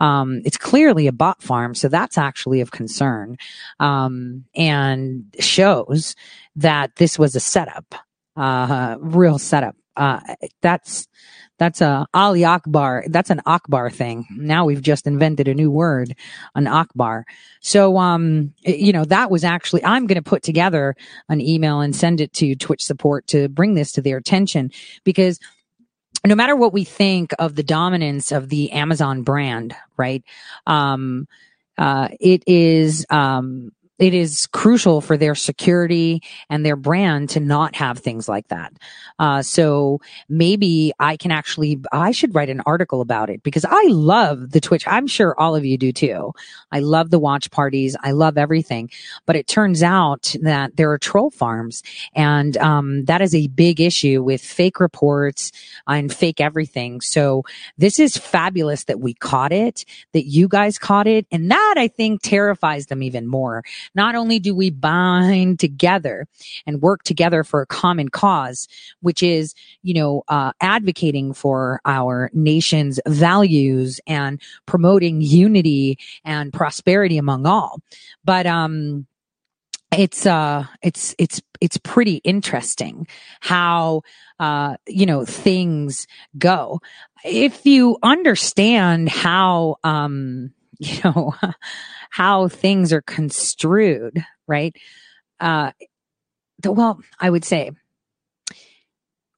Um, 0.00 0.42
it's 0.44 0.56
clearly 0.56 1.06
a 1.06 1.12
bot 1.12 1.42
farm, 1.42 1.74
so 1.74 1.88
that's 1.88 2.18
actually 2.18 2.60
of 2.60 2.70
concern, 2.70 3.38
um, 3.80 4.44
and 4.54 5.34
shows 5.40 6.14
that 6.56 6.96
this 6.96 7.18
was 7.18 7.34
a 7.34 7.40
setup, 7.40 7.94
uh, 8.36 8.96
real 8.98 9.38
setup. 9.38 9.74
Uh, 9.96 10.20
that's 10.60 11.08
that's 11.58 11.80
a 11.80 12.06
Ali 12.12 12.44
Akbar. 12.44 13.04
That's 13.08 13.30
an 13.30 13.40
Akbar 13.46 13.90
thing. 13.90 14.26
Now 14.30 14.66
we've 14.66 14.82
just 14.82 15.06
invented 15.06 15.48
a 15.48 15.54
new 15.54 15.70
word, 15.70 16.14
an 16.54 16.66
Akbar. 16.66 17.24
So, 17.60 17.96
um, 17.98 18.52
you 18.64 18.92
know, 18.92 19.04
that 19.04 19.30
was 19.30 19.44
actually, 19.44 19.84
I'm 19.84 20.06
going 20.06 20.22
to 20.22 20.28
put 20.28 20.42
together 20.42 20.94
an 21.28 21.40
email 21.40 21.80
and 21.80 21.96
send 21.96 22.20
it 22.20 22.32
to 22.34 22.54
Twitch 22.54 22.84
support 22.84 23.26
to 23.28 23.48
bring 23.48 23.74
this 23.74 23.92
to 23.92 24.02
their 24.02 24.18
attention 24.18 24.70
because 25.04 25.40
no 26.26 26.34
matter 26.34 26.56
what 26.56 26.72
we 26.72 26.84
think 26.84 27.32
of 27.38 27.54
the 27.54 27.62
dominance 27.62 28.32
of 28.32 28.48
the 28.48 28.72
Amazon 28.72 29.22
brand, 29.22 29.74
right? 29.96 30.24
Um, 30.66 31.26
uh, 31.78 32.08
it 32.20 32.42
is, 32.46 33.06
um, 33.10 33.72
it 33.98 34.12
is 34.12 34.46
crucial 34.48 35.00
for 35.00 35.16
their 35.16 35.34
security 35.34 36.22
and 36.50 36.64
their 36.64 36.76
brand 36.76 37.30
to 37.30 37.40
not 37.40 37.74
have 37.76 37.98
things 37.98 38.28
like 38.28 38.48
that. 38.48 38.72
Uh, 39.18 39.40
so 39.40 40.00
maybe 40.28 40.92
I 40.98 41.16
can 41.16 41.30
actually, 41.30 41.80
I 41.92 42.10
should 42.10 42.34
write 42.34 42.50
an 42.50 42.62
article 42.66 43.00
about 43.00 43.30
it 43.30 43.42
because 43.42 43.64
I 43.64 43.84
love 43.88 44.50
the 44.50 44.60
Twitch. 44.60 44.86
I'm 44.86 45.06
sure 45.06 45.38
all 45.40 45.56
of 45.56 45.64
you 45.64 45.78
do 45.78 45.92
too. 45.92 46.32
I 46.70 46.80
love 46.80 47.10
the 47.10 47.18
watch 47.18 47.50
parties. 47.50 47.96
I 48.02 48.10
love 48.10 48.36
everything. 48.36 48.90
But 49.24 49.36
it 49.36 49.46
turns 49.46 49.82
out 49.82 50.34
that 50.42 50.76
there 50.76 50.90
are 50.90 50.98
troll 50.98 51.30
farms 51.30 51.82
and, 52.14 52.56
um, 52.58 53.06
that 53.06 53.22
is 53.22 53.34
a 53.34 53.46
big 53.48 53.80
issue 53.80 54.22
with 54.22 54.42
fake 54.42 54.78
reports 54.78 55.52
and 55.86 56.12
fake 56.12 56.40
everything. 56.40 57.00
So 57.00 57.44
this 57.78 57.98
is 57.98 58.16
fabulous 58.16 58.84
that 58.84 59.00
we 59.00 59.14
caught 59.14 59.52
it, 59.52 59.84
that 60.12 60.26
you 60.26 60.48
guys 60.48 60.78
caught 60.78 61.06
it. 61.06 61.26
And 61.32 61.50
that 61.50 61.74
I 61.78 61.88
think 61.88 62.20
terrifies 62.22 62.86
them 62.86 63.02
even 63.02 63.26
more 63.26 63.64
not 63.94 64.14
only 64.14 64.38
do 64.38 64.54
we 64.54 64.70
bind 64.70 65.58
together 65.60 66.26
and 66.66 66.82
work 66.82 67.02
together 67.02 67.44
for 67.44 67.60
a 67.60 67.66
common 67.66 68.08
cause, 68.08 68.68
which 69.00 69.22
is, 69.22 69.54
you 69.82 69.94
know, 69.94 70.22
uh, 70.28 70.52
advocating 70.60 71.32
for 71.32 71.80
our 71.84 72.30
nation's 72.32 73.00
values 73.06 74.00
and 74.06 74.40
promoting 74.66 75.20
unity 75.20 75.98
and 76.24 76.52
prosperity 76.52 77.18
among 77.18 77.46
all, 77.46 77.80
but, 78.24 78.46
um, 78.46 79.06
it's 79.92 80.26
uh 80.26 80.64
it's 80.82 81.14
it's 81.18 81.40
it's 81.60 81.78
pretty 81.78 82.16
interesting 82.16 83.06
how 83.40 84.02
uh 84.40 84.76
you 84.86 85.06
know 85.06 85.24
things 85.24 86.06
go. 86.36 86.80
If 87.24 87.64
you 87.64 87.96
understand 88.02 89.08
how 89.08 89.76
um 89.84 90.52
you 90.78 90.98
know 91.04 91.34
how 92.10 92.48
things 92.48 92.92
are 92.92 93.02
construed, 93.02 94.24
right? 94.46 94.74
Uh, 95.40 95.72
the, 96.62 96.72
well, 96.72 97.00
I 97.20 97.30
would 97.30 97.44
say 97.44 97.70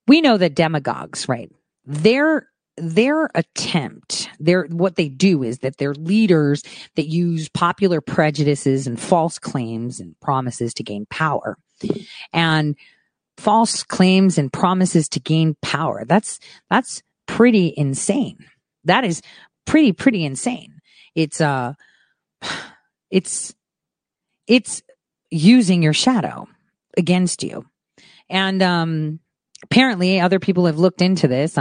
we 0.07 0.20
know 0.20 0.36
that 0.39 0.55
demagogues, 0.55 1.28
right? 1.28 1.51
Their 1.85 2.49
their 2.77 3.28
attempt, 3.35 4.31
their 4.39 4.65
what 4.66 4.97
they 4.97 5.09
do 5.09 5.43
is 5.43 5.59
that 5.59 5.78
they're 5.78 5.95
leaders 5.95 6.62
that 6.97 7.09
use 7.09 7.49
popular 7.49 8.01
prejudices 8.01 8.86
and 8.86 9.01
false 9.01 9.39
claims 9.39 10.01
and 10.01 10.19
promises 10.20 10.73
to 10.74 10.82
gain 10.82 11.07
power. 11.11 11.57
And 12.32 12.77
false 13.36 13.82
claims 13.85 14.39
and 14.39 14.53
promises 14.53 15.09
to 15.11 15.20
gain 15.20 15.57
power. 15.62 16.05
That's 16.07 16.39
that's 16.70 17.03
pretty 17.27 17.73
insane. 17.77 18.39
That 18.85 19.05
is 19.05 19.23
pretty 19.65 19.93
pretty 19.93 20.24
insane. 20.24 20.81
It's 21.15 21.40
uh 21.40 21.74
it's 23.10 23.55
it's 24.47 24.82
using 25.31 25.82
your 25.82 25.93
shadow 25.93 26.48
against 26.97 27.43
you. 27.43 27.66
And 28.28 28.62
um 28.62 29.20
apparently 29.65 30.20
other 30.20 30.39
people 30.39 30.66
have 30.66 30.78
looked 30.78 31.02
into 31.02 31.28
this. 31.28 31.59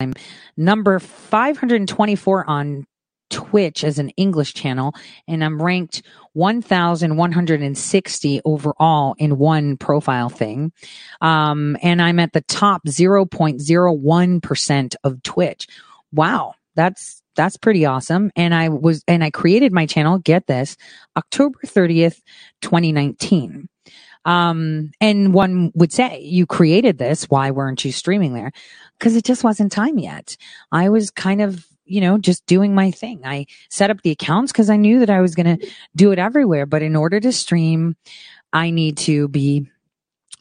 I'm 0.00 0.14
number 0.56 0.98
524 0.98 2.48
on 2.48 2.86
Twitch 3.30 3.82
as 3.84 3.98
an 3.98 4.10
English 4.10 4.52
channel, 4.54 4.94
and 5.26 5.44
I'm 5.44 5.60
ranked 5.62 6.02
1,160 6.34 8.40
overall 8.44 9.14
in 9.18 9.38
one 9.38 9.76
profile 9.76 10.28
thing. 10.28 10.72
Um, 11.20 11.76
and 11.82 12.00
I'm 12.02 12.18
at 12.18 12.32
the 12.32 12.40
top 12.42 12.82
0.01% 12.86 14.94
of 15.04 15.22
Twitch. 15.22 15.68
Wow. 16.12 16.54
That's 16.74 17.19
that's 17.36 17.56
pretty 17.56 17.84
awesome. 17.86 18.30
And 18.36 18.54
I 18.54 18.68
was, 18.68 19.02
and 19.06 19.22
I 19.24 19.30
created 19.30 19.72
my 19.72 19.86
channel, 19.86 20.18
get 20.18 20.46
this, 20.46 20.76
October 21.16 21.58
30th, 21.64 22.20
2019. 22.62 23.68
Um, 24.24 24.90
and 25.00 25.32
one 25.32 25.72
would 25.74 25.92
say, 25.92 26.20
you 26.20 26.46
created 26.46 26.98
this. 26.98 27.24
Why 27.24 27.50
weren't 27.50 27.84
you 27.84 27.92
streaming 27.92 28.34
there? 28.34 28.52
Cause 28.98 29.16
it 29.16 29.24
just 29.24 29.44
wasn't 29.44 29.72
time 29.72 29.98
yet. 29.98 30.36
I 30.70 30.90
was 30.90 31.10
kind 31.10 31.40
of, 31.40 31.66
you 31.86 32.00
know, 32.00 32.18
just 32.18 32.44
doing 32.46 32.74
my 32.74 32.90
thing. 32.90 33.22
I 33.24 33.46
set 33.70 33.90
up 33.90 34.02
the 34.02 34.10
accounts 34.10 34.52
because 34.52 34.68
I 34.68 34.76
knew 34.76 35.00
that 35.00 35.10
I 35.10 35.20
was 35.20 35.34
going 35.34 35.58
to 35.58 35.70
do 35.96 36.12
it 36.12 36.18
everywhere. 36.18 36.66
But 36.66 36.82
in 36.82 36.96
order 36.96 37.18
to 37.18 37.32
stream, 37.32 37.96
I 38.52 38.70
need 38.70 38.98
to 38.98 39.28
be 39.28 39.66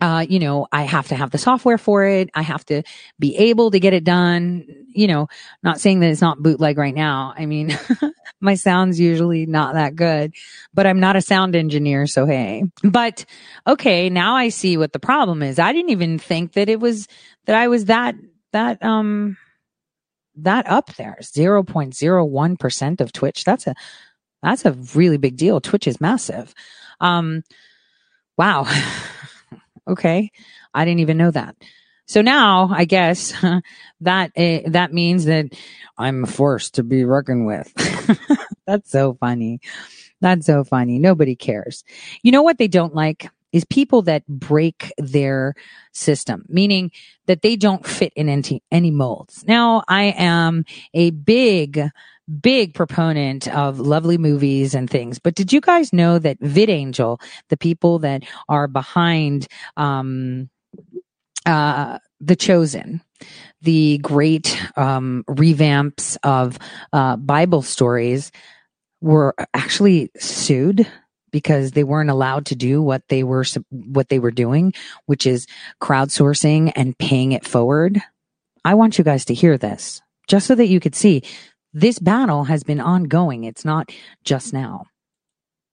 uh, 0.02 0.26
you 0.28 0.40
know, 0.40 0.68
I 0.72 0.84
have 0.84 1.10
to 1.10 1.16
have 1.16 1.32
the 1.32 1.38
software 1.38 1.78
for 1.78 2.06
it. 2.06 2.30
I 2.34 2.42
have 2.42 2.66
to 2.68 2.84
be 3.20 3.36
able 3.36 3.72
to 3.72 3.80
get 3.80 3.94
it 3.94 4.04
done. 4.04 4.66
You 4.88 5.08
know, 5.08 5.28
not 5.62 5.80
saying 5.80 6.00
that 6.00 6.10
it's 6.10 6.22
not 6.22 6.42
bootleg 6.42 6.78
right 6.78 6.96
now. 6.96 7.34
I 7.38 7.46
mean, 7.46 7.78
my 8.42 8.56
sound's 8.56 9.00
usually 9.00 9.46
not 9.46 9.74
that 9.74 9.96
good, 9.96 10.34
but 10.74 10.88
I'm 10.88 11.00
not 11.00 11.16
a 11.16 11.22
sound 11.22 11.56
engineer. 11.56 12.08
So 12.08 12.26
hey, 12.26 12.64
but 12.84 13.26
okay. 13.68 14.10
Now 14.10 14.36
I 14.36 14.50
see 14.50 14.78
what 14.78 14.94
the 14.94 15.00
problem 15.00 15.44
is. 15.44 15.60
I 15.60 15.74
didn't 15.74 15.92
even 15.92 16.18
think 16.18 16.54
that 16.54 16.70
it 16.70 16.80
was, 16.80 17.08
that 17.46 17.56
I 17.56 17.68
was 17.68 17.86
that, 17.86 18.16
that, 18.54 18.84
um, 18.84 19.38
that 20.36 20.68
up 20.68 20.96
there 20.96 21.18
0.01% 21.22 23.02
of 23.02 23.12
Twitch. 23.12 23.44
That's 23.44 23.68
a, 23.68 23.76
that's 24.42 24.66
a 24.66 24.72
really 24.96 25.18
big 25.18 25.36
deal. 25.36 25.60
Twitch 25.60 25.88
is 25.88 26.00
massive. 26.00 26.54
Um, 27.02 27.44
wow. 28.38 28.66
okay. 29.90 30.32
I 30.74 30.86
didn't 30.86 31.02
even 31.02 31.18
know 31.18 31.32
that. 31.32 31.56
So 32.06 32.22
now 32.22 32.70
I 32.72 32.86
guess 32.86 33.34
that 34.02 34.32
uh, 34.36 34.70
that 34.72 34.94
means 34.94 35.26
that 35.26 35.48
I'm 35.98 36.26
forced 36.26 36.76
to 36.76 36.84
be 36.84 37.04
reckoned 37.04 37.46
with. 37.46 37.72
That's 38.68 38.90
so 38.92 39.14
funny. 39.14 39.60
That's 40.22 40.46
so 40.46 40.64
funny. 40.64 41.00
Nobody 41.00 41.36
cares. 41.36 41.84
You 42.24 42.32
know 42.32 42.42
what 42.42 42.58
they 42.58 42.68
don't 42.68 42.96
like 42.96 43.30
is 43.52 43.66
people 43.66 44.02
that 44.04 44.26
break 44.28 44.92
their 44.98 45.56
system, 45.92 46.46
meaning 46.50 46.92
that 47.28 47.42
they 47.42 47.56
don't 47.56 47.86
fit 47.86 48.14
in 48.16 48.30
any, 48.30 48.64
any 48.72 48.92
molds. 48.92 49.44
Now 49.48 49.84
I 49.88 50.14
am 50.18 50.66
a 50.94 51.12
big 51.12 51.90
big 52.42 52.74
proponent 52.74 53.48
of 53.48 53.80
lovely 53.80 54.18
movies 54.18 54.76
and 54.76 54.90
things. 54.90 55.20
But 55.20 55.36
did 55.36 55.52
you 55.52 55.62
guys 55.62 55.92
know 55.92 56.20
that 56.20 56.40
VidAngel, 56.40 57.20
the 57.50 57.58
people 57.58 58.00
that 58.00 58.24
are 58.48 58.68
behind 58.68 59.48
um, 59.78 60.50
uh, 61.46 62.00
The 62.22 62.36
Chosen, 62.36 63.02
the 63.62 63.98
great 64.00 64.58
um, 64.78 65.24
revamps 65.28 66.18
of 66.24 66.60
uh, 66.94 67.16
Bible 67.18 67.62
stories, 67.62 68.32
were 69.02 69.34
actually 69.54 70.12
sued 70.18 70.86
because 71.32 71.72
they 71.72 71.84
weren't 71.84 72.10
allowed 72.10 72.46
to 72.48 72.56
do 72.56 72.82
what 72.82 73.08
they 73.10 73.24
were 73.24 73.46
what 73.70 74.10
they 74.10 74.20
were 74.20 74.32
doing, 74.32 74.74
which 75.06 75.26
is 75.26 75.48
crowdsourcing 75.82 76.72
and 76.76 76.98
paying 76.98 77.32
it 77.32 77.46
forward. 77.46 78.02
I 78.66 78.74
want 78.74 78.98
you 78.98 79.04
guys 79.04 79.26
to 79.26 79.34
hear 79.34 79.58
this 79.58 80.02
just 80.28 80.48
so 80.48 80.56
that 80.56 80.68
you 80.68 80.80
could 80.80 80.96
see 80.96 81.24
this 81.74 82.00
battle 82.00 82.46
has 82.46 82.64
been 82.64 82.80
ongoing. 82.80 83.44
It's 83.44 83.66
not 83.66 83.92
just 84.24 84.54
now. 84.54 84.86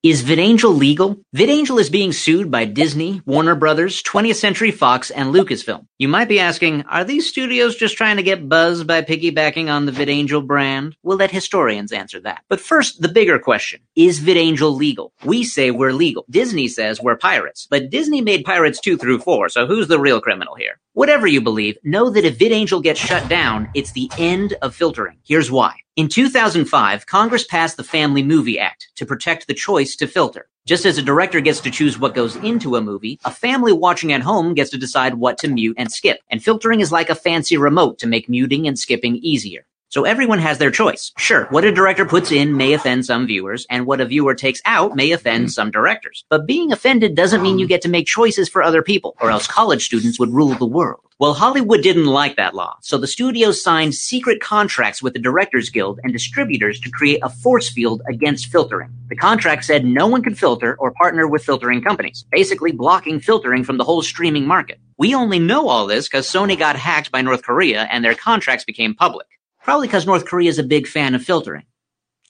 Is 0.07 0.23
VidAngel 0.23 0.79
legal? 0.79 1.17
VidAngel 1.35 1.81
is 1.81 1.91
being 1.91 2.13
sued 2.13 2.49
by 2.49 2.65
Disney, 2.65 3.23
Warner 3.27 3.57
Brothers, 3.57 4.05
20th 4.05 4.37
Century 4.37 4.71
Fox, 4.71 5.11
and 5.11 5.35
Lucasfilm. 5.35 5.89
You 5.99 6.07
might 6.07 6.29
be 6.29 6.39
asking, 6.39 6.83
are 6.83 7.03
these 7.03 7.29
studios 7.29 7.75
just 7.75 7.97
trying 7.97 8.19
to 8.19 8.23
get 8.23 8.49
buzz 8.49 8.85
by 8.85 9.03
piggybacking 9.03 9.69
on 9.69 9.85
the 9.85 9.91
VidAngel 9.91 10.47
brand? 10.47 10.97
We'll 11.03 11.17
let 11.17 11.33
historians 11.33 11.91
answer 11.91 12.21
that. 12.21 12.45
But 12.49 12.61
first, 12.61 13.03
the 13.03 13.09
bigger 13.09 13.41
question. 13.41 13.81
Is 13.97 14.21
VidAngel 14.21 14.77
legal? 14.77 15.13
We 15.25 15.43
say 15.43 15.73
we're 15.73 15.91
legal. 15.91 16.25
Disney 16.31 16.69
says 16.69 17.01
we're 17.01 17.17
pirates. 17.17 17.67
But 17.69 17.91
Disney 17.91 18.21
made 18.21 18.45
Pirates 18.45 18.79
2 18.79 18.99
through 18.99 19.19
4, 19.19 19.49
so 19.49 19.67
who's 19.67 19.89
the 19.89 19.99
real 19.99 20.21
criminal 20.21 20.55
here? 20.55 20.79
Whatever 20.93 21.27
you 21.27 21.41
believe, 21.41 21.79
know 21.83 22.11
that 22.11 22.25
if 22.25 22.39
VidAngel 22.39 22.81
gets 22.81 23.01
shut 23.01 23.29
down, 23.29 23.71
it's 23.75 23.91
the 23.91 24.09
end 24.19 24.55
of 24.63 24.73
filtering. 24.73 25.19
Here's 25.25 25.51
why. 25.51 25.75
In 25.97 26.09
2005, 26.09 27.07
Congress 27.07 27.45
passed 27.45 27.79
the 27.79 27.83
Family 27.83 28.23
Movie 28.23 28.59
Act 28.59 28.89
to 28.97 29.07
protect 29.07 29.47
the 29.47 29.55
choice 29.55 29.97
to 29.97 30.07
filter. 30.07 30.47
Just 30.67 30.85
as 30.85 30.99
a 30.99 31.03
director 31.03 31.41
gets 31.41 31.59
to 31.61 31.71
choose 31.71 31.99
what 31.99 32.15
goes 32.15 32.37
into 32.37 32.77
a 32.77 32.83
movie, 32.83 33.19
a 33.25 33.31
family 33.31 33.73
watching 33.73 34.13
at 34.13 34.21
home 34.21 34.53
gets 34.53 34.69
to 34.73 34.77
decide 34.77 35.15
what 35.15 35.39
to 35.39 35.49
mute 35.49 35.77
and 35.79 35.91
skip. 35.91 36.21
And 36.31 36.45
filtering 36.45 36.81
is 36.81 36.93
like 36.93 37.09
a 37.09 37.15
fancy 37.15 37.57
remote 37.57 37.99
to 38.01 38.07
make 38.07 38.29
muting 38.29 38.69
and 38.69 38.79
skipping 38.79 39.17
easier. 39.17 39.65
So 39.89 40.05
everyone 40.05 40.41
has 40.41 40.59
their 40.59 40.71
choice. 40.71 41.13
Sure, 41.17 41.45
what 41.51 41.65
a 41.65 41.71
director 41.71 42.05
puts 42.05 42.33
in 42.33 42.57
may 42.57 42.73
offend 42.73 43.07
some 43.07 43.27
viewers, 43.27 43.67
and 43.71 43.87
what 43.87 44.01
a 44.01 44.05
viewer 44.05 44.35
takes 44.35 44.61
out 44.65 44.97
may 44.97 45.13
offend 45.13 45.45
mm-hmm. 45.45 45.51
some 45.51 45.71
directors. 45.71 46.25
But 46.29 46.47
being 46.47 46.73
offended 46.73 47.15
doesn't 47.15 47.43
mean 47.43 47.59
you 47.59 47.67
um. 47.67 47.69
get 47.69 47.83
to 47.83 47.89
make 47.89 48.07
choices 48.07 48.49
for 48.49 48.63
other 48.63 48.83
people, 48.83 49.17
or 49.21 49.31
else 49.31 49.47
college 49.47 49.85
students 49.85 50.19
would 50.19 50.33
rule 50.33 50.55
the 50.55 50.67
world. 50.67 51.01
Well, 51.19 51.33
Hollywood 51.33 51.83
didn't 51.83 52.07
like 52.07 52.37
that 52.37 52.55
law, 52.55 52.77
so 52.83 52.99
the 52.99 53.07
studios 53.07 53.63
signed 53.63 53.95
secret 53.95 54.41
contracts 54.41 55.03
with 55.03 55.15
the 55.15 55.19
Directors 55.19 55.71
Guild 55.71 55.99
and 56.03 56.13
distributors 56.13 56.79
to 56.81 56.91
create 56.91 57.21
a 57.23 57.31
force 57.31 57.71
field 57.71 58.03
against 58.07 58.47
filtering. 58.47 58.91
The 59.09 59.17
contract 59.17 59.65
said 59.65 59.87
no 59.87 60.07
one 60.09 60.23
could 60.23 60.37
filter 60.37 60.77
or 60.79 60.93
partner 60.93 61.27
with 61.27 61.45
filtering 61.45 61.81
companies, 61.81 62.27
basically 62.31 62.73
blocking 62.73 63.19
filtering 63.19 63.65
from 63.65 63.79
the 63.79 63.85
whole 63.85 64.03
streaming 64.03 64.47
market. 64.47 64.79
We 64.99 65.15
only 65.15 65.39
know 65.39 65.69
all 65.69 65.87
this 65.87 66.07
because 66.07 66.27
Sony 66.27 66.59
got 66.59 66.77
hacked 66.77 67.13
by 67.13 67.23
North 67.23 67.43
Korea 67.43 67.85
and 67.91 68.05
their 68.05 68.15
contracts 68.15 68.65
became 68.65 68.95
public. 68.95 69.27
Probably 69.67 69.89
because 69.89 70.07
North 70.07 70.27
Korea 70.27 70.49
is 70.49 70.61
a 70.61 70.63
big 70.63 70.87
fan 70.87 71.17
of 71.17 71.25
filtering, 71.25 71.65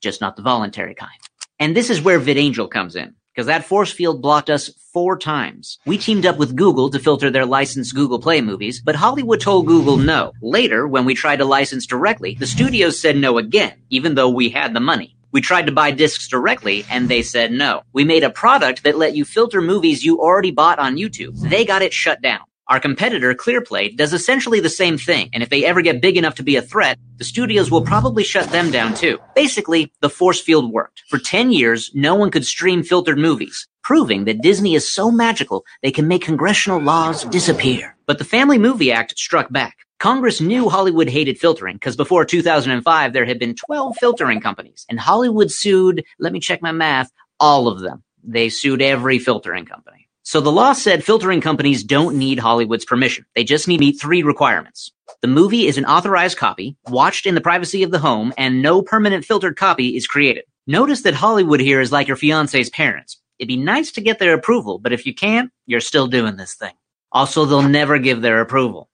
just 0.01 0.23
not 0.23 0.37
the 0.37 0.43
voluntary 0.43 0.95
kind. 0.95 1.13
And 1.59 1.77
this 1.77 1.91
is 1.91 2.01
where 2.01 2.19
VidAngel 2.19 2.71
comes 2.71 2.97
in, 2.97 3.15
because 3.35 3.45
that 3.45 3.67
force 3.67 3.93
field 3.93 4.23
blocked 4.23 4.49
us 4.49 4.71
four 4.91 5.19
times. 5.19 5.79
We 5.85 5.99
teamed 5.99 6.25
up 6.25 6.39
with 6.39 6.57
Google 6.57 6.89
to 6.89 6.99
filter 6.99 7.31
their 7.31 7.45
licensed 7.45 7.95
Google 7.95 8.19
Play 8.19 8.41
movies, 8.41 8.81
but 8.81 8.95
Hollywood 8.95 9.43
told 9.43 9.67
Google 9.67 9.99
no. 9.99 10.33
Later, 10.41 10.89
when 10.89 11.05
we 11.05 11.15
tried 11.15 11.41
to 11.41 11.45
license 11.45 11.85
directly, 11.85 12.37
the 12.41 12.47
studios 12.47 12.99
said 12.99 13.19
no 13.19 13.37
again, 13.37 13.83
even 13.91 14.15
though 14.15 14.31
we 14.31 14.49
had 14.49 14.73
the 14.73 14.81
money. 14.81 15.15
We 15.31 15.43
tried 15.43 15.67
to 15.67 15.73
buy 15.73 15.91
discs 15.91 16.29
directly 16.29 16.87
and 16.91 17.07
they 17.07 17.21
said 17.21 17.53
no. 17.53 17.83
We 17.93 18.05
made 18.05 18.25
a 18.25 18.31
product 18.31 18.83
that 18.85 18.97
let 18.97 19.15
you 19.15 19.27
filter 19.27 19.61
movies 19.61 20.03
you 20.03 20.23
already 20.23 20.53
bought 20.53 20.79
on 20.79 20.97
YouTube. 20.97 21.39
They 21.51 21.67
got 21.67 21.83
it 21.83 21.93
shut 21.93 22.23
down. 22.23 22.41
Our 22.69 22.81
competitor, 22.81 23.33
Clearplay, 23.33 23.97
does 23.97 24.13
essentially 24.13 24.59
the 24.59 24.69
same 24.69 24.99
thing, 24.99 25.29
and 25.33 25.41
if 25.41 25.51
they 25.51 25.65
ever 25.65 25.83
get 25.83 26.03
big 26.03 26.17
enough 26.17 26.35
to 26.35 26.43
be 26.43 26.57
a 26.57 26.63
threat, 26.63 26.99
the 27.17 27.25
studios 27.25 27.71
will 27.71 27.83
probably 27.83 28.25
shut 28.25 28.51
them 28.51 28.73
down 28.73 28.93
too. 28.95 29.21
Basically, 29.37 29.93
the 30.01 30.11
force 30.11 30.41
field 30.41 30.73
worked. 30.73 31.05
For 31.09 31.21
10 31.21 31.53
years, 31.53 31.93
no 31.95 32.17
one 32.17 32.33
could 32.33 32.45
stream 32.45 32.83
filtered 32.83 33.19
movies, 33.19 33.69
proving 33.85 34.25
that 34.25 34.43
Disney 34.43 34.75
is 34.75 34.93
so 34.93 35.13
magical 35.13 35.65
they 35.81 35.93
can 35.93 36.09
make 36.09 36.23
congressional 36.23 36.81
laws 36.81 37.23
disappear. 37.27 37.97
But 38.05 38.19
the 38.19 38.25
Family 38.25 38.59
Movie 38.59 38.91
Act 38.91 39.17
struck 39.17 39.53
back. 39.53 39.77
Congress 40.01 40.41
knew 40.41 40.69
Hollywood 40.69 41.09
hated 41.09 41.39
filtering 41.39 41.77
because 41.77 41.95
before 41.95 42.25
2005 42.25 43.13
there 43.13 43.25
had 43.25 43.39
been 43.39 43.55
12 43.55 43.97
filtering 43.97 44.41
companies, 44.41 44.85
and 44.89 44.99
Hollywood 44.99 45.53
sued, 45.53 46.05
let 46.19 46.33
me 46.33 46.41
check 46.41 46.63
my 46.63 46.73
math, 46.73 47.13
all 47.39 47.69
of 47.69 47.79
them. 47.79 48.03
They 48.25 48.49
sued 48.49 48.83
every 48.83 49.21
filtering 49.21 49.67
company. 49.67 50.06
So 50.29 50.41
the 50.41 50.51
law 50.51 50.73
said 50.73 51.05
filtering 51.05 51.41
companies 51.41 51.85
don't 51.85 52.19
need 52.19 52.41
Hollywood's 52.41 52.85
permission. 52.85 53.25
They 53.37 53.45
just 53.45 53.69
need 53.69 53.77
to 53.77 53.81
meet 53.85 54.01
three 54.01 54.25
requirements. 54.25 54.91
The 55.23 55.29
movie 55.29 55.69
is 55.69 55.79
an 55.79 55.85
authorized 55.85 56.37
copy, 56.37 56.77
watched 56.89 57.27
in 57.27 57.37
the 57.37 57.41
privacy 57.41 57.85
of 57.85 57.93
the 57.93 58.01
home, 58.01 58.35
and 58.37 58.61
no 58.61 58.83
permanent 58.83 59.25
filtered 59.25 59.57
copy 59.57 59.97
is 59.97 60.09
created. 60.09 60.43
Notice 60.67 61.03
that 61.03 61.15
Hollywood 61.15 61.61
here 61.61 61.81
is 61.81 61.93
like 61.93 62.09
your 62.09 62.17
fiance's 62.17 62.69
parents. 62.71 63.21
It'd 63.39 63.47
be 63.47 63.57
nice 63.57 63.93
to 63.93 64.01
get 64.01 64.19
their 64.19 64.35
approval, 64.35 64.81
but 64.81 64.93
if 64.93 65.07
you 65.07 65.15
can't, 65.15 65.53
you're 65.65 65.81
still 65.81 66.09
doing 66.09 66.35
this 66.35 66.55
thing. 66.55 66.75
Also, 67.13 67.45
they'll 67.45 67.63
never 67.63 68.01
give 68.01 68.21
their 68.21 68.41
approval, 68.41 68.91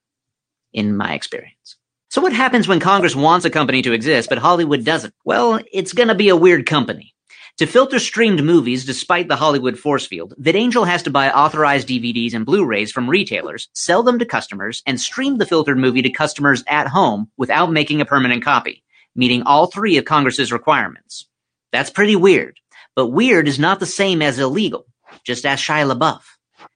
in 0.75 0.95
my 0.99 1.15
experience. 1.15 1.79
So 2.11 2.21
what 2.21 2.35
happens 2.35 2.69
when 2.69 2.79
Congress 2.79 3.17
wants 3.17 3.47
a 3.47 3.51
company 3.51 3.81
to 3.81 3.95
exist, 3.95 4.29
but 4.29 4.37
Hollywood 4.37 4.85
doesn't? 4.85 5.15
Well, 5.25 5.61
it's 5.73 5.95
gonna 5.95 6.15
be 6.15 6.29
a 6.29 6.37
weird 6.37 6.67
company. 6.67 7.15
To 7.59 7.67
filter 7.67 7.99
streamed 7.99 8.43
movies 8.43 8.87
despite 8.87 9.29
the 9.29 9.37
Hollywood 9.37 9.79
force 9.79 10.07
field, 10.07 10.35
VidAngel 10.41 10.87
has 10.87 11.03
to 11.03 11.11
buy 11.11 11.31
authorized 11.31 11.87
DVDs 11.87 12.33
and 12.33 12.47
Blu-rays 12.47 12.91
from 12.91 13.11
retailers, 13.11 13.69
sell 13.75 14.03
them 14.03 14.19
to 14.21 14.25
customers, 14.25 14.83
and 14.87 14.99
stream 14.99 15.37
the 15.37 15.45
filtered 15.45 15.77
movie 15.77 16.01
to 16.01 16.11
customers 16.11 16.65
at 16.67 16.87
home 16.87 17.31
without 17.37 17.71
making 17.71 18.01
a 18.01 18.07
permanent 18.07 18.43
copy, 18.43 18.83
meeting 19.15 19.43
all 19.43 19.67
three 19.67 19.99
of 19.99 20.07
Congress's 20.07 20.51
requirements. 20.51 21.29
That's 21.73 21.91
pretty 21.91 22.17
weird, 22.17 22.59
but 22.97 23.09
weird 23.09 23.47
is 23.47 23.59
not 23.59 23.81
the 23.81 23.87
same 23.87 24.23
as 24.23 24.39
illegal. 24.39 24.87
Just 25.23 25.45
ask 25.45 25.63
Shia 25.63 25.93
LaBeouf. 25.93 26.23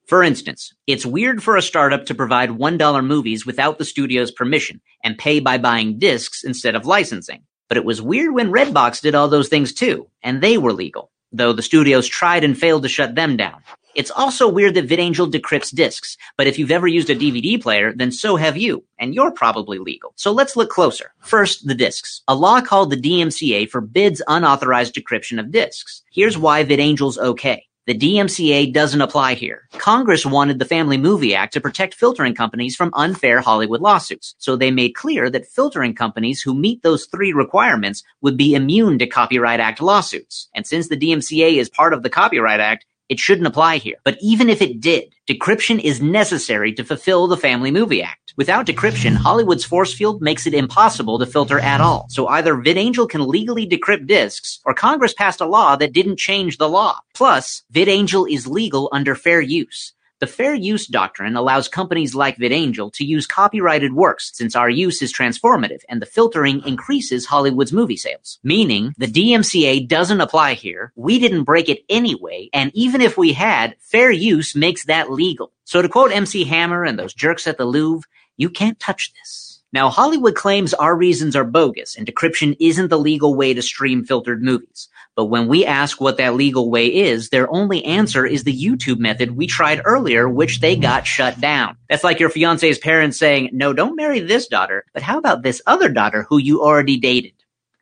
For 0.06 0.22
instance, 0.22 0.74
it's 0.86 1.06
weird 1.06 1.42
for 1.42 1.56
a 1.56 1.62
startup 1.62 2.04
to 2.06 2.14
provide 2.14 2.50
$1 2.50 3.06
movies 3.06 3.46
without 3.46 3.78
the 3.78 3.84
studio's 3.86 4.30
permission 4.30 4.82
and 5.02 5.16
pay 5.16 5.40
by 5.40 5.56
buying 5.56 5.98
discs 5.98 6.44
instead 6.44 6.74
of 6.74 6.84
licensing. 6.84 7.44
But 7.68 7.78
it 7.78 7.84
was 7.84 8.00
weird 8.00 8.34
when 8.34 8.52
Redbox 8.52 9.00
did 9.00 9.14
all 9.14 9.28
those 9.28 9.48
things 9.48 9.72
too, 9.72 10.08
and 10.22 10.40
they 10.40 10.58
were 10.58 10.72
legal, 10.72 11.10
though 11.32 11.52
the 11.52 11.62
studios 11.62 12.06
tried 12.06 12.44
and 12.44 12.56
failed 12.56 12.84
to 12.84 12.88
shut 12.88 13.14
them 13.14 13.36
down. 13.36 13.62
It's 13.96 14.10
also 14.10 14.46
weird 14.46 14.74
that 14.74 14.86
VidAngel 14.86 15.32
decrypts 15.32 15.74
discs, 15.74 16.18
but 16.36 16.46
if 16.46 16.58
you've 16.58 16.70
ever 16.70 16.86
used 16.86 17.08
a 17.08 17.16
DVD 17.16 17.60
player, 17.60 17.94
then 17.94 18.12
so 18.12 18.36
have 18.36 18.56
you, 18.56 18.84
and 18.98 19.14
you're 19.14 19.30
probably 19.30 19.78
legal. 19.78 20.12
So 20.16 20.32
let's 20.32 20.54
look 20.54 20.68
closer. 20.68 21.12
First, 21.20 21.66
the 21.66 21.74
discs. 21.74 22.20
A 22.28 22.34
law 22.34 22.60
called 22.60 22.90
the 22.90 23.00
DMCA 23.00 23.70
forbids 23.70 24.20
unauthorized 24.28 24.94
decryption 24.94 25.40
of 25.40 25.50
discs. 25.50 26.02
Here's 26.12 26.36
why 26.36 26.62
VidAngel's 26.62 27.16
okay. 27.18 27.65
The 27.86 27.94
DMCA 27.94 28.72
doesn't 28.72 29.00
apply 29.00 29.34
here. 29.34 29.68
Congress 29.78 30.26
wanted 30.26 30.58
the 30.58 30.64
Family 30.64 30.96
Movie 30.96 31.36
Act 31.36 31.52
to 31.52 31.60
protect 31.60 31.94
filtering 31.94 32.34
companies 32.34 32.74
from 32.74 32.90
unfair 32.94 33.40
Hollywood 33.40 33.80
lawsuits, 33.80 34.34
so 34.38 34.56
they 34.56 34.72
made 34.72 34.96
clear 34.96 35.30
that 35.30 35.46
filtering 35.46 35.94
companies 35.94 36.42
who 36.42 36.52
meet 36.52 36.82
those 36.82 37.06
three 37.06 37.32
requirements 37.32 38.02
would 38.22 38.36
be 38.36 38.56
immune 38.56 38.98
to 38.98 39.06
Copyright 39.06 39.60
Act 39.60 39.80
lawsuits. 39.80 40.48
And 40.52 40.66
since 40.66 40.88
the 40.88 40.96
DMCA 40.96 41.58
is 41.58 41.68
part 41.68 41.92
of 41.92 42.02
the 42.02 42.10
Copyright 42.10 42.58
Act, 42.58 42.86
it 43.08 43.20
shouldn't 43.20 43.46
apply 43.46 43.78
here. 43.78 43.96
But 44.04 44.18
even 44.20 44.48
if 44.48 44.60
it 44.62 44.80
did, 44.80 45.14
decryption 45.28 45.80
is 45.80 46.00
necessary 46.00 46.72
to 46.74 46.84
fulfill 46.84 47.26
the 47.26 47.36
Family 47.36 47.70
Movie 47.70 48.02
Act. 48.02 48.34
Without 48.36 48.66
decryption, 48.66 49.14
Hollywood's 49.14 49.64
force 49.64 49.94
field 49.94 50.20
makes 50.20 50.46
it 50.46 50.54
impossible 50.54 51.18
to 51.18 51.26
filter 51.26 51.58
at 51.58 51.80
all. 51.80 52.06
So 52.10 52.28
either 52.28 52.54
VidAngel 52.54 53.08
can 53.08 53.26
legally 53.26 53.66
decrypt 53.66 54.06
discs, 54.06 54.60
or 54.64 54.74
Congress 54.74 55.14
passed 55.14 55.40
a 55.40 55.46
law 55.46 55.76
that 55.76 55.92
didn't 55.92 56.18
change 56.18 56.58
the 56.58 56.68
law. 56.68 57.00
Plus, 57.14 57.62
VidAngel 57.72 58.30
is 58.30 58.46
legal 58.46 58.90
under 58.92 59.14
fair 59.14 59.40
use. 59.40 59.94
The 60.18 60.26
fair 60.26 60.54
use 60.54 60.86
doctrine 60.86 61.36
allows 61.36 61.68
companies 61.68 62.14
like 62.14 62.38
VidAngel 62.38 62.90
to 62.94 63.04
use 63.04 63.26
copyrighted 63.26 63.92
works 63.92 64.30
since 64.32 64.56
our 64.56 64.70
use 64.70 65.02
is 65.02 65.12
transformative 65.12 65.80
and 65.90 66.00
the 66.00 66.06
filtering 66.06 66.66
increases 66.66 67.26
Hollywood's 67.26 67.72
movie 67.72 67.98
sales. 67.98 68.38
Meaning, 68.42 68.94
the 68.96 69.08
DMCA 69.08 69.86
doesn't 69.86 70.22
apply 70.22 70.54
here, 70.54 70.90
we 70.96 71.18
didn't 71.18 71.44
break 71.44 71.68
it 71.68 71.84
anyway, 71.90 72.48
and 72.54 72.70
even 72.74 73.02
if 73.02 73.18
we 73.18 73.34
had, 73.34 73.76
fair 73.78 74.10
use 74.10 74.56
makes 74.56 74.86
that 74.86 75.10
legal. 75.10 75.52
So 75.64 75.82
to 75.82 75.88
quote 75.88 76.12
MC 76.12 76.44
Hammer 76.44 76.82
and 76.82 76.98
those 76.98 77.12
jerks 77.12 77.46
at 77.46 77.58
the 77.58 77.66
Louvre, 77.66 78.08
you 78.38 78.48
can't 78.48 78.80
touch 78.80 79.12
this. 79.12 79.55
Now, 79.72 79.90
Hollywood 79.90 80.36
claims 80.36 80.74
our 80.74 80.96
reasons 80.96 81.34
are 81.34 81.44
bogus 81.44 81.96
and 81.96 82.06
decryption 82.06 82.56
isn't 82.60 82.88
the 82.88 82.98
legal 82.98 83.34
way 83.34 83.52
to 83.52 83.62
stream 83.62 84.04
filtered 84.04 84.42
movies. 84.42 84.88
But 85.16 85.26
when 85.26 85.48
we 85.48 85.64
ask 85.64 86.00
what 86.00 86.18
that 86.18 86.34
legal 86.34 86.70
way 86.70 86.86
is, 86.86 87.30
their 87.30 87.50
only 87.50 87.84
answer 87.84 88.24
is 88.24 88.44
the 88.44 88.56
YouTube 88.56 88.98
method 88.98 89.32
we 89.32 89.46
tried 89.46 89.80
earlier, 89.84 90.28
which 90.28 90.60
they 90.60 90.76
got 90.76 91.06
shut 91.06 91.40
down. 91.40 91.76
That's 91.88 92.04
like 92.04 92.20
your 92.20 92.30
fiance's 92.30 92.78
parents 92.78 93.18
saying, 93.18 93.50
no, 93.52 93.72
don't 93.72 93.96
marry 93.96 94.20
this 94.20 94.46
daughter, 94.46 94.84
but 94.92 95.02
how 95.02 95.18
about 95.18 95.42
this 95.42 95.62
other 95.66 95.88
daughter 95.88 96.24
who 96.28 96.38
you 96.38 96.62
already 96.62 96.98
dated, 96.98 97.32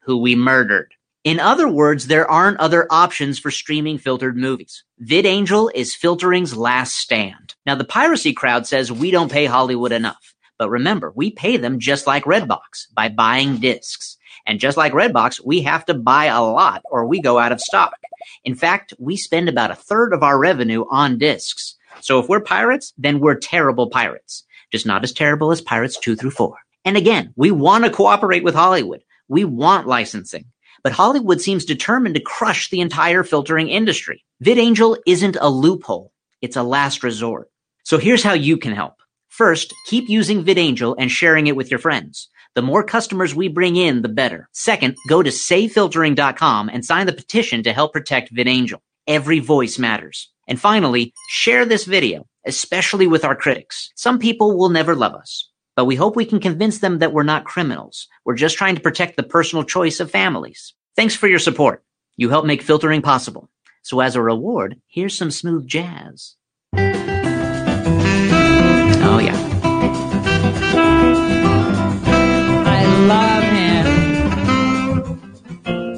who 0.02 0.18
we 0.18 0.36
murdered? 0.36 0.94
In 1.24 1.40
other 1.40 1.68
words, 1.68 2.06
there 2.06 2.30
aren't 2.30 2.60
other 2.60 2.86
options 2.90 3.38
for 3.38 3.50
streaming 3.50 3.98
filtered 3.98 4.36
movies. 4.36 4.84
VidAngel 5.02 5.70
is 5.74 5.96
filtering's 5.96 6.54
last 6.54 6.96
stand. 6.96 7.54
Now, 7.64 7.74
the 7.74 7.84
piracy 7.84 8.32
crowd 8.34 8.66
says 8.66 8.92
we 8.92 9.10
don't 9.10 9.32
pay 9.32 9.46
Hollywood 9.46 9.92
enough. 9.92 10.33
But 10.64 10.70
remember, 10.70 11.12
we 11.14 11.30
pay 11.30 11.58
them 11.58 11.78
just 11.78 12.06
like 12.06 12.24
Redbox 12.24 12.86
by 12.94 13.10
buying 13.10 13.58
discs. 13.58 14.16
And 14.46 14.58
just 14.58 14.78
like 14.78 14.94
Redbox, 14.94 15.44
we 15.44 15.60
have 15.60 15.84
to 15.84 15.92
buy 15.92 16.24
a 16.24 16.40
lot 16.40 16.80
or 16.90 17.04
we 17.04 17.20
go 17.20 17.38
out 17.38 17.52
of 17.52 17.60
stock. 17.60 17.98
In 18.44 18.54
fact, 18.54 18.94
we 18.98 19.14
spend 19.18 19.50
about 19.50 19.70
a 19.70 19.74
third 19.74 20.14
of 20.14 20.22
our 20.22 20.38
revenue 20.38 20.86
on 20.90 21.18
discs. 21.18 21.74
So 22.00 22.18
if 22.18 22.30
we're 22.30 22.40
pirates, 22.40 22.94
then 22.96 23.20
we're 23.20 23.34
terrible 23.34 23.90
pirates. 23.90 24.42
Just 24.72 24.86
not 24.86 25.04
as 25.04 25.12
terrible 25.12 25.52
as 25.52 25.60
Pirates 25.60 25.98
2 25.98 26.16
through 26.16 26.30
4. 26.30 26.56
And 26.86 26.96
again, 26.96 27.34
we 27.36 27.50
want 27.50 27.84
to 27.84 27.90
cooperate 27.90 28.42
with 28.42 28.54
Hollywood. 28.54 29.02
We 29.28 29.44
want 29.44 29.86
licensing. 29.86 30.46
But 30.82 30.92
Hollywood 30.92 31.42
seems 31.42 31.66
determined 31.66 32.14
to 32.14 32.22
crush 32.22 32.70
the 32.70 32.80
entire 32.80 33.22
filtering 33.22 33.68
industry. 33.68 34.24
VidAngel 34.42 34.96
isn't 35.06 35.36
a 35.42 35.50
loophole. 35.50 36.10
It's 36.40 36.56
a 36.56 36.62
last 36.62 37.02
resort. 37.02 37.50
So 37.82 37.98
here's 37.98 38.22
how 38.22 38.32
you 38.32 38.56
can 38.56 38.74
help. 38.74 38.94
First, 39.34 39.74
keep 39.86 40.08
using 40.08 40.44
VidAngel 40.44 40.94
and 40.96 41.10
sharing 41.10 41.48
it 41.48 41.56
with 41.56 41.68
your 41.68 41.80
friends. 41.80 42.28
The 42.54 42.62
more 42.62 42.84
customers 42.84 43.34
we 43.34 43.48
bring 43.48 43.74
in, 43.74 44.02
the 44.02 44.08
better. 44.08 44.48
Second, 44.52 44.96
go 45.08 45.24
to 45.24 45.30
savefiltering.com 45.30 46.68
and 46.68 46.84
sign 46.84 47.06
the 47.06 47.12
petition 47.12 47.64
to 47.64 47.72
help 47.72 47.92
protect 47.92 48.32
VidAngel. 48.32 48.78
Every 49.08 49.40
voice 49.40 49.76
matters. 49.76 50.30
And 50.46 50.60
finally, 50.60 51.12
share 51.28 51.64
this 51.64 51.84
video, 51.84 52.28
especially 52.46 53.08
with 53.08 53.24
our 53.24 53.34
critics. 53.34 53.90
Some 53.96 54.20
people 54.20 54.56
will 54.56 54.68
never 54.68 54.94
love 54.94 55.14
us, 55.16 55.50
but 55.74 55.86
we 55.86 55.96
hope 55.96 56.14
we 56.14 56.26
can 56.26 56.38
convince 56.38 56.78
them 56.78 57.00
that 57.00 57.12
we're 57.12 57.24
not 57.24 57.44
criminals. 57.44 58.06
We're 58.24 58.36
just 58.36 58.56
trying 58.56 58.76
to 58.76 58.80
protect 58.80 59.16
the 59.16 59.24
personal 59.24 59.64
choice 59.64 59.98
of 59.98 60.12
families. 60.12 60.74
Thanks 60.94 61.16
for 61.16 61.26
your 61.26 61.40
support. 61.40 61.82
You 62.16 62.28
help 62.28 62.46
make 62.46 62.62
filtering 62.62 63.02
possible. 63.02 63.50
So 63.82 63.98
as 63.98 64.14
a 64.14 64.22
reward, 64.22 64.80
here's 64.86 65.18
some 65.18 65.32
smooth 65.32 65.66
jazz. 65.66 66.36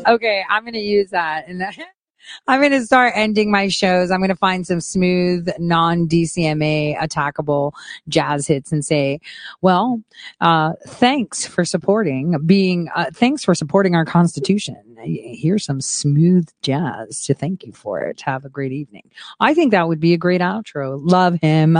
Okay, 0.06 0.44
I'm 0.48 0.62
going 0.62 0.74
to 0.74 0.78
use 0.78 1.10
that. 1.10 1.48
And 1.48 1.62
I'm 2.46 2.60
going 2.60 2.72
to 2.72 2.84
start 2.84 3.12
ending 3.16 3.50
my 3.50 3.68
shows. 3.68 4.10
I'm 4.10 4.20
going 4.20 4.28
to 4.28 4.36
find 4.36 4.66
some 4.66 4.80
smooth, 4.80 5.48
non 5.58 6.08
DCMA 6.08 6.98
attackable 6.98 7.72
jazz 8.08 8.46
hits 8.46 8.72
and 8.72 8.84
say, 8.84 9.20
well, 9.62 10.00
uh, 10.40 10.72
thanks 10.86 11.46
for 11.46 11.64
supporting 11.64 12.36
being, 12.46 12.88
uh, 12.94 13.06
thanks 13.12 13.44
for 13.44 13.54
supporting 13.54 13.94
our 13.94 14.04
constitution. 14.04 14.76
Here's 15.04 15.64
some 15.64 15.80
smooth 15.80 16.48
jazz 16.62 17.22
to 17.26 17.34
thank 17.34 17.64
you 17.64 17.72
for 17.72 18.00
it. 18.00 18.20
Have 18.22 18.44
a 18.44 18.48
great 18.48 18.72
evening. 18.72 19.08
I 19.38 19.54
think 19.54 19.70
that 19.70 19.86
would 19.86 20.00
be 20.00 20.14
a 20.14 20.18
great 20.18 20.40
outro. 20.40 20.98
Love 21.00 21.38
him. 21.40 21.78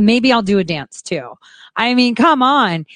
Maybe 0.00 0.32
I'll 0.32 0.42
do 0.42 0.58
a 0.58 0.64
dance 0.64 1.00
too. 1.00 1.34
I 1.76 1.94
mean, 1.94 2.14
come 2.14 2.42
on. 2.42 2.86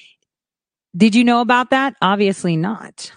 Did 0.96 1.14
you 1.14 1.24
know 1.24 1.40
about 1.40 1.70
that? 1.70 1.94
Obviously 2.02 2.56
not 2.56 3.10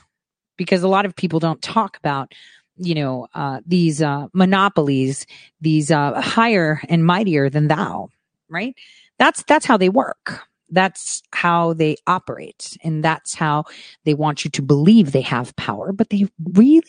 because 0.57 0.83
a 0.83 0.87
lot 0.87 1.05
of 1.05 1.15
people 1.15 1.39
don't 1.39 1.61
talk 1.61 1.97
about 1.97 2.33
you 2.77 2.95
know 2.95 3.27
uh, 3.33 3.61
these 3.65 4.01
uh, 4.01 4.27
monopolies 4.33 5.25
these 5.61 5.91
uh, 5.91 6.19
higher 6.21 6.81
and 6.89 7.05
mightier 7.05 7.49
than 7.49 7.67
thou 7.67 8.09
right? 8.49 8.75
That's 9.19 9.43
that's 9.43 9.65
how 9.65 9.77
they 9.77 9.89
work. 9.89 10.41
That's 10.69 11.23
how 11.31 11.73
they 11.73 11.95
operate 12.07 12.77
and 12.83 13.03
that's 13.03 13.33
how 13.33 13.65
they 14.03 14.13
want 14.13 14.43
you 14.43 14.51
to 14.51 14.61
believe 14.61 15.11
they 15.11 15.21
have 15.21 15.55
power 15.55 15.93
but 15.93 16.09
they 16.09 16.27
really 16.53 16.83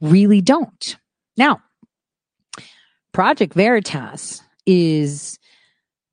really 0.00 0.40
don't. 0.40 0.96
Now 1.36 1.60
project 3.12 3.54
veritas 3.54 4.40
is 4.66 5.38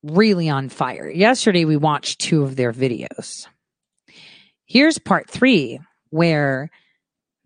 really 0.02 0.48
on 0.48 0.68
fire. 0.68 1.08
Yesterday 1.08 1.64
we 1.64 1.76
watched 1.76 2.20
two 2.20 2.42
of 2.42 2.56
their 2.56 2.72
videos. 2.72 3.46
Here's 4.64 4.98
part 4.98 5.30
three 5.30 5.78
where 6.10 6.70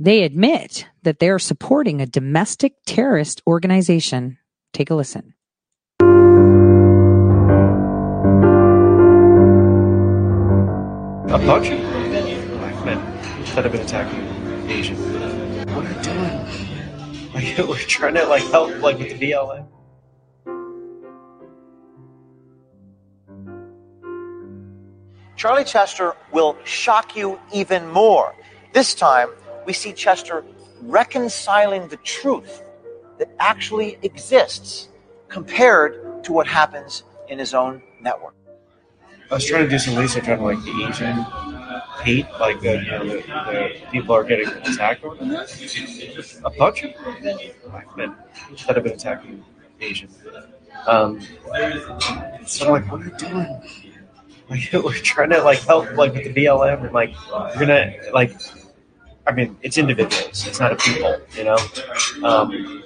they 0.01 0.22
admit 0.22 0.86
that 1.02 1.18
they're 1.18 1.39
supporting 1.39 2.01
a 2.01 2.06
domestic 2.06 2.72
terrorist 2.86 3.43
organization. 3.47 4.39
Take 4.72 4.89
a 4.89 4.94
listen. 4.94 5.35
Abduction? 11.28 11.82
Men 12.82 12.98
that 13.55 13.64
have 13.64 13.72
been 13.72 13.82
attacking 13.82 14.20
Asian. 14.70 14.97
What 15.74 15.85
are 15.85 15.93
you 15.93 16.02
doing? 16.02 17.35
Like, 17.35 17.59
we're 17.68 17.77
trying 17.77 18.14
to 18.14 18.24
like 18.24 18.43
help 18.44 18.81
like 18.81 18.98
with 18.98 19.18
the 19.18 19.31
BLM. 19.31 19.66
Charlie 25.36 25.64
Chester 25.64 26.14
will 26.32 26.56
shock 26.64 27.14
you 27.16 27.39
even 27.52 27.86
more. 27.89 28.35
This 28.72 28.94
time, 28.94 29.28
we 29.66 29.73
see 29.73 29.93
Chester 29.93 30.45
reconciling 30.82 31.89
the 31.89 31.97
truth 31.99 32.62
that 33.19 33.28
actually 33.39 33.99
exists 34.03 34.89
compared 35.28 36.24
to 36.24 36.32
what 36.32 36.47
happens 36.47 37.05
in 37.28 37.39
his 37.39 37.55
own 37.55 37.82
network. 38.01 38.35
I 39.31 39.35
was 39.35 39.47
trying 39.47 39.65
to 39.65 39.70
do 39.70 39.78
some 39.78 39.97
research 39.97 40.28
on 40.28 40.41
like 40.41 40.61
the 40.65 40.89
Asian 40.89 41.24
hate, 42.03 42.27
like 42.41 42.61
the, 42.61 42.82
you 42.82 42.91
know, 42.91 43.07
the, 43.07 43.16
the 43.20 43.87
people 43.93 44.15
are 44.15 44.24
getting 44.24 44.49
attacked 44.49 45.03
that. 45.03 46.41
A 46.45 46.51
bunch 46.51 46.82
of 46.82 46.95
black 47.70 47.97
men 47.97 48.15
that 48.66 48.74
have 48.74 48.82
been 48.82 48.93
attacking 48.95 49.45
Asian. 49.81 50.09
Um, 50.87 51.20
so 52.45 52.66
I'm 52.66 52.73
like, 52.73 52.91
what 52.91 53.03
are 53.03 53.05
you 53.05 53.16
doing? 53.16 53.62
Like, 54.49 54.73
we're 54.73 54.95
trying 54.95 55.31
to 55.31 55.43
like 55.43 55.61
help 55.61 55.93
like 55.93 56.12
with 56.12 56.24
the 56.24 56.35
BLM 56.35 56.85
and 56.85 56.93
like 56.93 57.15
we're 57.31 57.61
gonna 57.61 57.95
like 58.12 58.32
I 59.27 59.33
mean, 59.33 59.57
it's 59.63 59.79
individuals. 59.79 60.47
It's 60.47 60.59
not 60.61 60.73
a 60.73 60.77
people, 60.77 61.21
you 61.37 61.45
know. 61.45 61.57
Um, 62.25 62.85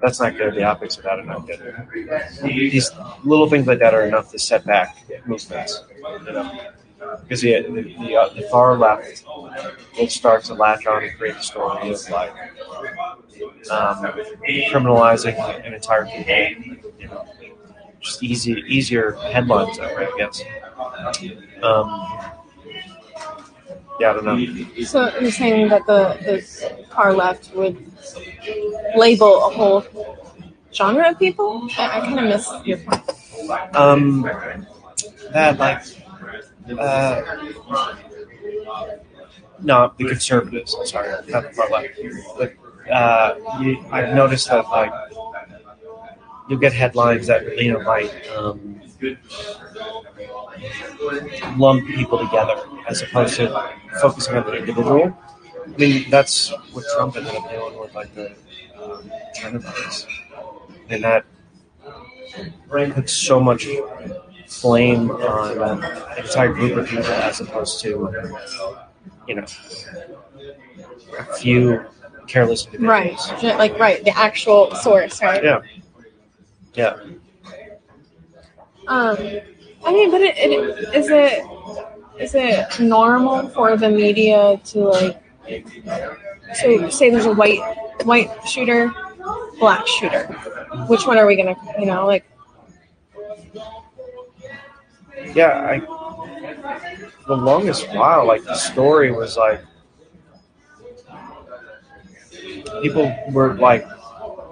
that's 0.00 0.20
not 0.20 0.36
good. 0.36 0.54
The 0.54 0.64
optics 0.64 0.96
of 0.98 1.04
that 1.04 1.18
are 1.18 1.24
not 1.24 1.46
good. 1.46 1.60
These 2.42 2.90
little 3.24 3.48
things 3.48 3.66
like 3.66 3.78
that 3.78 3.94
are 3.94 4.06
enough 4.06 4.30
to 4.32 4.38
set 4.38 4.64
back 4.66 4.96
movements, 5.26 5.82
you 6.26 6.32
know. 6.32 6.60
Because 7.22 7.40
the 7.42 7.62
the, 7.62 7.82
the, 7.82 8.16
uh, 8.16 8.28
the 8.34 8.42
far 8.50 8.76
left 8.76 9.24
will 9.98 10.08
start 10.08 10.44
to 10.44 10.54
latch 10.54 10.86
on 10.86 11.04
and 11.04 11.16
create 11.18 11.36
a 11.36 11.42
story 11.42 11.90
of 11.90 12.10
like 12.10 12.32
um, 13.70 13.96
criminalizing 14.70 15.36
an 15.66 15.74
entire 15.74 16.06
people, 16.06 16.92
you 16.98 17.08
know, 17.08 17.26
just 18.00 18.22
easy 18.22 18.52
easier 18.68 19.12
headlines 19.12 19.78
I 19.78 20.10
guess. 20.18 20.42
Um, 21.62 22.33
Yeah, 24.00 24.10
I 24.10 24.12
don't 24.14 24.24
know. 24.24 24.84
So 24.84 25.16
you're 25.20 25.30
saying 25.30 25.68
that 25.68 25.86
the, 25.86 26.18
the 26.24 26.86
far 26.92 27.12
left 27.14 27.54
would 27.54 27.76
label 28.96 29.46
a 29.46 29.50
whole 29.50 29.84
genre 30.72 31.10
of 31.10 31.18
people? 31.18 31.68
I, 31.78 31.98
I 31.98 32.00
kind 32.00 32.18
of 32.18 32.24
miss 32.24 32.50
your 32.64 32.78
point. 32.78 33.76
Um, 33.76 34.22
that 35.32 35.58
like, 35.58 35.82
uh, 36.78 37.22
no, 39.60 39.92
the 39.96 40.08
conservatives. 40.08 40.74
I'm 40.78 40.86
sorry, 40.86 41.10
not 41.28 41.44
the 41.44 41.50
far 41.50 41.70
left. 41.70 41.98
But 42.36 42.54
uh, 42.90 43.36
you, 43.60 43.84
I've 43.92 44.14
noticed 44.14 44.48
that 44.48 44.68
like 44.70 44.92
you'll 46.48 46.58
get 46.58 46.72
headlines 46.72 47.28
that 47.28 47.56
you 47.62 47.72
know 47.72 47.78
like. 47.78 48.12
um, 48.36 48.80
lump 51.56 51.86
people 51.86 52.18
together 52.18 52.62
as 52.88 53.02
opposed 53.02 53.36
to 53.36 53.72
focusing 54.00 54.36
on 54.36 54.44
the 54.46 54.56
individual. 54.56 55.16
I 55.64 55.76
mean, 55.78 56.10
that's 56.10 56.50
what 56.72 56.84
Trump 56.94 57.16
ended 57.16 57.34
up 57.34 57.50
doing 57.50 57.78
with 57.78 57.94
like 57.94 58.14
the 58.14 58.34
um, 58.80 59.10
China 59.34 59.58
virus, 59.58 60.06
and 60.88 61.02
that 61.04 61.24
put 62.68 63.08
so 63.08 63.40
much 63.40 63.66
flame 64.46 65.10
on 65.10 65.82
an 65.82 66.18
entire 66.18 66.52
group 66.52 66.76
of 66.76 66.86
people 66.86 67.04
as 67.06 67.40
opposed 67.40 67.80
to 67.80 68.12
you 69.26 69.34
know 69.34 69.46
a 71.18 71.24
few 71.36 71.84
careless 72.26 72.66
individuals. 72.66 73.32
Right. 73.42 73.58
Like, 73.58 73.78
right. 73.78 74.04
The 74.04 74.16
actual 74.16 74.74
source, 74.74 75.22
right? 75.22 75.42
Yeah. 75.42 75.60
Yeah. 76.74 76.96
Um, 78.86 79.16
I 79.84 79.92
mean, 79.92 80.10
but 80.10 80.20
it, 80.20 80.36
it 80.36 80.94
is 80.94 81.08
it 81.10 81.44
is 82.18 82.34
it 82.34 82.80
normal 82.80 83.48
for 83.48 83.76
the 83.76 83.88
media 83.90 84.60
to 84.72 84.78
like 84.88 85.22
say 86.54 86.90
say 86.90 87.10
there's 87.10 87.26
a 87.26 87.34
white 87.34 87.60
white 88.04 88.30
shooter, 88.46 88.92
black 89.58 89.86
shooter. 89.86 90.26
Which 90.88 91.06
one 91.06 91.18
are 91.18 91.26
we 91.26 91.36
gonna 91.36 91.56
you 91.78 91.86
know 91.86 92.06
like? 92.06 92.24
Yeah, 95.34 95.80
I 95.80 95.80
the 97.26 97.36
longest 97.36 97.88
while, 97.94 98.26
like 98.26 98.44
the 98.44 98.54
story 98.54 99.10
was 99.10 99.36
like 99.36 99.62
people 102.82 103.14
were 103.30 103.54
like 103.54 103.86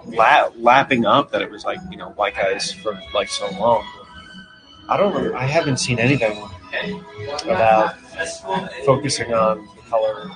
la- 0.06 0.50
lapping 0.56 1.04
up 1.04 1.30
that 1.32 1.42
it 1.42 1.50
was 1.50 1.64
like 1.64 1.78
you 1.90 1.96
know 1.96 2.10
white 2.10 2.34
guys 2.34 2.72
for 2.72 2.98
like 3.14 3.28
so 3.28 3.48
long. 3.58 3.84
I 4.92 4.96
don't. 4.98 5.34
I 5.34 5.46
haven't 5.46 5.78
seen 5.78 5.98
anything 5.98 6.36
about 7.44 7.96
focusing 8.84 9.32
on 9.32 9.66
the 9.74 9.82
color 9.88 10.30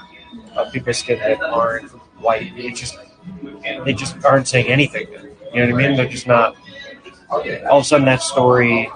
of 0.57 0.73
people's 0.73 0.97
skin 0.97 1.19
that 1.19 1.43
aren't 1.43 1.91
white. 2.24 2.57
It 2.57 2.74
just 2.74 2.97
they 3.85 3.93
just 3.93 4.24
aren't 4.24 4.49
saying 4.49 4.69
anything. 4.69 5.09
You 5.53 5.66
know 5.66 5.73
what 5.73 5.85
I 5.85 5.89
mean? 5.89 5.97
They're 5.99 6.09
just 6.09 6.27
not. 6.27 6.57
All 7.28 7.41
of 7.43 7.83
a 7.83 7.85
sudden, 7.85 8.07
that 8.07 8.23
story 8.23 8.91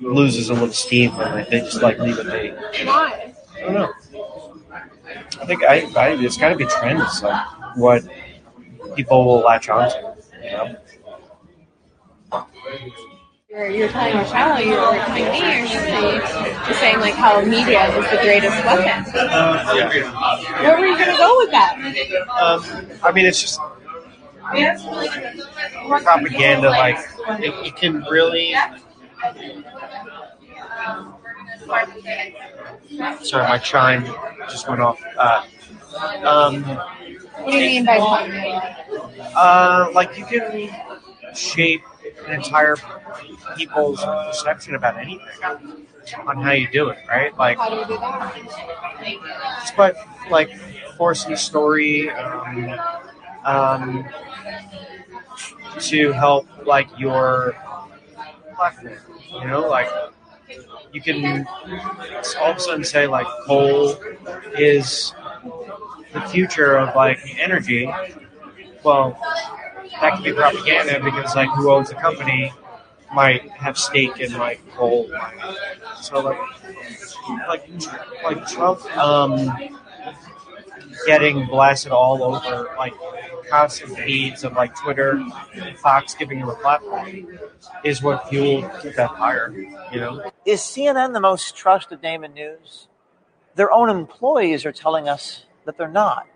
loses 0.00 0.50
a 0.50 0.54
little 0.54 0.72
steam 0.72 1.12
and 1.20 1.40
it. 1.40 1.50
They 1.50 1.60
just 1.60 1.80
like 1.80 2.00
leave 2.00 2.18
it 2.18 2.26
be. 2.26 2.86
Why? 2.86 3.34
I 3.56 3.60
don't 3.60 3.74
know. 3.74 3.92
I 4.72 5.46
think 5.46 5.62
I, 5.62 5.86
I 5.96 6.08
it's 6.20 6.36
got 6.36 6.48
to 6.48 6.56
be 6.56 6.66
trends, 6.66 7.22
like 7.22 7.46
what 7.76 8.02
people 8.96 9.24
will 9.24 9.42
latch 9.42 9.68
onto. 9.68 9.96
You 10.42 10.50
know? 10.50 10.76
You're, 13.48 13.70
you're 13.70 13.88
telling 13.88 14.14
our 14.14 14.24
child, 14.26 14.64
you're 14.66 14.76
telling 14.76 15.32
me, 15.32 15.40
or 15.40 15.58
you're 16.66 16.74
saying 16.74 17.00
like 17.00 17.14
how 17.14 17.40
media 17.42 17.86
is 17.96 18.10
the 18.10 18.18
greatest 18.22 18.56
weapon. 18.64 19.04
Where 20.62 20.78
were 20.78 20.86
you 20.86 20.98
gonna 20.98 21.16
go 21.16 21.36
with 21.38 21.50
that? 21.52 21.76
Um, 22.40 22.64
I 23.02 23.12
mean, 23.12 23.26
it's 23.26 23.40
just 23.40 23.60
propaganda. 25.88 26.70
Like 26.70 26.98
it, 27.40 27.54
it 27.66 27.76
can 27.76 28.02
really. 28.10 28.54
Sorry, 33.22 33.48
my 33.48 33.58
chime 33.58 34.04
just 34.48 34.68
went 34.68 34.80
off. 34.80 35.00
Uh, 35.18 35.44
um, 36.24 36.62
What 36.64 37.50
do 37.52 37.58
you 37.58 37.66
mean 37.66 37.84
by 37.86 37.98
that? 37.98 38.86
uh, 39.36 39.90
like 39.92 40.16
you 40.18 40.24
can 40.26 40.70
shape 41.34 41.82
an 42.26 42.34
entire 42.34 42.76
people's 43.56 44.02
perception 44.04 44.74
about 44.74 44.96
anything 44.98 45.26
on 46.26 46.40
how 46.40 46.52
you 46.52 46.68
do 46.70 46.88
it, 46.88 46.98
right? 47.08 47.36
Like 47.36 47.58
it's 49.00 49.70
by 49.72 49.92
like 50.30 50.50
forcing 50.96 51.36
story 51.36 52.10
um, 52.10 52.78
um, 53.44 54.04
to 55.80 56.12
help 56.12 56.46
like 56.66 56.88
your 56.98 57.56
platform. 58.54 58.98
You 59.32 59.46
know, 59.48 59.68
like 59.68 59.88
you 60.92 61.00
can 61.00 61.46
all 62.40 62.50
of 62.50 62.56
a 62.56 62.60
sudden 62.60 62.84
say 62.84 63.06
like 63.06 63.26
coal 63.46 63.96
is 64.56 65.14
the 66.12 66.20
future 66.22 66.76
of 66.78 66.94
like 66.96 67.18
energy. 67.38 67.92
Well, 68.82 69.18
that 70.00 70.16
could 70.16 70.24
be 70.24 70.32
propaganda 70.32 71.02
because 71.02 71.34
like 71.34 71.48
who 71.50 71.70
owns 71.70 71.88
the 71.88 71.94
company 71.94 72.52
might 73.14 73.48
have 73.50 73.78
stake 73.78 74.18
in 74.20 74.32
like 74.34 74.60
coal. 74.74 75.10
So 76.00 76.20
like 76.20 76.38
like 77.48 77.70
like 78.24 78.46
Trump 78.46 78.84
um, 78.96 79.70
getting 81.06 81.46
blasted 81.46 81.92
all 81.92 82.22
over 82.22 82.70
like 82.76 82.94
constant 83.48 83.96
feeds 83.98 84.44
of 84.44 84.54
like 84.54 84.74
Twitter, 84.76 85.24
Fox 85.78 86.14
giving 86.14 86.38
him 86.38 86.48
a 86.48 86.54
platform 86.56 87.38
is 87.84 88.02
what 88.02 88.28
fueled 88.28 88.64
that 88.96 89.16
fire. 89.16 89.54
You 89.92 90.00
know. 90.00 90.30
Is 90.44 90.60
CNN 90.60 91.12
the 91.12 91.20
most 91.20 91.56
trusted 91.56 92.02
name 92.02 92.24
in 92.24 92.34
news? 92.34 92.88
Their 93.54 93.72
own 93.72 93.88
employees 93.88 94.66
are 94.66 94.72
telling 94.72 95.08
us 95.08 95.46
that 95.64 95.78
they're 95.78 95.88
not. 95.88 96.26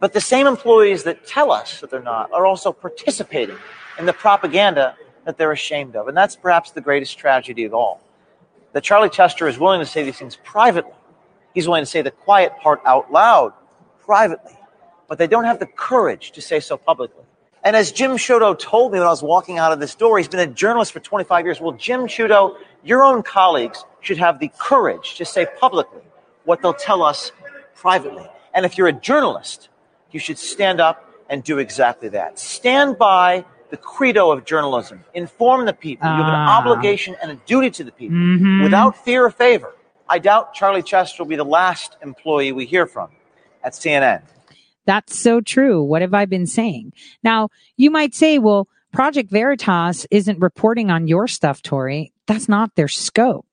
But 0.00 0.12
the 0.12 0.20
same 0.20 0.46
employees 0.46 1.04
that 1.04 1.26
tell 1.26 1.50
us 1.50 1.80
that 1.80 1.90
they're 1.90 2.02
not 2.02 2.32
are 2.32 2.46
also 2.46 2.72
participating 2.72 3.56
in 3.98 4.06
the 4.06 4.12
propaganda 4.12 4.96
that 5.24 5.38
they're 5.38 5.52
ashamed 5.52 5.96
of. 5.96 6.08
And 6.08 6.16
that's 6.16 6.36
perhaps 6.36 6.72
the 6.72 6.80
greatest 6.80 7.18
tragedy 7.18 7.64
of 7.64 7.74
all. 7.74 8.00
That 8.72 8.82
Charlie 8.82 9.08
Chester 9.08 9.48
is 9.48 9.58
willing 9.58 9.80
to 9.80 9.86
say 9.86 10.02
these 10.02 10.18
things 10.18 10.36
privately. 10.42 10.92
He's 11.54 11.66
willing 11.66 11.82
to 11.82 11.86
say 11.86 12.02
the 12.02 12.10
quiet 12.10 12.52
part 12.60 12.80
out 12.84 13.12
loud 13.12 13.52
privately. 14.00 14.58
But 15.08 15.18
they 15.18 15.26
don't 15.26 15.44
have 15.44 15.60
the 15.60 15.66
courage 15.66 16.32
to 16.32 16.42
say 16.42 16.60
so 16.60 16.76
publicly. 16.76 17.24
And 17.62 17.76
as 17.76 17.92
Jim 17.92 18.12
Sciutto 18.12 18.58
told 18.58 18.92
me 18.92 18.98
when 18.98 19.06
I 19.06 19.10
was 19.10 19.22
walking 19.22 19.58
out 19.58 19.72
of 19.72 19.80
this 19.80 19.94
door, 19.94 20.18
he's 20.18 20.28
been 20.28 20.40
a 20.40 20.46
journalist 20.46 20.92
for 20.92 21.00
25 21.00 21.46
years. 21.46 21.60
Well, 21.60 21.72
Jim 21.72 22.02
Sciutto, 22.02 22.56
your 22.82 23.02
own 23.02 23.22
colleagues 23.22 23.84
should 24.00 24.18
have 24.18 24.38
the 24.38 24.50
courage 24.58 25.14
to 25.16 25.24
say 25.24 25.46
publicly 25.58 26.02
what 26.44 26.60
they'll 26.60 26.74
tell 26.74 27.02
us 27.02 27.32
privately. 27.74 28.26
And 28.52 28.66
if 28.66 28.76
you're 28.76 28.88
a 28.88 28.92
journalist, 28.92 29.70
you 30.14 30.20
should 30.20 30.38
stand 30.38 30.80
up 30.80 31.10
and 31.28 31.42
do 31.42 31.58
exactly 31.58 32.08
that. 32.10 32.38
Stand 32.38 32.96
by 32.98 33.44
the 33.70 33.76
credo 33.76 34.30
of 34.30 34.44
journalism. 34.44 35.04
Inform 35.14 35.66
the 35.66 35.72
people. 35.72 36.06
You 36.08 36.14
have 36.16 36.26
an 36.28 36.34
Ah. 36.34 36.58
obligation 36.60 37.16
and 37.20 37.30
a 37.32 37.34
duty 37.46 37.70
to 37.70 37.84
the 37.84 37.90
people 37.92 38.16
Mhm. 38.16 38.62
without 38.62 38.96
fear 39.04 39.24
or 39.26 39.30
favor. 39.30 39.74
I 40.08 40.18
doubt 40.18 40.54
Charlie 40.54 40.82
Chester 40.82 41.22
will 41.22 41.28
be 41.28 41.36
the 41.36 41.44
last 41.44 41.96
employee 42.02 42.52
we 42.52 42.66
hear 42.66 42.86
from 42.86 43.08
at 43.64 43.74
CNN. 43.74 44.22
That's 44.86 45.18
so 45.18 45.40
true. 45.40 45.82
What 45.82 46.02
have 46.02 46.14
I 46.14 46.26
been 46.26 46.46
saying? 46.46 46.92
Now, 47.22 47.48
you 47.76 47.90
might 47.90 48.14
say, 48.14 48.38
well, 48.38 48.68
Project 48.92 49.30
Veritas 49.30 50.06
isn't 50.10 50.38
reporting 50.40 50.90
on 50.90 51.08
your 51.08 51.26
stuff, 51.26 51.62
Tori. 51.62 52.12
That's 52.26 52.48
not 52.48 52.74
their 52.76 52.86
scope, 52.86 53.46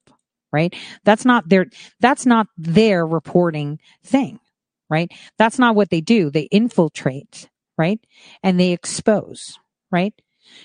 right? 0.51 0.75
That's 1.05 1.25
not 1.25 1.47
their, 1.49 1.67
that's 2.01 2.25
not 2.25 2.47
their 2.57 3.07
reporting 3.07 3.79
thing, 4.03 4.39
right? 4.91 5.11
That's 5.37 5.57
not 5.57 5.75
what 5.75 5.89
they 5.89 6.01
do. 6.01 6.29
They 6.29 6.43
infiltrate, 6.51 7.49
right? 7.77 7.99
And 8.43 8.59
they 8.59 8.73
expose, 8.73 9.57
right? 9.89 10.13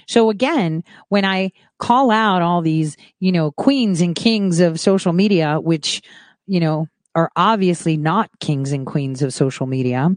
So 0.08 0.30
again, 0.30 0.82
when 1.08 1.24
I 1.24 1.52
call 1.78 2.10
out 2.10 2.42
all 2.42 2.60
these, 2.60 2.96
you 3.20 3.30
know, 3.30 3.52
queens 3.52 4.00
and 4.00 4.16
kings 4.16 4.58
of 4.58 4.80
social 4.80 5.12
media, 5.12 5.60
which, 5.60 6.02
you 6.46 6.58
know, 6.58 6.88
are 7.14 7.30
obviously 7.36 7.96
not 7.96 8.28
kings 8.40 8.72
and 8.72 8.84
queens 8.84 9.22
of 9.22 9.32
social 9.32 9.66
media, 9.66 10.10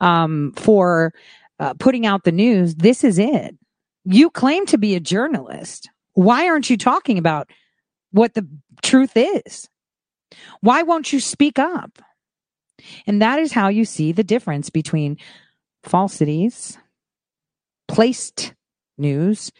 um, 0.00 0.52
for 0.56 1.12
uh, 1.58 1.74
putting 1.74 2.06
out 2.06 2.22
the 2.22 2.32
news, 2.32 2.76
this 2.76 3.02
is 3.02 3.18
it. 3.18 3.56
You 4.04 4.30
claim 4.30 4.66
to 4.66 4.78
be 4.78 4.94
a 4.94 5.00
journalist. 5.00 5.90
Why 6.14 6.48
aren't 6.48 6.70
you 6.70 6.76
talking 6.76 7.18
about 7.18 7.50
what 8.12 8.34
the 8.34 8.48
truth 8.82 9.12
is? 9.16 9.68
Why 10.60 10.82
won't 10.82 11.12
you 11.12 11.20
speak 11.20 11.58
up? 11.58 11.98
And 13.06 13.20
that 13.22 13.38
is 13.38 13.52
how 13.52 13.68
you 13.68 13.84
see 13.84 14.12
the 14.12 14.24
difference 14.24 14.70
between 14.70 15.16
falsities, 15.82 16.78
placed 17.86 18.54
news, 18.96 19.50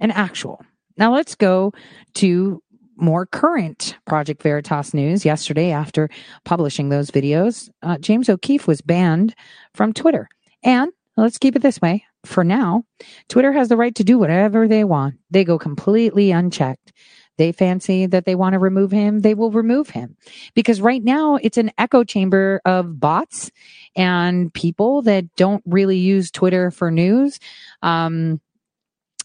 and 0.00 0.12
actual. 0.12 0.62
Now 0.96 1.12
let's 1.12 1.34
go 1.34 1.72
to 2.14 2.62
more 2.96 3.26
current 3.26 3.96
Project 4.06 4.42
Veritas 4.42 4.94
news 4.94 5.24
yesterday 5.24 5.70
after 5.70 6.08
publishing 6.44 6.88
those 6.88 7.10
videos, 7.10 7.68
uh, 7.82 7.98
James 7.98 8.30
O'Keefe 8.30 8.66
was 8.66 8.80
banned 8.80 9.34
from 9.74 9.92
Twitter. 9.92 10.28
And 10.62 10.90
let's 11.16 11.36
keep 11.36 11.56
it 11.56 11.62
this 11.62 11.80
way 11.80 12.04
for 12.26 12.44
now, 12.44 12.84
Twitter 13.28 13.52
has 13.52 13.68
the 13.68 13.76
right 13.76 13.94
to 13.94 14.04
do 14.04 14.18
whatever 14.18 14.68
they 14.68 14.84
want. 14.84 15.14
They 15.30 15.44
go 15.44 15.58
completely 15.58 16.30
unchecked. 16.30 16.92
They 17.38 17.52
fancy 17.52 18.06
that 18.06 18.24
they 18.24 18.34
want 18.34 18.54
to 18.54 18.58
remove 18.58 18.90
him, 18.90 19.20
they 19.20 19.34
will 19.34 19.50
remove 19.50 19.90
him. 19.90 20.16
Because 20.54 20.80
right 20.80 21.02
now 21.02 21.36
it's 21.36 21.58
an 21.58 21.70
echo 21.78 22.04
chamber 22.04 22.60
of 22.64 22.98
bots 22.98 23.50
and 23.94 24.52
people 24.52 25.02
that 25.02 25.34
don't 25.36 25.62
really 25.66 25.98
use 25.98 26.30
Twitter 26.30 26.70
for 26.70 26.90
news. 26.90 27.38
Um, 27.82 28.40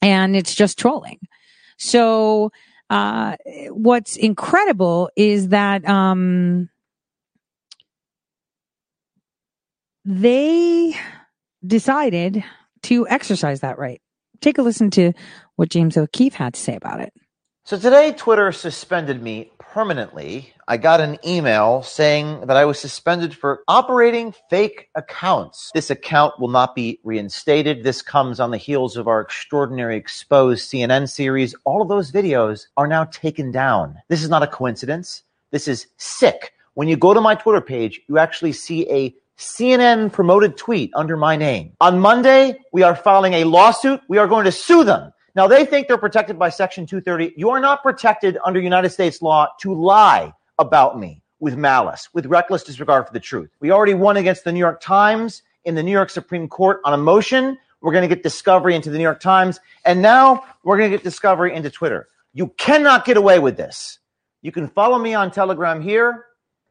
and 0.02 0.36
it's 0.36 0.56
just 0.56 0.78
trolling. 0.78 1.20
So, 1.78 2.52
uh, 2.90 3.38
what's 3.70 4.18
incredible 4.18 5.10
is 5.16 5.50
that, 5.50 5.88
um, 5.88 6.70
they 10.04 10.96
decided 11.66 12.44
to 12.84 13.08
exercise 13.08 13.62
that 13.62 13.78
right. 13.78 14.02
Take 14.42 14.58
a 14.58 14.62
listen 14.64 14.90
to 14.92 15.14
what 15.56 15.70
James 15.70 15.96
O'Keefe 15.98 16.34
had 16.34 16.56
to 16.56 16.60
say 16.60 16.76
about 16.76 17.00
it. 17.00 17.14
So 17.64 17.78
today, 17.78 18.12
Twitter 18.12 18.52
suspended 18.52 19.22
me 19.22 19.52
permanently. 19.60 20.52
I 20.68 20.78
got 20.78 21.00
an 21.00 21.20
email 21.24 21.84
saying 21.84 22.48
that 22.48 22.58
I 22.58 22.66
was 22.66 22.80
suspended 22.80 23.36
for 23.36 23.62
operating 23.68 24.34
fake 24.50 24.90
accounts. 24.96 25.70
This 25.76 25.92
account 25.92 26.40
will 26.40 26.48
not 26.48 26.74
be 26.74 27.00
reinstated. 27.04 27.84
This 27.84 28.02
comes 28.02 28.40
on 28.40 28.50
the 28.50 28.58
heels 28.58 28.98
of 28.98 29.08
our 29.08 29.22
extraordinary 29.22 29.96
exposed 29.96 30.72
CNN 30.72 31.08
series. 31.08 31.54
All 31.64 31.84
of 31.84 31.88
those 31.88 32.12
videos 32.12 32.66
are 32.78 32.88
now 32.88 33.04
taken 33.06 33.52
down. 33.52 33.96
This 34.10 34.24
is 34.24 34.30
not 34.30 34.44
a 34.44 34.48
coincidence. 34.48 35.22
This 35.52 35.68
is 35.68 35.86
sick. 35.98 36.54
When 36.74 36.88
you 36.88 36.98
go 36.98 37.14
to 37.14 37.22
my 37.22 37.36
Twitter 37.36 37.62
page, 37.62 38.02
you 38.10 38.18
actually 38.18 38.54
see 38.54 38.90
a 38.90 39.16
CNN 39.38 40.12
promoted 40.12 40.58
tweet 40.58 40.92
under 40.96 41.16
my 41.16 41.36
name. 41.36 41.74
On 41.80 42.00
Monday, 42.00 42.58
we 42.74 42.82
are 42.82 42.96
filing 42.96 43.34
a 43.36 43.44
lawsuit. 43.44 44.02
We 44.10 44.18
are 44.18 44.28
going 44.28 44.46
to 44.46 44.52
sue 44.52 44.84
them. 44.84 45.14
Now 45.36 45.48
they 45.48 45.66
think 45.66 45.88
they're 45.88 45.98
protected 45.98 46.38
by 46.38 46.50
Section 46.50 46.86
230. 46.86 47.34
You 47.38 47.50
are 47.52 47.60
not 47.60 47.84
protected 47.84 48.38
under 48.46 48.60
United 48.60 48.90
States 48.90 49.22
law 49.22 49.48
to 49.62 49.74
lie 49.74 50.34
about 50.60 51.00
me 51.00 51.22
with 51.40 51.56
malice, 51.56 52.10
with 52.14 52.26
reckless 52.26 52.64
disregard 52.64 53.08
for 53.08 53.14
the 53.14 53.20
truth. 53.20 53.50
We 53.60 53.72
already 53.72 53.94
won 53.94 54.18
against 54.18 54.44
the 54.44 54.52
New 54.52 54.60
York 54.60 54.82
Times 54.82 55.42
in 55.66 55.76
the 55.76 55.84
New 55.84 55.92
York 55.92 56.10
Supreme 56.10 56.48
Court 56.48 56.82
on 56.86 56.94
a 56.94 56.98
motion. 56.98 57.58
We're 57.82 57.94
going 57.94 58.08
to 58.08 58.14
get 58.14 58.24
discovery 58.24 58.76
into 58.76 58.90
the 58.90 58.98
New 58.98 59.04
York 59.04 59.20
Times. 59.20 59.60
And 59.86 60.02
now 60.02 60.44
we're 60.64 60.78
going 60.78 60.92
to 60.92 60.98
get 60.98 61.04
discovery 61.04 61.56
into 61.56 61.70
Twitter. 61.70 62.08
You 62.34 62.48
cannot 62.58 63.06
get 63.06 63.18
away 63.18 63.40
with 63.40 63.58
this. 63.58 64.00
You 64.42 64.52
can 64.52 64.68
follow 64.68 64.98
me 64.98 65.14
on 65.14 65.32
Telegram 65.32 65.82
here. 65.82 66.26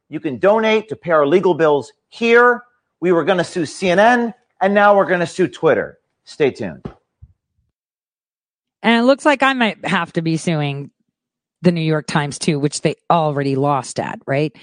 You 0.09 0.19
can 0.19 0.37
donate 0.37 0.89
to 0.89 0.95
pay 0.95 1.11
our 1.11 1.25
legal 1.25 1.53
bills 1.53 1.93
here. 2.09 2.63
We 2.99 3.11
were 3.11 3.23
going 3.23 3.37
to 3.37 3.43
sue 3.43 3.63
CNN, 3.63 4.33
and 4.61 4.73
now 4.73 4.95
we're 4.95 5.05
going 5.05 5.21
to 5.21 5.27
sue 5.27 5.47
Twitter. 5.47 5.99
Stay 6.23 6.51
tuned. 6.51 6.85
And 8.83 8.99
it 8.99 9.05
looks 9.05 9.25
like 9.25 9.43
I 9.43 9.53
might 9.53 9.85
have 9.85 10.13
to 10.13 10.21
be 10.21 10.37
suing 10.37 10.91
the 11.61 11.71
New 11.71 11.81
York 11.81 12.07
Times 12.07 12.39
too, 12.39 12.59
which 12.59 12.81
they 12.81 12.95
already 13.09 13.55
lost 13.55 13.99
at, 13.99 14.19
right? 14.25 14.55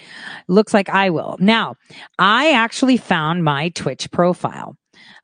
Looks 0.48 0.74
like 0.74 0.88
I 0.88 1.10
will. 1.10 1.36
Now, 1.38 1.76
I 2.18 2.52
actually 2.52 2.96
found 2.96 3.44
my 3.44 3.68
Twitch 3.70 4.10
profile. 4.10 4.76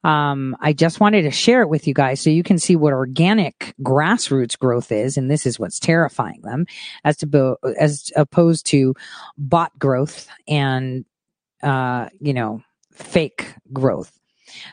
Um, 0.05 0.57
I 0.61 0.73
just 0.73 1.01
wanted 1.01 1.23
to 1.23 1.31
share 1.31 1.63
it 1.63 1.69
with 1.69 1.89
you 1.89 1.95
guys 1.95 2.21
so 2.21 2.31
you 2.31 2.43
can 2.43 2.59
see 2.59 2.77
what 2.77 2.93
organic 2.93 3.75
grassroots 3.83 4.57
growth 4.59 4.93
is, 4.93 5.17
and 5.17 5.31
this 5.31 5.47
is 5.47 5.59
what's 5.59 5.81
terrifying 5.81 6.43
them, 6.43 6.67
as 7.05 7.17
to 7.19 7.27
bo- 7.27 7.57
as 7.79 8.13
opposed 8.15 8.67
to 8.67 8.95
bot 9.39 9.77
growth 9.79 10.29
and 10.47 11.05
uh, 11.63 12.09
you 12.21 12.35
know 12.35 12.63
fake 12.93 13.55
growth. 13.73 14.13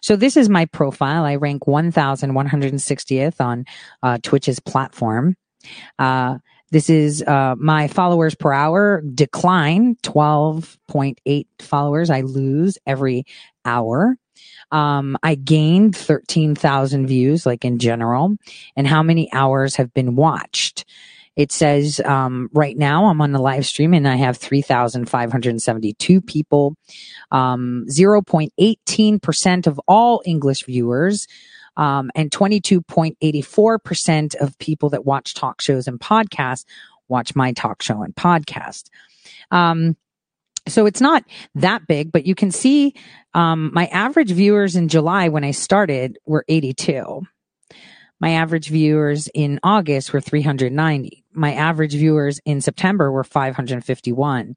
So 0.01 0.15
this 0.15 0.37
is 0.37 0.49
my 0.49 0.65
profile. 0.65 1.23
I 1.23 1.35
rank 1.35 1.63
1,160th 1.65 3.41
on 3.41 3.65
uh, 4.03 4.17
Twitch's 4.21 4.59
platform. 4.59 5.35
Uh, 5.99 6.37
this 6.71 6.89
is 6.89 7.21
uh, 7.23 7.55
my 7.57 7.87
followers 7.87 8.33
per 8.33 8.53
hour 8.53 9.01
decline 9.01 9.95
12.8 10.03 11.45
followers. 11.59 12.09
I 12.09 12.21
lose 12.21 12.77
every 12.87 13.25
hour. 13.65 14.15
Um, 14.71 15.17
I 15.21 15.35
gained 15.35 15.95
13,000 15.97 17.07
views, 17.07 17.45
like 17.45 17.65
in 17.65 17.77
general, 17.77 18.37
and 18.75 18.87
how 18.87 19.03
many 19.03 19.31
hours 19.33 19.75
have 19.75 19.93
been 19.93 20.15
watched. 20.15 20.85
It 21.35 21.51
says 21.51 21.99
um, 22.01 22.49
right 22.53 22.77
now 22.77 23.05
I'm 23.05 23.21
on 23.21 23.31
the 23.31 23.39
live 23.39 23.65
stream 23.65 23.93
and 23.93 24.07
I 24.07 24.15
have 24.15 24.37
3,572 24.37 26.21
people. 26.21 26.75
Um, 27.31 27.85
0.18% 27.89 29.67
of 29.67 29.79
all 29.87 30.21
English 30.25 30.65
viewers. 30.65 31.27
Um, 31.77 32.11
and 32.15 32.29
22.84% 32.29 34.35
of 34.35 34.59
people 34.59 34.89
that 34.89 35.05
watch 35.05 35.33
talk 35.33 35.61
shows 35.61 35.87
and 35.87 35.97
podcasts 35.99 36.65
watch 37.07 37.33
my 37.35 37.53
talk 37.53 37.81
show 37.81 38.03
and 38.03 38.13
podcast. 38.13 38.89
Um, 39.51 39.95
so 40.67 40.85
it's 40.85 41.01
not 41.01 41.23
that 41.55 41.87
big, 41.87 42.11
but 42.11 42.25
you 42.25 42.35
can 42.35 42.51
see 42.51 42.93
um, 43.33 43.71
my 43.73 43.87
average 43.87 44.31
viewers 44.31 44.75
in 44.75 44.89
July 44.89 45.29
when 45.29 45.43
I 45.43 45.51
started 45.51 46.19
were 46.25 46.45
82. 46.47 47.25
My 48.21 48.31
average 48.33 48.69
viewers 48.69 49.27
in 49.33 49.59
August 49.63 50.13
were 50.13 50.21
390. 50.21 51.25
My 51.33 51.55
average 51.55 51.93
viewers 51.93 52.39
in 52.45 52.61
September 52.61 53.11
were 53.11 53.23
551. 53.23 54.55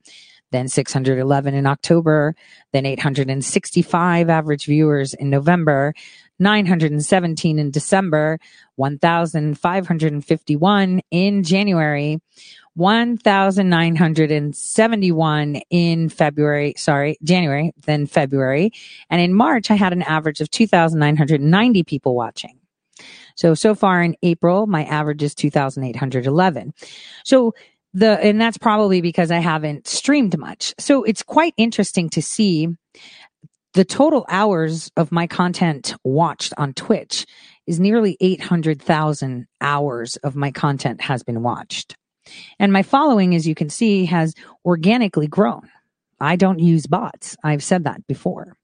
Then 0.53 0.69
611 0.69 1.55
in 1.55 1.67
October, 1.67 2.37
then 2.73 2.85
865 2.85 4.29
average 4.29 4.67
viewers 4.67 5.15
in 5.15 5.31
November, 5.31 5.95
917 6.39 7.59
in 7.59 7.71
December, 7.71 8.39
1,551 8.77 11.01
in 11.11 11.43
January, 11.43 12.21
1,971 12.75 15.57
in 15.71 16.11
February, 16.11 16.75
sorry, 16.77 17.17
January, 17.23 17.73
then 17.87 18.05
February. 18.07 18.73
And 19.09 19.23
in 19.23 19.33
March, 19.33 19.71
I 19.71 19.75
had 19.75 19.95
an 19.95 20.03
average 20.03 20.43
of 20.43 20.51
2,990 20.51 21.83
people 21.85 22.15
watching. 22.15 22.61
So, 23.35 23.55
so 23.55 23.75
far 23.75 24.03
in 24.03 24.17
April, 24.23 24.67
my 24.67 24.85
average 24.85 25.23
is 25.23 25.35
2,811. 25.35 26.75
So 27.25 27.55
the, 27.93 28.19
and 28.21 28.41
that's 28.41 28.59
probably 28.59 29.01
because 29.01 29.31
I 29.31 29.39
haven't 29.39 29.87
streamed 29.87 30.37
much. 30.39 30.75
So 30.79 31.05
it's 31.05 31.23
quite 31.23 31.55
interesting 31.57 32.11
to 32.11 32.23
see 32.23 32.69
the 33.75 33.85
total 33.85 34.25
hours 34.29 34.91
of 34.97 35.11
my 35.11 35.27
content 35.27 35.95
watched 36.05 36.53
on 36.57 36.75
Twitch 36.75 37.27
is 37.67 37.81
nearly 37.81 38.17
800,000 38.21 39.47
hours 39.61 40.17
of 40.17 40.37
my 40.37 40.51
content 40.51 41.01
has 41.01 41.23
been 41.23 41.43
watched. 41.43 41.97
And 42.59 42.73
my 42.73 42.83
following, 42.83 43.35
as 43.35 43.47
you 43.47 43.55
can 43.55 43.69
see, 43.69 44.07
has 44.07 44.35
organically 44.65 45.27
grown. 45.27 45.71
I 46.21 46.37
don't 46.37 46.61
use 46.61 46.87
bots. 46.87 47.37
I've 47.43 47.63
said 47.63 47.85
that 47.85 48.07
before. 48.07 48.57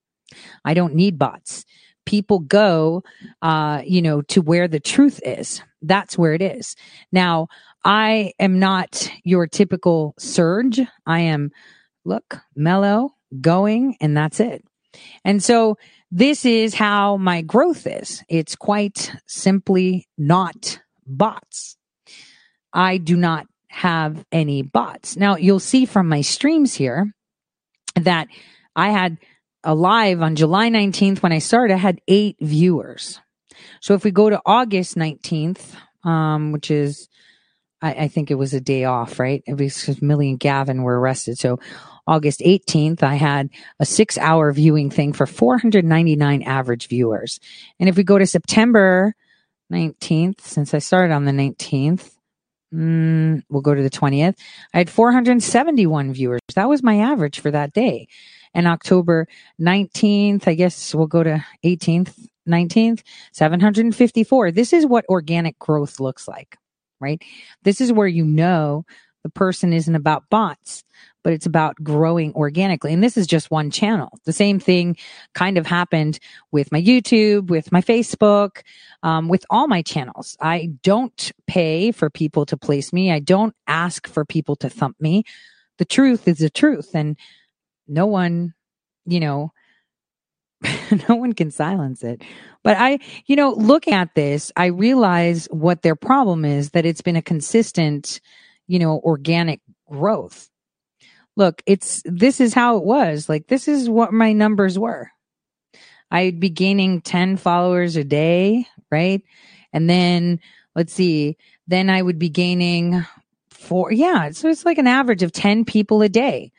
I 0.63 0.73
don't 0.73 0.95
need 0.95 1.19
bots 1.19 1.65
people 2.05 2.39
go, 2.39 3.03
uh, 3.41 3.81
you 3.85 4.01
know, 4.01 4.21
to 4.23 4.41
where 4.41 4.67
the 4.67 4.79
truth 4.79 5.19
is. 5.25 5.61
That's 5.81 6.17
where 6.17 6.33
it 6.33 6.41
is. 6.41 6.75
Now, 7.11 7.47
I 7.83 8.33
am 8.39 8.59
not 8.59 9.09
your 9.23 9.47
typical 9.47 10.13
surge. 10.19 10.79
I 11.05 11.21
am, 11.21 11.51
look, 12.05 12.39
mellow, 12.55 13.15
going, 13.39 13.97
and 13.99 14.15
that's 14.15 14.39
it. 14.39 14.63
And 15.23 15.43
so 15.43 15.77
this 16.11 16.45
is 16.45 16.73
how 16.73 17.17
my 17.17 17.41
growth 17.41 17.87
is. 17.87 18.23
It's 18.27 18.55
quite 18.55 19.11
simply 19.25 20.07
not 20.17 20.79
bots. 21.07 21.77
I 22.73 22.97
do 22.97 23.15
not 23.15 23.47
have 23.69 24.25
any 24.31 24.61
bots. 24.61 25.15
Now 25.15 25.37
you'll 25.37 25.59
see 25.59 25.85
from 25.85 26.09
my 26.09 26.21
streams 26.21 26.73
here 26.73 27.13
that 27.95 28.27
I 28.75 28.89
had 28.89 29.17
alive 29.63 30.21
on 30.21 30.35
July 30.35 30.69
19th 30.69 31.21
when 31.21 31.31
I 31.31 31.39
started, 31.39 31.73
I 31.73 31.77
had 31.77 32.01
eight 32.07 32.37
viewers. 32.41 33.19
So 33.79 33.93
if 33.93 34.03
we 34.03 34.11
go 34.11 34.29
to 34.29 34.41
August 34.45 34.95
19th, 34.95 35.75
um, 36.03 36.51
which 36.51 36.71
is, 36.71 37.09
I, 37.81 37.93
I, 37.93 38.07
think 38.07 38.31
it 38.31 38.35
was 38.35 38.53
a 38.53 38.61
day 38.61 38.85
off, 38.85 39.19
right? 39.19 39.43
Because 39.45 40.01
Millie 40.01 40.29
and 40.29 40.39
Gavin 40.39 40.81
were 40.81 40.99
arrested. 40.99 41.37
So 41.37 41.59
August 42.07 42.39
18th, 42.39 43.03
I 43.03 43.15
had 43.15 43.49
a 43.79 43.85
six 43.85 44.17
hour 44.17 44.51
viewing 44.51 44.89
thing 44.89 45.13
for 45.13 45.27
499 45.27 46.41
average 46.43 46.87
viewers. 46.87 47.39
And 47.79 47.87
if 47.87 47.97
we 47.97 48.03
go 48.03 48.17
to 48.17 48.25
September 48.25 49.15
19th, 49.71 50.41
since 50.41 50.73
I 50.73 50.79
started 50.79 51.13
on 51.13 51.25
the 51.25 51.31
19th, 51.31 52.11
mm, 52.73 53.43
we'll 53.49 53.61
go 53.61 53.75
to 53.75 53.83
the 53.83 53.89
20th, 53.89 54.35
I 54.73 54.77
had 54.79 54.89
471 54.89 56.13
viewers. 56.13 56.41
That 56.55 56.69
was 56.69 56.81
my 56.81 56.97
average 56.99 57.39
for 57.39 57.51
that 57.51 57.73
day 57.73 58.07
and 58.53 58.67
October 58.67 59.27
19th, 59.59 60.47
I 60.47 60.53
guess 60.55 60.93
we'll 60.93 61.07
go 61.07 61.23
to 61.23 61.43
18th, 61.63 62.27
19th, 62.47 63.03
754. 63.33 64.51
This 64.51 64.73
is 64.73 64.85
what 64.85 65.05
organic 65.09 65.57
growth 65.59 65.99
looks 65.99 66.27
like, 66.27 66.57
right? 66.99 67.21
This 67.63 67.81
is 67.81 67.93
where 67.93 68.07
you 68.07 68.25
know 68.25 68.85
The 69.23 69.29
person 69.29 69.71
isn't 69.71 69.95
about 69.95 70.29
bots, 70.29 70.83
but 71.23 71.33
it's 71.33 71.45
about 71.45 71.75
growing 71.83 72.33
organically. 72.33 72.91
And 72.91 73.03
this 73.03 73.17
is 73.17 73.27
just 73.27 73.51
one 73.51 73.69
channel. 73.69 74.09
The 74.25 74.33
same 74.33 74.59
thing 74.59 74.97
kind 75.35 75.57
of 75.59 75.67
happened 75.67 76.19
with 76.51 76.71
my 76.71 76.81
YouTube, 76.81 77.47
with 77.49 77.71
my 77.71 77.81
Facebook, 77.81 78.61
um, 79.03 79.27
with 79.29 79.45
all 79.49 79.67
my 79.67 79.83
channels. 79.83 80.35
I 80.41 80.71
don't 80.81 81.31
pay 81.45 81.91
for 81.91 82.09
people 82.09 82.45
to 82.47 82.57
place 82.57 82.91
me. 82.91 83.11
I 83.11 83.19
don't 83.19 83.55
ask 83.67 84.07
for 84.07 84.25
people 84.25 84.55
to 84.57 84.69
thump 84.69 84.99
me. 84.99 85.23
The 85.77 85.85
truth 85.85 86.27
is 86.27 86.39
the 86.39 86.49
truth. 86.49 86.89
And 86.95 87.15
no 87.91 88.05
one, 88.05 88.53
you 89.05 89.19
know, 89.19 89.51
no 91.09 91.15
one 91.15 91.33
can 91.33 91.51
silence 91.51 92.03
it. 92.03 92.23
But 92.63 92.77
I, 92.77 92.99
you 93.25 93.35
know, 93.35 93.51
look 93.51 93.87
at 93.87 94.15
this, 94.15 94.51
I 94.55 94.67
realize 94.67 95.47
what 95.51 95.81
their 95.81 95.95
problem 95.95 96.45
is 96.45 96.71
that 96.71 96.85
it's 96.85 97.01
been 97.01 97.15
a 97.15 97.21
consistent, 97.21 98.21
you 98.67 98.79
know, 98.79 98.99
organic 99.03 99.61
growth. 99.89 100.49
Look, 101.35 101.61
it's 101.65 102.01
this 102.05 102.39
is 102.39 102.53
how 102.53 102.77
it 102.77 102.83
was. 102.83 103.27
Like 103.27 103.47
this 103.47 103.67
is 103.67 103.89
what 103.89 104.13
my 104.13 104.33
numbers 104.33 104.77
were. 104.77 105.11
I'd 106.11 106.39
be 106.39 106.49
gaining 106.49 107.01
10 107.01 107.37
followers 107.37 107.95
a 107.95 108.03
day, 108.03 108.67
right? 108.91 109.21
And 109.73 109.89
then 109.89 110.39
let's 110.75 110.93
see, 110.93 111.37
then 111.67 111.89
I 111.89 112.01
would 112.01 112.19
be 112.19 112.29
gaining 112.29 113.05
four. 113.49 113.91
Yeah. 113.93 114.31
So 114.31 114.49
it's 114.49 114.65
like 114.65 114.77
an 114.77 114.87
average 114.87 115.23
of 115.23 115.31
10 115.31 115.65
people 115.65 116.01
a 116.01 116.09
day. 116.09 116.51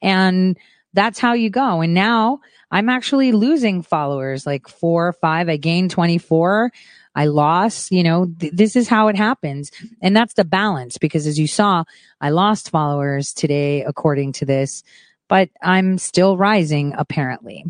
And 0.00 0.56
that's 0.92 1.18
how 1.18 1.34
you 1.34 1.50
go. 1.50 1.80
And 1.80 1.94
now 1.94 2.40
I'm 2.70 2.88
actually 2.88 3.32
losing 3.32 3.82
followers, 3.82 4.46
like 4.46 4.68
four 4.68 5.08
or 5.08 5.12
five. 5.12 5.48
I 5.48 5.56
gained 5.56 5.90
24. 5.90 6.72
I 7.14 7.26
lost, 7.26 7.90
you 7.90 8.02
know, 8.02 8.26
th- 8.38 8.52
this 8.52 8.76
is 8.76 8.88
how 8.88 9.08
it 9.08 9.16
happens. 9.16 9.70
And 10.00 10.16
that's 10.16 10.34
the 10.34 10.44
balance 10.44 10.98
because 10.98 11.26
as 11.26 11.38
you 11.38 11.46
saw, 11.46 11.84
I 12.20 12.30
lost 12.30 12.70
followers 12.70 13.32
today, 13.32 13.82
according 13.82 14.32
to 14.34 14.44
this, 14.44 14.82
but 15.28 15.50
I'm 15.62 15.98
still 15.98 16.36
rising 16.36 16.94
apparently. 16.96 17.64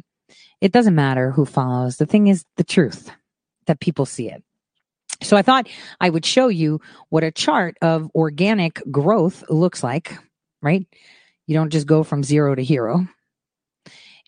It 0.60 0.72
doesn't 0.72 0.94
matter 0.94 1.30
who 1.30 1.46
follows. 1.46 1.96
The 1.96 2.06
thing 2.06 2.26
is 2.26 2.44
the 2.56 2.64
truth 2.64 3.10
that 3.66 3.80
people 3.80 4.04
see 4.04 4.28
it. 4.28 4.42
So 5.22 5.36
I 5.36 5.42
thought 5.42 5.68
I 6.00 6.10
would 6.10 6.24
show 6.24 6.48
you 6.48 6.80
what 7.08 7.24
a 7.24 7.30
chart 7.30 7.76
of 7.82 8.10
organic 8.14 8.82
growth 8.90 9.44
looks 9.48 9.82
like, 9.82 10.16
right? 10.62 10.86
You 11.50 11.56
don't 11.56 11.70
just 11.70 11.88
go 11.88 12.04
from 12.04 12.22
zero 12.22 12.54
to 12.54 12.62
hero. 12.62 13.08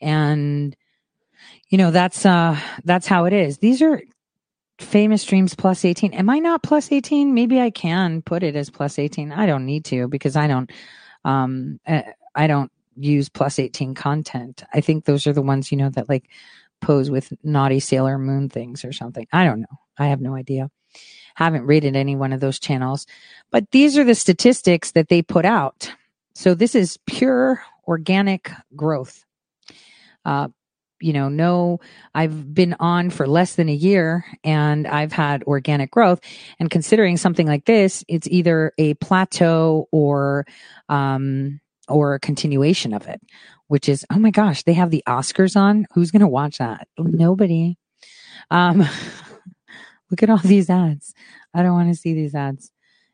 And 0.00 0.74
you 1.68 1.78
know, 1.78 1.92
that's 1.92 2.26
uh 2.26 2.58
that's 2.82 3.06
how 3.06 3.26
it 3.26 3.32
is. 3.32 3.58
These 3.58 3.80
are 3.80 4.02
famous 4.80 5.22
streams 5.22 5.54
plus 5.54 5.84
18. 5.84 6.14
Am 6.14 6.28
I 6.28 6.40
not 6.40 6.64
plus 6.64 6.90
18? 6.90 7.32
Maybe 7.32 7.60
I 7.60 7.70
can 7.70 8.22
put 8.22 8.42
it 8.42 8.56
as 8.56 8.70
plus 8.70 8.98
18. 8.98 9.30
I 9.30 9.46
don't 9.46 9.66
need 9.66 9.84
to 9.84 10.08
because 10.08 10.34
I 10.34 10.48
don't 10.48 10.72
um 11.24 11.78
eh, 11.86 12.02
I 12.34 12.48
don't 12.48 12.72
use 12.96 13.28
plus 13.28 13.60
18 13.60 13.94
content. 13.94 14.64
I 14.74 14.80
think 14.80 15.04
those 15.04 15.28
are 15.28 15.32
the 15.32 15.42
ones, 15.42 15.70
you 15.70 15.78
know, 15.78 15.90
that 15.90 16.08
like 16.08 16.28
pose 16.80 17.08
with 17.08 17.32
naughty 17.44 17.78
Sailor 17.78 18.18
Moon 18.18 18.48
things 18.48 18.84
or 18.84 18.92
something. 18.92 19.28
I 19.32 19.44
don't 19.44 19.60
know. 19.60 19.78
I 19.96 20.08
have 20.08 20.20
no 20.20 20.34
idea. 20.34 20.72
Haven't 21.36 21.66
rated 21.66 21.94
any 21.94 22.16
one 22.16 22.32
of 22.32 22.40
those 22.40 22.58
channels, 22.58 23.06
but 23.52 23.70
these 23.70 23.96
are 23.96 24.02
the 24.02 24.16
statistics 24.16 24.90
that 24.90 25.08
they 25.08 25.22
put 25.22 25.44
out. 25.44 25.92
So 26.34 26.54
this 26.54 26.74
is 26.74 26.98
pure 27.06 27.62
organic 27.86 28.50
growth. 28.74 29.24
Uh, 30.24 30.48
you 31.00 31.12
know, 31.12 31.28
no, 31.28 31.80
I've 32.14 32.54
been 32.54 32.76
on 32.78 33.10
for 33.10 33.26
less 33.26 33.56
than 33.56 33.68
a 33.68 33.74
year 33.74 34.24
and 34.44 34.86
I've 34.86 35.12
had 35.12 35.42
organic 35.44 35.90
growth. 35.90 36.20
And 36.60 36.70
considering 36.70 37.16
something 37.16 37.46
like 37.46 37.64
this, 37.64 38.04
it's 38.08 38.28
either 38.28 38.72
a 38.78 38.94
plateau 38.94 39.88
or, 39.90 40.46
um, 40.88 41.60
or 41.88 42.14
a 42.14 42.20
continuation 42.20 42.94
of 42.94 43.08
it, 43.08 43.20
which 43.66 43.88
is, 43.88 44.06
oh 44.10 44.18
my 44.18 44.30
gosh, 44.30 44.62
they 44.62 44.74
have 44.74 44.90
the 44.90 45.02
Oscars 45.08 45.56
on. 45.56 45.86
Who's 45.92 46.12
going 46.12 46.20
to 46.20 46.28
watch 46.28 46.58
that? 46.58 46.86
Nobody. 46.96 47.76
Um, 48.50 48.78
look 50.10 50.22
at 50.22 50.30
all 50.30 50.38
these 50.38 50.70
ads. 50.70 51.14
I 51.52 51.62
don't 51.62 51.72
want 51.72 51.92
to 51.92 51.98
see 51.98 52.14
these 52.14 52.34
ads. 52.34 52.71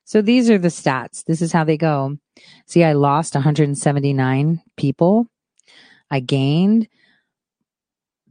So 0.08 0.22
these 0.22 0.48
are 0.48 0.56
the 0.56 0.68
stats. 0.68 1.22
This 1.26 1.42
is 1.42 1.52
how 1.52 1.64
they 1.64 1.76
go. 1.76 2.16
See, 2.64 2.82
I 2.82 2.94
lost 2.94 3.34
179 3.34 4.62
people. 4.78 5.26
I 6.10 6.20
gained. 6.20 6.88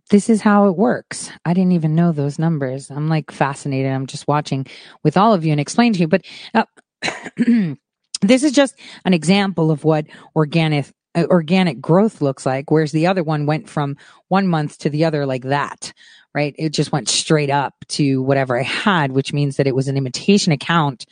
This 0.10 0.28
is 0.28 0.42
how 0.42 0.70
it 0.70 0.76
works. 0.76 1.30
I 1.46 1.54
didn't 1.54 1.74
even 1.74 1.94
know 1.94 2.12
those 2.12 2.40
numbers. 2.40 2.90
I'm 2.90 3.10
like 3.10 3.30
fascinated. 3.30 3.92
I'm 3.92 4.08
just 4.08 4.28
watching 4.28 4.66
with 5.04 5.18
all 5.18 5.36
of 5.36 5.46
you 5.46 5.52
and 5.52 5.62
explain 5.62 5.94
to 5.94 6.00
you. 6.00 6.08
But 6.08 6.26
uh, 6.56 6.66
this 8.24 8.42
is 8.42 8.54
just 8.54 8.74
an 9.06 9.14
example 9.14 9.70
of 9.70 9.84
what 9.84 10.08
organic 10.36 10.88
uh, 11.14 11.26
organic 11.30 11.80
growth 11.80 12.22
looks 12.22 12.44
like 12.44 12.72
whereas 12.72 12.92
the 12.92 13.06
other 13.06 13.24
one 13.24 13.46
went 13.46 13.70
from 13.70 13.96
one 14.30 14.48
month 14.48 14.80
to 14.80 14.90
the 14.90 15.06
other 15.06 15.26
like 15.26 15.44
that 15.44 15.94
right 16.36 16.54
it 16.60 16.70
just 16.74 16.92
went 16.92 17.08
straight 17.08 17.50
up 17.50 17.74
to 17.88 18.22
whatever 18.24 18.60
i 18.60 18.62
had 18.62 19.14
which 19.14 19.32
means 19.32 19.56
that 19.56 19.68
it 19.68 19.74
was 19.74 19.88
an 19.88 19.96
imitation 19.96 20.52
account 20.52 21.06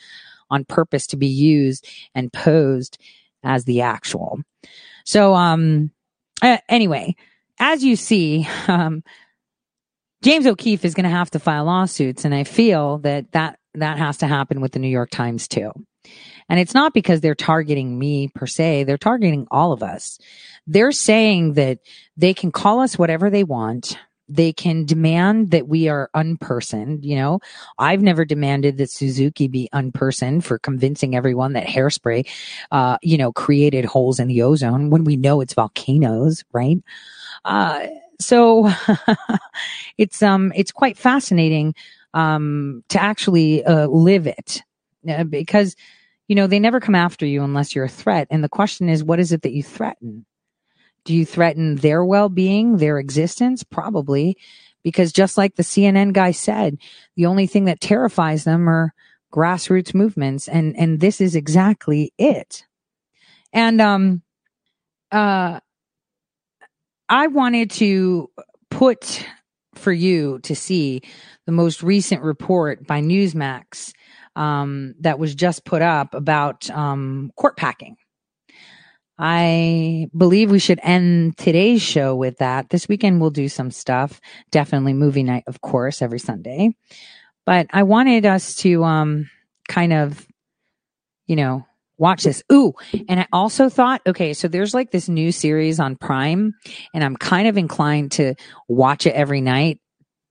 on 0.50 0.64
purpose 0.64 1.06
to 1.06 1.16
be 1.16 1.26
used 1.26 1.88
and 2.14 2.32
posed 2.32 2.98
as 3.42 3.64
the 3.64 3.80
actual 3.80 4.40
so 5.04 5.34
um 5.34 5.90
uh, 6.42 6.58
anyway 6.68 7.14
as 7.58 7.84
you 7.84 7.96
see 7.96 8.46
um 8.68 9.02
james 10.22 10.46
o'keefe 10.46 10.84
is 10.84 10.94
going 10.94 11.04
to 11.04 11.10
have 11.10 11.30
to 11.30 11.38
file 11.38 11.64
lawsuits 11.64 12.24
and 12.24 12.34
i 12.34 12.44
feel 12.44 12.98
that 12.98 13.30
that 13.32 13.58
that 13.74 13.98
has 13.98 14.18
to 14.18 14.26
happen 14.26 14.60
with 14.60 14.72
the 14.72 14.78
new 14.78 14.88
york 14.88 15.10
times 15.10 15.46
too 15.48 15.72
and 16.48 16.60
it's 16.60 16.74
not 16.74 16.94
because 16.94 17.20
they're 17.20 17.34
targeting 17.34 17.98
me 17.98 18.28
per 18.28 18.46
se. 18.46 18.84
They're 18.84 18.98
targeting 18.98 19.46
all 19.50 19.72
of 19.72 19.82
us. 19.82 20.18
They're 20.66 20.92
saying 20.92 21.54
that 21.54 21.80
they 22.16 22.34
can 22.34 22.52
call 22.52 22.80
us 22.80 22.98
whatever 22.98 23.30
they 23.30 23.44
want. 23.44 23.98
They 24.28 24.52
can 24.52 24.84
demand 24.84 25.50
that 25.52 25.68
we 25.68 25.88
are 25.88 26.10
unpersoned. 26.14 27.04
You 27.04 27.16
know, 27.16 27.40
I've 27.78 28.02
never 28.02 28.24
demanded 28.24 28.78
that 28.78 28.90
Suzuki 28.90 29.48
be 29.48 29.68
unpersoned 29.72 30.44
for 30.44 30.58
convincing 30.58 31.14
everyone 31.14 31.52
that 31.52 31.66
hairspray, 31.66 32.28
uh, 32.72 32.98
you 33.02 33.16
know, 33.16 33.32
created 33.32 33.84
holes 33.84 34.18
in 34.18 34.28
the 34.28 34.42
ozone 34.42 34.90
when 34.90 35.04
we 35.04 35.16
know 35.16 35.40
it's 35.40 35.54
volcanoes, 35.54 36.44
right? 36.52 36.78
Uh, 37.44 37.86
so 38.20 38.70
it's, 39.98 40.22
um, 40.22 40.52
it's 40.56 40.72
quite 40.72 40.98
fascinating, 40.98 41.74
um, 42.14 42.82
to 42.88 43.00
actually, 43.00 43.64
uh, 43.64 43.86
live 43.86 44.26
it 44.26 44.62
uh, 45.08 45.24
because 45.24 45.76
you 46.28 46.34
know, 46.34 46.46
they 46.46 46.58
never 46.58 46.80
come 46.80 46.94
after 46.94 47.24
you 47.24 47.42
unless 47.42 47.74
you're 47.74 47.84
a 47.84 47.88
threat. 47.88 48.26
And 48.30 48.42
the 48.42 48.48
question 48.48 48.88
is, 48.88 49.04
what 49.04 49.20
is 49.20 49.32
it 49.32 49.42
that 49.42 49.52
you 49.52 49.62
threaten? 49.62 50.26
Do 51.06 51.14
you 51.14 51.24
threaten 51.24 51.76
their 51.76 52.04
well 52.04 52.28
being, 52.28 52.76
their 52.76 52.98
existence? 52.98 53.62
Probably. 53.62 54.36
Because 54.82 55.12
just 55.12 55.38
like 55.38 55.54
the 55.54 55.62
CNN 55.62 56.12
guy 56.12 56.32
said, 56.32 56.78
the 57.16 57.26
only 57.26 57.46
thing 57.46 57.64
that 57.64 57.80
terrifies 57.80 58.44
them 58.44 58.68
are 58.68 58.92
grassroots 59.32 59.94
movements. 59.94 60.48
And, 60.48 60.76
and 60.76 61.00
this 61.00 61.20
is 61.20 61.34
exactly 61.34 62.12
it. 62.18 62.64
And, 63.52 63.80
um, 63.80 64.22
uh, 65.10 65.60
I 67.08 67.28
wanted 67.28 67.70
to 67.72 68.30
put 68.70 69.24
for 69.74 69.92
you 69.92 70.40
to 70.40 70.56
see 70.56 71.02
the 71.46 71.52
most 71.52 71.82
recent 71.82 72.22
report 72.22 72.86
by 72.86 73.00
Newsmax 73.00 73.92
um, 74.34 74.94
that 75.00 75.18
was 75.18 75.34
just 75.34 75.64
put 75.64 75.82
up 75.82 76.14
about 76.14 76.68
um, 76.70 77.30
court 77.36 77.56
packing. 77.56 77.96
I 79.18 80.08
believe 80.16 80.50
we 80.50 80.58
should 80.58 80.80
end 80.82 81.38
today's 81.38 81.82
show 81.82 82.14
with 82.14 82.38
that. 82.38 82.68
This 82.68 82.88
weekend 82.88 83.20
we'll 83.20 83.30
do 83.30 83.48
some 83.48 83.70
stuff. 83.70 84.20
Definitely 84.50 84.92
movie 84.92 85.22
night, 85.22 85.44
of 85.46 85.60
course, 85.60 86.02
every 86.02 86.18
Sunday. 86.18 86.76
But 87.44 87.68
I 87.72 87.84
wanted 87.84 88.26
us 88.26 88.56
to 88.56 88.84
um 88.84 89.30
kind 89.68 89.92
of, 89.92 90.26
you 91.26 91.36
know, 91.36 91.66
watch 91.98 92.24
this. 92.24 92.42
Ooh, 92.52 92.74
and 93.08 93.20
I 93.20 93.26
also 93.32 93.68
thought, 93.68 94.02
okay, 94.06 94.34
so 94.34 94.48
there's 94.48 94.74
like 94.74 94.90
this 94.90 95.08
new 95.08 95.32
series 95.32 95.80
on 95.80 95.96
Prime, 95.96 96.54
and 96.92 97.02
I'm 97.02 97.16
kind 97.16 97.48
of 97.48 97.56
inclined 97.56 98.12
to 98.12 98.34
watch 98.68 99.06
it 99.06 99.14
every 99.14 99.40
night 99.40 99.80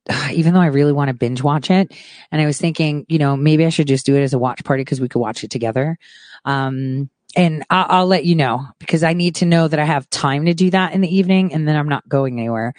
even 0.31 0.53
though 0.53 0.61
I 0.61 0.67
really 0.67 0.93
want 0.93 1.09
to 1.09 1.13
binge 1.13 1.41
watch 1.41 1.71
it. 1.71 1.93
And 2.31 2.41
I 2.41 2.45
was 2.45 2.57
thinking, 2.57 3.05
you 3.09 3.17
know, 3.17 3.35
maybe 3.35 3.65
I 3.65 3.69
should 3.69 3.87
just 3.87 4.05
do 4.05 4.15
it 4.15 4.23
as 4.23 4.33
a 4.33 4.39
watch 4.39 4.63
party 4.63 4.81
because 4.81 5.01
we 5.01 5.09
could 5.09 5.19
watch 5.19 5.43
it 5.43 5.51
together. 5.51 5.97
Um, 6.43 7.09
and 7.35 7.65
I'll, 7.69 7.85
I'll, 7.89 8.07
let 8.07 8.25
you 8.25 8.35
know 8.35 8.65
because 8.79 9.03
I 9.03 9.13
need 9.13 9.35
to 9.35 9.45
know 9.45 9.67
that 9.67 9.79
I 9.79 9.85
have 9.85 10.09
time 10.09 10.45
to 10.45 10.53
do 10.53 10.69
that 10.71 10.93
in 10.93 11.01
the 11.01 11.15
evening 11.15 11.53
and 11.53 11.67
then 11.67 11.75
I'm 11.75 11.89
not 11.89 12.07
going 12.07 12.39
anywhere. 12.39 12.73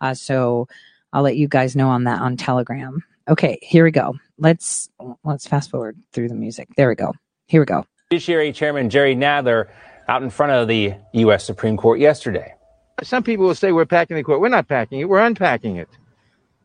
Uh, 0.00 0.14
so 0.14 0.68
I'll 1.12 1.22
let 1.22 1.36
you 1.36 1.48
guys 1.48 1.76
know 1.76 1.88
on 1.88 2.04
that 2.04 2.20
on 2.20 2.36
Telegram. 2.36 3.04
Okay, 3.28 3.58
here 3.62 3.84
we 3.84 3.90
go. 3.90 4.14
Let's 4.38 4.90
let's 5.24 5.46
fast 5.46 5.70
forward 5.70 5.96
through 6.12 6.28
the 6.28 6.34
music. 6.34 6.68
There 6.76 6.88
we 6.88 6.94
go. 6.94 7.12
Here 7.46 7.60
we 7.60 7.66
go. 7.66 7.86
Judiciary 8.10 8.52
Chairman 8.52 8.90
Jerry 8.90 9.14
Nadler 9.14 9.68
out 10.08 10.22
in 10.22 10.30
front 10.30 10.52
of 10.52 10.68
the 10.68 10.94
U.S. 11.12 11.44
Supreme 11.44 11.76
Court 11.76 12.00
yesterday. 12.00 12.54
Some 13.02 13.22
people 13.22 13.46
will 13.46 13.54
say 13.54 13.72
we're 13.72 13.86
packing 13.86 14.16
the 14.16 14.22
court. 14.22 14.40
We're 14.40 14.48
not 14.48 14.68
packing 14.68 15.00
it. 15.00 15.08
We're 15.08 15.20
unpacking 15.20 15.76
it. 15.76 15.88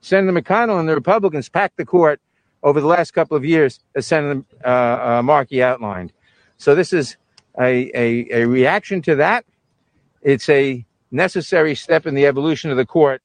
Senator 0.02 0.40
McConnell 0.40 0.80
and 0.80 0.88
the 0.88 0.96
Republicans 0.96 1.50
packed 1.50 1.78
the 1.78 1.86
court 1.86 2.20
over 2.64 2.82
the 2.82 2.88
last 2.88 3.12
couple 3.12 3.38
of 3.38 3.46
years, 3.46 3.80
as 3.96 4.08
Senator 4.08 4.44
uh, 4.64 4.68
uh, 4.68 5.22
Markey 5.24 5.64
outlined. 5.64 6.12
So 6.58 6.76
this 6.76 6.94
is 6.94 7.18
a, 7.60 7.92
a, 7.94 8.42
a 8.42 8.48
reaction 8.48 9.02
to 9.04 9.16
that. 9.16 9.46
It's 10.22 10.50
a 10.50 10.86
necessary 11.12 11.76
step 11.76 12.06
in 12.06 12.16
the 12.16 12.26
evolution 12.26 12.72
of 12.72 12.78
the 12.78 12.86
court. 12.86 13.22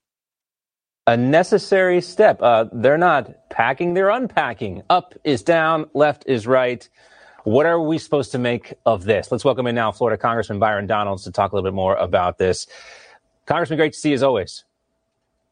A 1.06 1.16
necessary 1.16 2.00
step. 2.00 2.40
Uh, 2.40 2.66
they're 2.72 2.98
not 2.98 3.50
packing, 3.50 3.94
they're 3.94 4.10
unpacking. 4.10 4.82
Up 4.88 5.14
is 5.24 5.42
down, 5.42 5.86
left 5.94 6.24
is 6.26 6.46
right. 6.46 6.88
What 7.44 7.66
are 7.66 7.80
we 7.80 7.98
supposed 7.98 8.30
to 8.32 8.38
make 8.38 8.74
of 8.86 9.02
this? 9.02 9.32
Let's 9.32 9.44
welcome 9.44 9.66
in 9.66 9.74
now 9.74 9.90
Florida 9.90 10.16
Congressman 10.16 10.60
Byron 10.60 10.86
Donalds 10.86 11.24
to 11.24 11.32
talk 11.32 11.50
a 11.50 11.56
little 11.56 11.68
bit 11.68 11.74
more 11.74 11.96
about 11.96 12.38
this. 12.38 12.68
Congressman, 13.46 13.78
great 13.78 13.94
to 13.94 13.98
see 13.98 14.10
you 14.10 14.14
as 14.14 14.22
always. 14.22 14.64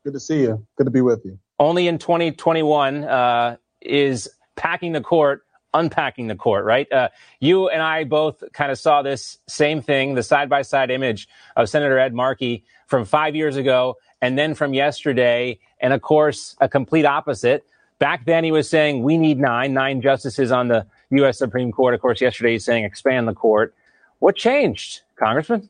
Good 0.04 0.12
to 0.12 0.20
see 0.20 0.42
you. 0.42 0.64
Good 0.76 0.84
to 0.84 0.90
be 0.90 1.00
with 1.00 1.24
you. 1.24 1.36
Only 1.58 1.88
in 1.88 1.98
2021 1.98 3.02
uh, 3.02 3.56
is 3.80 4.28
packing 4.54 4.92
the 4.92 5.00
court 5.00 5.42
unpacking 5.74 6.26
the 6.26 6.34
court, 6.34 6.64
right? 6.64 6.90
Uh, 6.92 7.08
you 7.38 7.68
and 7.68 7.82
I 7.82 8.04
both 8.04 8.42
kind 8.52 8.72
of 8.72 8.78
saw 8.78 9.02
this 9.02 9.38
same 9.46 9.82
thing, 9.82 10.14
the 10.14 10.22
side 10.22 10.48
by 10.48 10.62
side 10.62 10.90
image 10.90 11.28
of 11.56 11.68
Senator 11.68 11.98
Ed 11.98 12.14
Markey 12.14 12.64
from 12.86 13.04
five 13.04 13.36
years 13.36 13.56
ago 13.56 13.96
and 14.20 14.38
then 14.38 14.54
from 14.54 14.74
yesterday. 14.74 15.58
And 15.80 15.92
of 15.92 16.02
course, 16.02 16.56
a 16.60 16.68
complete 16.68 17.04
opposite. 17.04 17.64
Back 17.98 18.24
then, 18.24 18.44
he 18.44 18.52
was 18.52 18.68
saying 18.68 19.02
we 19.02 19.18
need 19.18 19.38
nine, 19.38 19.74
nine 19.74 20.00
justices 20.00 20.50
on 20.50 20.68
the 20.68 20.86
U.S. 21.10 21.38
Supreme 21.38 21.70
Court. 21.70 21.94
Of 21.94 22.00
course, 22.00 22.20
yesterday 22.20 22.52
he's 22.52 22.64
saying 22.64 22.84
expand 22.84 23.28
the 23.28 23.34
court. 23.34 23.74
What 24.18 24.36
changed, 24.36 25.02
Congressman? 25.16 25.68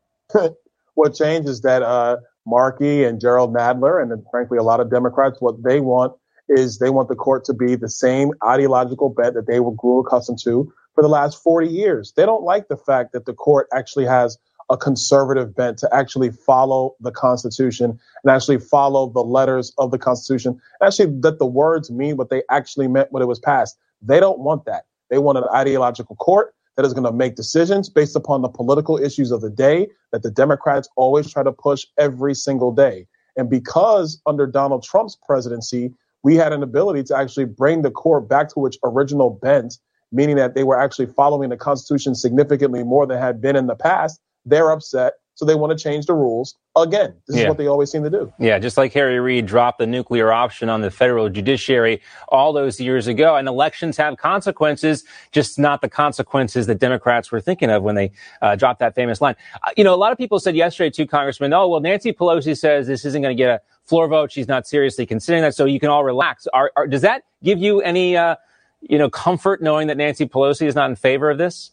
what 0.94 1.14
changed 1.14 1.48
is 1.48 1.62
that 1.62 1.82
uh, 1.82 2.18
Markey 2.46 3.04
and 3.04 3.20
Jerrold 3.20 3.54
Nadler, 3.54 4.02
and 4.02 4.24
frankly, 4.30 4.58
a 4.58 4.62
lot 4.62 4.80
of 4.80 4.90
Democrats, 4.90 5.40
what 5.40 5.62
they 5.62 5.80
want 5.80 6.14
is 6.48 6.78
they 6.78 6.90
want 6.90 7.08
the 7.08 7.14
court 7.14 7.44
to 7.44 7.54
be 7.54 7.74
the 7.74 7.88
same 7.88 8.32
ideological 8.46 9.08
bet 9.08 9.34
that 9.34 9.46
they 9.46 9.60
were 9.60 9.72
grew 9.72 10.00
accustomed 10.00 10.38
to 10.44 10.72
for 10.94 11.02
the 11.02 11.08
last 11.08 11.42
40 11.42 11.68
years. 11.68 12.12
They 12.16 12.24
don't 12.24 12.42
like 12.42 12.68
the 12.68 12.76
fact 12.76 13.12
that 13.12 13.26
the 13.26 13.34
court 13.34 13.68
actually 13.72 14.06
has 14.06 14.38
a 14.68 14.76
conservative 14.76 15.54
bent 15.54 15.78
to 15.78 15.94
actually 15.94 16.30
follow 16.30 16.96
the 17.00 17.12
Constitution 17.12 17.98
and 18.24 18.30
actually 18.30 18.58
follow 18.58 19.10
the 19.10 19.22
letters 19.22 19.72
of 19.78 19.90
the 19.90 19.98
Constitution, 19.98 20.60
actually 20.82 21.20
that 21.20 21.38
the 21.38 21.46
words 21.46 21.90
mean 21.90 22.16
what 22.16 22.30
they 22.30 22.42
actually 22.50 22.88
meant 22.88 23.12
when 23.12 23.22
it 23.22 23.26
was 23.26 23.38
passed. 23.38 23.78
They 24.02 24.18
don't 24.18 24.40
want 24.40 24.64
that. 24.64 24.84
They 25.08 25.18
want 25.18 25.38
an 25.38 25.44
ideological 25.54 26.16
court 26.16 26.54
that 26.76 26.84
is 26.84 26.92
going 26.92 27.04
to 27.04 27.12
make 27.12 27.36
decisions 27.36 27.88
based 27.88 28.16
upon 28.16 28.42
the 28.42 28.48
political 28.48 28.98
issues 28.98 29.30
of 29.30 29.40
the 29.40 29.50
day 29.50 29.88
that 30.12 30.22
the 30.22 30.30
Democrats 30.30 30.88
always 30.96 31.30
try 31.30 31.42
to 31.42 31.52
push 31.52 31.86
every 31.96 32.34
single 32.34 32.72
day. 32.72 33.06
And 33.36 33.48
because 33.48 34.20
under 34.26 34.46
Donald 34.46 34.82
Trump's 34.82 35.16
presidency, 35.16 35.94
we 36.26 36.34
had 36.34 36.52
an 36.52 36.60
ability 36.60 37.04
to 37.04 37.16
actually 37.16 37.44
bring 37.44 37.82
the 37.82 37.90
court 37.92 38.28
back 38.28 38.52
to 38.52 38.66
its 38.66 38.76
original 38.82 39.30
bent, 39.30 39.78
meaning 40.10 40.34
that 40.34 40.56
they 40.56 40.64
were 40.64 40.76
actually 40.76 41.06
following 41.06 41.50
the 41.50 41.56
Constitution 41.56 42.16
significantly 42.16 42.82
more 42.82 43.06
than 43.06 43.16
had 43.16 43.40
been 43.40 43.54
in 43.54 43.68
the 43.68 43.76
past. 43.76 44.18
They're 44.44 44.72
upset. 44.72 45.12
So 45.36 45.44
they 45.44 45.54
want 45.54 45.78
to 45.78 45.80
change 45.80 46.06
the 46.06 46.14
rules 46.14 46.56
again. 46.76 47.14
This 47.28 47.36
Yeah. 47.36 47.42
is 47.42 47.48
what 47.50 47.58
they 47.58 47.68
always 47.68 47.92
seem 47.92 48.02
to 48.02 48.10
do. 48.10 48.32
Yeah, 48.40 48.58
just 48.58 48.76
like 48.76 48.92
Harry 48.94 49.20
Reid 49.20 49.46
dropped 49.46 49.78
the 49.78 49.86
nuclear 49.86 50.32
option 50.32 50.68
on 50.68 50.80
the 50.80 50.90
federal 50.90 51.28
judiciary 51.28 52.00
all 52.28 52.52
those 52.52 52.80
years 52.80 53.06
ago. 53.06 53.36
And 53.36 53.46
elections 53.46 53.96
have 53.98 54.16
consequences, 54.16 55.04
just 55.30 55.60
not 55.60 55.80
the 55.80 55.88
consequences 55.90 56.66
that 56.66 56.80
Democrats 56.80 57.30
were 57.30 57.40
thinking 57.40 57.70
of 57.70 57.84
when 57.84 57.94
they 57.94 58.10
uh, 58.42 58.56
dropped 58.56 58.80
that 58.80 58.96
famous 58.96 59.20
line. 59.20 59.36
Uh, 59.62 59.70
you 59.76 59.84
know, 59.84 59.94
a 59.94 60.00
lot 60.04 60.10
of 60.10 60.18
people 60.18 60.40
said 60.40 60.56
yesterday 60.56 60.90
too, 60.90 61.06
Congressman, 61.06 61.52
oh, 61.52 61.68
well, 61.68 61.80
Nancy 61.80 62.12
Pelosi 62.12 62.58
says 62.58 62.88
this 62.88 63.04
isn't 63.04 63.22
going 63.22 63.36
to 63.36 63.40
get 63.40 63.50
a 63.50 63.60
floor 63.86 64.08
vote. 64.08 64.32
She's 64.32 64.48
not 64.48 64.66
seriously 64.66 65.06
considering 65.06 65.42
that. 65.42 65.54
So 65.54 65.64
you 65.64 65.80
can 65.80 65.88
all 65.88 66.04
relax. 66.04 66.46
Are, 66.52 66.72
are, 66.76 66.86
does 66.86 67.02
that 67.02 67.24
give 67.42 67.58
you 67.58 67.80
any, 67.80 68.16
uh, 68.16 68.36
you 68.80 68.98
know, 68.98 69.08
comfort 69.08 69.62
knowing 69.62 69.88
that 69.88 69.96
Nancy 69.96 70.26
Pelosi 70.26 70.66
is 70.66 70.74
not 70.74 70.90
in 70.90 70.96
favor 70.96 71.30
of 71.30 71.38
this? 71.38 71.72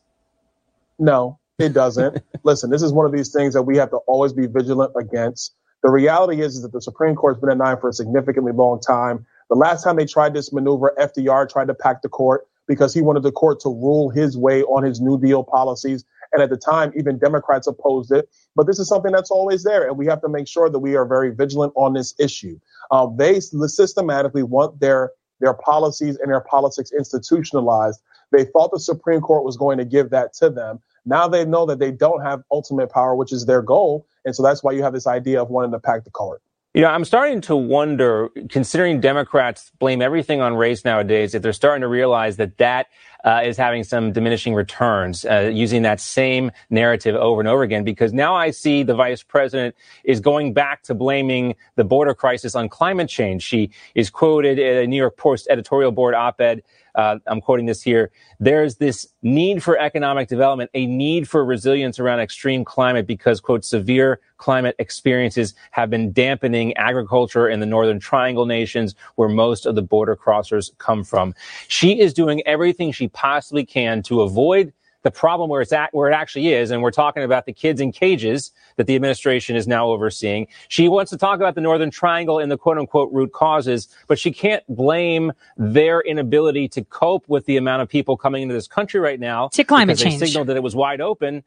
No, 0.99 1.39
it 1.59 1.73
doesn't. 1.73 2.23
Listen, 2.43 2.69
this 2.69 2.81
is 2.81 2.93
one 2.93 3.05
of 3.05 3.11
these 3.11 3.31
things 3.31 3.53
that 3.53 3.63
we 3.63 3.77
have 3.77 3.89
to 3.89 3.97
always 4.07 4.33
be 4.33 4.47
vigilant 4.47 4.93
against. 4.95 5.53
The 5.81 5.91
reality 5.91 6.41
is, 6.41 6.55
is 6.55 6.61
that 6.61 6.71
the 6.71 6.81
Supreme 6.81 7.15
Court's 7.15 7.39
been 7.39 7.49
at 7.49 7.57
nine 7.57 7.77
for 7.77 7.89
a 7.89 7.93
significantly 7.93 8.53
long 8.53 8.79
time. 8.79 9.25
The 9.49 9.55
last 9.55 9.83
time 9.83 9.97
they 9.97 10.05
tried 10.05 10.33
this 10.33 10.53
maneuver, 10.53 10.93
FDR 10.97 11.49
tried 11.49 11.67
to 11.67 11.73
pack 11.73 12.01
the 12.01 12.09
court 12.09 12.47
because 12.67 12.93
he 12.93 13.01
wanted 13.01 13.23
the 13.23 13.31
court 13.31 13.59
to 13.61 13.69
rule 13.69 14.09
his 14.09 14.37
way 14.37 14.63
on 14.63 14.83
his 14.83 15.01
New 15.01 15.19
Deal 15.19 15.43
policies. 15.43 16.05
And 16.33 16.41
at 16.41 16.49
the 16.49 16.57
time, 16.57 16.91
even 16.97 17.17
Democrats 17.19 17.67
opposed 17.67 18.11
it. 18.11 18.27
But 18.55 18.67
this 18.67 18.79
is 18.79 18.87
something 18.87 19.11
that's 19.11 19.31
always 19.31 19.63
there. 19.63 19.87
And 19.87 19.97
we 19.97 20.07
have 20.07 20.21
to 20.21 20.29
make 20.29 20.47
sure 20.47 20.69
that 20.69 20.79
we 20.79 20.95
are 20.95 21.05
very 21.05 21.33
vigilant 21.33 21.73
on 21.75 21.93
this 21.93 22.13
issue. 22.19 22.59
Uh, 22.91 23.07
they 23.15 23.39
systematically 23.39 24.43
want 24.43 24.79
their 24.79 25.11
their 25.39 25.53
policies 25.53 26.17
and 26.17 26.31
their 26.31 26.41
politics 26.41 26.91
institutionalized. 26.91 28.01
They 28.31 28.45
thought 28.45 28.71
the 28.71 28.79
Supreme 28.79 29.19
Court 29.19 29.43
was 29.43 29.57
going 29.57 29.77
to 29.77 29.85
give 29.85 30.09
that 30.11 30.33
to 30.35 30.49
them. 30.49 30.79
Now 31.05 31.27
they 31.27 31.43
know 31.43 31.65
that 31.65 31.79
they 31.79 31.91
don't 31.91 32.21
have 32.21 32.43
ultimate 32.49 32.89
power, 32.89 33.15
which 33.15 33.33
is 33.33 33.45
their 33.45 33.61
goal. 33.61 34.07
And 34.25 34.33
so 34.35 34.41
that's 34.41 34.63
why 34.63 34.71
you 34.71 34.83
have 34.83 34.93
this 34.93 35.05
idea 35.05 35.41
of 35.41 35.49
wanting 35.49 35.71
to 35.71 35.79
pack 35.79 36.05
the 36.05 36.11
court. 36.11 36.41
You 36.75 36.81
know, 36.81 36.87
I'm 36.87 37.05
starting 37.05 37.39
to 37.41 37.55
wonder, 37.55 38.29
considering 38.49 38.99
Democrats 38.99 39.71
blame 39.77 40.01
everything 40.01 40.41
on 40.41 40.55
race 40.55 40.83
nowadays, 40.83 41.35
if 41.35 41.43
they're 41.43 41.53
starting 41.53 41.81
to 41.81 41.87
realize 41.87 42.37
that 42.37 42.57
that 42.57 42.87
uh, 43.23 43.41
is 43.45 43.57
having 43.57 43.83
some 43.83 44.11
diminishing 44.11 44.55
returns, 44.55 45.23
uh, 45.23 45.51
using 45.53 45.83
that 45.83 45.99
same 45.99 46.49
narrative 46.71 47.15
over 47.15 47.39
and 47.39 47.47
over 47.47 47.61
again. 47.61 47.83
Because 47.83 48.11
now 48.11 48.33
I 48.33 48.49
see 48.49 48.81
the 48.81 48.95
vice 48.95 49.21
president 49.21 49.75
is 50.03 50.19
going 50.19 50.53
back 50.53 50.81
to 50.83 50.95
blaming 50.95 51.53
the 51.75 51.83
border 51.83 52.15
crisis 52.15 52.55
on 52.55 52.69
climate 52.69 53.07
change. 53.07 53.43
She 53.43 53.69
is 53.93 54.09
quoted 54.09 54.57
in 54.57 54.77
a 54.77 54.87
New 54.87 54.97
York 54.97 55.15
Post 55.15 55.47
editorial 55.51 55.91
board 55.91 56.15
op-ed. 56.15 56.63
Uh, 56.95 57.17
I'm 57.27 57.41
quoting 57.41 57.65
this 57.65 57.81
here. 57.81 58.11
There's 58.39 58.75
this 58.75 59.07
need 59.21 59.63
for 59.63 59.77
economic 59.77 60.27
development, 60.27 60.69
a 60.73 60.85
need 60.85 61.27
for 61.27 61.43
resilience 61.43 61.99
around 61.99 62.19
extreme 62.19 62.63
climate 62.65 63.07
because, 63.07 63.39
quote, 63.39 63.65
severe 63.65 64.19
climate 64.37 64.75
experiences 64.79 65.55
have 65.71 65.89
been 65.89 66.11
dampening 66.11 66.75
agriculture 66.77 67.47
in 67.47 67.59
the 67.59 67.65
Northern 67.65 67.99
Triangle 67.99 68.45
nations 68.45 68.95
where 69.15 69.29
most 69.29 69.65
of 69.65 69.75
the 69.75 69.81
border 69.81 70.15
crossers 70.15 70.71
come 70.77 71.03
from. 71.03 71.33
She 71.67 71.99
is 71.99 72.13
doing 72.13 72.41
everything 72.45 72.91
she 72.91 73.07
possibly 73.07 73.65
can 73.65 74.03
to 74.03 74.21
avoid 74.21 74.73
the 75.03 75.11
problem 75.11 75.49
where 75.49 75.61
it's 75.61 75.71
at, 75.71 75.93
where 75.93 76.09
it 76.09 76.13
actually 76.13 76.53
is. 76.53 76.71
And 76.71 76.81
we're 76.81 76.91
talking 76.91 77.23
about 77.23 77.45
the 77.45 77.53
kids 77.53 77.79
in 77.79 77.91
cages 77.91 78.51
that 78.77 78.87
the 78.87 78.95
administration 78.95 79.55
is 79.55 79.67
now 79.67 79.87
overseeing. 79.87 80.47
She 80.69 80.89
wants 80.89 81.11
to 81.11 81.17
talk 81.17 81.35
about 81.35 81.55
the 81.55 81.61
Northern 81.61 81.91
Triangle 81.91 82.39
and 82.39 82.51
the 82.51 82.57
quote 82.57 82.77
unquote 82.77 83.11
root 83.11 83.31
causes, 83.31 83.87
but 84.07 84.17
she 84.17 84.31
can't 84.31 84.63
blame 84.67 85.31
their 85.57 86.01
inability 86.01 86.67
to 86.69 86.83
cope 86.83 87.27
with 87.27 87.45
the 87.45 87.57
amount 87.57 87.81
of 87.81 87.89
people 87.89 88.17
coming 88.17 88.43
into 88.43 88.55
this 88.55 88.67
country 88.67 88.99
right 88.99 89.19
now. 89.19 89.49
To 89.49 89.63
climate 89.63 89.97
change. 89.97 90.19
They 90.19 90.25
signaled 90.27 90.47
that 90.47 90.57
it 90.57 90.63
was 90.63 90.75
wide 90.75 91.01
open. 91.01 91.43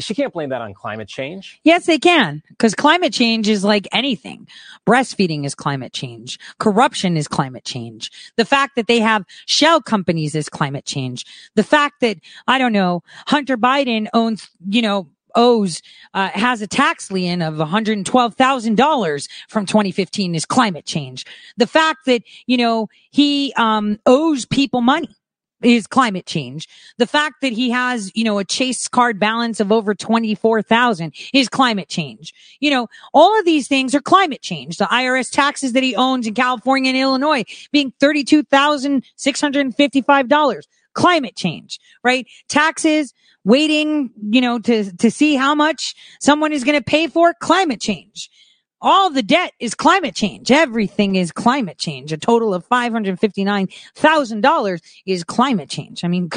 She 0.00 0.14
can't 0.14 0.32
blame 0.32 0.48
that 0.48 0.60
on 0.60 0.74
climate 0.74 1.08
change. 1.08 1.60
Yes, 1.62 1.86
they 1.86 1.98
can. 1.98 2.42
Because 2.48 2.74
climate 2.74 3.12
change 3.12 3.48
is 3.48 3.62
like 3.62 3.86
anything. 3.92 4.48
Breastfeeding 4.86 5.44
is 5.44 5.54
climate 5.54 5.92
change. 5.92 6.38
Corruption 6.58 7.16
is 7.16 7.28
climate 7.28 7.64
change. 7.64 8.10
The 8.36 8.44
fact 8.44 8.74
that 8.74 8.88
they 8.88 8.98
have 8.98 9.24
shell 9.46 9.80
companies 9.80 10.34
is 10.34 10.48
climate 10.48 10.84
change. 10.84 11.24
The 11.54 11.62
fact 11.62 12.00
that, 12.00 12.18
I 12.48 12.58
don't 12.58 12.72
know, 12.72 13.02
Hunter 13.28 13.56
Biden 13.56 14.08
owns, 14.12 14.50
you 14.68 14.82
know, 14.82 15.06
owes, 15.36 15.80
uh, 16.12 16.28
has 16.30 16.60
a 16.60 16.66
tax 16.66 17.10
lien 17.10 17.40
of 17.42 17.54
$112,000 17.54 19.28
from 19.48 19.66
2015 19.66 20.34
is 20.34 20.44
climate 20.44 20.86
change. 20.86 21.24
The 21.56 21.66
fact 21.66 22.06
that, 22.06 22.22
you 22.46 22.56
know, 22.56 22.88
he, 23.10 23.52
um, 23.56 23.98
owes 24.06 24.44
people 24.44 24.80
money 24.80 25.14
is 25.62 25.86
climate 25.86 26.26
change. 26.26 26.68
The 26.98 27.06
fact 27.06 27.36
that 27.42 27.52
he 27.52 27.70
has, 27.70 28.10
you 28.14 28.24
know, 28.24 28.38
a 28.38 28.44
chase 28.44 28.88
card 28.88 29.18
balance 29.18 29.60
of 29.60 29.72
over 29.72 29.94
24,000 29.94 31.14
is 31.32 31.48
climate 31.48 31.88
change. 31.88 32.34
You 32.60 32.70
know, 32.70 32.88
all 33.12 33.38
of 33.38 33.44
these 33.44 33.68
things 33.68 33.94
are 33.94 34.00
climate 34.00 34.40
change. 34.42 34.78
The 34.78 34.84
IRS 34.84 35.30
taxes 35.30 35.72
that 35.72 35.82
he 35.82 35.96
owns 35.96 36.26
in 36.26 36.34
California 36.34 36.90
and 36.90 36.98
Illinois 36.98 37.44
being 37.72 37.92
$32,655. 38.00 40.62
Climate 40.92 41.34
change, 41.34 41.80
right? 42.04 42.24
Taxes, 42.48 43.12
waiting, 43.44 44.10
you 44.30 44.40
know, 44.40 44.60
to, 44.60 44.96
to 44.96 45.10
see 45.10 45.34
how 45.34 45.52
much 45.54 45.96
someone 46.20 46.52
is 46.52 46.62
going 46.62 46.78
to 46.78 46.84
pay 46.84 47.08
for. 47.08 47.34
Climate 47.34 47.80
change. 47.80 48.30
All 48.80 49.10
the 49.10 49.22
debt 49.22 49.52
is 49.58 49.74
climate 49.74 50.14
change. 50.14 50.50
Everything 50.50 51.16
is 51.16 51.32
climate 51.32 51.78
change. 51.78 52.12
A 52.12 52.18
total 52.18 52.52
of 52.52 52.68
$559,000 52.68 54.80
is 55.06 55.24
climate 55.24 55.70
change. 55.70 56.04
I 56.04 56.08
mean, 56.08 56.28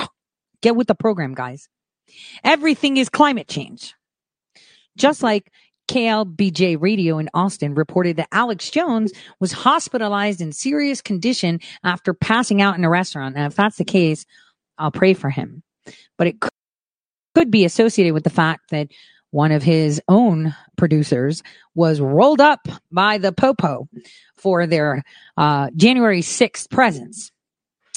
get 0.61 0.75
with 0.75 0.87
the 0.87 0.95
program, 0.95 1.33
guys. 1.33 1.67
Everything 2.43 2.97
is 2.97 3.09
climate 3.09 3.47
change. 3.47 3.95
Just 4.95 5.23
like 5.23 5.51
KLBJ 5.87 6.81
Radio 6.81 7.17
in 7.17 7.29
Austin 7.33 7.73
reported 7.73 8.17
that 8.17 8.27
Alex 8.31 8.69
Jones 8.69 9.11
was 9.39 9.51
hospitalized 9.51 10.41
in 10.41 10.51
serious 10.51 11.01
condition 11.01 11.59
after 11.83 12.13
passing 12.13 12.61
out 12.61 12.77
in 12.77 12.83
a 12.83 12.89
restaurant. 12.89 13.35
And 13.35 13.45
if 13.45 13.55
that's 13.55 13.77
the 13.77 13.85
case, 13.85 14.25
I'll 14.77 14.91
pray 14.91 15.13
for 15.13 15.29
him. 15.29 15.63
But 16.17 16.27
it 16.27 16.35
could 17.35 17.51
be 17.51 17.65
associated 17.65 18.13
with 18.13 18.23
the 18.23 18.29
fact 18.29 18.69
that 18.71 18.89
one 19.31 19.51
of 19.51 19.63
his 19.63 20.01
own 20.07 20.55
producers 20.77 21.43
was 21.75 21.99
rolled 21.99 22.41
up 22.41 22.67
by 22.91 23.17
the 23.17 23.31
Popo 23.31 23.87
for 24.35 24.67
their 24.67 25.03
uh, 25.35 25.69
January 25.75 26.21
6th 26.21 26.69
presence. 26.69 27.31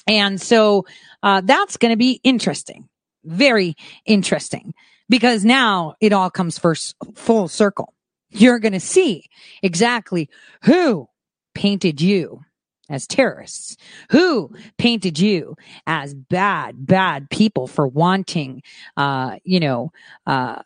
And 0.07 0.41
so 0.41 0.87
uh, 1.23 1.43
that's 1.43 1.77
going 1.77 1.93
to 1.93 1.97
be 1.97 2.21
interesting. 2.25 2.89
very 3.25 3.75
interesting 4.07 4.73
because 5.09 5.45
now 5.45 5.95
it 6.01 6.13
all 6.13 6.31
comes 6.31 6.59
first 6.59 6.97
full 7.15 7.49
circle. 7.49 7.95
You're 8.31 8.59
going 8.59 8.73
to 8.73 8.81
see 8.81 9.25
exactly 9.63 10.31
who 10.63 11.09
painted 11.55 12.01
you 12.01 12.43
as 12.89 13.07
terrorists, 13.07 13.77
who 14.11 14.51
painted 14.79 15.19
you 15.19 15.57
as 15.87 16.15
bad, 16.15 16.87
bad 16.87 17.31
people 17.31 17.67
for 17.67 17.87
wanting, 17.87 18.63
uh, 18.97 19.37
you 19.45 19.61
know, 19.61 19.93
uh, 20.27 20.63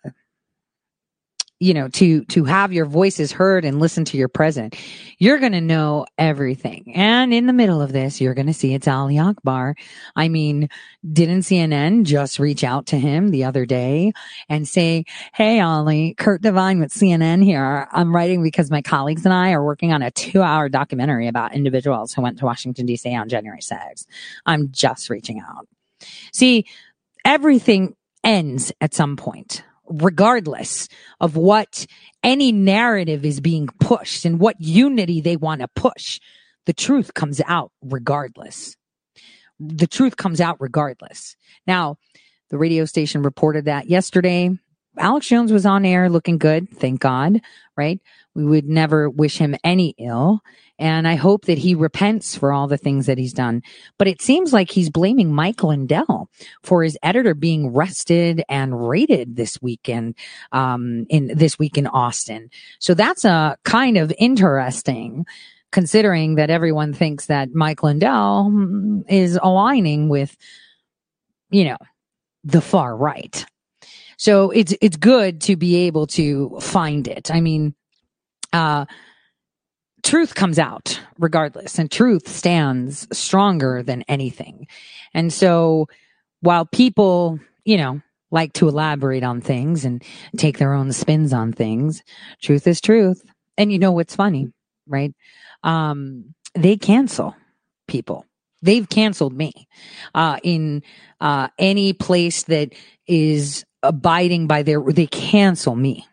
you 1.61 1.73
know 1.73 1.89
to 1.89 2.25
to 2.25 2.45
have 2.45 2.73
your 2.73 2.85
voices 2.85 3.33
heard 3.33 3.65
and 3.65 3.79
listen 3.79 4.05
to 4.05 4.17
your 4.17 4.29
president 4.29 4.77
you're 5.19 5.39
going 5.39 5.53
to 5.53 5.61
know 5.61 6.05
everything. 6.19 6.93
And 6.95 7.33
in 7.33 7.47
the 7.47 7.53
middle 7.53 7.81
of 7.81 7.93
this 7.93 8.21
you're 8.21 8.35
going 8.35 8.49
to 8.49 8.55
see 8.55 8.75
it's 8.75 8.89
ali 8.89 9.19
akbar. 9.19 9.77
I 10.17 10.29
mean 10.29 10.69
didn't 11.13 11.41
cnn 11.41 12.05
just 12.05 12.39
reach 12.39 12.65
out 12.65 12.87
to 12.87 12.99
him 12.99 13.31
the 13.31 13.45
other 13.45 13.67
day 13.67 14.13
and 14.49 14.67
say 14.67 15.05
hey 15.33 15.61
ali 15.61 16.15
curt 16.15 16.43
devine 16.43 16.81
with 16.81 16.93
cnn 16.93 17.45
here. 17.45 17.89
I'm 17.93 18.15
writing 18.15 18.43
because 18.43 18.71
my 18.71 18.83
colleagues 18.83 19.25
and 19.25 19.33
i 19.33 19.53
are 19.53 19.65
working 19.65 19.93
on 19.93 20.03
a 20.03 20.11
two 20.11 20.43
hour 20.43 20.69
documentary 20.69 21.29
about 21.29 21.55
individuals 21.55 22.13
who 22.13 22.23
went 22.23 22.39
to 22.39 22.45
washington 22.45 22.87
d.c 22.87 23.15
on 23.15 23.29
january 23.29 23.61
6th 23.61 24.07
i'm 24.47 24.71
just 24.73 25.09
reaching 25.09 25.41
out. 25.41 25.67
See 26.33 26.67
everything 27.25 27.95
ends 28.25 28.73
at 28.81 28.95
some 28.95 29.17
point 29.17 29.63
regardless 29.89 30.89
of 31.21 31.37
what 31.37 31.87
any 32.23 32.53
narrative 32.53 33.25
is 33.25 33.41
being 33.41 33.69
pushed 33.81 34.25
and 34.25 34.41
what 34.41 34.61
unity 34.61 35.21
they 35.21 35.37
want 35.37 35.61
to 35.61 35.69
push. 35.69 36.21
The 36.67 36.73
truth 36.73 37.15
comes 37.15 37.41
out 37.47 37.71
regardless. 37.83 38.77
The 39.61 39.87
truth 39.87 40.17
comes 40.17 40.41
out 40.41 40.57
regardless. 40.61 41.37
Now, 41.67 41.97
the 42.51 42.59
radio 42.59 42.85
station 42.85 43.23
reported 43.23 43.67
that 43.67 43.89
yesterday. 43.89 44.51
Alex 44.99 45.27
Jones 45.27 45.53
was 45.53 45.67
on 45.67 45.85
air 45.85 46.09
looking 46.09 46.39
good, 46.39 46.71
thank 46.71 47.01
God, 47.01 47.41
right? 47.77 48.01
We 48.35 48.45
would 48.45 48.69
never 48.69 49.09
wish 49.09 49.39
him 49.39 49.57
any 49.65 49.95
ill. 49.99 50.41
And 50.79 51.07
I 51.07 51.15
hope 51.15 51.45
that 51.45 51.59
he 51.59 51.77
repents 51.77 52.37
for 52.37 52.53
all 52.53 52.67
the 52.67 52.77
things 52.77 53.07
that 53.07 53.19
he's 53.19 53.33
done. 53.33 53.63
But 53.97 54.09
it 54.09 54.21
seems 54.21 54.53
like 54.53 54.71
he's 54.71 54.91
blaming 54.91 55.33
Mike 55.33 55.63
Lindell 55.63 56.29
for 56.63 56.83
his 56.83 56.99
editor 57.03 57.35
being 57.35 57.67
arrested 57.67 58.43
and 58.49 58.89
raided 58.89 59.37
this 59.37 59.63
weekend, 59.63 60.17
um, 60.51 61.07
in 61.09 61.29
this 61.29 61.59
week 61.59 61.79
in 61.79 61.87
Austin. 61.87 62.51
So 62.81 62.95
that's 62.95 63.25
a 63.25 63.57
kind 63.65 63.97
of 63.97 64.13
interesting 64.19 65.27
considering 65.71 66.37
that 66.37 66.51
everyone 66.51 66.93
thinks 66.93 67.27
that 67.27 67.55
Mike 67.55 67.83
Lindell 67.83 68.51
mm, 68.51 69.05
is 69.09 69.39
aligning 69.43 70.09
with, 70.09 70.37
you 71.51 71.65
know, 71.65 71.79
the 72.45 72.61
far 72.61 72.97
right. 72.97 73.45
So 74.25 74.51
it's, 74.53 74.73
it's 74.81 74.97
good 74.97 75.43
to 75.43 75.55
be 75.55 75.77
able 75.87 76.07
to 76.07 76.57
find 76.59 77.07
it. 77.07 77.31
I 77.31 77.43
mean, 77.43 77.75
uh, 78.55 78.87
truth 80.03 80.35
comes 80.35 80.59
out 80.59 80.99
regardless 81.19 81.79
and 81.79 81.91
truth 81.91 82.27
stands 82.27 83.07
stronger 83.13 83.83
than 83.83 84.01
anything. 84.09 84.67
And 85.13 85.31
so 85.31 85.89
while 86.41 86.65
people, 86.65 87.39
you 87.67 87.77
know, 87.77 88.01
like 88.31 88.55
to 88.55 88.67
elaborate 88.67 89.25
on 89.25 89.43
things 89.43 89.85
and 89.85 90.03
take 90.39 90.57
their 90.57 90.73
own 90.73 90.93
spins 90.93 91.35
on 91.35 91.53
things, 91.53 92.03
truth 92.41 92.67
is 92.67 92.81
truth. 92.81 93.23
And 93.59 93.71
you 93.71 93.79
know 93.79 93.93
what's 93.93 94.17
funny, 94.17 94.51
right? 94.87 95.13
Um, 95.65 96.35
they 96.55 96.79
cancel 96.79 97.37
people. 97.89 98.25
They've 98.63 98.89
canceled 98.89 99.35
me, 99.35 99.69
uh, 100.15 100.39
in, 100.43 100.83
uh, 101.21 101.49
any 101.59 101.93
place 101.93 102.45
that 102.45 102.73
is 103.07 103.67
abiding 103.85 104.47
by 104.47 104.63
their, 104.63 104.83
they 104.83 105.07
cancel 105.07 105.77
me. 105.77 106.07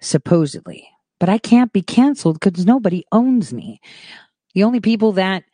Supposedly 0.00 0.88
but 1.24 1.28
I 1.28 1.38
can't 1.38 1.72
be 1.72 1.80
canceled 1.80 2.38
because 2.38 2.66
nobody 2.66 3.04
owns 3.10 3.52
me. 3.52 3.80
The 4.54 4.64
only 4.64 4.80
people 4.80 5.12
that 5.12 5.44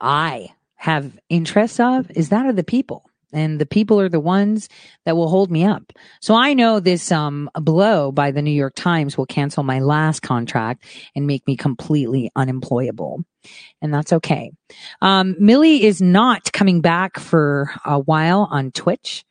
I 0.00 0.48
have 0.76 1.18
interest 1.28 1.80
of 1.80 2.10
is 2.12 2.30
that 2.30 2.46
of 2.46 2.56
the 2.56 2.64
people. 2.64 3.04
And 3.30 3.58
the 3.58 3.66
people 3.66 4.00
are 4.00 4.08
the 4.08 4.20
ones 4.20 4.70
that 5.04 5.16
will 5.16 5.28
hold 5.28 5.50
me 5.50 5.64
up. 5.66 5.92
So 6.20 6.34
I 6.34 6.54
know 6.54 6.80
this 6.80 7.12
um, 7.12 7.50
blow 7.54 8.10
by 8.10 8.30
the 8.30 8.40
New 8.40 8.50
York 8.50 8.74
Times 8.74 9.18
will 9.18 9.26
cancel 9.26 9.62
my 9.62 9.80
last 9.80 10.20
contract 10.20 10.84
and 11.14 11.26
make 11.26 11.46
me 11.46 11.56
completely 11.56 12.30
unemployable. 12.34 13.22
And 13.82 13.92
that's 13.92 14.14
okay. 14.14 14.50
Um, 15.02 15.36
Millie 15.38 15.84
is 15.84 16.00
not 16.02 16.52
coming 16.54 16.80
back 16.80 17.18
for 17.18 17.70
a 17.84 17.98
while 17.98 18.48
on 18.50 18.70
Twitch. 18.70 19.26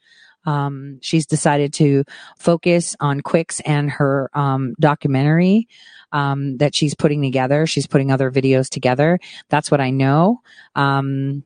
Um, 0.46 1.00
she's 1.02 1.26
decided 1.26 1.74
to 1.74 2.04
focus 2.38 2.96
on 3.00 3.22
Quicks 3.22 3.60
and 3.62 3.90
her 3.92 4.30
um, 4.34 4.76
documentary 4.80 5.68
um, 6.12 6.58
that 6.58 6.76
she's 6.76 6.96
putting 6.96 7.22
together. 7.22 7.66
She's 7.68 7.88
putting 7.88 8.12
other 8.12 8.32
videos 8.32 8.70
together. 8.70 9.20
That's 9.50 9.72
what 9.72 9.82
I 9.82 9.92
know. 9.92 10.42
Um, 10.76 11.44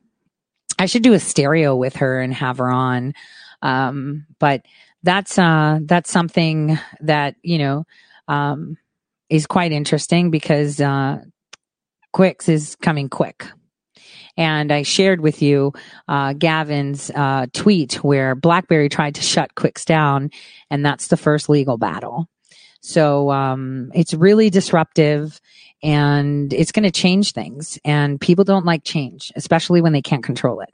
I 0.77 0.87
should 0.87 1.03
do 1.03 1.13
a 1.13 1.19
stereo 1.19 1.75
with 1.75 1.97
her 1.97 2.19
and 2.19 2.33
have 2.33 2.57
her 2.57 2.69
on. 2.69 3.13
Um, 3.61 4.25
but 4.39 4.65
that's 5.03 5.37
uh, 5.37 5.79
that's 5.83 6.11
something 6.11 6.77
that 7.01 7.35
you 7.41 7.57
know 7.57 7.85
um, 8.27 8.77
is 9.29 9.45
quite 9.45 9.71
interesting 9.71 10.31
because 10.31 10.81
uh, 10.81 11.19
Quicks 12.11 12.49
is 12.49 12.75
coming 12.81 13.09
quick. 13.09 13.45
And 14.37 14.71
I 14.71 14.83
shared 14.83 15.21
with 15.21 15.41
you 15.41 15.73
uh, 16.07 16.33
Gavin's 16.33 17.09
uh, 17.11 17.47
tweet 17.53 18.03
where 18.03 18.35
BlackBerry 18.35 18.89
tried 18.89 19.15
to 19.15 19.21
shut 19.21 19.55
Quicks 19.55 19.85
down, 19.85 20.31
and 20.69 20.85
that's 20.85 21.07
the 21.07 21.17
first 21.17 21.49
legal 21.49 21.77
battle. 21.77 22.27
So 22.81 23.31
um, 23.31 23.91
it's 23.95 24.13
really 24.13 24.51
disruptive 24.51 25.41
and 25.81 26.53
it's 26.53 26.71
going 26.71 26.83
to 26.83 26.91
change 26.91 27.31
things. 27.31 27.79
And 27.83 28.21
people 28.21 28.43
don't 28.43 28.65
like 28.65 28.83
change, 28.83 29.31
especially 29.35 29.81
when 29.81 29.91
they 29.91 30.03
can't 30.03 30.23
control 30.23 30.61
it. 30.61 30.69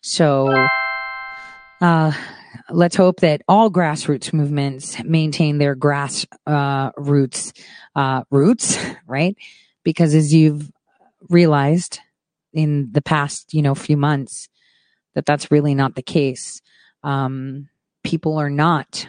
So 0.00 0.68
uh, 1.80 2.12
let's 2.70 2.96
hope 2.96 3.20
that 3.20 3.42
all 3.48 3.70
grassroots 3.70 4.32
movements 4.32 5.02
maintain 5.04 5.58
their 5.58 5.74
grass 5.74 6.26
uh, 6.46 6.92
roots 6.96 7.52
uh, 7.94 8.22
roots, 8.30 8.78
right? 9.06 9.36
Because 9.84 10.14
as 10.14 10.32
you've 10.32 10.70
realized, 11.28 12.00
in 12.56 12.90
the 12.92 13.02
past, 13.02 13.54
you 13.54 13.62
know, 13.62 13.74
few 13.74 13.96
months 13.96 14.48
that 15.14 15.26
that's 15.26 15.50
really 15.50 15.74
not 15.74 15.94
the 15.94 16.02
case. 16.02 16.60
Um, 17.02 17.68
people 18.04 18.38
are 18.38 18.50
not 18.50 19.08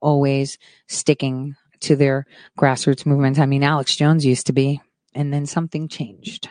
always 0.00 0.58
sticking 0.88 1.56
to 1.80 1.96
their 1.96 2.26
grassroots 2.58 3.06
movements. 3.06 3.38
I 3.38 3.46
mean, 3.46 3.62
Alex 3.62 3.96
Jones 3.96 4.24
used 4.24 4.46
to 4.46 4.52
be, 4.52 4.80
and 5.14 5.32
then 5.32 5.46
something 5.46 5.88
changed. 5.88 6.48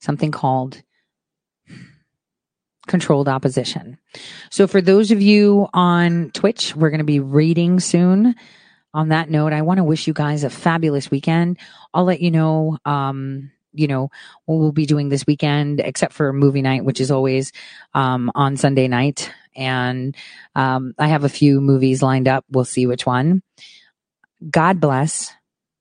Something 0.00 0.30
called 0.30 0.82
controlled 2.86 3.28
opposition. 3.28 3.98
So 4.50 4.66
for 4.66 4.80
those 4.80 5.10
of 5.10 5.22
you 5.22 5.68
on 5.72 6.30
Twitch, 6.32 6.74
we're 6.74 6.90
going 6.90 6.98
to 6.98 7.04
be 7.04 7.20
reading 7.20 7.78
soon. 7.78 8.34
On 8.92 9.10
that 9.10 9.30
note, 9.30 9.52
I 9.52 9.62
want 9.62 9.78
to 9.78 9.84
wish 9.84 10.08
you 10.08 10.12
guys 10.12 10.42
a 10.42 10.50
fabulous 10.50 11.10
weekend. 11.10 11.58
I'll 11.94 12.04
let 12.04 12.20
you 12.20 12.32
know 12.32 12.78
um, 12.84 13.52
you 13.72 13.86
know, 13.86 14.10
what 14.46 14.56
we'll 14.56 14.72
be 14.72 14.86
doing 14.86 15.08
this 15.08 15.26
weekend, 15.26 15.80
except 15.80 16.12
for 16.12 16.32
movie 16.32 16.62
night, 16.62 16.84
which 16.84 17.00
is 17.00 17.10
always 17.10 17.52
um, 17.94 18.30
on 18.34 18.56
Sunday 18.56 18.88
night. 18.88 19.30
And 19.56 20.16
um, 20.54 20.94
I 20.98 21.08
have 21.08 21.24
a 21.24 21.28
few 21.28 21.60
movies 21.60 22.02
lined 22.02 22.28
up. 22.28 22.44
We'll 22.50 22.64
see 22.64 22.86
which 22.86 23.06
one. 23.06 23.42
God 24.48 24.80
bless. 24.80 25.32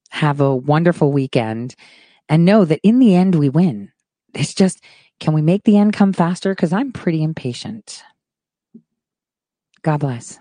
Have 0.09 0.41
a 0.41 0.55
wonderful 0.55 1.11
weekend. 1.11 1.75
And 2.27 2.45
know 2.45 2.65
that 2.65 2.79
in 2.83 2.99
the 2.99 3.15
end, 3.15 3.35
we 3.35 3.49
win. 3.49 3.91
It's 4.33 4.53
just, 4.53 4.83
can 5.19 5.33
we 5.33 5.41
make 5.41 5.63
the 5.63 5.77
end 5.77 5.93
come 5.93 6.13
faster? 6.13 6.53
Because 6.53 6.73
I'm 6.73 6.91
pretty 6.91 7.23
impatient. 7.23 8.03
God 9.81 9.99
bless. 9.99 10.39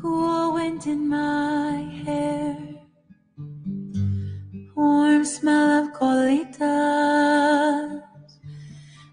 Cool 0.00 0.54
wind 0.54 0.86
in 0.86 1.08
my 1.08 1.80
hair 2.04 2.67
warm 4.78 5.24
smell 5.24 5.82
of 5.82 5.92
colitas 5.92 6.60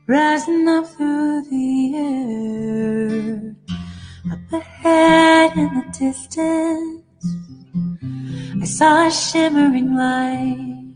rising 0.07 0.67
up 0.67 0.85
through 0.85 1.41
the 1.49 1.95
air. 1.95 3.55
Up 4.31 4.53
ahead 4.53 5.57
in 5.57 5.69
the 5.77 5.85
distance, 5.97 7.25
I 8.61 8.65
saw 8.65 9.07
a 9.07 9.11
shimmering 9.11 9.95
light. 9.95 10.93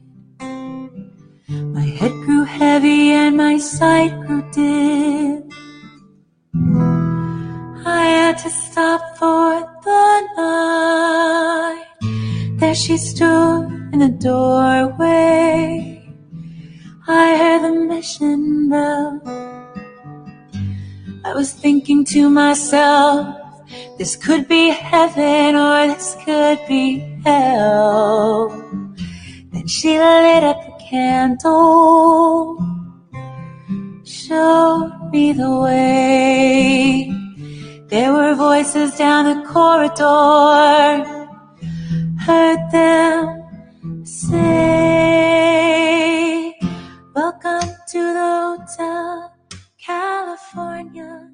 My 1.49 1.87
head 1.97 2.11
grew 2.25 2.43
heavy 2.43 3.09
and 3.09 3.37
my 3.37 3.57
sight 3.57 4.13
grew 4.21 4.43
dim. 4.51 5.49
I 7.85 8.03
had 8.17 8.37
to 8.43 8.49
stop 8.51 9.01
for 9.17 9.49
the 9.83 10.27
night. 10.37 11.58
There 12.59 12.75
she 12.75 12.97
stood 12.97 13.69
in 13.93 13.99
the 13.99 14.09
doorway. 14.09 16.03
I 17.07 17.37
heard 17.37 17.63
the 17.63 17.71
mission 17.71 18.67
bell. 18.67 19.21
I 21.23 21.33
was 21.33 21.53
thinking 21.53 22.03
to 22.05 22.29
myself, 22.29 23.33
this 23.97 24.17
could 24.17 24.49
be 24.49 24.71
heaven 24.71 25.55
or 25.55 25.87
this 25.87 26.17
could 26.25 26.59
be 26.67 26.99
hell. 27.23 28.49
Then 29.53 29.65
she 29.65 29.97
lit 29.97 30.43
up 30.43 30.59
the 30.65 30.83
candle, 30.83 32.59
showed 34.03 35.09
me 35.13 35.31
the 35.31 35.49
way. 35.49 37.09
There 37.87 38.11
were 38.11 38.35
voices 38.35 38.97
down 38.97 39.25
the 39.25 39.47
corridor, 39.47 41.18
heard 42.29 42.61
them 42.71 44.05
say, 44.05 44.35
Welcome 47.15 47.71
to 47.87 48.01
the 48.17 48.29
Hotel 48.45 49.33
California. 49.79 51.28